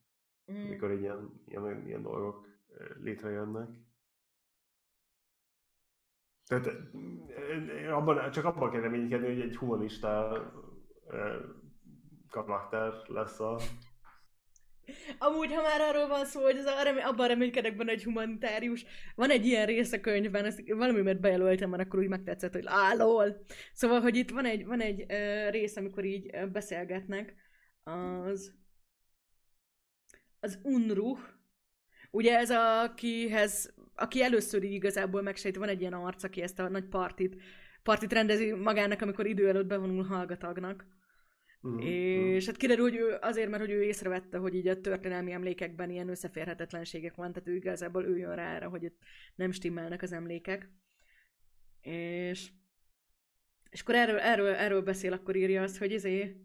mm. 0.51 0.65
amikor 0.65 0.91
ilyen, 0.91 1.41
ilyen, 1.45 1.83
ilyen 1.85 2.01
dolgok 2.01 2.47
létrejönnek. 3.01 3.69
Tehát 6.47 6.67
abban, 7.91 8.31
csak 8.31 8.45
abban 8.45 8.71
kell 8.71 8.81
reménykedni, 8.81 9.27
hogy 9.27 9.41
egy 9.41 9.57
humanista 9.57 10.41
karakter 12.29 12.93
lesz 13.07 13.39
a 13.39 13.59
Amúgy, 15.17 15.53
ha 15.53 15.61
már 15.61 15.81
arról 15.81 16.07
van 16.07 16.25
szó, 16.25 16.41
hogy 16.41 16.57
az 16.57 16.65
arra, 16.65 17.07
abban 17.07 17.27
reménykedek 17.27 17.75
benne 17.75 17.91
egy 17.91 18.03
humanitárius, 18.03 18.85
van 19.15 19.29
egy 19.29 19.45
ilyen 19.45 19.65
rész 19.65 19.91
a 19.91 19.99
könyvben, 19.99 20.45
ezt 20.45 20.61
valami, 20.67 21.01
mert 21.01 21.19
bejelöltem, 21.19 21.69
mert 21.69 21.83
akkor 21.83 21.99
úgy 21.99 22.07
megtetszett, 22.07 22.53
hogy 22.53 22.63
állol. 22.65 23.43
Szóval, 23.73 24.01
hogy 24.01 24.15
itt 24.15 24.29
van 24.29 24.45
egy, 24.45 24.65
van 24.65 24.81
egy 24.81 25.05
rész, 25.49 25.75
amikor 25.75 26.03
így 26.03 26.49
beszélgetnek, 26.51 27.35
az 27.83 28.53
az 30.39 30.59
Unruh, 30.63 31.19
ugye 32.11 32.37
ez 32.37 32.49
a, 32.49 32.81
akihez, 32.81 33.73
aki 33.95 34.23
először 34.23 34.63
így 34.63 34.73
igazából 34.73 35.21
megsejti, 35.21 35.59
van 35.59 35.69
egy 35.69 35.81
ilyen 35.81 35.93
arc, 35.93 36.23
aki 36.23 36.41
ezt 36.41 36.59
a 36.59 36.69
nagy 36.69 36.85
partit, 36.85 37.41
partit 37.83 38.13
rendezi 38.13 38.51
magának, 38.51 39.01
amikor 39.01 39.25
idő 39.25 39.47
előtt 39.47 39.65
bevonul 39.65 40.03
hallgatagnak. 40.03 40.85
Uh-huh. 41.61 41.85
És 41.85 42.45
hát 42.45 42.57
kiderül, 42.57 42.83
hogy 42.83 42.95
ő 42.95 43.17
azért, 43.21 43.49
mert 43.49 43.61
hogy 43.61 43.71
ő 43.71 43.83
észrevette, 43.83 44.37
hogy 44.37 44.55
így 44.55 44.67
a 44.67 44.81
történelmi 44.81 45.31
emlékekben 45.31 45.89
ilyen 45.89 46.09
összeférhetetlenségek 46.09 47.15
van, 47.15 47.33
tehát 47.33 47.47
ő 47.47 47.55
igazából 47.55 48.05
ő 48.05 48.17
jön 48.17 48.35
rá 48.35 48.55
erre, 48.55 48.65
hogy 48.65 48.83
itt 48.83 48.97
nem 49.35 49.51
stimmelnek 49.51 50.01
az 50.01 50.11
emlékek. 50.11 50.69
És, 51.81 52.49
és 53.69 53.81
akkor 53.81 53.95
erről, 53.95 54.19
erről, 54.19 54.47
erről 54.47 54.81
beszél, 54.81 55.13
akkor 55.13 55.35
írja 55.35 55.61
azt, 55.61 55.77
hogy 55.77 55.91
izé, 55.91 56.35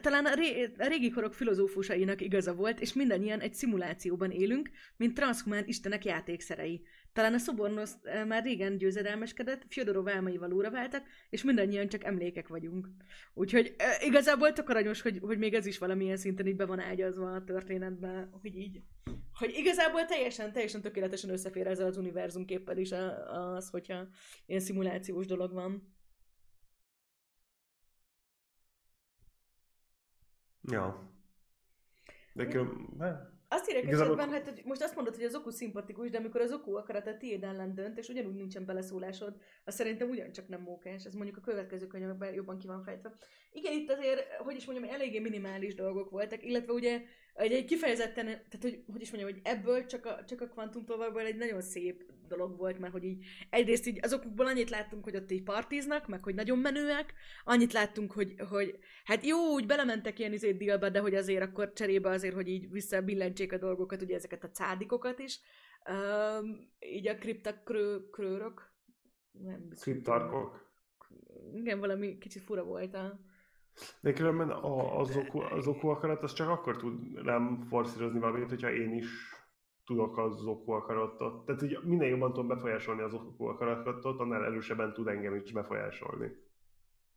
talán, 0.00 0.26
a, 0.26 0.34
ré, 0.34 0.72
a 0.78 0.86
régi 0.86 1.10
korok 1.10 1.34
filozófusainak 1.34 2.20
igaza 2.20 2.54
volt, 2.54 2.80
és 2.80 2.92
mindannyian 2.92 3.40
egy 3.40 3.54
szimulációban 3.54 4.30
élünk, 4.30 4.70
mint 4.96 5.14
transzhumán 5.14 5.64
istenek 5.66 6.04
játékszerei. 6.04 6.82
Talán 7.12 7.34
a 7.34 7.38
szobornosz 7.38 7.96
már 8.26 8.44
régen 8.44 8.76
győzedelmeskedett, 8.76 9.64
Fyodorov 9.68 10.08
álmai 10.08 10.36
valóra 10.36 10.70
váltak, 10.70 11.02
és 11.30 11.42
mindannyian 11.42 11.88
csak 11.88 12.04
emlékek 12.04 12.48
vagyunk. 12.48 12.88
Úgyhogy 13.34 13.74
e, 13.78 14.06
igazából 14.06 14.52
tök 14.52 14.68
aranyos, 14.68 15.00
hogy, 15.00 15.18
hogy 15.20 15.38
még 15.38 15.54
ez 15.54 15.66
is 15.66 15.78
valamilyen 15.78 16.16
szinten 16.16 16.46
így 16.46 16.56
be 16.56 16.66
van 16.66 16.80
ágyazva 16.80 17.32
a 17.32 17.44
történetben, 17.44 18.30
hogy 18.42 18.56
így, 18.56 18.82
hogy 19.32 19.54
igazából 19.56 20.04
teljesen, 20.04 20.52
teljesen 20.52 20.80
tökéletesen 20.80 21.30
összefér 21.30 21.66
ezzel 21.66 21.86
az 21.86 21.96
univerzumképpel 21.96 22.78
is 22.78 22.92
az, 23.56 23.70
hogyha 23.70 24.08
ilyen 24.46 24.60
szimulációs 24.60 25.26
dolog 25.26 25.52
van. 25.52 25.98
Ja. 30.62 31.08
De 32.32 32.46
külön, 32.46 32.98
azt 33.52 33.68
írják 33.68 33.84
Igazából... 33.84 34.18
esetben, 34.18 34.34
hát, 34.34 34.48
hogy 34.48 34.62
most 34.64 34.82
azt 34.82 34.94
mondod, 34.94 35.14
hogy 35.14 35.24
az 35.24 35.34
oku 35.34 35.50
szimpatikus, 35.50 36.10
de 36.10 36.18
amikor 36.18 36.40
az 36.40 36.52
oku 36.52 36.76
akarat 36.76 37.06
a 37.06 37.16
tiéd 37.16 37.44
ellen 37.44 37.74
dönt, 37.74 37.98
és 37.98 38.08
ugyanúgy 38.08 38.34
nincsen 38.34 38.64
beleszólásod, 38.64 39.34
az 39.64 39.74
szerintem 39.74 40.08
ugyancsak 40.10 40.48
nem 40.48 40.60
mókás. 40.60 41.04
Ez 41.04 41.14
mondjuk 41.14 41.36
a 41.36 41.40
következő 41.40 41.86
könyvekben 41.86 42.34
jobban 42.34 42.58
ki 42.58 42.66
van 42.66 42.82
fejtve. 42.82 43.14
Igen, 43.52 43.72
itt 43.72 43.90
azért, 43.90 44.32
hogy 44.32 44.56
is 44.56 44.66
mondjam, 44.66 44.90
eléggé 44.90 45.18
minimális 45.18 45.74
dolgok 45.74 46.10
voltak, 46.10 46.44
illetve 46.44 46.72
ugye 46.72 47.02
egy, 47.34 47.52
egy 47.52 47.64
kifejezetten, 47.64 48.24
tehát 48.24 48.60
hogy, 48.60 48.82
hogy 48.92 49.00
is 49.00 49.10
mondjam, 49.10 49.32
hogy 49.32 49.40
ebből 49.44 49.86
csak 49.86 50.06
a, 50.06 50.24
csak 50.24 50.40
a 50.40 50.48
kvantumtolvakból 50.48 51.22
egy 51.22 51.36
nagyon 51.36 51.60
szép 51.60 52.12
dolog 52.28 52.56
volt, 52.56 52.78
mert 52.78 52.92
hogy 52.92 53.04
így 53.04 53.26
egyrészt 53.50 53.86
így 53.86 53.98
azokból 54.02 54.46
annyit 54.46 54.70
láttunk, 54.70 55.04
hogy 55.04 55.16
ott 55.16 55.30
így 55.30 55.42
partiznak, 55.42 56.08
meg 56.08 56.24
hogy 56.24 56.34
nagyon 56.34 56.58
menőek, 56.58 57.14
annyit 57.44 57.72
láttunk, 57.72 58.12
hogy, 58.12 58.34
hogy 58.48 58.78
hát 59.04 59.26
jó, 59.26 59.52
úgy 59.52 59.66
belementek 59.66 60.18
ilyen 60.18 60.32
izét 60.32 60.56
dílbe, 60.56 60.90
de 60.90 61.00
hogy 61.00 61.14
azért 61.14 61.42
akkor 61.42 61.72
cserébe 61.72 62.10
azért, 62.10 62.34
hogy 62.34 62.48
így 62.48 62.70
visszabillentsék 62.70 63.52
a 63.52 63.58
dolgokat, 63.58 64.02
ugye 64.02 64.14
ezeket 64.14 64.44
a 64.44 64.50
cádikokat 64.50 65.18
is, 65.18 65.40
um, 65.88 66.70
így 66.78 67.08
a 67.08 67.18
kriptakrőrök, 67.18 68.70
nem 69.32 69.68
Kriptarkok. 69.80 70.68
Igen, 71.54 71.78
valami 71.78 72.18
kicsit 72.18 72.42
fura 72.42 72.64
volt 72.64 72.94
a 72.94 73.20
de 74.00 74.12
különben 74.12 74.50
a, 74.50 74.98
az, 74.98 75.16
oku, 75.16 75.40
az 75.40 75.66
oku 75.66 75.88
akarat, 75.88 76.22
az 76.22 76.32
csak 76.32 76.48
akkor 76.48 76.76
tud 76.76 77.22
nem 77.24 77.64
forszírozni 77.68 78.18
valamit, 78.18 78.48
hogyha 78.48 78.72
én 78.72 78.94
is 78.94 79.08
tudok 79.84 80.18
az 80.18 80.44
oku 80.44 80.72
akaratot. 80.72 81.44
Tehát 81.44 81.60
hogy 81.60 81.78
minél 81.82 82.08
jobban 82.08 82.32
tudom 82.32 82.48
befolyásolni 82.48 83.02
az 83.02 83.14
oku 83.14 83.44
akaratot, 83.44 84.20
annál 84.20 84.44
erősebben 84.44 84.92
tud 84.92 85.06
engem 85.06 85.34
is 85.34 85.52
befolyásolni. 85.52 86.30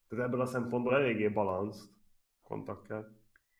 Tehát 0.10 0.26
ebből 0.26 0.42
a 0.42 0.46
szempontból 0.46 0.94
eléggé 0.96 1.28
balanszt 1.28 1.90
kontak 2.44 2.84
kell. 2.84 3.06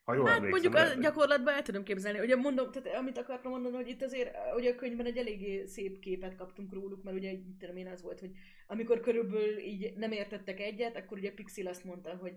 Ha 0.04 0.14
jól 0.14 0.28
hát 0.28 0.50
mondjuk 0.50 0.76
a 0.76 0.94
gyakorlatban 1.00 1.54
el 1.54 1.62
tudom 1.62 1.84
képzelni. 1.84 2.20
Ugye 2.20 2.36
mondom, 2.36 2.72
tehát 2.72 2.98
amit 2.98 3.18
akartam 3.18 3.52
mondani, 3.52 3.76
hogy 3.76 3.88
itt 3.88 4.02
azért 4.02 4.36
ugye 4.56 4.72
a 4.72 4.76
könyvben 4.76 5.06
egy 5.06 5.18
eléggé 5.18 5.66
szép 5.66 6.00
képet 6.00 6.36
kaptunk 6.36 6.74
róluk, 6.74 7.04
mert 7.04 7.18
ugye 7.18 7.38
tudom 7.60 7.78
én 7.78 7.88
az 7.88 8.02
volt, 8.02 8.20
hogy 8.20 8.32
amikor 8.68 9.00
körülbelül 9.00 9.58
így 9.58 9.94
nem 9.98 10.12
értettek 10.12 10.60
egyet, 10.60 10.98
akkor 10.98 11.18
ugye 11.18 11.34
Pixil 11.34 11.68
azt 11.68 11.84
mondta, 11.84 12.16
hogy 12.16 12.34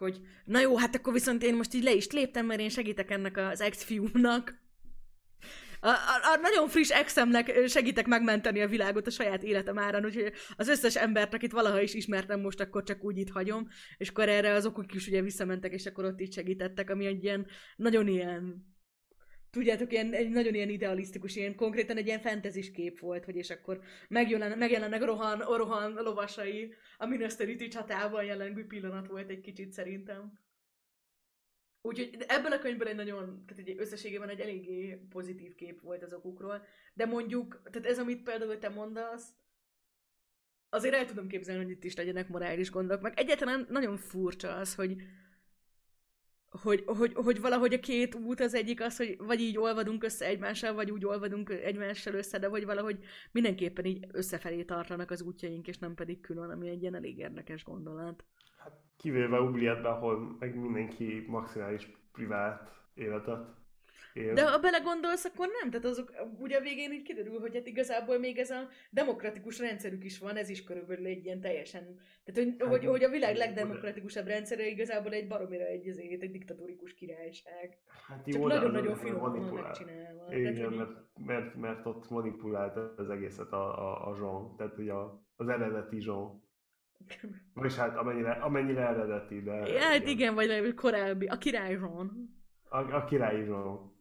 hogy 0.00 0.20
na 0.44 0.60
jó, 0.60 0.76
hát 0.76 0.94
akkor 0.94 1.12
viszont 1.12 1.42
én 1.42 1.54
most 1.54 1.74
így 1.74 1.82
le 1.82 1.92
is 1.92 2.10
léptem, 2.10 2.46
mert 2.46 2.60
én 2.60 2.68
segítek 2.68 3.10
ennek 3.10 3.36
az 3.36 3.60
ex-fiúnak. 3.60 4.58
A, 5.80 5.88
a, 5.88 6.32
a 6.32 6.38
nagyon 6.40 6.68
friss 6.68 6.90
exemnek 6.90 7.68
segítek 7.68 8.06
megmenteni 8.06 8.60
a 8.60 8.68
világot 8.68 9.06
a 9.06 9.10
saját 9.10 9.42
életem 9.42 9.78
árán, 9.78 10.04
úgyhogy 10.04 10.32
az 10.56 10.68
összes 10.68 10.96
embert, 10.96 11.34
akit 11.34 11.52
valaha 11.52 11.80
is 11.80 11.94
ismertem, 11.94 12.40
most 12.40 12.60
akkor 12.60 12.82
csak 12.82 13.04
úgy 13.04 13.18
itt 13.18 13.30
hagyom, 13.30 13.68
és 13.96 14.08
akkor 14.08 14.28
erre 14.28 14.52
az 14.52 14.66
okok 14.66 14.94
is 14.94 15.06
ugye 15.06 15.22
visszamentek, 15.22 15.72
és 15.72 15.86
akkor 15.86 16.04
ott 16.04 16.20
is 16.20 16.28
segítettek, 16.32 16.90
ami 16.90 17.06
egy 17.06 17.24
ilyen, 17.24 17.46
nagyon 17.76 18.08
ilyen 18.08 18.64
tudjátok, 19.50 19.92
ilyen, 19.92 20.12
egy 20.12 20.30
nagyon 20.30 20.54
ilyen 20.54 20.68
idealisztikus, 20.68 21.36
ilyen 21.36 21.54
konkrétan 21.54 21.96
egy 21.96 22.06
ilyen 22.06 22.20
fentezis 22.20 22.70
kép 22.70 22.98
volt, 22.98 23.24
hogy 23.24 23.36
és 23.36 23.50
akkor 23.50 23.80
megjelen, 24.08 24.58
megjelennek 24.58 25.04
Rohan, 25.04 25.38
Rohan 25.38 25.92
lovasai 25.92 26.74
a 26.98 27.06
Minas 27.06 27.36
csatában 27.70 28.24
jelengő 28.24 28.66
pillanat 28.66 29.06
volt 29.06 29.30
egy 29.30 29.40
kicsit 29.40 29.72
szerintem. 29.72 30.38
Úgyhogy 31.82 32.24
ebből 32.28 32.52
a 32.52 32.58
könyvből 32.58 32.88
egy 32.88 32.96
nagyon, 32.96 33.44
tehát 33.46 33.68
egy 33.68 33.74
összességében 33.78 34.28
egy 34.28 34.40
eléggé 34.40 35.06
pozitív 35.08 35.54
kép 35.54 35.80
volt 35.80 36.02
az 36.02 36.12
okukról, 36.12 36.66
de 36.94 37.06
mondjuk, 37.06 37.60
tehát 37.70 37.88
ez, 37.88 37.98
amit 37.98 38.22
például 38.22 38.58
te 38.58 38.68
mondasz, 38.68 39.28
azért 40.68 40.94
el 40.94 41.06
tudom 41.06 41.28
képzelni, 41.28 41.62
hogy 41.62 41.72
itt 41.72 41.84
is 41.84 41.96
legyenek 41.96 42.28
morális 42.28 42.70
gondok, 42.70 43.00
meg 43.00 43.18
egyáltalán 43.18 43.66
nagyon 43.70 43.96
furcsa 43.96 44.54
az, 44.54 44.74
hogy, 44.74 44.96
hogy, 46.50 46.82
hogy, 46.86 47.12
hogy 47.14 47.40
valahogy 47.40 47.72
a 47.72 47.80
két 47.80 48.14
út 48.14 48.40
az 48.40 48.54
egyik 48.54 48.80
az, 48.80 48.96
hogy 48.96 49.16
vagy 49.18 49.40
így 49.40 49.58
olvadunk 49.58 50.04
össze 50.04 50.26
egymással, 50.26 50.74
vagy 50.74 50.90
úgy 50.90 51.04
olvadunk 51.04 51.50
egymással 51.50 52.14
össze, 52.14 52.38
de 52.38 52.48
hogy 52.48 52.64
valahogy 52.64 52.98
mindenképpen 53.32 53.84
így 53.84 54.06
összefelé 54.12 54.62
tartanak 54.62 55.10
az 55.10 55.22
útjaink, 55.22 55.66
és 55.66 55.78
nem 55.78 55.94
pedig 55.94 56.20
külön, 56.20 56.50
ami 56.50 56.68
egy 56.68 56.80
ilyen 56.80 56.94
elég 56.94 57.18
érdekes 57.18 57.64
gondolat. 57.64 58.24
Hát 58.56 58.80
kivéve 58.96 59.40
Ublietben, 59.40 59.92
ahol 59.92 60.36
meg 60.38 60.56
mindenki 60.56 61.24
maximális 61.28 61.90
privát 62.12 62.70
életet 62.94 63.59
él. 64.12 64.34
De 64.34 64.50
ha 64.50 64.58
belegondolsz, 64.58 65.24
akkor 65.24 65.48
nem. 65.60 65.70
Tehát 65.70 65.86
azok, 65.86 66.12
ugye 66.38 66.56
a 66.56 66.60
végén 66.60 66.92
így 66.92 67.02
kiderül, 67.02 67.38
hogy 67.40 67.54
hát 67.54 67.66
igazából 67.66 68.18
még 68.18 68.38
ez 68.38 68.50
a 68.50 68.68
demokratikus 68.90 69.58
rendszerük 69.58 70.04
is 70.04 70.18
van, 70.18 70.36
ez 70.36 70.48
is 70.48 70.64
körülbelül 70.64 71.06
egy 71.06 71.24
ilyen 71.24 71.40
teljesen... 71.40 72.00
Tehát, 72.24 72.50
hogy, 72.50 72.54
hát, 72.58 72.68
hogy, 72.68 72.86
hogy 72.86 73.04
a 73.04 73.10
világ 73.10 73.36
legdemokratikusabb 73.36 74.26
rendszere 74.26 74.66
igazából 74.66 75.12
egy 75.12 75.28
baromira 75.28 75.64
egy, 75.64 75.88
egy, 75.88 76.22
egy 76.22 76.30
diktatórikus 76.30 76.94
királyság. 76.94 77.78
Hát 78.08 78.26
jó, 78.26 78.40
Csak 78.40 78.48
nagyon-nagyon 78.48 78.96
finoman 78.96 79.54
megcsinálva. 79.54 80.34
Igen, 80.34 80.54
Tehát, 80.54 80.76
mert, 80.76 80.90
mert, 81.26 81.54
mert, 81.54 81.86
ott 81.86 82.10
manipulált 82.10 82.76
az 82.96 83.10
egészet 83.10 83.52
a, 83.52 83.78
a, 83.78 84.10
a 84.10 84.16
Jean, 84.16 84.56
tehát 84.56 84.78
ugye 84.78 84.92
a, 84.92 85.22
az 85.36 85.48
eredeti 85.48 86.04
Jean. 86.04 86.48
Vagyis 87.54 87.76
hát 87.76 87.96
amennyire, 87.96 88.30
amennyire 88.30 88.88
eredeti, 88.88 89.42
de... 89.42 89.52
Hát 89.52 90.06
igen, 90.06 90.08
igen 90.08 90.34
vagy 90.34 90.74
korábbi, 90.74 91.26
a 91.26 91.38
király 91.38 91.72
Jean. 91.72 92.38
A, 92.68 92.78
a 92.78 93.04
király 93.04 93.44
Jean. 93.44 93.98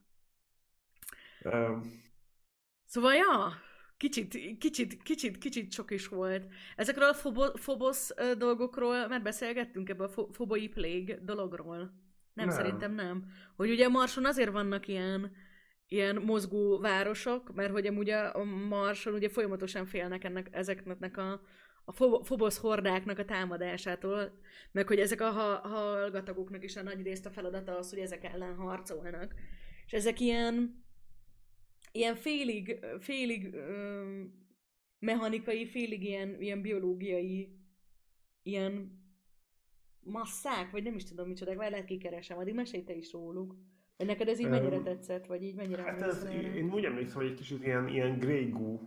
Um, 1.44 2.08
Szóval, 2.86 3.14
ja, 3.14 3.54
kicsit, 3.98 4.58
kicsit, 4.58 5.04
kicsit, 5.04 5.38
kicsit 5.38 5.72
sok 5.72 5.92
is 5.92 6.08
volt. 6.08 6.48
Ezekről 6.76 7.10
a 7.10 7.14
fobo, 7.14 7.52
Phobos 7.52 8.10
ö, 8.16 8.36
dolgokról 8.36 9.08
már 9.08 9.22
beszélgettünk 9.22 9.90
ebből 9.90 10.06
a 10.06 10.10
fo- 10.10 10.32
Phoboi 10.32 10.68
Plague 10.68 11.20
dologról. 11.22 11.78
Nem, 12.34 12.48
Nem. 12.48 12.56
szerintem 12.56 12.94
nem. 12.94 13.26
Hogy 13.56 13.70
ugye 13.70 13.88
Marson 13.88 14.26
azért 14.26 14.52
vannak 14.52 14.88
ilyen, 14.88 15.32
ilyen 15.88 16.16
mozgó 16.16 16.80
városok, 16.80 17.54
mert 17.54 17.72
hogy 17.72 17.88
amúgy 17.88 18.10
a 18.10 18.44
Marson 18.44 19.14
ugye 19.14 19.30
folyamatosan 19.30 19.86
félnek 19.86 20.24
ennek, 20.24 20.48
ezeknek 20.52 21.18
a, 21.18 21.42
a 21.86 21.92
Phobos 22.24 22.58
hordáknak 22.58 23.20
a 23.20 23.26
támadásától, 23.26 24.40
meg 24.72 24.88
hogy 24.88 25.00
ezek 25.00 25.22
a 25.22 25.30
ha- 25.30 25.68
hallgatagoknak 25.68 26.64
is 26.64 26.76
a 26.76 26.84
nagy 26.84 27.02
részt 27.02 27.26
a 27.26 27.32
feladata 27.32 27.78
az, 27.78 27.90
hogy 27.90 28.00
ezek 28.00 28.24
ellen 28.24 28.56
harcolnak. 28.56 29.34
És 29.86 29.92
ezek 29.94 30.20
ilyen, 30.20 30.84
ilyen 31.92 32.16
félig, 32.16 32.86
félig 33.00 33.54
ö, 33.54 34.24
mechanikai, 35.00 35.66
félig 35.66 36.04
ilyen, 36.04 36.42
ilyen 36.42 36.62
biológiai 36.62 37.58
ilyen 38.44 38.98
masszák, 40.00 40.72
vagy 40.72 40.84
nem 40.84 40.96
is 40.96 41.04
tudom 41.04 41.28
micsodák, 41.28 41.56
vagy 41.56 41.70
lehet 41.70 41.86
kikeresem, 41.86 42.38
addig 42.38 42.54
mesélj 42.54 42.84
te 42.84 42.94
is 42.94 43.12
róluk. 43.12 43.56
Vagy 43.98 44.08
neked 44.08 44.28
ez 44.28 44.40
így 44.40 44.46
Öm, 44.46 44.52
mennyire 44.52 44.82
tetszett, 44.82 45.26
vagy 45.26 45.44
így 45.44 45.56
mennyire 45.56 45.82
Hát 45.84 46.02
ez, 46.02 46.24
erre? 46.24 46.54
én 46.56 46.74
úgy 46.74 46.86
emlékszem, 46.86 47.22
hogy 47.22 47.30
egy 47.32 47.38
kicsit 47.38 47.64
ilyen, 47.64 47.88
ilyen 47.88 48.20
Grey 48.20 48.50
Goo 48.50 48.80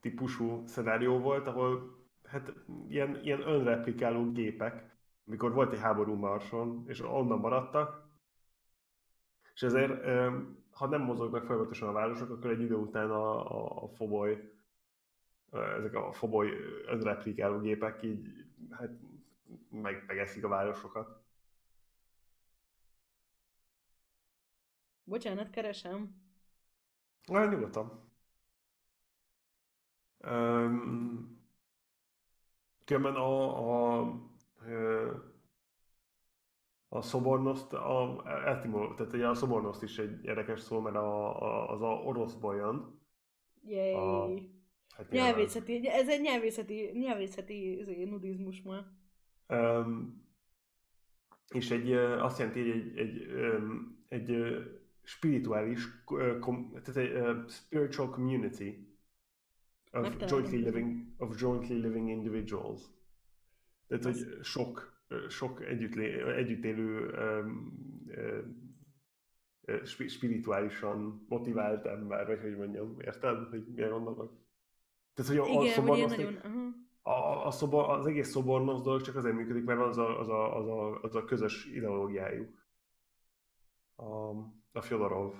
típusú 0.00 0.62
szenárió 0.66 1.18
volt, 1.18 1.46
ahol 1.46 1.96
hát 2.24 2.52
ilyen, 2.88 3.20
ilyen 3.24 3.40
önreplikáló 3.40 4.32
gépek, 4.32 4.96
amikor 5.26 5.52
volt 5.52 5.72
egy 5.72 5.80
háború 5.80 6.14
Marson, 6.14 6.84
és 6.88 7.00
onnan 7.00 7.38
maradtak, 7.38 8.08
és 9.54 9.62
ezért, 9.62 10.04
öm, 10.04 10.55
ha 10.76 10.86
nem 10.86 11.02
mozognak 11.02 11.44
folyamatosan 11.44 11.88
a 11.88 11.92
városok, 11.92 12.30
akkor 12.30 12.50
egy 12.50 12.60
idő 12.60 12.74
után 12.74 13.10
a, 13.10 13.50
a, 13.50 13.82
a 13.82 13.88
foboly, 13.88 14.52
ezek 15.52 15.94
a 15.94 16.12
foboly 16.12 16.50
önreplikáló 16.86 17.58
gépek 17.58 18.02
így 18.02 18.46
hát 18.70 18.90
meg, 19.70 20.04
megeszik 20.06 20.44
a 20.44 20.48
városokat. 20.48 21.24
Bocsánat, 25.04 25.50
keresem. 25.50 26.22
Na, 27.24 27.44
nyugodtan. 27.44 28.10
Um, 30.18 31.40
különben 32.84 33.14
a, 33.14 34.00
a, 34.00 34.12
ö, 34.64 35.12
a 36.96 37.02
szobornoszt, 37.02 37.72
a, 37.72 38.22
etimol, 38.46 38.94
tehát 38.94 39.12
ugye 39.12 39.28
a 39.28 39.34
szobornoszt 39.34 39.82
is 39.82 39.98
egy 39.98 40.24
érdekes 40.24 40.60
szó, 40.60 40.80
mert 40.80 40.96
a, 40.96 41.40
a, 41.42 41.70
az 41.70 41.82
a 41.82 41.86
orosz. 41.86 42.36
Yay. 43.64 43.92
A- 43.92 44.54
Hát 44.96 45.10
Nyelvészeti, 45.10 45.88
ez 45.88 46.08
egy 46.08 46.20
nyelvészeti, 46.20 46.90
nyelvészeti 46.92 47.78
izé, 47.78 48.04
nudizmus 48.04 48.62
ma. 48.62 48.76
Um, 49.48 50.24
és 51.54 51.70
egy, 51.70 51.92
azt 51.92 52.38
jelenti, 52.38 52.60
hogy 52.60 52.70
egy, 52.70 52.98
egy, 52.98 53.26
egy 54.08 54.30
ö, 54.30 54.60
spirituális, 55.02 56.04
kom, 56.40 56.70
tehát 56.70 56.96
egy 56.96 57.10
ö, 57.10 57.40
spiritual 57.48 58.10
community 58.10 58.86
of 59.92 60.14
jointly 60.28 60.56
living, 60.56 61.14
of 61.18 61.40
jointly 61.40 61.74
living 61.74 62.08
individuals. 62.08 62.80
Tehát, 63.86 64.04
hogy 64.04 64.38
sok, 64.42 64.95
sok 65.28 65.64
együtt, 65.64 65.94
lé- 65.94 66.22
együtt 66.22 66.64
élő 66.64 67.14
spi- 69.84 70.08
spirituálisan 70.08 71.24
motivált 71.28 71.86
ember, 71.86 72.26
vagy 72.26 72.40
hogy 72.40 72.56
mondjam, 72.56 72.96
érted, 73.00 73.48
hogy 73.48 73.66
mire 73.74 73.88
gondolok? 73.88 74.32
Tehát, 75.14 75.30
hogy 75.30 75.40
a, 75.40 75.42
a 75.42 75.46
Igen, 75.46 75.56
hogy 75.56 75.64
ilyen 75.64 75.74
szobornosznak- 75.74 76.42
nagyon... 76.42 76.74
A, 77.02 77.46
a 77.46 77.50
szobor, 77.50 77.90
az 77.90 78.06
egész 78.06 78.28
szobornosz 78.28 78.82
dolog 78.82 79.00
csak 79.00 79.16
azért 79.16 79.34
működik, 79.34 79.64
mert 79.64 79.80
az 79.80 79.98
a, 79.98 80.20
az 80.20 80.28
a, 80.28 80.56
az 80.56 80.66
a, 80.66 81.00
az 81.00 81.14
a 81.14 81.24
közös 81.24 81.66
ideológiájuk. 81.66 82.66
A, 83.96 84.30
a 84.72 84.80
Fyodorov. 84.80 85.34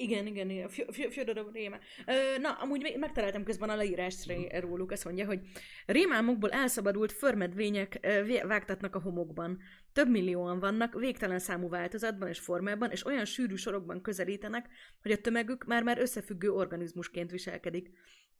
Igen, 0.00 0.26
igen, 0.26 0.50
igen. 0.50 0.68
Fj- 0.68 0.94
Fj- 0.94 1.12
Fyodorov 1.12 1.52
Réma. 1.52 1.76
Na, 2.40 2.52
amúgy 2.52 2.96
megtaláltam 2.98 3.44
közben 3.44 3.68
a 3.70 3.76
leírást 3.76 4.26
ré- 4.26 4.58
róluk, 4.60 4.90
azt 4.90 5.04
mondja, 5.04 5.26
hogy 5.26 5.40
rémálmokból 5.86 6.50
elszabadult 6.50 7.12
förmedvények 7.12 8.08
vágtatnak 8.46 8.94
a 8.94 9.00
homokban. 9.00 9.58
Több 9.92 10.08
millióan 10.08 10.58
vannak, 10.60 10.94
végtelen 10.98 11.38
számú 11.38 11.68
változatban 11.68 12.28
és 12.28 12.38
formában, 12.38 12.90
és 12.90 13.06
olyan 13.06 13.24
sűrű 13.24 13.54
sorokban 13.54 14.02
közelítenek, 14.02 14.68
hogy 15.02 15.12
a 15.12 15.20
tömegük 15.20 15.64
már-már 15.64 15.98
összefüggő 15.98 16.50
organizmusként 16.50 17.30
viselkedik. 17.30 17.90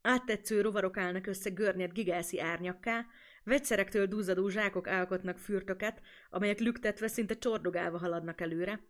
Áttetsző 0.02 0.60
rovarok 0.60 0.96
állnak 0.96 1.26
össze 1.26 1.50
görnyed 1.50 1.92
gigászi 1.92 2.40
árnyakká, 2.40 3.06
vegyszerektől 3.44 4.06
duzzadó 4.06 4.48
zsákok 4.48 4.86
alkotnak 4.86 5.38
fürtöket, 5.38 6.00
amelyek 6.30 6.58
lüktetve 6.58 7.08
szinte 7.08 7.38
csordogálva 7.38 7.98
haladnak 7.98 8.40
előre, 8.40 8.80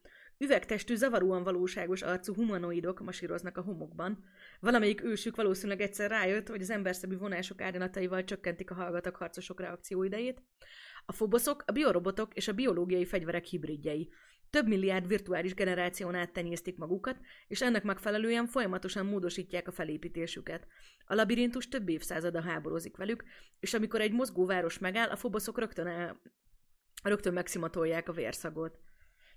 Üvegtestű, 0.44 0.94
zavaróan 0.94 1.42
valóságos 1.42 2.02
arcú 2.02 2.34
humanoidok 2.34 3.00
masíroznak 3.00 3.56
a 3.56 3.62
homokban. 3.62 4.24
Valamelyik 4.60 5.04
ősük 5.04 5.36
valószínűleg 5.36 5.80
egyszer 5.80 6.10
rájött, 6.10 6.48
hogy 6.48 6.60
az 6.60 6.70
emberszebű 6.70 7.16
vonások 7.16 7.60
árnyalataival 7.60 8.24
csökkentik 8.24 8.70
a 8.70 8.74
hallgatak 8.74 9.16
harcosok 9.16 9.60
reakcióidejét. 9.60 10.42
A 11.06 11.12
foboszok, 11.12 11.62
a 11.66 11.72
biorobotok 11.72 12.34
és 12.34 12.48
a 12.48 12.52
biológiai 12.52 13.04
fegyverek 13.04 13.44
hibridjei. 13.44 14.10
Több 14.50 14.66
milliárd 14.66 15.06
virtuális 15.06 15.54
generáción 15.54 16.14
át 16.14 16.32
tenyésztik 16.32 16.76
magukat, 16.76 17.16
és 17.48 17.62
ennek 17.62 17.82
megfelelően 17.82 18.46
folyamatosan 18.46 19.06
módosítják 19.06 19.68
a 19.68 19.72
felépítésüket. 19.72 20.66
A 21.06 21.14
labirintus 21.14 21.68
több 21.68 21.88
évszázada 21.88 22.40
háborúzik 22.40 22.96
velük, 22.96 23.24
és 23.58 23.74
amikor 23.74 24.00
egy 24.00 24.12
mozgóváros 24.12 24.78
megáll, 24.78 25.08
a 25.08 25.16
foboszok 25.16 25.58
rögtön, 25.58 25.86
el, 25.86 26.20
rögtön 27.02 27.32
megszimatolják 27.32 28.08
a 28.08 28.12
vérszagot. 28.12 28.78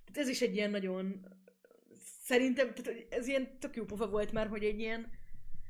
Tehát 0.05 0.17
ez 0.17 0.27
is 0.27 0.41
egy 0.41 0.55
ilyen 0.55 0.69
nagyon... 0.69 1.25
Szerintem, 2.21 2.73
tehát 2.73 3.05
ez 3.09 3.27
ilyen 3.27 3.59
tök 3.59 3.75
jó 3.75 3.85
pofa 3.85 4.09
volt 4.09 4.31
már, 4.31 4.47
hogy 4.47 4.63
egy 4.63 4.79
ilyen... 4.79 5.11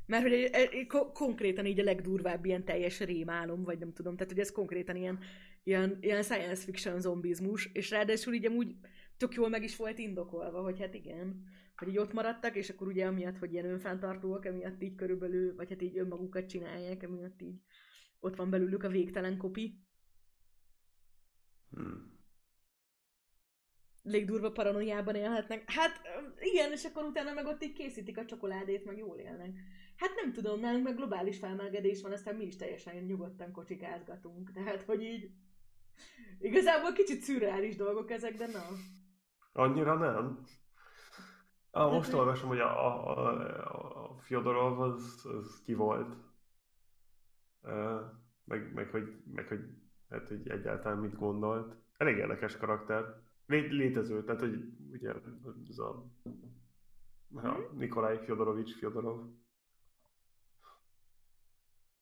Mert 0.06 0.24
hogy 0.24 0.34
egy, 0.34 0.54
egy, 0.54 0.88
ko- 0.88 1.14
konkrétan 1.14 1.66
így 1.66 1.80
a 1.80 1.84
legdurvább 1.84 2.46
ilyen 2.46 2.66
teljes 2.66 3.00
rémálom, 3.00 3.64
vagy 3.64 3.80
nem 3.80 3.94
tudom, 3.94 4.16
tehát 4.16 4.32
hogy 4.32 4.42
ez 4.42 4.52
konkrétan 4.52 4.96
ilyen, 4.96 5.20
ilyen, 5.64 5.98
ilyen 6.02 6.24
science 6.24 6.64
fiction 6.64 7.00
zombizmus, 7.00 7.70
és 7.74 7.90
ráadásul 7.90 8.34
így 8.34 8.46
amúgy 8.46 8.76
tök 9.18 9.34
jól 9.34 9.50
meg 9.50 9.64
is 9.64 9.76
volt 9.76 10.00
indokolva, 10.00 10.62
hogy 10.62 10.80
hát 10.80 10.94
igen, 10.94 11.44
hogy 11.76 11.88
így 11.88 11.98
ott 11.98 12.14
maradtak, 12.14 12.56
és 12.56 12.70
akkor 12.70 12.88
ugye 12.88 13.06
amiatt, 13.06 13.38
hogy 13.38 13.54
ilyen 13.54 13.66
önfenntartóak, 13.66 14.46
emiatt 14.46 14.82
így 14.82 14.96
körülbelül, 14.96 15.56
vagy 15.56 15.70
hát 15.70 15.82
így 15.82 15.98
önmagukat 15.98 16.46
csinálják, 16.46 17.04
emiatt 17.04 17.42
így 17.42 17.62
ott 18.20 18.36
van 18.36 18.50
belőlük 18.50 18.84
a 18.84 18.90
végtelen 18.90 19.38
kopi. 19.38 19.80
Hmm. 21.70 22.13
Légdurva 24.04 24.52
paranoiában 24.52 25.16
élhetnek. 25.16 25.64
Hát 25.72 26.02
igen, 26.40 26.72
és 26.72 26.84
akkor 26.86 27.04
utána 27.04 27.34
meg 27.34 27.46
ott 27.46 27.64
így 27.64 27.74
készítik 27.74 28.18
a 28.18 28.26
csokoládét, 28.26 28.86
meg 28.86 28.98
jól 28.98 29.18
élnek. 29.18 29.58
Hát 29.98 30.12
nem 30.24 30.34
tudom, 30.34 30.60
nálunk 30.60 30.84
meg 30.84 30.96
globális 30.96 31.38
felmelegedés 31.38 32.02
van, 32.02 32.12
aztán 32.12 32.36
mi 32.36 32.46
is 32.46 32.56
teljesen 32.56 32.96
nyugodtan 32.96 33.52
kocsikázgatunk. 33.52 34.52
Tehát, 34.52 34.84
hogy 34.84 35.02
így 35.02 35.32
igazából 36.40 36.94
kicsit 36.94 37.22
szürreális 37.22 37.76
dolgok 37.76 38.12
ezek, 38.12 38.36
de 38.36 38.48
na. 38.48 38.64
Annyira 39.52 39.98
nem. 39.98 40.44
Ah, 41.72 41.92
most 41.92 42.14
olvasom, 42.14 42.48
hogy 42.48 42.60
a, 42.60 42.86
a, 42.86 43.18
a, 43.18 44.04
a 44.04 44.18
Fyodorov 44.20 44.80
az, 44.80 45.26
az 45.26 45.62
ki 45.66 45.74
volt. 45.74 46.16
Uh, 47.62 48.02
meg, 48.44 48.74
meg, 48.74 48.90
hogy, 48.90 49.24
meg 49.34 49.48
hogy, 49.48 49.60
hát, 50.10 50.28
hogy 50.28 50.50
egyáltalán 50.50 50.98
mit 50.98 51.16
gondolt. 51.16 51.76
Elég 51.98 52.18
érdekes 52.18 52.58
karakter. 52.58 53.23
Lé, 53.46 53.68
létező, 53.68 54.24
tehát 54.24 54.40
hogy 54.40 54.74
ugye 54.92 55.14
ez 55.70 55.78
a 55.78 56.06
ja, 57.44 57.70
Nikolaj 57.74 58.20
Fyodorovics 58.24 58.76
Fyodorov. 58.76 59.26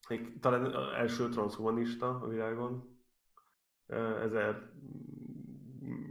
Még 0.09 0.39
talán 0.39 0.65
az 0.65 0.93
első 0.93 1.29
transhumanista 1.29 2.19
a 2.19 2.27
világon. 2.27 2.99
Uh, 3.87 4.21
ezer- 4.21 4.71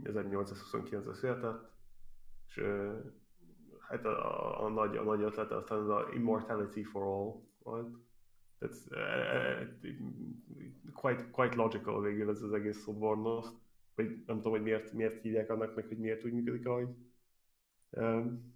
1829-ben 0.03 1.13
született, 1.13 1.71
és 2.47 2.63
hát 3.79 4.05
a, 4.05 4.09
a, 4.09 4.65
a, 4.65 4.69
nagy, 4.69 4.97
a 4.97 5.03
nagy 5.03 5.21
ötlete 5.21 5.55
aztán 5.55 5.79
az 5.79 5.89
a 5.89 6.07
Immortality 6.13 6.83
for 6.83 7.01
All 7.01 7.41
volt. 7.63 7.97
Tehát 8.59 8.75
uh, 8.89 9.91
quite, 10.93 11.29
quite 11.31 11.55
logical 11.55 12.01
végül 12.01 12.29
ez 12.29 12.41
az 12.41 12.53
egész 12.53 12.81
szobornos. 12.81 13.45
Vagy 13.95 14.23
nem 14.25 14.35
tudom, 14.35 14.51
hogy 14.51 14.61
miért, 14.61 14.93
miért 14.93 15.21
hívják 15.21 15.49
annak 15.49 15.75
meg, 15.75 15.87
hogy 15.87 15.97
miért 15.97 16.25
úgy 16.25 16.33
működik, 16.33 16.67
ahogy. 16.67 16.87
Um, 17.89 18.51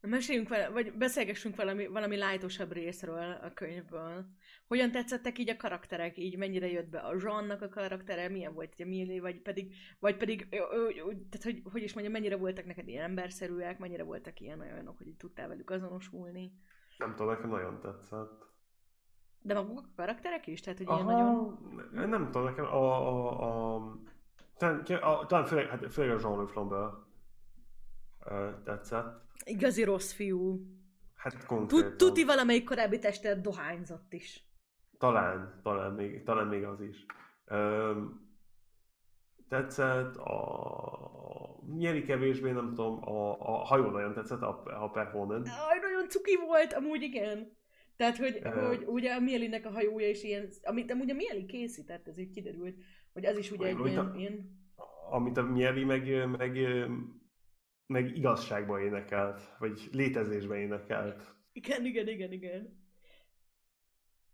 meséljünk 0.00 0.48
vele, 0.48 0.68
vagy 0.68 0.92
beszélgessünk 0.92 1.56
valami, 1.56 1.86
valami 1.86 2.16
lájtosabb 2.16 2.72
részről 2.72 3.38
a 3.42 3.52
könyvből. 3.52 4.26
Hogyan 4.66 4.90
tetszettek 4.90 5.38
így 5.38 5.50
a 5.50 5.56
karakterek, 5.56 6.18
így 6.18 6.36
mennyire 6.36 6.70
jött 6.70 6.88
be 6.88 6.98
a 6.98 7.16
Jeannak 7.22 7.62
a 7.62 7.68
karaktere, 7.68 8.28
milyen 8.28 8.54
volt 8.54 8.72
ugye 8.74 8.84
Millie, 8.84 9.20
vagy 9.20 9.40
pedig, 9.42 9.74
vagy 9.98 10.16
pedig 10.16 10.48
tehát 10.48 11.42
hogy, 11.42 11.60
hogy 11.64 11.82
is 11.82 11.92
mondjam, 11.92 12.14
mennyire 12.14 12.36
voltak 12.36 12.64
neked 12.64 12.88
ilyen 12.88 13.04
emberszerűek, 13.04 13.78
mennyire 13.78 14.02
voltak 14.02 14.40
ilyen 14.40 14.60
olyanok, 14.60 14.96
hogy 14.96 15.06
így 15.06 15.16
tudtál 15.16 15.48
velük 15.48 15.70
azonosulni. 15.70 16.52
Nem 16.98 17.14
tudom, 17.14 17.32
nekem 17.32 17.50
nagyon 17.50 17.80
tetszett. 17.80 18.46
De 19.42 19.54
maguk 19.54 19.78
a 19.78 19.92
karakterek 19.96 20.46
is? 20.46 20.60
Tehát, 20.60 20.78
hogy 20.78 20.86
Aha, 20.88 21.12
ilyen 21.12 21.24
nagyon... 21.24 21.58
ne- 21.92 22.06
nem 22.06 22.24
tudom, 22.24 22.44
nekem 22.44 22.64
a... 22.64 23.08
a, 23.08 23.76
a 23.76 23.96
talán, 24.56 24.84
a, 25.00 25.26
talán 25.26 25.44
főleg, 25.44 25.66
hát 25.66 25.92
főleg 25.92 26.16
a 26.16 26.20
Jean-Luc 26.20 26.54
Lambert 26.54 26.94
ö, 28.24 28.50
tetszett. 28.64 29.22
Igazi 29.44 29.84
rossz 29.84 30.12
fiú. 30.12 30.66
Hát 31.14 31.46
konkrétan. 31.46 31.96
Tuti 31.96 32.24
valamelyik 32.24 32.64
korábbi 32.64 32.98
testet 32.98 33.40
dohányzott 33.40 34.12
is. 34.12 34.46
Talán, 34.98 35.60
talán 35.62 35.92
még, 35.92 36.22
talán 36.22 36.46
még 36.46 36.64
az 36.64 36.80
is. 36.80 37.06
Öm, 37.44 38.26
tetszett, 39.48 40.16
a 40.16 41.58
nyeri 41.76 42.02
kevésbé, 42.02 42.50
nem 42.50 42.68
tudom, 42.74 43.08
a, 43.08 43.30
a 43.40 43.64
hajó 43.64 43.90
nagyon 43.90 44.12
tetszett, 44.12 44.42
a, 44.42 44.62
a 44.82 44.90
Perhonen. 44.90 45.42
Aj, 45.42 45.78
nagyon 45.80 46.08
cuki 46.08 46.36
volt, 46.46 46.72
amúgy 46.72 47.02
igen. 47.02 47.56
Tehát, 47.98 48.16
hogy, 48.16 48.38
Ö. 48.42 48.48
hogy 48.48 48.84
ugye 48.86 49.12
a 49.14 49.20
Mielinek 49.20 49.66
a 49.66 49.70
hajója 49.70 50.08
is 50.08 50.22
ilyen, 50.22 50.48
amit 50.62 50.90
amúgy 50.90 51.10
a 51.10 51.14
Mieli 51.14 51.44
készített, 51.46 52.08
ez 52.08 52.18
így 52.18 52.30
kiderült, 52.30 52.76
hogy 53.12 53.24
az 53.26 53.38
is 53.38 53.50
ugye 53.50 53.66
egy 53.66 53.76
Vagy- 53.76 53.90
ilyen, 53.90 54.06
vagy- 54.10 54.20
ilyen 54.20 54.56
Amit 55.10 55.36
a 55.36 55.42
Mieli 55.42 55.84
meg, 55.84 56.26
meg, 56.28 56.58
meg 57.86 58.16
igazságban 58.16 58.80
énekelt, 58.82 59.40
vagy 59.58 59.88
létezésben 59.92 60.58
énekelt. 60.58 61.34
igen, 61.52 61.84
igen, 61.84 62.08
igen, 62.08 62.32
igen. 62.32 62.86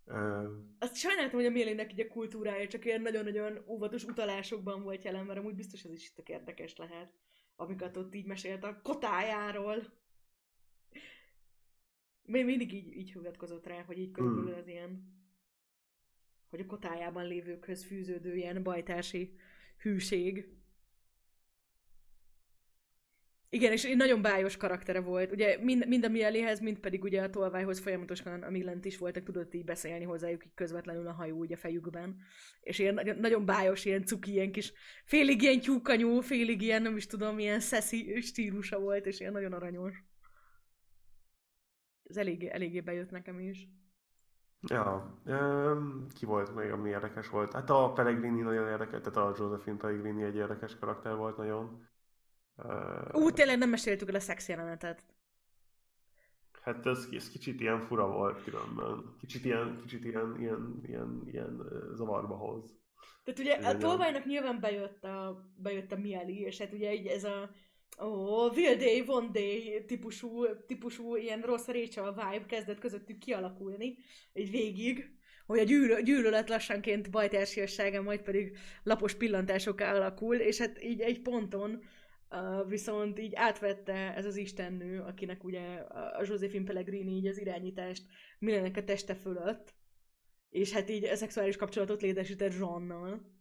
Ö, 0.05 0.49
Azt 0.79 0.97
sajnáltam, 0.97 1.35
hogy 1.39 1.47
a 1.49 1.51
Mielinek 1.51 1.93
így 1.93 2.01
a 2.01 2.09
kultúrája 2.09 2.67
csak 2.67 2.85
ilyen 2.85 3.03
nagyon-nagyon 3.03 3.65
óvatos 3.67 4.05
utalásokban 4.05 4.83
volt 4.83 5.05
jelen, 5.05 5.25
mert 5.25 5.39
amúgy 5.39 5.55
biztos 5.55 5.85
ez 5.85 5.93
is 5.93 6.13
tök 6.13 6.29
érdekes 6.29 6.77
lehet, 6.77 7.13
amiket 7.57 7.97
ott 7.97 8.15
így 8.15 8.27
mesélt 8.27 8.65
a 8.65 8.81
kotájáról. 8.83 9.77
Még 12.27 12.45
mindig 12.45 12.73
így, 12.73 12.97
így 12.97 13.13
hivatkozott 13.13 13.67
rá, 13.67 13.83
hogy 13.83 13.99
így 13.99 14.11
körülbelül 14.11 14.51
Hmm. 14.51 14.61
az 14.61 14.69
ilyen, 14.69 15.15
hogy 16.49 16.61
a 16.61 16.67
kotájában 16.67 17.27
lévőkhöz 17.27 17.85
fűződő 17.85 18.37
ilyen 18.37 18.63
bajtási 18.63 19.37
hűség. 19.79 20.49
Igen, 23.49 23.73
és 23.73 23.95
nagyon 23.97 24.23
bájos 24.23 24.57
karaktere 24.57 25.01
volt. 25.01 25.33
Ugye 25.33 25.59
mind, 25.61 25.89
mind 25.89 26.05
a 26.05 26.09
Mieléhez, 26.09 26.61
mind 26.61 26.79
pedig 26.79 27.03
ugye 27.03 27.23
a 27.23 27.31
tolvájhoz 27.31 27.81
folyamatosan, 27.81 28.43
amíg 28.43 28.63
lent 28.63 28.85
is 28.85 28.99
voltak, 28.99 29.23
tudott 29.23 29.55
így 29.55 29.65
beszélni 29.65 30.05
hozzájuk 30.05 30.45
így 30.45 30.55
közvetlenül 30.55 31.07
a 31.07 31.13
hajó 31.13 31.39
ugye 31.39 31.55
a 31.55 31.59
fejükben. 31.59 32.17
És 32.61 32.79
ilyen 32.79 32.95
nagyon, 32.95 33.17
nagyon 33.17 33.45
bájos, 33.45 33.85
ilyen 33.85 34.05
cuki, 34.05 34.31
ilyen 34.31 34.53
kis, 34.53 34.73
félig 35.05 35.43
ilyen 35.43 35.61
tyúkanyú, 35.61 36.21
félig 36.21 36.63
ilyen, 36.63 36.83
nem 36.83 36.97
is 36.97 37.07
tudom, 37.07 37.39
ilyen 37.39 37.61
szeszi 37.61 38.21
stílusa 38.21 38.79
volt, 38.79 39.07
és 39.07 39.21
ilyen 39.21 39.33
nagyon 39.33 39.53
aranyos. 39.53 40.05
Ez 42.09 42.17
eléggé, 42.17 42.51
eléggé 42.51 42.81
bejött 42.81 43.11
nekem 43.11 43.39
is. 43.41 43.69
Ja, 44.69 45.19
ki 46.15 46.27
volt 46.27 46.55
még, 46.55 46.71
ami 46.71 46.89
érdekes 46.89 47.29
volt? 47.29 47.53
Hát 47.53 47.71
a 47.71 47.93
Pellegrini 47.93 48.41
nagyon 48.41 48.69
érdekes, 48.69 49.01
tehát 49.01 49.17
a 49.17 49.35
Josephine 49.39 49.77
Pellegrini 49.77 50.23
egy 50.23 50.37
érdekes 50.37 50.79
karakter 50.79 51.17
volt 51.17 51.37
nagyon. 51.37 51.89
Ú, 53.13 53.31
tényleg 53.31 53.59
nem 53.59 53.71
meséltük 53.71 54.09
el 54.09 54.15
a 54.15 54.21
szex 54.21 54.49
jelenetet. 54.49 55.05
Hát 56.63 56.87
ez, 56.87 57.09
ez 57.13 57.31
kicsit 57.31 57.61
ilyen 57.61 57.81
fura 57.81 58.07
volt 58.07 58.43
különben. 58.43 59.17
Kicsit 59.19 59.45
ilyen, 59.45 59.79
kicsit 59.81 60.05
ilyen, 60.05 60.37
ilyen, 60.39 60.81
ilyen, 60.83 61.23
ilyen 61.27 61.63
zavarba 61.95 62.35
hoz. 62.35 62.79
Tehát 63.25 63.41
ugye 63.41 63.55
a 63.55 63.77
tolvajnak 63.77 64.25
nyilván 64.25 64.61
bejött 64.61 65.05
a, 65.05 65.49
bejött 65.57 65.93
a 65.93 65.97
Mieli, 65.97 66.41
és 66.41 66.59
hát 66.59 66.73
ugye 66.73 66.93
így 66.93 67.07
ez 67.07 67.25
a 67.25 67.51
ó, 68.01 68.49
Will 68.49 68.77
Day, 68.77 69.05
One 69.07 69.29
Day 69.33 69.85
típusú, 69.87 70.45
típusú 70.67 71.17
ilyen 71.17 71.41
rossz 71.41 71.69
a 71.69 72.13
vibe 72.13 72.47
kezdett 72.47 72.79
közöttük 72.79 73.19
kialakulni, 73.19 73.97
egy 74.33 74.51
végig, 74.51 75.11
hogy 75.47 75.59
a 75.59 75.63
gyűlö, 75.63 76.03
gyűlölet 76.03 76.49
lassanként 76.49 77.11
bajtársiassága, 77.11 78.03
majd 78.03 78.21
pedig 78.21 78.57
lapos 78.83 79.15
pillantásokká 79.15 79.95
alakul, 79.95 80.37
és 80.37 80.59
hát 80.59 80.83
így 80.83 81.01
egy 81.01 81.23
ponton 81.23 81.83
uh, 82.31 82.69
viszont 82.69 83.19
így 83.19 83.35
átvette 83.35 84.15
ez 84.15 84.27
az 84.27 84.37
istennő, 84.37 85.01
akinek 85.01 85.45
ugye 85.45 85.61
a 85.89 86.25
Josephine 86.27 86.65
Pellegrini 86.65 87.17
így 87.17 87.27
az 87.27 87.39
irányítást 87.39 88.03
mindenek 88.39 88.77
a 88.77 88.85
teste 88.85 89.15
fölött, 89.15 89.75
és 90.51 90.73
hát 90.73 90.91
így 90.91 91.05
a 91.05 91.17
szexuális 91.17 91.57
kapcsolatot 91.57 92.03
létesített 92.03 92.55
Jeannal. 92.59 93.33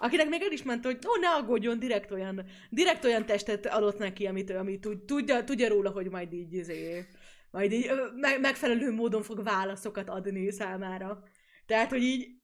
Akinek 0.00 0.28
még 0.28 0.42
el 0.42 0.52
is 0.52 0.62
ment, 0.62 0.84
hogy 0.84 0.98
ó, 1.06 1.20
ne 1.20 1.28
aggódjon, 1.28 1.78
direkt 1.78 2.10
olyan, 2.10 2.44
direkt 2.70 3.04
olyan 3.04 3.26
testet 3.26 3.66
adott 3.66 3.98
neki, 3.98 4.26
amit, 4.26 4.50
amit 4.50 4.80
tud, 4.80 5.04
tudja, 5.04 5.44
tudja 5.44 5.68
róla, 5.68 5.90
hogy 5.90 6.10
majd 6.10 6.32
így, 6.32 6.52
izé, 6.52 7.06
majd 7.50 7.72
így 7.72 7.90
me- 8.14 8.40
megfelelő 8.40 8.92
módon 8.92 9.22
fog 9.22 9.42
válaszokat 9.42 10.08
adni 10.08 10.50
számára. 10.50 11.22
Tehát, 11.66 11.90
hogy 11.90 12.02
így... 12.02 12.36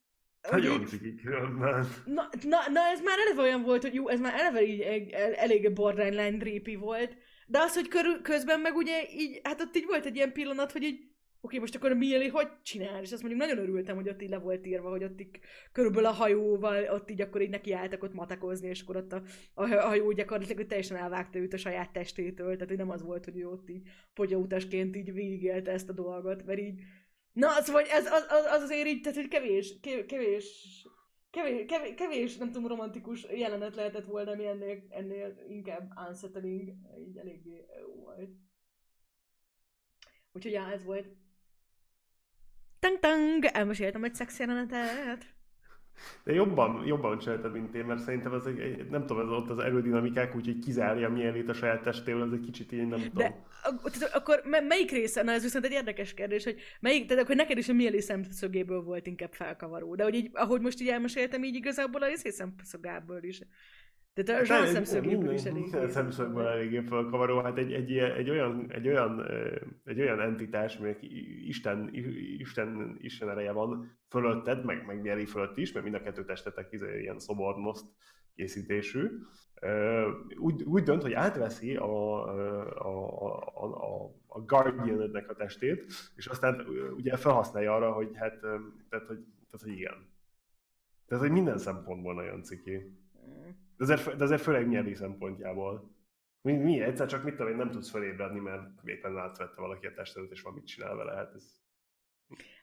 Nagyon 0.51 0.81
így 0.81 0.87
ciki 0.87 1.15
különben. 1.15 1.87
na, 2.05 2.29
na, 2.43 2.59
na, 2.73 2.81
ez 2.81 3.01
már 3.01 3.19
eleve 3.19 3.43
olyan 3.43 3.63
volt, 3.63 3.83
hogy 3.83 3.95
jó, 3.95 4.09
ez 4.09 4.21
már 4.21 4.35
eleve 4.35 4.63
így 4.63 4.81
egy, 4.81 5.11
el, 5.11 5.35
elég 5.35 5.73
borderline 5.73 6.37
drépi 6.37 6.75
volt, 6.75 7.17
de 7.47 7.59
az, 7.59 7.75
hogy 7.75 7.89
körül, 7.89 8.23
közben 8.23 8.61
meg 8.61 8.77
ugye 8.77 9.03
így, 9.13 9.41
hát 9.43 9.61
ott 9.61 9.77
így 9.77 9.87
volt 9.87 10.07
egy 10.07 10.17
ilyen 10.17 10.33
pillanat, 10.33 10.73
hogy 10.73 10.83
így 10.83 11.14
oké, 11.45 11.59
most 11.59 11.75
akkor 11.75 11.91
a 11.91 12.31
hogy 12.31 12.49
csinál? 12.63 13.03
És 13.03 13.13
azt 13.13 13.23
mondjuk 13.23 13.43
nagyon 13.47 13.59
örültem, 13.59 13.97
hogy 13.97 14.09
ott 14.09 14.23
így 14.23 14.29
le 14.29 14.39
volt 14.39 14.67
írva, 14.67 14.91
hogy 14.91 15.05
ott 15.05 15.21
így 15.21 15.41
körülbelül 15.73 16.09
a 16.09 16.13
hajóval, 16.13 16.89
ott 16.89 17.11
így 17.11 17.21
akkor 17.21 17.43
így 17.43 17.51
nekiálltak 17.51 18.03
ott 18.03 18.15
matakozni, 18.15 18.69
és 18.69 18.83
akkor 18.83 18.97
ott 18.97 19.13
a, 19.13 19.23
a 19.55 19.67
hajó 19.67 20.13
gyakorlatilag 20.13 20.57
hogy 20.57 20.67
teljesen 20.67 20.97
elvágta 20.97 21.39
őt 21.39 21.53
a 21.53 21.57
saját 21.57 21.93
testétől, 21.93 22.53
tehát 22.53 22.69
hogy 22.69 22.79
nem 22.79 22.91
az 22.91 23.03
volt, 23.03 23.25
hogy 23.25 23.39
ő 23.39 23.49
ott 23.49 23.71
így 23.71 23.89
pogyautasként 24.15 24.97
így 24.97 25.13
végigélte 25.13 25.71
ezt 25.71 25.89
a 25.89 25.93
dolgot, 25.93 26.45
mert 26.45 26.59
így 26.59 26.81
Na, 27.33 27.57
az 27.57 27.71
vagy, 27.71 27.87
ez, 27.91 28.07
az, 28.07 28.27
az, 28.29 28.45
az 28.45 28.63
azért 28.63 28.87
így, 28.87 29.01
tehát 29.01 29.19
hogy 29.19 29.29
kevés, 29.29 29.81
ke- 29.81 30.07
kevés, 30.07 30.87
kevés, 31.31 31.65
kevés, 31.67 31.95
kevés, 31.95 32.37
nem 32.37 32.53
tudom, 32.53 32.69
romantikus 32.69 33.27
jelenet 33.31 33.75
lehetett 33.75 34.05
volna, 34.05 34.31
ami 34.31 34.47
ennél, 34.47 34.83
ennél 34.89 35.45
inkább 35.49 35.91
unsettling, 36.09 36.73
így 37.09 37.17
eléggé 37.17 37.67
jó 37.81 37.95
volt. 37.95 38.31
Úgyhogy 40.33 40.53
ja, 40.53 40.71
ez 40.73 40.85
volt. 40.85 41.07
Tang-tang! 42.85 43.45
Elmeséltem 43.45 44.05
egy 44.05 44.15
szex 44.15 44.39
jelenetet. 44.39 45.35
De 46.25 46.33
jobban, 46.33 46.87
jobban 46.87 47.19
csináltad, 47.19 47.53
mint 47.53 47.75
én, 47.75 47.85
mert 47.85 48.01
szerintem 48.01 48.33
ez 48.35 48.47
egy, 48.47 48.59
egy 48.59 48.91
nem 48.91 49.07
tudom, 49.07 49.23
ez 49.27 49.33
ott 49.33 49.51
az 49.51 49.59
erődinamikák, 49.59 50.37
úgyhogy 50.37 50.59
kizárja 50.59 51.09
mielét 51.09 51.49
a 51.49 51.53
saját 51.53 51.83
testéből, 51.83 52.23
ez 52.23 52.33
egy 52.33 52.41
kicsit 52.41 52.73
így 52.73 52.87
nem 52.87 53.03
tudom. 53.03 53.45
De 53.99 54.07
akkor 54.13 54.43
me- 54.45 54.67
melyik 54.67 54.91
része, 54.91 55.23
na 55.23 55.33
ez 55.33 55.43
viszont 55.43 55.65
egy 55.65 55.73
érdekes 55.73 56.15
kérdés, 56.15 56.45
hogy 56.45 56.57
melyik, 56.81 57.07
tehát 57.07 57.23
akkor 57.23 57.37
neked 57.37 57.59
is 57.59 57.69
a 57.69 57.73
Mieli 57.73 58.01
szemszögéből 58.01 58.83
volt 58.83 59.07
inkább 59.07 59.33
felkavaró, 59.33 59.95
de 59.95 60.03
hogy 60.03 60.15
így, 60.15 60.31
ahogy 60.33 60.61
most 60.61 60.81
így 60.81 60.89
elmeséltem, 60.89 61.45
így 61.45 61.55
igazából 61.55 62.03
a 62.03 62.07
részé 62.07 62.31
szemszögából 62.31 63.23
is. 63.23 63.41
Tehát 64.15 64.43
a 64.43 64.45
Jean 64.55 64.67
szemszögéből 64.67 65.33
is 65.33 65.45
elég. 65.45 65.63
Minden 65.63 65.89
szemszögből 65.89 66.47
eléggé 66.47 66.81
fölkavaró. 66.81 67.41
Hát 67.41 67.59
egy, 67.59 67.73
egy, 67.73 67.91
ilyen- 67.91 68.13
egy, 68.13 68.31
olyan, 68.31 68.67
egy, 68.73 68.89
olyan, 68.89 69.27
egy 69.85 70.01
olyan 70.01 70.21
entitás, 70.21 70.77
aminek 70.77 70.99
Isten, 71.47 71.91
Isten, 72.39 72.97
Isten 73.01 73.29
ereje 73.29 73.53
van 73.53 73.99
fölötted, 74.09 74.65
meg, 74.65 74.87
meg 74.87 75.01
Mieli 75.01 75.25
fölött 75.27 75.57
is, 75.57 75.73
mert 75.73 75.85
mind 75.85 75.97
a 75.97 76.03
kettő 76.03 76.25
testetek 76.25 76.73
izé 76.73 77.01
ilyen 77.01 77.19
szobornoszt 77.19 77.87
készítésű. 78.35 79.09
Úgy, 80.37 80.63
úgy 80.63 80.83
dönt, 80.83 81.03
hogy 81.03 81.13
átveszi 81.13 81.77
a, 81.77 82.25
a, 82.75 83.11
a, 83.55 84.05
a, 84.05 84.15
a 84.27 84.41
Guardian-nek 84.41 85.31
a 85.31 85.35
testét, 85.35 85.87
és 86.17 86.27
aztán 86.27 86.67
ugye 86.97 87.17
felhasználja 87.17 87.75
arra, 87.75 87.93
hogy 87.93 88.11
hát, 88.15 88.41
tehát, 88.41 89.07
hogy, 89.07 89.19
tehát, 89.51 89.63
hogy 89.63 89.73
igen. 89.73 90.13
Tehát, 91.07 91.25
hogy 91.25 91.33
minden 91.33 91.59
szempontból 91.59 92.15
nagyon 92.15 92.43
ciki. 92.43 93.03
De 93.77 93.85
azért, 93.85 94.17
de 94.17 94.25
azért 94.25 94.41
főleg 94.41 94.69
nyelvi 94.69 94.95
szempontjából. 94.95 95.93
Mi, 96.41 96.53
mi 96.53 96.81
egyszer 96.81 97.07
csak 97.07 97.25
mit 97.25 97.35
tudom 97.37 97.51
én, 97.51 97.57
nem 97.57 97.71
tudsz 97.71 97.91
felébredni, 97.91 98.41
mert 98.41 98.69
éppen 98.85 99.19
átvette 99.19 99.61
valaki 99.61 99.87
a 99.87 99.95
testedet, 99.95 100.31
és 100.31 100.43
valamit 100.43 100.67
csinál 100.67 100.95
vele. 100.95 101.15
Hát 101.15 101.35
ez... 101.35 101.63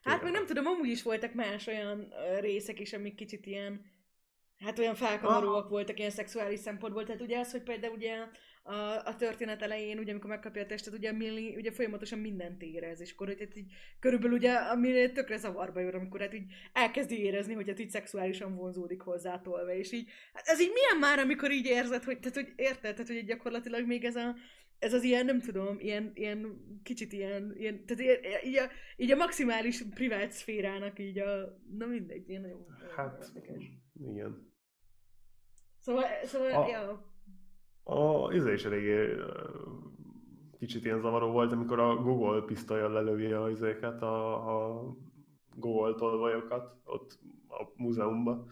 Hát 0.01 0.23
meg 0.23 0.31
nem 0.31 0.45
tudom, 0.45 0.65
amúgy 0.65 0.87
is 0.89 1.03
voltak 1.03 1.33
más 1.33 1.67
olyan 1.67 2.13
részek 2.39 2.79
is, 2.79 2.93
amik 2.93 3.15
kicsit 3.15 3.45
ilyen, 3.45 3.85
hát 4.57 4.79
olyan 4.79 4.95
felkavaróak 4.95 5.69
voltak 5.69 5.99
ilyen 5.99 6.11
szexuális 6.11 6.59
szempontból. 6.59 7.03
Tehát 7.03 7.21
ugye 7.21 7.39
az, 7.39 7.51
hogy 7.51 7.63
például 7.63 7.93
ugye 7.93 8.17
a, 8.63 9.05
a 9.05 9.15
történet 9.17 9.61
elején, 9.61 9.97
ugye 9.99 10.11
amikor 10.11 10.29
megkapja 10.29 10.61
a 10.61 10.65
testet, 10.65 10.93
ugye 10.93 11.11
Millie 11.11 11.55
ugye 11.55 11.71
folyamatosan 11.71 12.19
mindent 12.19 12.61
érez, 12.61 13.01
és 13.01 13.11
akkor 13.11 13.27
hogy 13.27 13.39
hát 13.39 13.55
így 13.55 13.73
körülbelül 13.99 14.37
ugye 14.37 14.53
a 14.53 14.75
Millie 14.75 15.11
tökre 15.11 15.37
zavarba 15.37 15.79
jön, 15.79 15.93
amikor 15.93 16.19
hát 16.19 16.33
így 16.33 16.53
elkezdi 16.73 17.19
érezni, 17.19 17.53
hogy 17.53 17.67
hát 17.67 17.79
így 17.79 17.89
szexuálisan 17.89 18.55
vonzódik 18.55 19.01
hozzá 19.01 19.41
tolva, 19.41 19.73
és 19.73 19.91
így, 19.91 20.09
hát 20.33 20.47
ez 20.47 20.61
így 20.61 20.71
milyen 20.73 20.97
már, 20.99 21.19
amikor 21.19 21.51
így 21.51 21.65
érzed, 21.65 22.03
hogy, 22.03 22.19
tehát 22.19 22.35
hogy 22.35 22.53
érted, 22.55 22.93
tehát 22.95 23.07
hogy 23.07 23.25
gyakorlatilag 23.25 23.87
még 23.87 24.03
ez 24.03 24.15
a, 24.15 24.35
ez 24.79 24.93
az 24.93 25.03
ilyen, 25.03 25.25
nem 25.25 25.39
tudom, 25.39 25.79
ilyen, 25.79 26.11
ilyen 26.13 26.65
kicsit 26.83 27.13
ilyen, 27.13 27.55
ilyen 27.57 27.85
tehát 27.85 28.03
ilyen, 28.03 28.43
így, 28.43 28.57
a, 28.57 28.69
így 28.97 29.11
a 29.11 29.15
maximális 29.15 29.83
privát 29.93 30.31
szférának 30.31 30.99
így 30.99 31.19
a, 31.19 31.61
na 31.77 31.85
mindegy, 31.85 32.29
ilyen 32.29 32.41
nagyon 32.41 32.65
Hát, 32.95 33.31
igen. 34.11 34.49
Szóval, 35.79 36.05
szóval 36.23 36.51
A- 36.51 36.67
ja. 36.67 37.10
A, 37.83 38.31
ez 38.33 38.45
is 38.45 38.65
eléggé 38.65 39.15
kicsit 40.59 40.85
ilyen 40.85 40.99
zavaró 40.99 41.31
volt, 41.31 41.51
amikor 41.51 41.79
a 41.79 41.95
Google 41.95 42.41
pisztolya 42.45 42.89
lelövi 42.89 43.31
a 43.31 43.49
izéket, 43.49 44.01
a, 44.01 44.33
a 44.77 44.83
Google 45.55 45.93
tolvajokat 45.95 46.75
ott 46.83 47.19
a 47.47 47.71
múzeumban, 47.75 48.47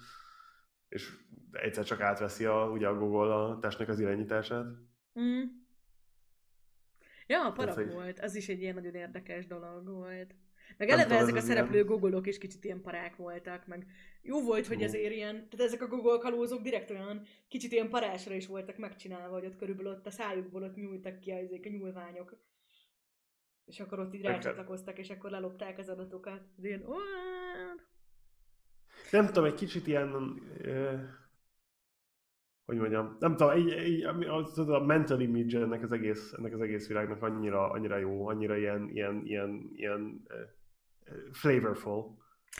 és 0.88 1.18
egyszer 1.52 1.84
csak 1.84 2.02
átveszi 2.02 2.46
a, 2.46 2.70
ugye 2.72 2.88
a 2.88 2.98
Google 2.98 3.36
a 3.36 3.60
testnek 3.60 3.88
az 3.88 4.00
irányítását. 4.00 4.66
Mm. 5.20 5.42
Ja, 7.28 7.52
parak 7.56 7.76
hogy- 7.76 7.92
volt. 7.94 8.20
Az 8.20 8.36
is 8.36 8.50
egy 8.50 8.62
ilyen 8.62 8.76
nagyon 8.76 8.94
érdekes 8.94 9.48
dolog 9.48 9.86
volt. 9.86 10.36
Meg 10.78 10.90
eleve 10.90 11.16
ezek 11.16 11.36
a 11.36 11.40
szereplő 11.40 11.84
gogolok 11.84 12.28
is 12.28 12.38
kicsit 12.38 12.64
ilyen 12.64 12.82
parák 12.82 13.16
voltak, 13.16 13.68
meg 13.68 13.88
jó 14.22 14.42
volt, 14.42 14.68
hogy 14.68 14.82
ezért 14.82 15.14
ilyen, 15.14 15.36
tehát 15.50 15.66
ezek 15.66 15.82
a 15.82 15.88
gogol 15.88 16.18
kalózok 16.18 16.62
direkt 16.62 16.90
olyan 16.90 17.22
kicsit 17.48 17.72
ilyen 17.72 17.90
parásra 17.90 18.34
is 18.34 18.48
voltak 18.48 18.78
megcsinálva, 18.78 19.34
hogy 19.34 19.46
ott 19.46 19.58
körülbelül 19.58 19.92
ott 19.92 20.06
a 20.06 20.12
szájukból 20.12 20.64
ott 20.64 20.76
nyúltak 20.76 21.20
ki 21.20 21.32
ezek 21.32 21.66
a 21.66 21.70
nyúlványok. 21.70 22.38
És 23.66 23.80
akkor 23.80 24.00
ott 24.00 24.14
így 24.14 24.22
rácsatlakoztak, 24.22 24.98
és 24.98 25.10
akkor 25.10 25.30
lelopták 25.32 25.78
az 25.78 25.90
adatokat. 25.90 26.42
Ez 26.58 26.64
ilyen? 26.64 26.84
Nem 29.12 29.26
tudom, 29.26 29.44
egy 29.44 29.54
kicsit 29.54 29.88
ilyen, 29.88 30.12
hogy 32.66 32.78
mondjam, 32.78 33.18
nem 33.20 33.36
tudom, 33.36 33.54
ami- 34.08 34.26
az, 34.26 34.60
az 34.60 34.70
a 34.70 34.80
mental 34.80 35.22
image 35.22 35.60
ennek 35.60 35.84
az 35.84 35.92
egész, 35.92 36.34
ennek 36.38 36.54
az 36.54 36.62
egész 36.62 36.88
világnak 36.88 37.22
annyira, 37.22 37.70
annyira 37.70 37.98
jó, 37.98 38.28
annyira 38.28 38.58
ilyen, 38.58 38.90
ilyen, 38.90 39.22
ilyen, 39.26 39.70
ilyen 39.74 40.24
ö, 40.28 40.42
flavorful. 41.32 42.18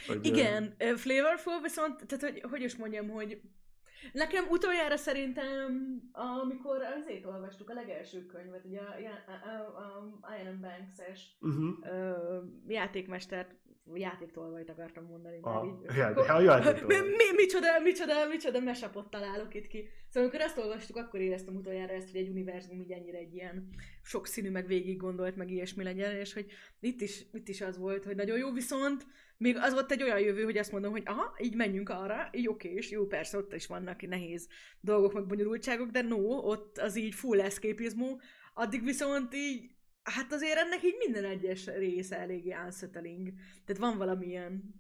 Hogy, 0.08 0.26
Igen, 0.26 0.76
ö, 0.78 0.96
flavorful, 0.96 1.62
viszont, 1.62 2.06
tehát 2.08 2.24
hogy, 2.24 2.42
hogy 2.50 2.62
is 2.62 2.76
mondjam, 2.76 3.10
hogy 3.10 3.42
nekem 4.14 4.46
utoljára 4.50 4.98
szerintem, 4.98 6.00
amikor 6.12 6.82
azért 6.82 7.26
olvastuk 7.26 7.70
a 7.70 7.74
legelső 7.74 8.26
könyvet, 8.26 8.66
ugye 8.66 8.80
a, 8.80 9.50
a, 9.50 9.82
a, 9.82 10.18
a 10.22 10.36
Iron 10.42 10.62
Banks-es 10.62 11.38
Uh-huh. 11.40 11.76
játékmestert, 12.68 13.56
játéktolvajt 13.94 14.70
akartam 14.70 15.06
mondani. 15.06 15.40
A, 15.42 15.64
így. 15.66 15.96
Ko- 16.14 16.26
de 16.26 16.32
a 16.34 16.42
játék 16.42 16.86
mi, 16.86 16.96
mi, 16.96 17.36
micsoda, 17.36 17.80
micsoda, 17.84 18.28
micsoda 18.28 18.60
mesapot 18.60 19.10
találok 19.10 19.54
itt 19.54 19.68
ki. 19.68 19.90
Szóval 20.08 20.30
amikor 20.30 20.46
ezt 20.46 20.58
olvastuk, 20.58 20.96
akkor 20.96 21.20
éreztem 21.20 21.56
utoljára 21.56 21.94
ezt, 21.94 22.12
hogy 22.12 22.20
egy 22.20 22.30
univerzum 22.30 22.80
így 22.80 22.92
ennyire 22.92 23.18
egy 23.18 23.34
ilyen 23.34 23.70
sokszínű, 24.02 24.50
meg 24.50 24.68
végig 24.68 24.98
gondolt, 24.98 25.36
meg 25.36 25.52
ilyesmi 25.52 25.84
legyen, 25.84 26.16
és 26.16 26.34
hogy 26.34 26.52
itt 26.80 27.02
is, 27.02 27.26
itt 27.34 27.48
is 27.48 27.62
az 27.62 27.78
volt, 27.78 28.04
hogy 28.04 28.16
nagyon 28.16 28.38
jó, 28.38 28.52
viszont 28.52 29.06
még 29.38 29.58
az 29.58 29.74
volt 29.74 29.92
egy 29.92 30.04
olyan 30.04 30.20
jövő, 30.20 30.44
hogy 30.44 30.58
azt 30.58 30.72
mondom, 30.72 30.92
hogy 30.92 31.04
aha, 31.06 31.36
így 31.42 31.56
menjünk 31.56 31.90
arra, 31.90 32.30
így 32.32 32.48
oké, 32.48 32.74
és 32.74 32.92
jó, 32.92 33.06
persze 33.06 33.38
ott 33.38 33.54
is 33.54 33.68
vannak 33.68 34.08
nehéz 34.08 34.48
dolgok, 34.82 35.14
meg 35.14 35.26
bonyolultságok, 35.26 35.90
de 35.90 36.02
no, 36.02 36.18
ott 36.38 36.78
az 36.78 36.96
így 36.96 37.14
full 37.14 37.42
eszképizmú, 37.42 38.18
addig 38.54 38.84
viszont 38.84 39.36
így, 39.36 39.70
hát 40.10 40.34
azért 40.34 40.58
ennek 40.58 40.84
így 40.84 40.96
minden 41.06 41.26
egyes 41.26 41.66
része 41.66 42.20
eléggé 42.20 42.56
unsettling. 42.66 43.34
Tehát 43.66 43.82
van 43.82 43.98
valamilyen 43.98 44.74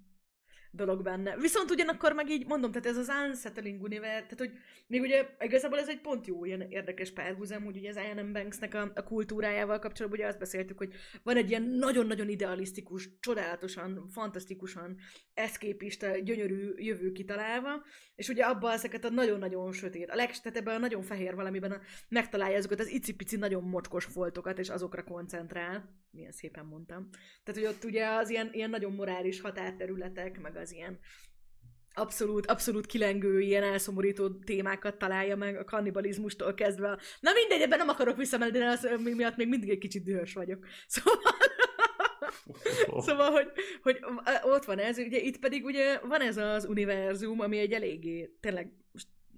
dolog 0.71 1.03
benne. 1.03 1.37
Viszont 1.37 1.71
ugyanakkor 1.71 2.13
meg 2.13 2.29
így 2.29 2.47
mondom, 2.47 2.71
tehát 2.71 2.87
ez 2.87 2.97
az 2.97 3.11
unsettling 3.27 3.81
univerz, 3.81 4.23
tehát 4.23 4.37
hogy 4.37 4.51
még 4.87 5.01
ugye 5.01 5.25
igazából 5.39 5.79
ez 5.79 5.89
egy 5.89 6.01
pont 6.01 6.27
jó 6.27 6.45
ilyen 6.45 6.61
érdekes 6.61 7.11
párhuzam, 7.11 7.63
hogy 7.63 7.77
ugye 7.77 7.89
az 7.89 7.95
I.M. 7.95 8.31
Banksnek 8.31 8.73
a, 8.73 8.91
a 8.95 9.03
kultúrájával 9.03 9.79
kapcsolatban 9.79 10.19
ugye 10.19 10.29
azt 10.29 10.39
beszéltük, 10.39 10.77
hogy 10.77 10.93
van 11.23 11.37
egy 11.37 11.49
ilyen 11.49 11.63
nagyon-nagyon 11.63 12.29
idealisztikus, 12.29 13.09
csodálatosan, 13.19 14.07
fantasztikusan 14.07 14.97
eszképista, 15.33 16.17
gyönyörű 16.17 16.73
jövő 16.75 17.11
kitalálva, 17.11 17.83
és 18.15 18.29
ugye 18.29 18.43
abban 18.43 18.71
ezeket 18.71 19.05
a 19.05 19.09
nagyon-nagyon 19.09 19.71
sötét, 19.71 20.09
a 20.09 20.15
leg, 20.15 20.37
tehát 20.37 20.57
ebben 20.57 20.75
a 20.75 20.79
nagyon 20.79 21.01
fehér 21.01 21.35
valamiben 21.35 21.71
a, 21.71 21.81
megtalálja 22.09 22.57
azokat 22.57 22.79
az 22.79 22.89
icipici 22.89 23.37
nagyon 23.37 23.63
mocskos 23.63 24.05
foltokat, 24.05 24.59
és 24.59 24.69
azokra 24.69 25.03
koncentrál. 25.03 25.97
Milyen 26.11 26.31
szépen 26.31 26.65
mondtam. 26.65 27.09
Tehát, 27.43 27.61
hogy 27.61 27.75
ott 27.75 27.83
ugye 27.83 28.07
az 28.07 28.29
ilyen, 28.29 28.49
ilyen 28.51 28.69
nagyon 28.69 28.93
morális 28.93 29.41
határterületek, 29.41 30.39
meg 30.41 30.55
az 30.55 30.71
ilyen 30.71 30.99
abszolút, 31.93 32.45
abszolút 32.45 32.85
kilengő, 32.85 33.39
ilyen 33.41 33.63
elszomorító 33.63 34.29
témákat 34.29 34.97
találja 34.97 35.35
meg, 35.35 35.57
a 35.57 35.63
kannibalizmustól 35.63 36.53
kezdve. 36.53 36.89
a- 36.91 36.99
Na 37.19 37.31
mindegy, 37.33 37.61
ebben 37.61 37.77
nem 37.77 37.89
akarok 37.89 38.17
visszamenni, 38.17 38.57
de 38.57 38.65
az 38.65 38.87
mi- 39.03 39.13
miatt 39.13 39.35
még 39.37 39.47
mindig 39.47 39.69
egy 39.69 39.77
kicsit 39.77 40.03
dühös 40.03 40.33
vagyok. 40.33 40.65
Szóval, 40.87 41.21
szóval 43.01 43.31
hogy, 43.31 43.47
hogy 43.81 43.99
ott 44.43 44.65
van 44.65 44.79
ez, 44.79 44.97
ugye 44.97 45.19
itt 45.19 45.39
pedig 45.39 45.65
ugye 45.65 45.99
van 45.99 46.21
ez 46.21 46.37
az 46.37 46.65
univerzum, 46.65 47.39
ami 47.39 47.57
egy 47.57 47.71
eléggé, 47.71 48.35
tényleg 48.39 48.71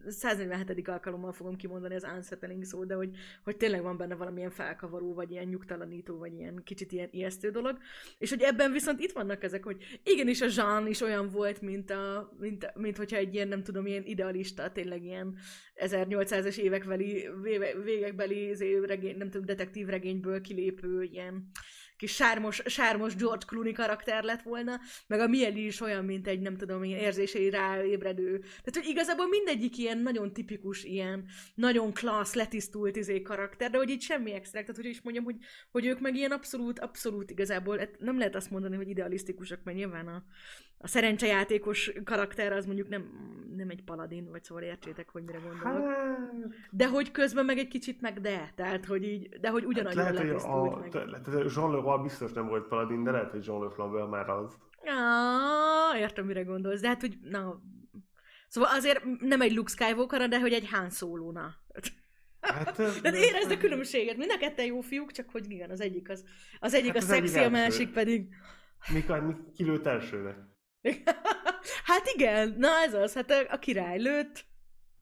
147. 0.07 0.87
alkalommal 0.87 1.31
fogom 1.31 1.55
kimondani 1.55 1.95
az 1.95 2.07
unsettling 2.15 2.63
szó, 2.63 2.83
de 2.83 2.95
hogy, 2.95 3.15
hogy 3.43 3.57
tényleg 3.57 3.81
van 3.81 3.97
benne 3.97 4.15
valamilyen 4.15 4.49
felkavaró, 4.49 5.13
vagy 5.13 5.31
ilyen 5.31 5.47
nyugtalanító, 5.47 6.17
vagy 6.17 6.33
ilyen 6.33 6.61
kicsit 6.63 6.91
ilyen 6.91 7.09
ijesztő 7.11 7.49
dolog. 7.49 7.77
És 8.17 8.29
hogy 8.29 8.41
ebben 8.41 8.71
viszont 8.71 8.99
itt 8.99 9.11
vannak 9.11 9.43
ezek, 9.43 9.63
hogy 9.63 9.99
igenis 10.03 10.41
a 10.41 10.47
Jean 10.55 10.87
is 10.87 11.01
olyan 11.01 11.29
volt, 11.29 11.61
mint, 11.61 11.91
a, 11.91 12.33
mint, 12.39 12.71
mint 12.75 12.97
hogyha 12.97 13.17
egy 13.17 13.33
ilyen, 13.33 13.47
nem 13.47 13.63
tudom, 13.63 13.85
ilyen 13.85 14.03
idealista, 14.05 14.71
tényleg 14.71 15.03
ilyen 15.03 15.37
1800-es 15.75 16.57
évekbeli, 16.57 17.29
véve- 17.41 17.83
végekbeli 17.83 18.55
regény, 18.85 19.17
nem 19.17 19.29
tudom, 19.29 19.45
detektív 19.45 19.87
regényből 19.87 20.41
kilépő 20.41 21.03
ilyen 21.03 21.51
kis 22.01 22.13
sármos, 22.13 22.61
sármos 22.65 23.15
George 23.15 23.45
Clooney 23.45 23.71
karakter 23.73 24.23
lett 24.23 24.41
volna, 24.41 24.79
meg 25.07 25.19
a 25.19 25.27
Mieli 25.27 25.65
is 25.65 25.81
olyan, 25.81 26.05
mint 26.05 26.27
egy, 26.27 26.39
nem 26.39 26.57
tudom, 26.57 26.83
ilyen 26.83 26.99
érzései 26.99 27.49
ráébredő. 27.49 28.39
Tehát, 28.39 28.73
hogy 28.73 28.85
igazából 28.87 29.27
mindegyik 29.27 29.77
ilyen 29.77 29.97
nagyon 29.97 30.33
tipikus, 30.33 30.83
ilyen 30.83 31.25
nagyon 31.55 31.93
klassz, 31.93 32.33
letisztult 32.33 32.95
izé 32.95 33.21
karakter, 33.21 33.69
de 33.69 33.77
hogy 33.77 33.89
itt 33.89 34.01
semmi 34.01 34.33
extra, 34.33 34.59
tehát 34.59 34.75
hogy 34.75 34.85
is 34.85 35.01
mondjam, 35.01 35.25
hogy, 35.25 35.35
hogy 35.71 35.85
ők 35.85 35.99
meg 35.99 36.15
ilyen 36.15 36.31
abszolút, 36.31 36.79
abszolút 36.79 37.31
igazából, 37.31 37.77
hát 37.77 37.99
nem 37.99 38.17
lehet 38.17 38.35
azt 38.35 38.51
mondani, 38.51 38.75
hogy 38.75 38.89
idealisztikusak, 38.89 39.63
mert 39.63 39.77
nyilván 39.77 40.07
a, 40.07 40.23
a 40.81 40.87
szerencsejátékos 40.87 41.91
karakter 42.03 42.51
az 42.51 42.65
mondjuk 42.65 42.89
nem, 42.89 43.03
nem 43.55 43.69
egy 43.69 43.83
paladin, 43.83 44.29
vagy 44.31 44.43
szóval 44.43 44.63
értsétek, 44.63 45.09
hogy 45.09 45.23
mire 45.23 45.39
gondolok. 45.39 45.87
Hát, 45.87 46.31
De 46.69 46.87
hogy 46.87 47.11
közben 47.11 47.45
meg 47.45 47.57
egy 47.57 47.67
kicsit 47.67 48.01
meg 48.01 48.21
de, 48.21 48.51
tehát 48.55 48.85
hogy 48.85 49.03
így, 49.03 49.29
de 49.39 49.49
hogy 49.49 49.61
hát 49.61 49.69
ugyanannyira 49.69 50.01
lehet, 50.01 50.17
hogy 50.17 50.51
a, 50.51 50.77
meg. 50.77 50.91
Jean 51.55 51.71
Leroy 51.71 52.01
biztos 52.01 52.31
nem 52.31 52.47
volt 52.47 52.67
paladin, 52.67 53.03
de 53.03 53.11
lehet, 53.11 53.31
hogy 53.31 53.45
Jean 53.45 53.63
Leflambert 53.63 54.09
már 54.09 54.29
az. 54.29 54.57
Ah, 54.85 55.99
értem, 55.99 56.25
mire 56.25 56.43
gondolsz, 56.43 56.81
de 56.81 56.87
hát, 56.87 57.01
hogy 57.01 57.17
na... 57.21 57.61
Szóval 58.47 58.69
azért 58.73 59.03
nem 59.19 59.41
egy 59.41 59.55
Luke 59.55 59.71
Skywalker, 59.71 60.29
de 60.29 60.39
hogy 60.39 60.53
egy 60.53 60.69
Han 60.69 60.89
solo 60.89 61.31
na. 61.31 61.55
Hát, 62.41 62.77
De 63.01 63.17
érezd 63.17 63.51
a 63.51 63.57
különbséget, 63.57 64.17
mind 64.17 64.31
a 64.31 64.37
ketten 64.37 64.65
jó 64.65 64.81
fiúk, 64.81 65.11
csak 65.11 65.29
hogy 65.29 65.51
igen, 65.51 65.69
az 65.69 65.81
egyik 65.81 66.09
az, 66.09 66.23
az 66.59 66.73
egyik 66.73 66.93
Hát 66.93 66.95
a 66.95 66.99
az 66.99 67.05
szexi, 67.05 67.39
a 67.39 67.49
másik 67.49 67.91
pedig... 67.91 68.27
Mikor, 68.93 69.25
mi 69.25 69.35
kilőtt 69.55 69.85
elsőnek? 69.85 70.37
hát 71.89 72.11
igen, 72.13 72.55
na 72.57 72.69
ez 72.69 72.93
az, 72.93 73.13
hát 73.13 73.31
a, 73.31 73.45
a 73.49 73.59
király 73.59 73.99
lőtt. 73.99 74.45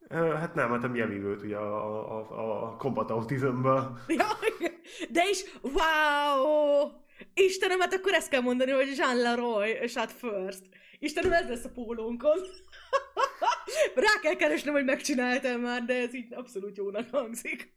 Hát 0.09 0.53
nem, 0.53 0.69
hát 0.69 0.83
a 0.83 0.87
Mieli 0.87 1.17
lőtt 1.17 1.43
ugye 1.43 1.55
a, 1.55 2.19
a, 2.19 2.63
a 2.63 2.75
combat 2.75 3.11
autismből. 3.11 3.99
Ja, 4.07 4.27
de 5.09 5.29
is, 5.29 5.43
wow! 5.61 6.89
Istenem, 7.33 7.79
hát 7.79 7.93
akkor 7.93 8.13
ezt 8.13 8.29
kell 8.29 8.41
mondani, 8.41 8.71
hogy 8.71 8.97
Jean 8.97 9.17
Leroy 9.17 9.87
shot 9.87 10.11
first. 10.11 10.61
Istenem, 10.99 11.31
ez 11.31 11.47
lesz 11.47 11.65
a 11.65 11.71
pólónkon. 11.71 12.37
Rá 13.95 14.19
kell 14.21 14.35
keresnem, 14.35 14.73
hogy 14.73 14.85
megcsináltam 14.85 15.61
már, 15.61 15.83
de 15.83 15.93
ez 15.93 16.13
így 16.13 16.33
abszolút 16.33 16.77
jónak 16.77 17.09
hangzik. 17.11 17.73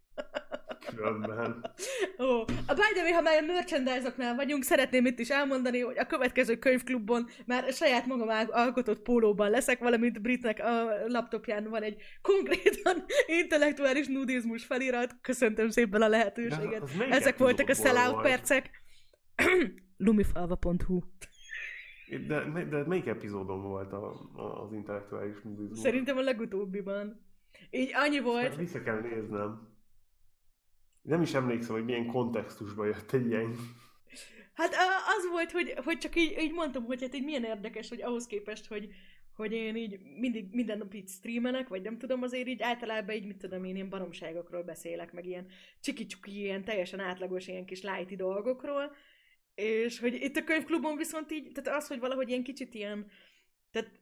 Különben. 0.87 1.73
Ó, 2.19 2.41
a 2.67 2.75
by 2.75 2.93
the 2.95 3.03
way, 3.03 3.13
ha 3.13 3.21
már 3.21 3.43
a 3.43 3.47
merchandise-oknál 3.47 4.35
vagyunk, 4.35 4.63
szeretném 4.63 5.07
itt 5.07 5.19
is 5.19 5.29
elmondani, 5.31 5.81
hogy 5.81 5.99
a 5.99 6.07
következő 6.07 6.57
könyvklubban 6.59 7.29
már 7.47 7.73
saját 7.73 8.07
magam 8.07 8.29
al- 8.29 8.51
alkotott 8.51 9.03
pólóban 9.03 9.51
leszek, 9.51 9.79
valamint 9.79 10.23
Britnek 10.23 10.59
a 10.59 10.85
laptopján 11.07 11.69
van 11.69 11.83
egy 11.83 12.03
konkrétan 12.23 13.05
intellektuális 13.43 14.07
nudizmus 14.07 14.65
felirat. 14.65 15.17
Köszöntöm 15.21 15.71
szépen 15.71 16.03
a 16.03 16.09
lehetőséget. 16.09 16.91
Ezek 17.11 17.39
voltak 17.39 17.69
a 17.69 17.75
sellout 17.75 18.23
percek. 18.23 18.71
lumifalva.hu 19.97 21.01
De, 22.29 22.65
de 22.71 22.85
melyik 22.87 23.07
epizódon 23.07 23.63
volt 23.63 23.93
a, 23.93 24.13
a, 24.35 24.63
az 24.63 24.73
intellektuális 24.73 25.37
nudizmus? 25.43 25.79
Szerintem 25.79 26.17
a 26.17 26.21
legutóbbiban. 26.21 27.31
Így 27.71 27.91
annyi 27.95 28.21
volt, 28.21 28.57
Vissza 28.57 28.83
kell 28.83 29.01
néznem. 29.01 29.72
Nem 31.03 31.23
is 31.23 31.35
emlékszem, 31.35 31.75
hogy 31.75 31.85
milyen 31.85 32.07
kontextusban 32.07 32.87
jött 32.87 33.13
egy 33.13 33.27
ilyen. 33.27 33.57
Hát 34.55 34.75
az 35.19 35.29
volt, 35.31 35.51
hogy, 35.51 35.75
hogy 35.85 35.99
csak 35.99 36.17
így, 36.17 36.39
így 36.39 36.53
mondtam, 36.53 36.85
hogy 36.85 37.01
hát 37.01 37.15
így 37.15 37.25
milyen 37.25 37.45
érdekes, 37.45 37.89
hogy 37.89 38.03
ahhoz 38.03 38.27
képest, 38.27 38.67
hogy, 38.67 38.89
hogy 39.37 39.53
én 39.53 39.77
így 39.77 40.01
mindig, 40.19 40.49
minden 40.51 40.79
nap 40.79 40.95
így 40.95 41.09
streamelek, 41.09 41.69
vagy 41.69 41.83
nem 41.83 41.99
tudom, 41.99 42.23
azért 42.23 42.49
így 42.49 42.63
általában 42.63 43.15
így, 43.15 43.27
mit 43.27 43.37
tudom 43.37 43.65
én, 43.65 43.75
ilyen 43.75 43.89
baromságokról 43.89 44.63
beszélek, 44.63 45.13
meg 45.13 45.27
ilyen 45.27 45.47
csiki 45.81 46.07
ilyen 46.25 46.65
teljesen 46.65 47.01
átlagos, 47.01 47.47
ilyen 47.47 47.65
kis 47.65 47.83
lighty 47.83 48.17
dolgokról, 48.17 48.95
és 49.55 49.99
hogy 49.99 50.15
itt 50.15 50.37
a 50.37 50.45
könyvklubon 50.45 50.97
viszont 50.97 51.33
így, 51.33 51.53
tehát 51.53 51.81
az, 51.81 51.89
hogy 51.89 51.99
valahogy 51.99 52.29
ilyen 52.29 52.43
kicsit 52.43 52.75
ilyen, 52.75 53.11
tehát 53.71 54.02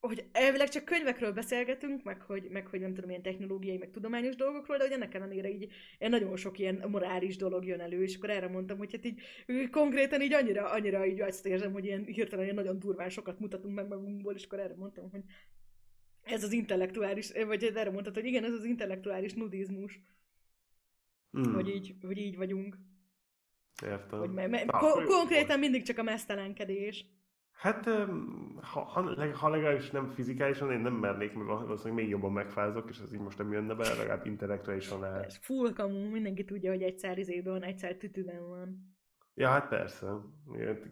hogy 0.00 0.24
elvileg 0.32 0.68
csak 0.68 0.84
könyvekről 0.84 1.32
beszélgetünk, 1.32 2.02
meg 2.02 2.22
hogy, 2.22 2.48
meg 2.50 2.66
hogy 2.66 2.80
nem 2.80 2.94
tudom, 2.94 3.10
ilyen 3.10 3.22
technológiai, 3.22 3.76
meg 3.76 3.90
tudományos 3.90 4.36
dolgokról, 4.36 4.76
de 4.76 4.82
hogy 4.82 4.92
ennek 4.92 5.14
ellenére 5.14 5.48
így 5.48 5.72
nagyon 5.98 6.36
sok 6.36 6.58
ilyen 6.58 6.84
morális 6.88 7.36
dolog 7.36 7.64
jön 7.64 7.80
elő, 7.80 8.02
és 8.02 8.16
akkor 8.16 8.30
erre 8.30 8.48
mondtam, 8.48 8.78
hogy 8.78 8.92
hát 8.92 9.04
így 9.04 9.22
konkrétan 9.70 10.22
így 10.22 10.32
annyira, 10.32 10.70
annyira 10.70 11.06
így 11.06 11.20
azt 11.20 11.46
érzem, 11.46 11.72
hogy 11.72 11.84
ilyen 11.84 12.04
hirtelen 12.04 12.44
ilyen 12.44 12.56
nagyon 12.56 12.78
durván 12.78 13.08
sokat 13.08 13.38
mutatunk 13.38 13.74
meg 13.74 13.88
magunkból, 13.88 14.34
és 14.34 14.44
akkor 14.44 14.58
erre 14.58 14.74
mondtam, 14.74 15.10
hogy 15.10 15.22
ez 16.22 16.44
az 16.44 16.52
intellektuális, 16.52 17.32
vagy 17.32 17.64
erre 17.64 17.90
mondtad, 17.90 18.14
hogy 18.14 18.24
igen, 18.24 18.44
ez 18.44 18.52
az 18.52 18.64
intellektuális 18.64 19.32
nudizmus. 19.32 20.00
Mm. 21.38 21.52
Hogy, 21.52 21.68
így, 21.68 21.94
hogy 22.02 22.18
így 22.18 22.36
vagyunk. 22.36 22.78
Értem. 23.84 24.18
Hogy 24.18 24.30
me- 24.30 24.50
me- 24.50 24.70
ko- 24.70 25.04
konkrétan 25.04 25.58
mindig 25.58 25.82
csak 25.82 25.98
a 25.98 26.02
mesztelenkedés. 26.02 27.06
Hát, 27.60 27.84
ha, 28.60 28.80
ha, 28.80 29.16
ha 29.32 29.48
legalábbis 29.48 29.90
nem 29.90 30.10
fizikálisan, 30.10 30.72
én 30.72 30.80
nem 30.80 30.92
mernék, 30.92 31.32
mert 31.32 31.48
valószínűleg 31.48 32.02
még 32.02 32.08
jobban 32.08 32.32
megfázok, 32.32 32.88
és 32.90 32.98
ez 32.98 33.12
így 33.12 33.20
most 33.20 33.38
nem 33.38 33.52
jönne 33.52 33.74
be, 33.74 33.88
legalább 33.88 34.26
intellektuálisan 34.26 35.00
lehet. 35.00 35.24
Ez 35.24 35.36
full 35.36 35.72
kamu, 35.72 36.10
mindenki 36.10 36.44
tudja, 36.44 36.70
hogy 36.70 36.82
egyszer 36.82 37.18
izében 37.18 37.62
egyszer 37.62 37.96
tütüben 37.96 38.48
van. 38.48 38.96
Ja, 39.34 39.48
hát 39.48 39.68
persze. 39.68 40.06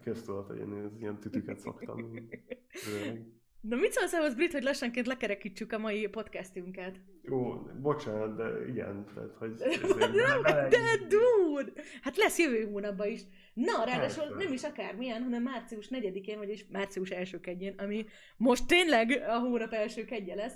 Köztudat, 0.03 0.47
hogy 0.47 0.57
én 0.57 0.97
ilyen 0.99 1.19
tütüket 1.19 1.59
szoktam. 1.59 2.13
Na 3.61 3.75
mit 3.75 3.91
szólsz 3.91 4.13
ahhoz, 4.13 4.35
Brit, 4.35 4.51
hogy 4.51 4.63
lassanként 4.63 5.07
lekerekítsük 5.07 5.71
a 5.71 5.77
mai 5.77 6.07
podcastünket? 6.07 6.99
Jó, 7.23 7.53
bocsánat, 7.81 8.35
de 8.35 8.67
igen. 8.67 9.05
Tehát, 9.13 9.35
hogy 9.37 9.53
de, 10.17 10.67
de 10.69 11.07
dude! 11.07 11.71
Hát 12.01 12.17
lesz 12.17 12.37
jövő 12.37 12.65
hónapban 12.71 13.07
is. 13.07 13.21
Na, 13.53 13.83
ráadásul 13.85 14.23
Persze. 14.23 14.43
nem 14.43 14.53
is 14.53 14.63
akármilyen, 14.63 15.23
hanem 15.23 15.43
március 15.43 15.87
4-én, 15.89 16.37
vagyis 16.37 16.65
március 16.71 17.09
első 17.09 17.39
kedjén, 17.39 17.75
ami 17.77 18.05
most 18.37 18.67
tényleg 18.67 19.23
a 19.27 19.39
hónap 19.39 19.73
első 19.73 20.05
kedje 20.05 20.35
lesz. 20.35 20.55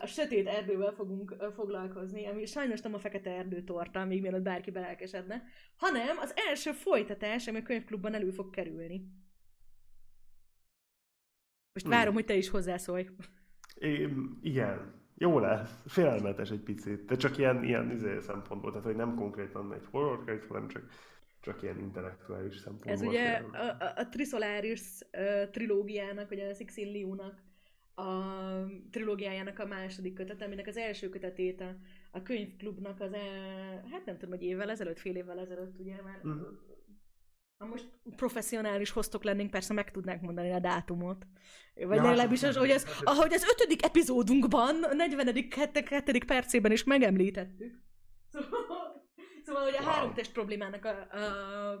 A 0.00 0.06
sötét 0.06 0.46
erdővel 0.46 0.92
fogunk 0.92 1.36
foglalkozni, 1.54 2.26
ami 2.26 2.46
sajnos 2.46 2.80
nem 2.80 2.94
a 2.94 2.98
fekete 2.98 3.30
erdő 3.30 3.62
torta, 3.62 4.04
még 4.04 4.20
mielőtt 4.20 4.42
bárki 4.42 4.70
belelkesedne, 4.70 5.42
hanem 5.76 6.16
az 6.20 6.32
első 6.48 6.72
folytatás, 6.72 7.48
ami 7.48 7.58
a 7.58 7.62
könyvklubban 7.62 8.14
elő 8.14 8.30
fog 8.30 8.50
kerülni. 8.50 9.02
Most 11.82 11.90
hmm. 11.90 12.02
várom, 12.02 12.14
hogy 12.14 12.24
te 12.24 12.34
is 12.34 12.48
hozzászólj. 12.48 13.08
É, 13.74 14.08
igen, 14.42 14.92
jó 15.14 15.38
lesz. 15.38 15.82
Félelmetes 15.86 16.50
egy 16.50 16.60
picit, 16.60 17.04
de 17.04 17.16
csak 17.16 17.38
ilyen, 17.38 17.64
ilyen 17.64 17.90
izé 17.90 18.20
szempontból, 18.20 18.70
tehát 18.70 18.86
hogy 18.86 18.96
nem 18.96 19.14
konkrétan 19.14 19.72
egy 19.72 19.86
horror 19.90 20.24
könyv, 20.24 20.46
hanem 20.48 20.68
csak, 20.68 20.82
csak 21.40 21.62
ilyen 21.62 21.78
intellektuális 21.78 22.56
szempontból. 22.56 22.92
Ez 22.92 23.02
ugye 23.02 23.42
a, 23.52 23.56
a, 23.56 23.92
a 23.96 24.08
Trisolaris 24.08 24.82
uh, 25.12 25.50
trilógiának, 25.50 26.28
vagy 26.28 26.40
a 26.40 26.54
Sixin 26.54 26.92
Liu-nak 26.92 27.42
a 27.94 28.22
trilógiájának 28.90 29.58
a 29.58 29.66
második 29.66 30.14
kötet, 30.14 30.42
aminek 30.42 30.66
az 30.66 30.76
első 30.76 31.08
kötetét 31.08 31.60
a, 31.60 31.76
a 32.10 32.22
könyvklubnak 32.22 33.00
az, 33.00 33.12
el, 33.12 33.86
hát 33.90 34.04
nem 34.04 34.18
tudom, 34.18 34.38
hogy 34.38 34.42
évvel 34.42 34.70
ezelőtt, 34.70 34.98
fél 34.98 35.16
évvel 35.16 35.38
ezelőtt, 35.38 35.78
ugye 35.78 36.02
már 36.02 36.20
uh-huh 36.22 36.48
ha 37.58 37.66
most 37.66 37.88
professzionális 38.16 38.90
hoztok 38.90 39.24
lennénk, 39.24 39.50
persze 39.50 39.72
meg 39.72 39.90
tudnánk 39.90 40.20
mondani 40.20 40.52
a 40.52 40.58
dátumot. 40.58 41.26
Vagy 41.74 41.96
ja, 41.96 42.02
legalábbis, 42.02 42.42
az, 42.42 42.56
hogy 42.56 42.70
ez, 42.70 42.86
ahogy 43.02 43.32
az 43.32 43.46
ötödik 43.50 43.84
epizódunkban, 43.84 44.82
a 44.82 44.92
42. 44.92 46.18
percében 46.26 46.72
is 46.72 46.84
megemlítettük. 46.84 47.78
Szóval, 48.28 49.06
szóval 49.44 49.62
hogy 49.62 49.74
a 49.74 49.82
wow. 49.82 49.90
három 49.90 50.14
test 50.14 50.32
problémának 50.32 50.84
a, 50.84 51.16
a, 51.16 51.72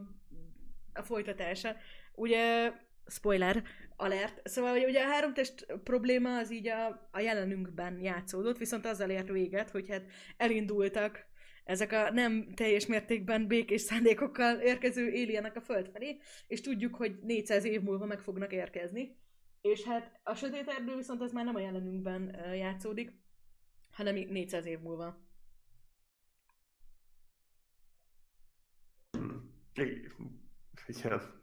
a 0.92 1.02
folytatása. 1.02 1.76
Ugye, 2.14 2.72
spoiler, 3.06 3.62
alert. 3.96 4.48
Szóval 4.48 4.70
hogy 4.70 4.84
ugye 4.84 5.04
a 5.04 5.08
három 5.08 5.34
test 5.34 5.66
probléma 5.84 6.38
az 6.38 6.52
így 6.52 6.68
a, 6.68 7.08
a 7.10 7.20
jelenünkben 7.20 8.00
játszódott, 8.00 8.58
viszont 8.58 8.86
azzal 8.86 9.10
ért 9.10 9.28
véget, 9.28 9.70
hogy 9.70 9.88
hát 9.88 10.04
elindultak 10.36 11.27
ezek 11.68 11.92
a 11.92 12.10
nem 12.10 12.54
teljes 12.54 12.86
mértékben 12.86 13.46
békés 13.46 13.80
szándékokkal 13.80 14.60
érkező 14.60 15.08
éljenek 15.08 15.56
a 15.56 15.60
föld 15.60 15.88
felé, 15.88 16.18
és 16.46 16.60
tudjuk, 16.60 16.94
hogy 16.94 17.18
400 17.22 17.64
év 17.64 17.82
múlva 17.82 18.06
meg 18.06 18.20
fognak 18.20 18.52
érkezni. 18.52 19.16
És 19.60 19.82
hát 19.82 20.20
a 20.22 20.34
sötét 20.34 20.68
erdő 20.68 20.96
viszont 20.96 21.20
az 21.20 21.32
már 21.32 21.44
nem 21.44 21.54
a 21.54 21.60
jelenünkben 21.60 22.34
játszódik, 22.54 23.12
hanem 23.90 24.14
400 24.14 24.66
év 24.66 24.78
múlva. 24.78 25.26
Igen. 29.74 31.37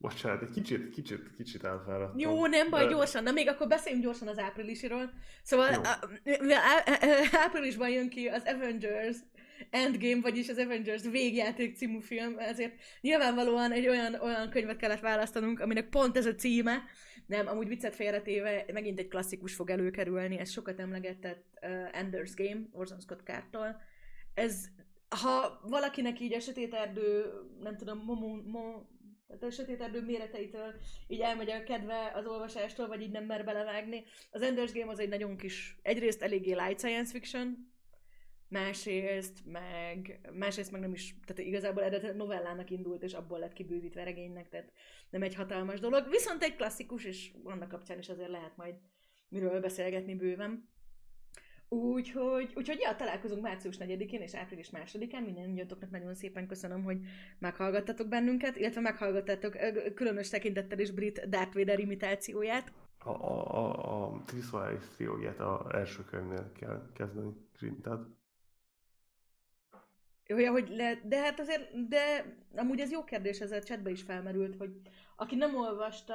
Bocsánat, 0.00 0.42
egy 0.42 0.50
kicsit, 0.50 0.90
kicsit, 0.90 1.30
kicsit 1.36 1.64
elfáradtam. 1.64 2.18
Jó, 2.18 2.46
nem 2.46 2.70
baj, 2.70 2.84
de... 2.84 2.90
gyorsan. 2.90 3.22
Na 3.22 3.32
még 3.32 3.48
akkor 3.48 3.68
beszéljünk 3.68 4.04
gyorsan 4.04 4.28
az 4.28 4.38
áprilisiról. 4.38 5.10
Szóval 5.42 5.74
a, 5.74 5.88
a, 5.88 5.98
a, 6.10 7.28
áprilisban 7.32 7.88
jön 7.88 8.08
ki 8.08 8.26
az 8.26 8.42
Avengers 8.46 9.16
Endgame, 9.70 10.20
vagyis 10.20 10.48
az 10.48 10.58
Avengers 10.58 11.02
végjáték 11.02 11.76
című 11.76 12.00
film, 12.00 12.38
ezért 12.38 12.74
nyilvánvalóan 13.00 13.72
egy 13.72 13.88
olyan, 13.88 14.14
olyan 14.14 14.50
könyvet 14.50 14.76
kellett 14.76 15.00
választanunk, 15.00 15.60
aminek 15.60 15.88
pont 15.88 16.16
ez 16.16 16.26
a 16.26 16.34
címe. 16.34 16.82
Nem, 17.26 17.46
amúgy 17.46 17.68
viccet 17.68 17.94
félretéve, 17.94 18.64
megint 18.72 18.98
egy 18.98 19.08
klasszikus 19.08 19.54
fog 19.54 19.70
előkerülni, 19.70 20.38
ez 20.38 20.50
sokat 20.50 20.80
emlegetett 20.80 21.58
uh, 21.62 22.02
Ender's 22.02 22.32
Game, 22.34 22.60
Orson 22.72 23.00
Scott 23.00 23.22
Card-tól. 23.24 23.80
Ez, 24.34 24.64
ha 25.08 25.60
valakinek 25.62 26.20
így 26.20 26.34
a 26.34 26.40
sötét 26.40 26.74
erdő, 26.74 27.24
nem 27.62 27.76
tudom, 27.76 27.98
mo, 27.98 28.14
mo, 28.44 28.82
tehát 29.28 29.42
a 29.42 29.50
sötét 29.50 29.80
erdő 29.80 30.02
méreteitől 30.02 30.74
így 31.06 31.20
elmegy 31.20 31.50
a 31.50 31.62
kedve 31.62 32.12
az 32.14 32.26
olvasástól, 32.26 32.86
vagy 32.86 33.00
így 33.00 33.10
nem 33.10 33.24
mer 33.24 33.44
belevágni. 33.44 34.04
Az 34.30 34.42
Ender's 34.42 34.70
Game 34.72 34.90
az 34.90 34.98
egy 34.98 35.08
nagyon 35.08 35.36
kis, 35.36 35.78
egyrészt 35.82 36.22
eléggé 36.22 36.52
light 36.52 36.78
science 36.78 37.12
fiction, 37.12 37.72
másrészt 38.48 39.38
meg, 39.44 40.20
másrészt 40.32 40.70
meg 40.70 40.80
nem 40.80 40.92
is, 40.92 41.14
tehát 41.26 41.42
igazából 41.42 41.82
eredetileg 41.82 42.16
novellának 42.16 42.70
indult, 42.70 43.02
és 43.02 43.12
abból 43.12 43.38
lett 43.38 43.52
kibővítve 43.52 44.04
regénynek, 44.04 44.48
tehát 44.48 44.72
nem 45.10 45.22
egy 45.22 45.34
hatalmas 45.34 45.80
dolog. 45.80 46.08
Viszont 46.10 46.42
egy 46.42 46.56
klasszikus, 46.56 47.04
és 47.04 47.32
annak 47.44 47.68
kapcsán 47.68 47.98
is 47.98 48.08
azért 48.08 48.30
lehet 48.30 48.56
majd 48.56 48.74
miről 49.28 49.60
beszélgetni 49.60 50.14
bőven. 50.14 50.68
Úgyhogy, 51.68 52.52
úgyhogy 52.54 52.78
ja, 52.80 52.96
találkozunk 52.96 53.42
március 53.42 53.76
4-én 53.78 54.20
és 54.20 54.34
április 54.34 54.70
2-án. 54.72 55.24
Mindennyiatoknak 55.24 55.90
nagyon 55.90 56.14
szépen 56.14 56.46
köszönöm, 56.46 56.82
hogy 56.82 56.98
meghallgattatok 57.38 58.08
bennünket, 58.08 58.56
illetve 58.56 58.80
meghallgattatok 58.80 59.56
különös 59.94 60.28
tekintettel 60.28 60.78
is 60.78 60.90
Brit 60.90 61.28
Darth 61.28 61.54
Vader 61.54 61.78
imitációját. 61.78 62.72
A, 62.98 63.10
a, 63.10 63.54
a, 63.56 64.04
a 64.04 64.22
Trisoláris 64.24 64.84
triógiát 64.94 65.40
a 65.40 65.66
első 65.72 66.04
könyvnél 66.04 66.52
kell 66.52 66.90
kezdeni, 66.94 67.32
szerinted? 67.58 68.00
Olyan, 70.34 70.52
hogy 70.52 70.68
le, 70.68 71.00
de 71.04 71.18
hát 71.20 71.40
azért, 71.40 71.88
de 71.88 72.36
amúgy 72.56 72.80
ez 72.80 72.90
jó 72.90 73.04
kérdés, 73.04 73.40
ez 73.40 73.52
a 73.52 73.62
chatbe 73.62 73.90
is 73.90 74.02
felmerült, 74.02 74.56
hogy 74.56 74.80
aki 75.16 75.36
nem 75.36 75.56
olvasta 75.56 76.14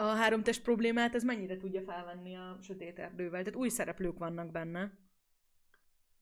a 0.00 0.04
háromtest 0.04 0.62
problémát, 0.62 1.14
ez 1.14 1.24
mennyire 1.24 1.56
tudja 1.56 1.82
felvenni 1.82 2.34
a 2.34 2.58
sötét 2.60 2.98
erdővel. 2.98 3.42
Tehát 3.42 3.58
új 3.58 3.68
szereplők 3.68 4.18
vannak 4.18 4.50
benne. 4.50 4.98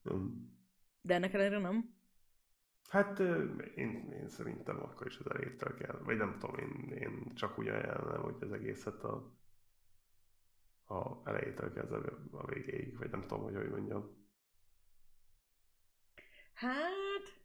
Hmm. 0.02 0.58
De 1.00 1.14
ennek 1.14 1.34
ellenére 1.34 1.58
nem? 1.58 1.94
Hát 2.88 3.18
én, 3.74 4.12
én 4.12 4.28
szerintem 4.28 4.82
akkor 4.82 5.06
is 5.06 5.18
az 5.18 5.30
elejétől 5.30 5.74
kell, 5.74 6.00
vagy 6.04 6.16
nem 6.16 6.36
tudom, 6.38 6.58
én, 6.58 6.96
én 6.98 7.34
csak 7.34 7.58
úgy 7.58 7.68
ajánlom, 7.68 8.22
hogy 8.22 8.36
az 8.40 8.52
egészet 8.52 9.04
a, 9.04 9.36
a 10.84 11.20
elejétől 11.24 11.72
kezdve 11.72 12.12
a 12.30 12.46
végéig, 12.46 12.98
vagy 12.98 13.10
nem 13.10 13.20
tudom, 13.20 13.42
hogy 13.42 13.54
hogy 13.54 13.70
mondjam. 13.70 14.26
Hát, 16.54 17.35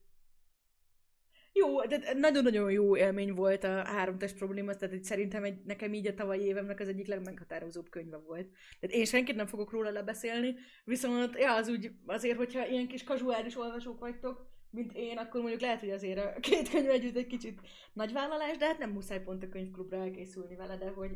jó, 1.53 1.85
de 1.85 2.13
nagyon-nagyon 2.13 2.71
jó 2.71 2.97
élmény 2.97 3.33
volt 3.33 3.63
a 3.63 3.85
három 3.85 4.17
test 4.17 4.37
probléma, 4.37 4.73
tehát 4.73 4.93
hogy 4.93 5.03
szerintem 5.03 5.43
egy, 5.43 5.61
nekem 5.65 5.93
így 5.93 6.07
a 6.07 6.13
tavalyi 6.13 6.43
évemnek 6.43 6.79
az 6.79 6.87
egyik 6.87 7.07
legmeghatározóbb 7.07 7.89
könyve 7.89 8.17
volt. 8.17 8.47
Tehát 8.79 8.95
én 8.95 9.05
senkit 9.05 9.35
nem 9.35 9.47
fogok 9.47 9.71
róla 9.71 9.89
lebeszélni, 9.89 10.55
viszont 10.83 11.37
ja, 11.37 11.55
az 11.55 11.67
úgy, 11.67 11.91
azért, 12.05 12.37
hogyha 12.37 12.67
ilyen 12.67 12.87
kis 12.87 13.03
kazuális 13.03 13.57
olvasók 13.57 13.99
vagytok, 13.99 14.49
mint 14.69 14.91
én, 14.93 15.17
akkor 15.17 15.41
mondjuk 15.41 15.61
lehet, 15.61 15.79
hogy 15.79 15.89
azért 15.89 16.19
a 16.19 16.39
két 16.39 16.69
könyv 16.69 16.89
együtt 16.89 17.15
egy 17.15 17.27
kicsit 17.27 17.61
nagy 17.93 18.13
vállalás, 18.13 18.57
de 18.57 18.65
hát 18.65 18.77
nem 18.77 18.91
muszáj 18.91 19.23
pont 19.23 19.43
a 19.43 19.49
könyvklubra 19.49 19.97
elkészülni 19.97 20.55
vele, 20.55 20.77
de 20.77 20.89
hogy 20.89 21.11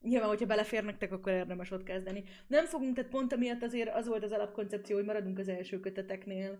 nyilván, 0.00 0.28
hogyha 0.28 0.46
belefér 0.46 0.84
nektek, 0.84 1.12
akkor 1.12 1.32
érdemes 1.32 1.70
ott 1.70 1.82
kezdeni. 1.82 2.24
Nem 2.46 2.64
fogunk, 2.64 2.94
tehát 2.94 3.10
pont 3.10 3.32
amiatt 3.32 3.62
azért 3.62 3.94
az 3.94 4.06
volt 4.06 4.24
az 4.24 4.32
alapkoncepció, 4.32 4.96
hogy 4.96 5.04
maradunk 5.04 5.38
az 5.38 5.48
első 5.48 5.80
köteteknél, 5.80 6.58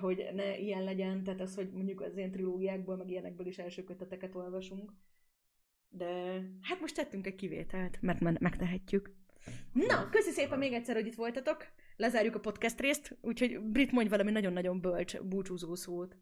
hogy 0.00 0.28
ne 0.34 0.58
ilyen 0.58 0.84
legyen, 0.84 1.24
tehát 1.24 1.40
az, 1.40 1.54
hogy 1.54 1.70
mondjuk 1.72 2.00
az 2.00 2.16
ilyen 2.16 2.30
trilógiákból, 2.30 2.96
meg 2.96 3.10
ilyenekből 3.10 3.46
is 3.46 3.58
első 3.58 3.84
köteteket 3.84 4.34
olvasunk. 4.34 4.92
De 5.88 6.40
hát 6.62 6.80
most 6.80 6.94
tettünk 6.94 7.26
egy 7.26 7.34
kivételt, 7.34 8.02
mert 8.02 8.20
me- 8.20 8.40
megtehetjük. 8.40 9.14
Na, 9.72 10.08
köszi 10.10 10.30
szépen 10.30 10.58
még 10.58 10.72
egyszer, 10.72 10.94
hogy 10.94 11.06
itt 11.06 11.14
voltatok. 11.14 11.66
Lezárjuk 11.96 12.34
a 12.34 12.40
podcast 12.40 12.80
részt, 12.80 13.18
úgyhogy 13.20 13.60
Brit 13.60 13.92
mondj 13.92 14.10
valami 14.10 14.30
nagyon-nagyon 14.30 14.80
bölcs 14.80 15.20
búcsúzó 15.20 15.74
szót. 15.74 16.16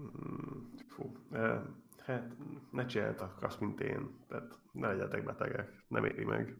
Mm, 0.00 0.62
Fú, 0.88 1.12
eh, 1.32 1.60
hát 1.98 2.32
ne 2.70 2.86
csináltak 2.86 3.42
azt, 3.42 3.60
mint 3.60 3.80
én. 3.80 4.24
Tehát 4.28 4.58
ne 4.72 4.86
legyetek 4.86 5.24
betegek, 5.24 5.84
nem 5.88 6.04
éri 6.04 6.24
meg. 6.24 6.56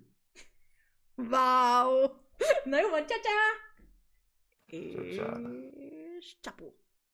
Wow! 1.16 2.06
Na 2.70 2.80
jó 2.80 2.88
van, 2.88 3.06
E. 4.72 4.80
Tchau, 4.90 5.04
tchau. 5.04 5.52
É 5.76 6.20
Chapo. 6.42 6.81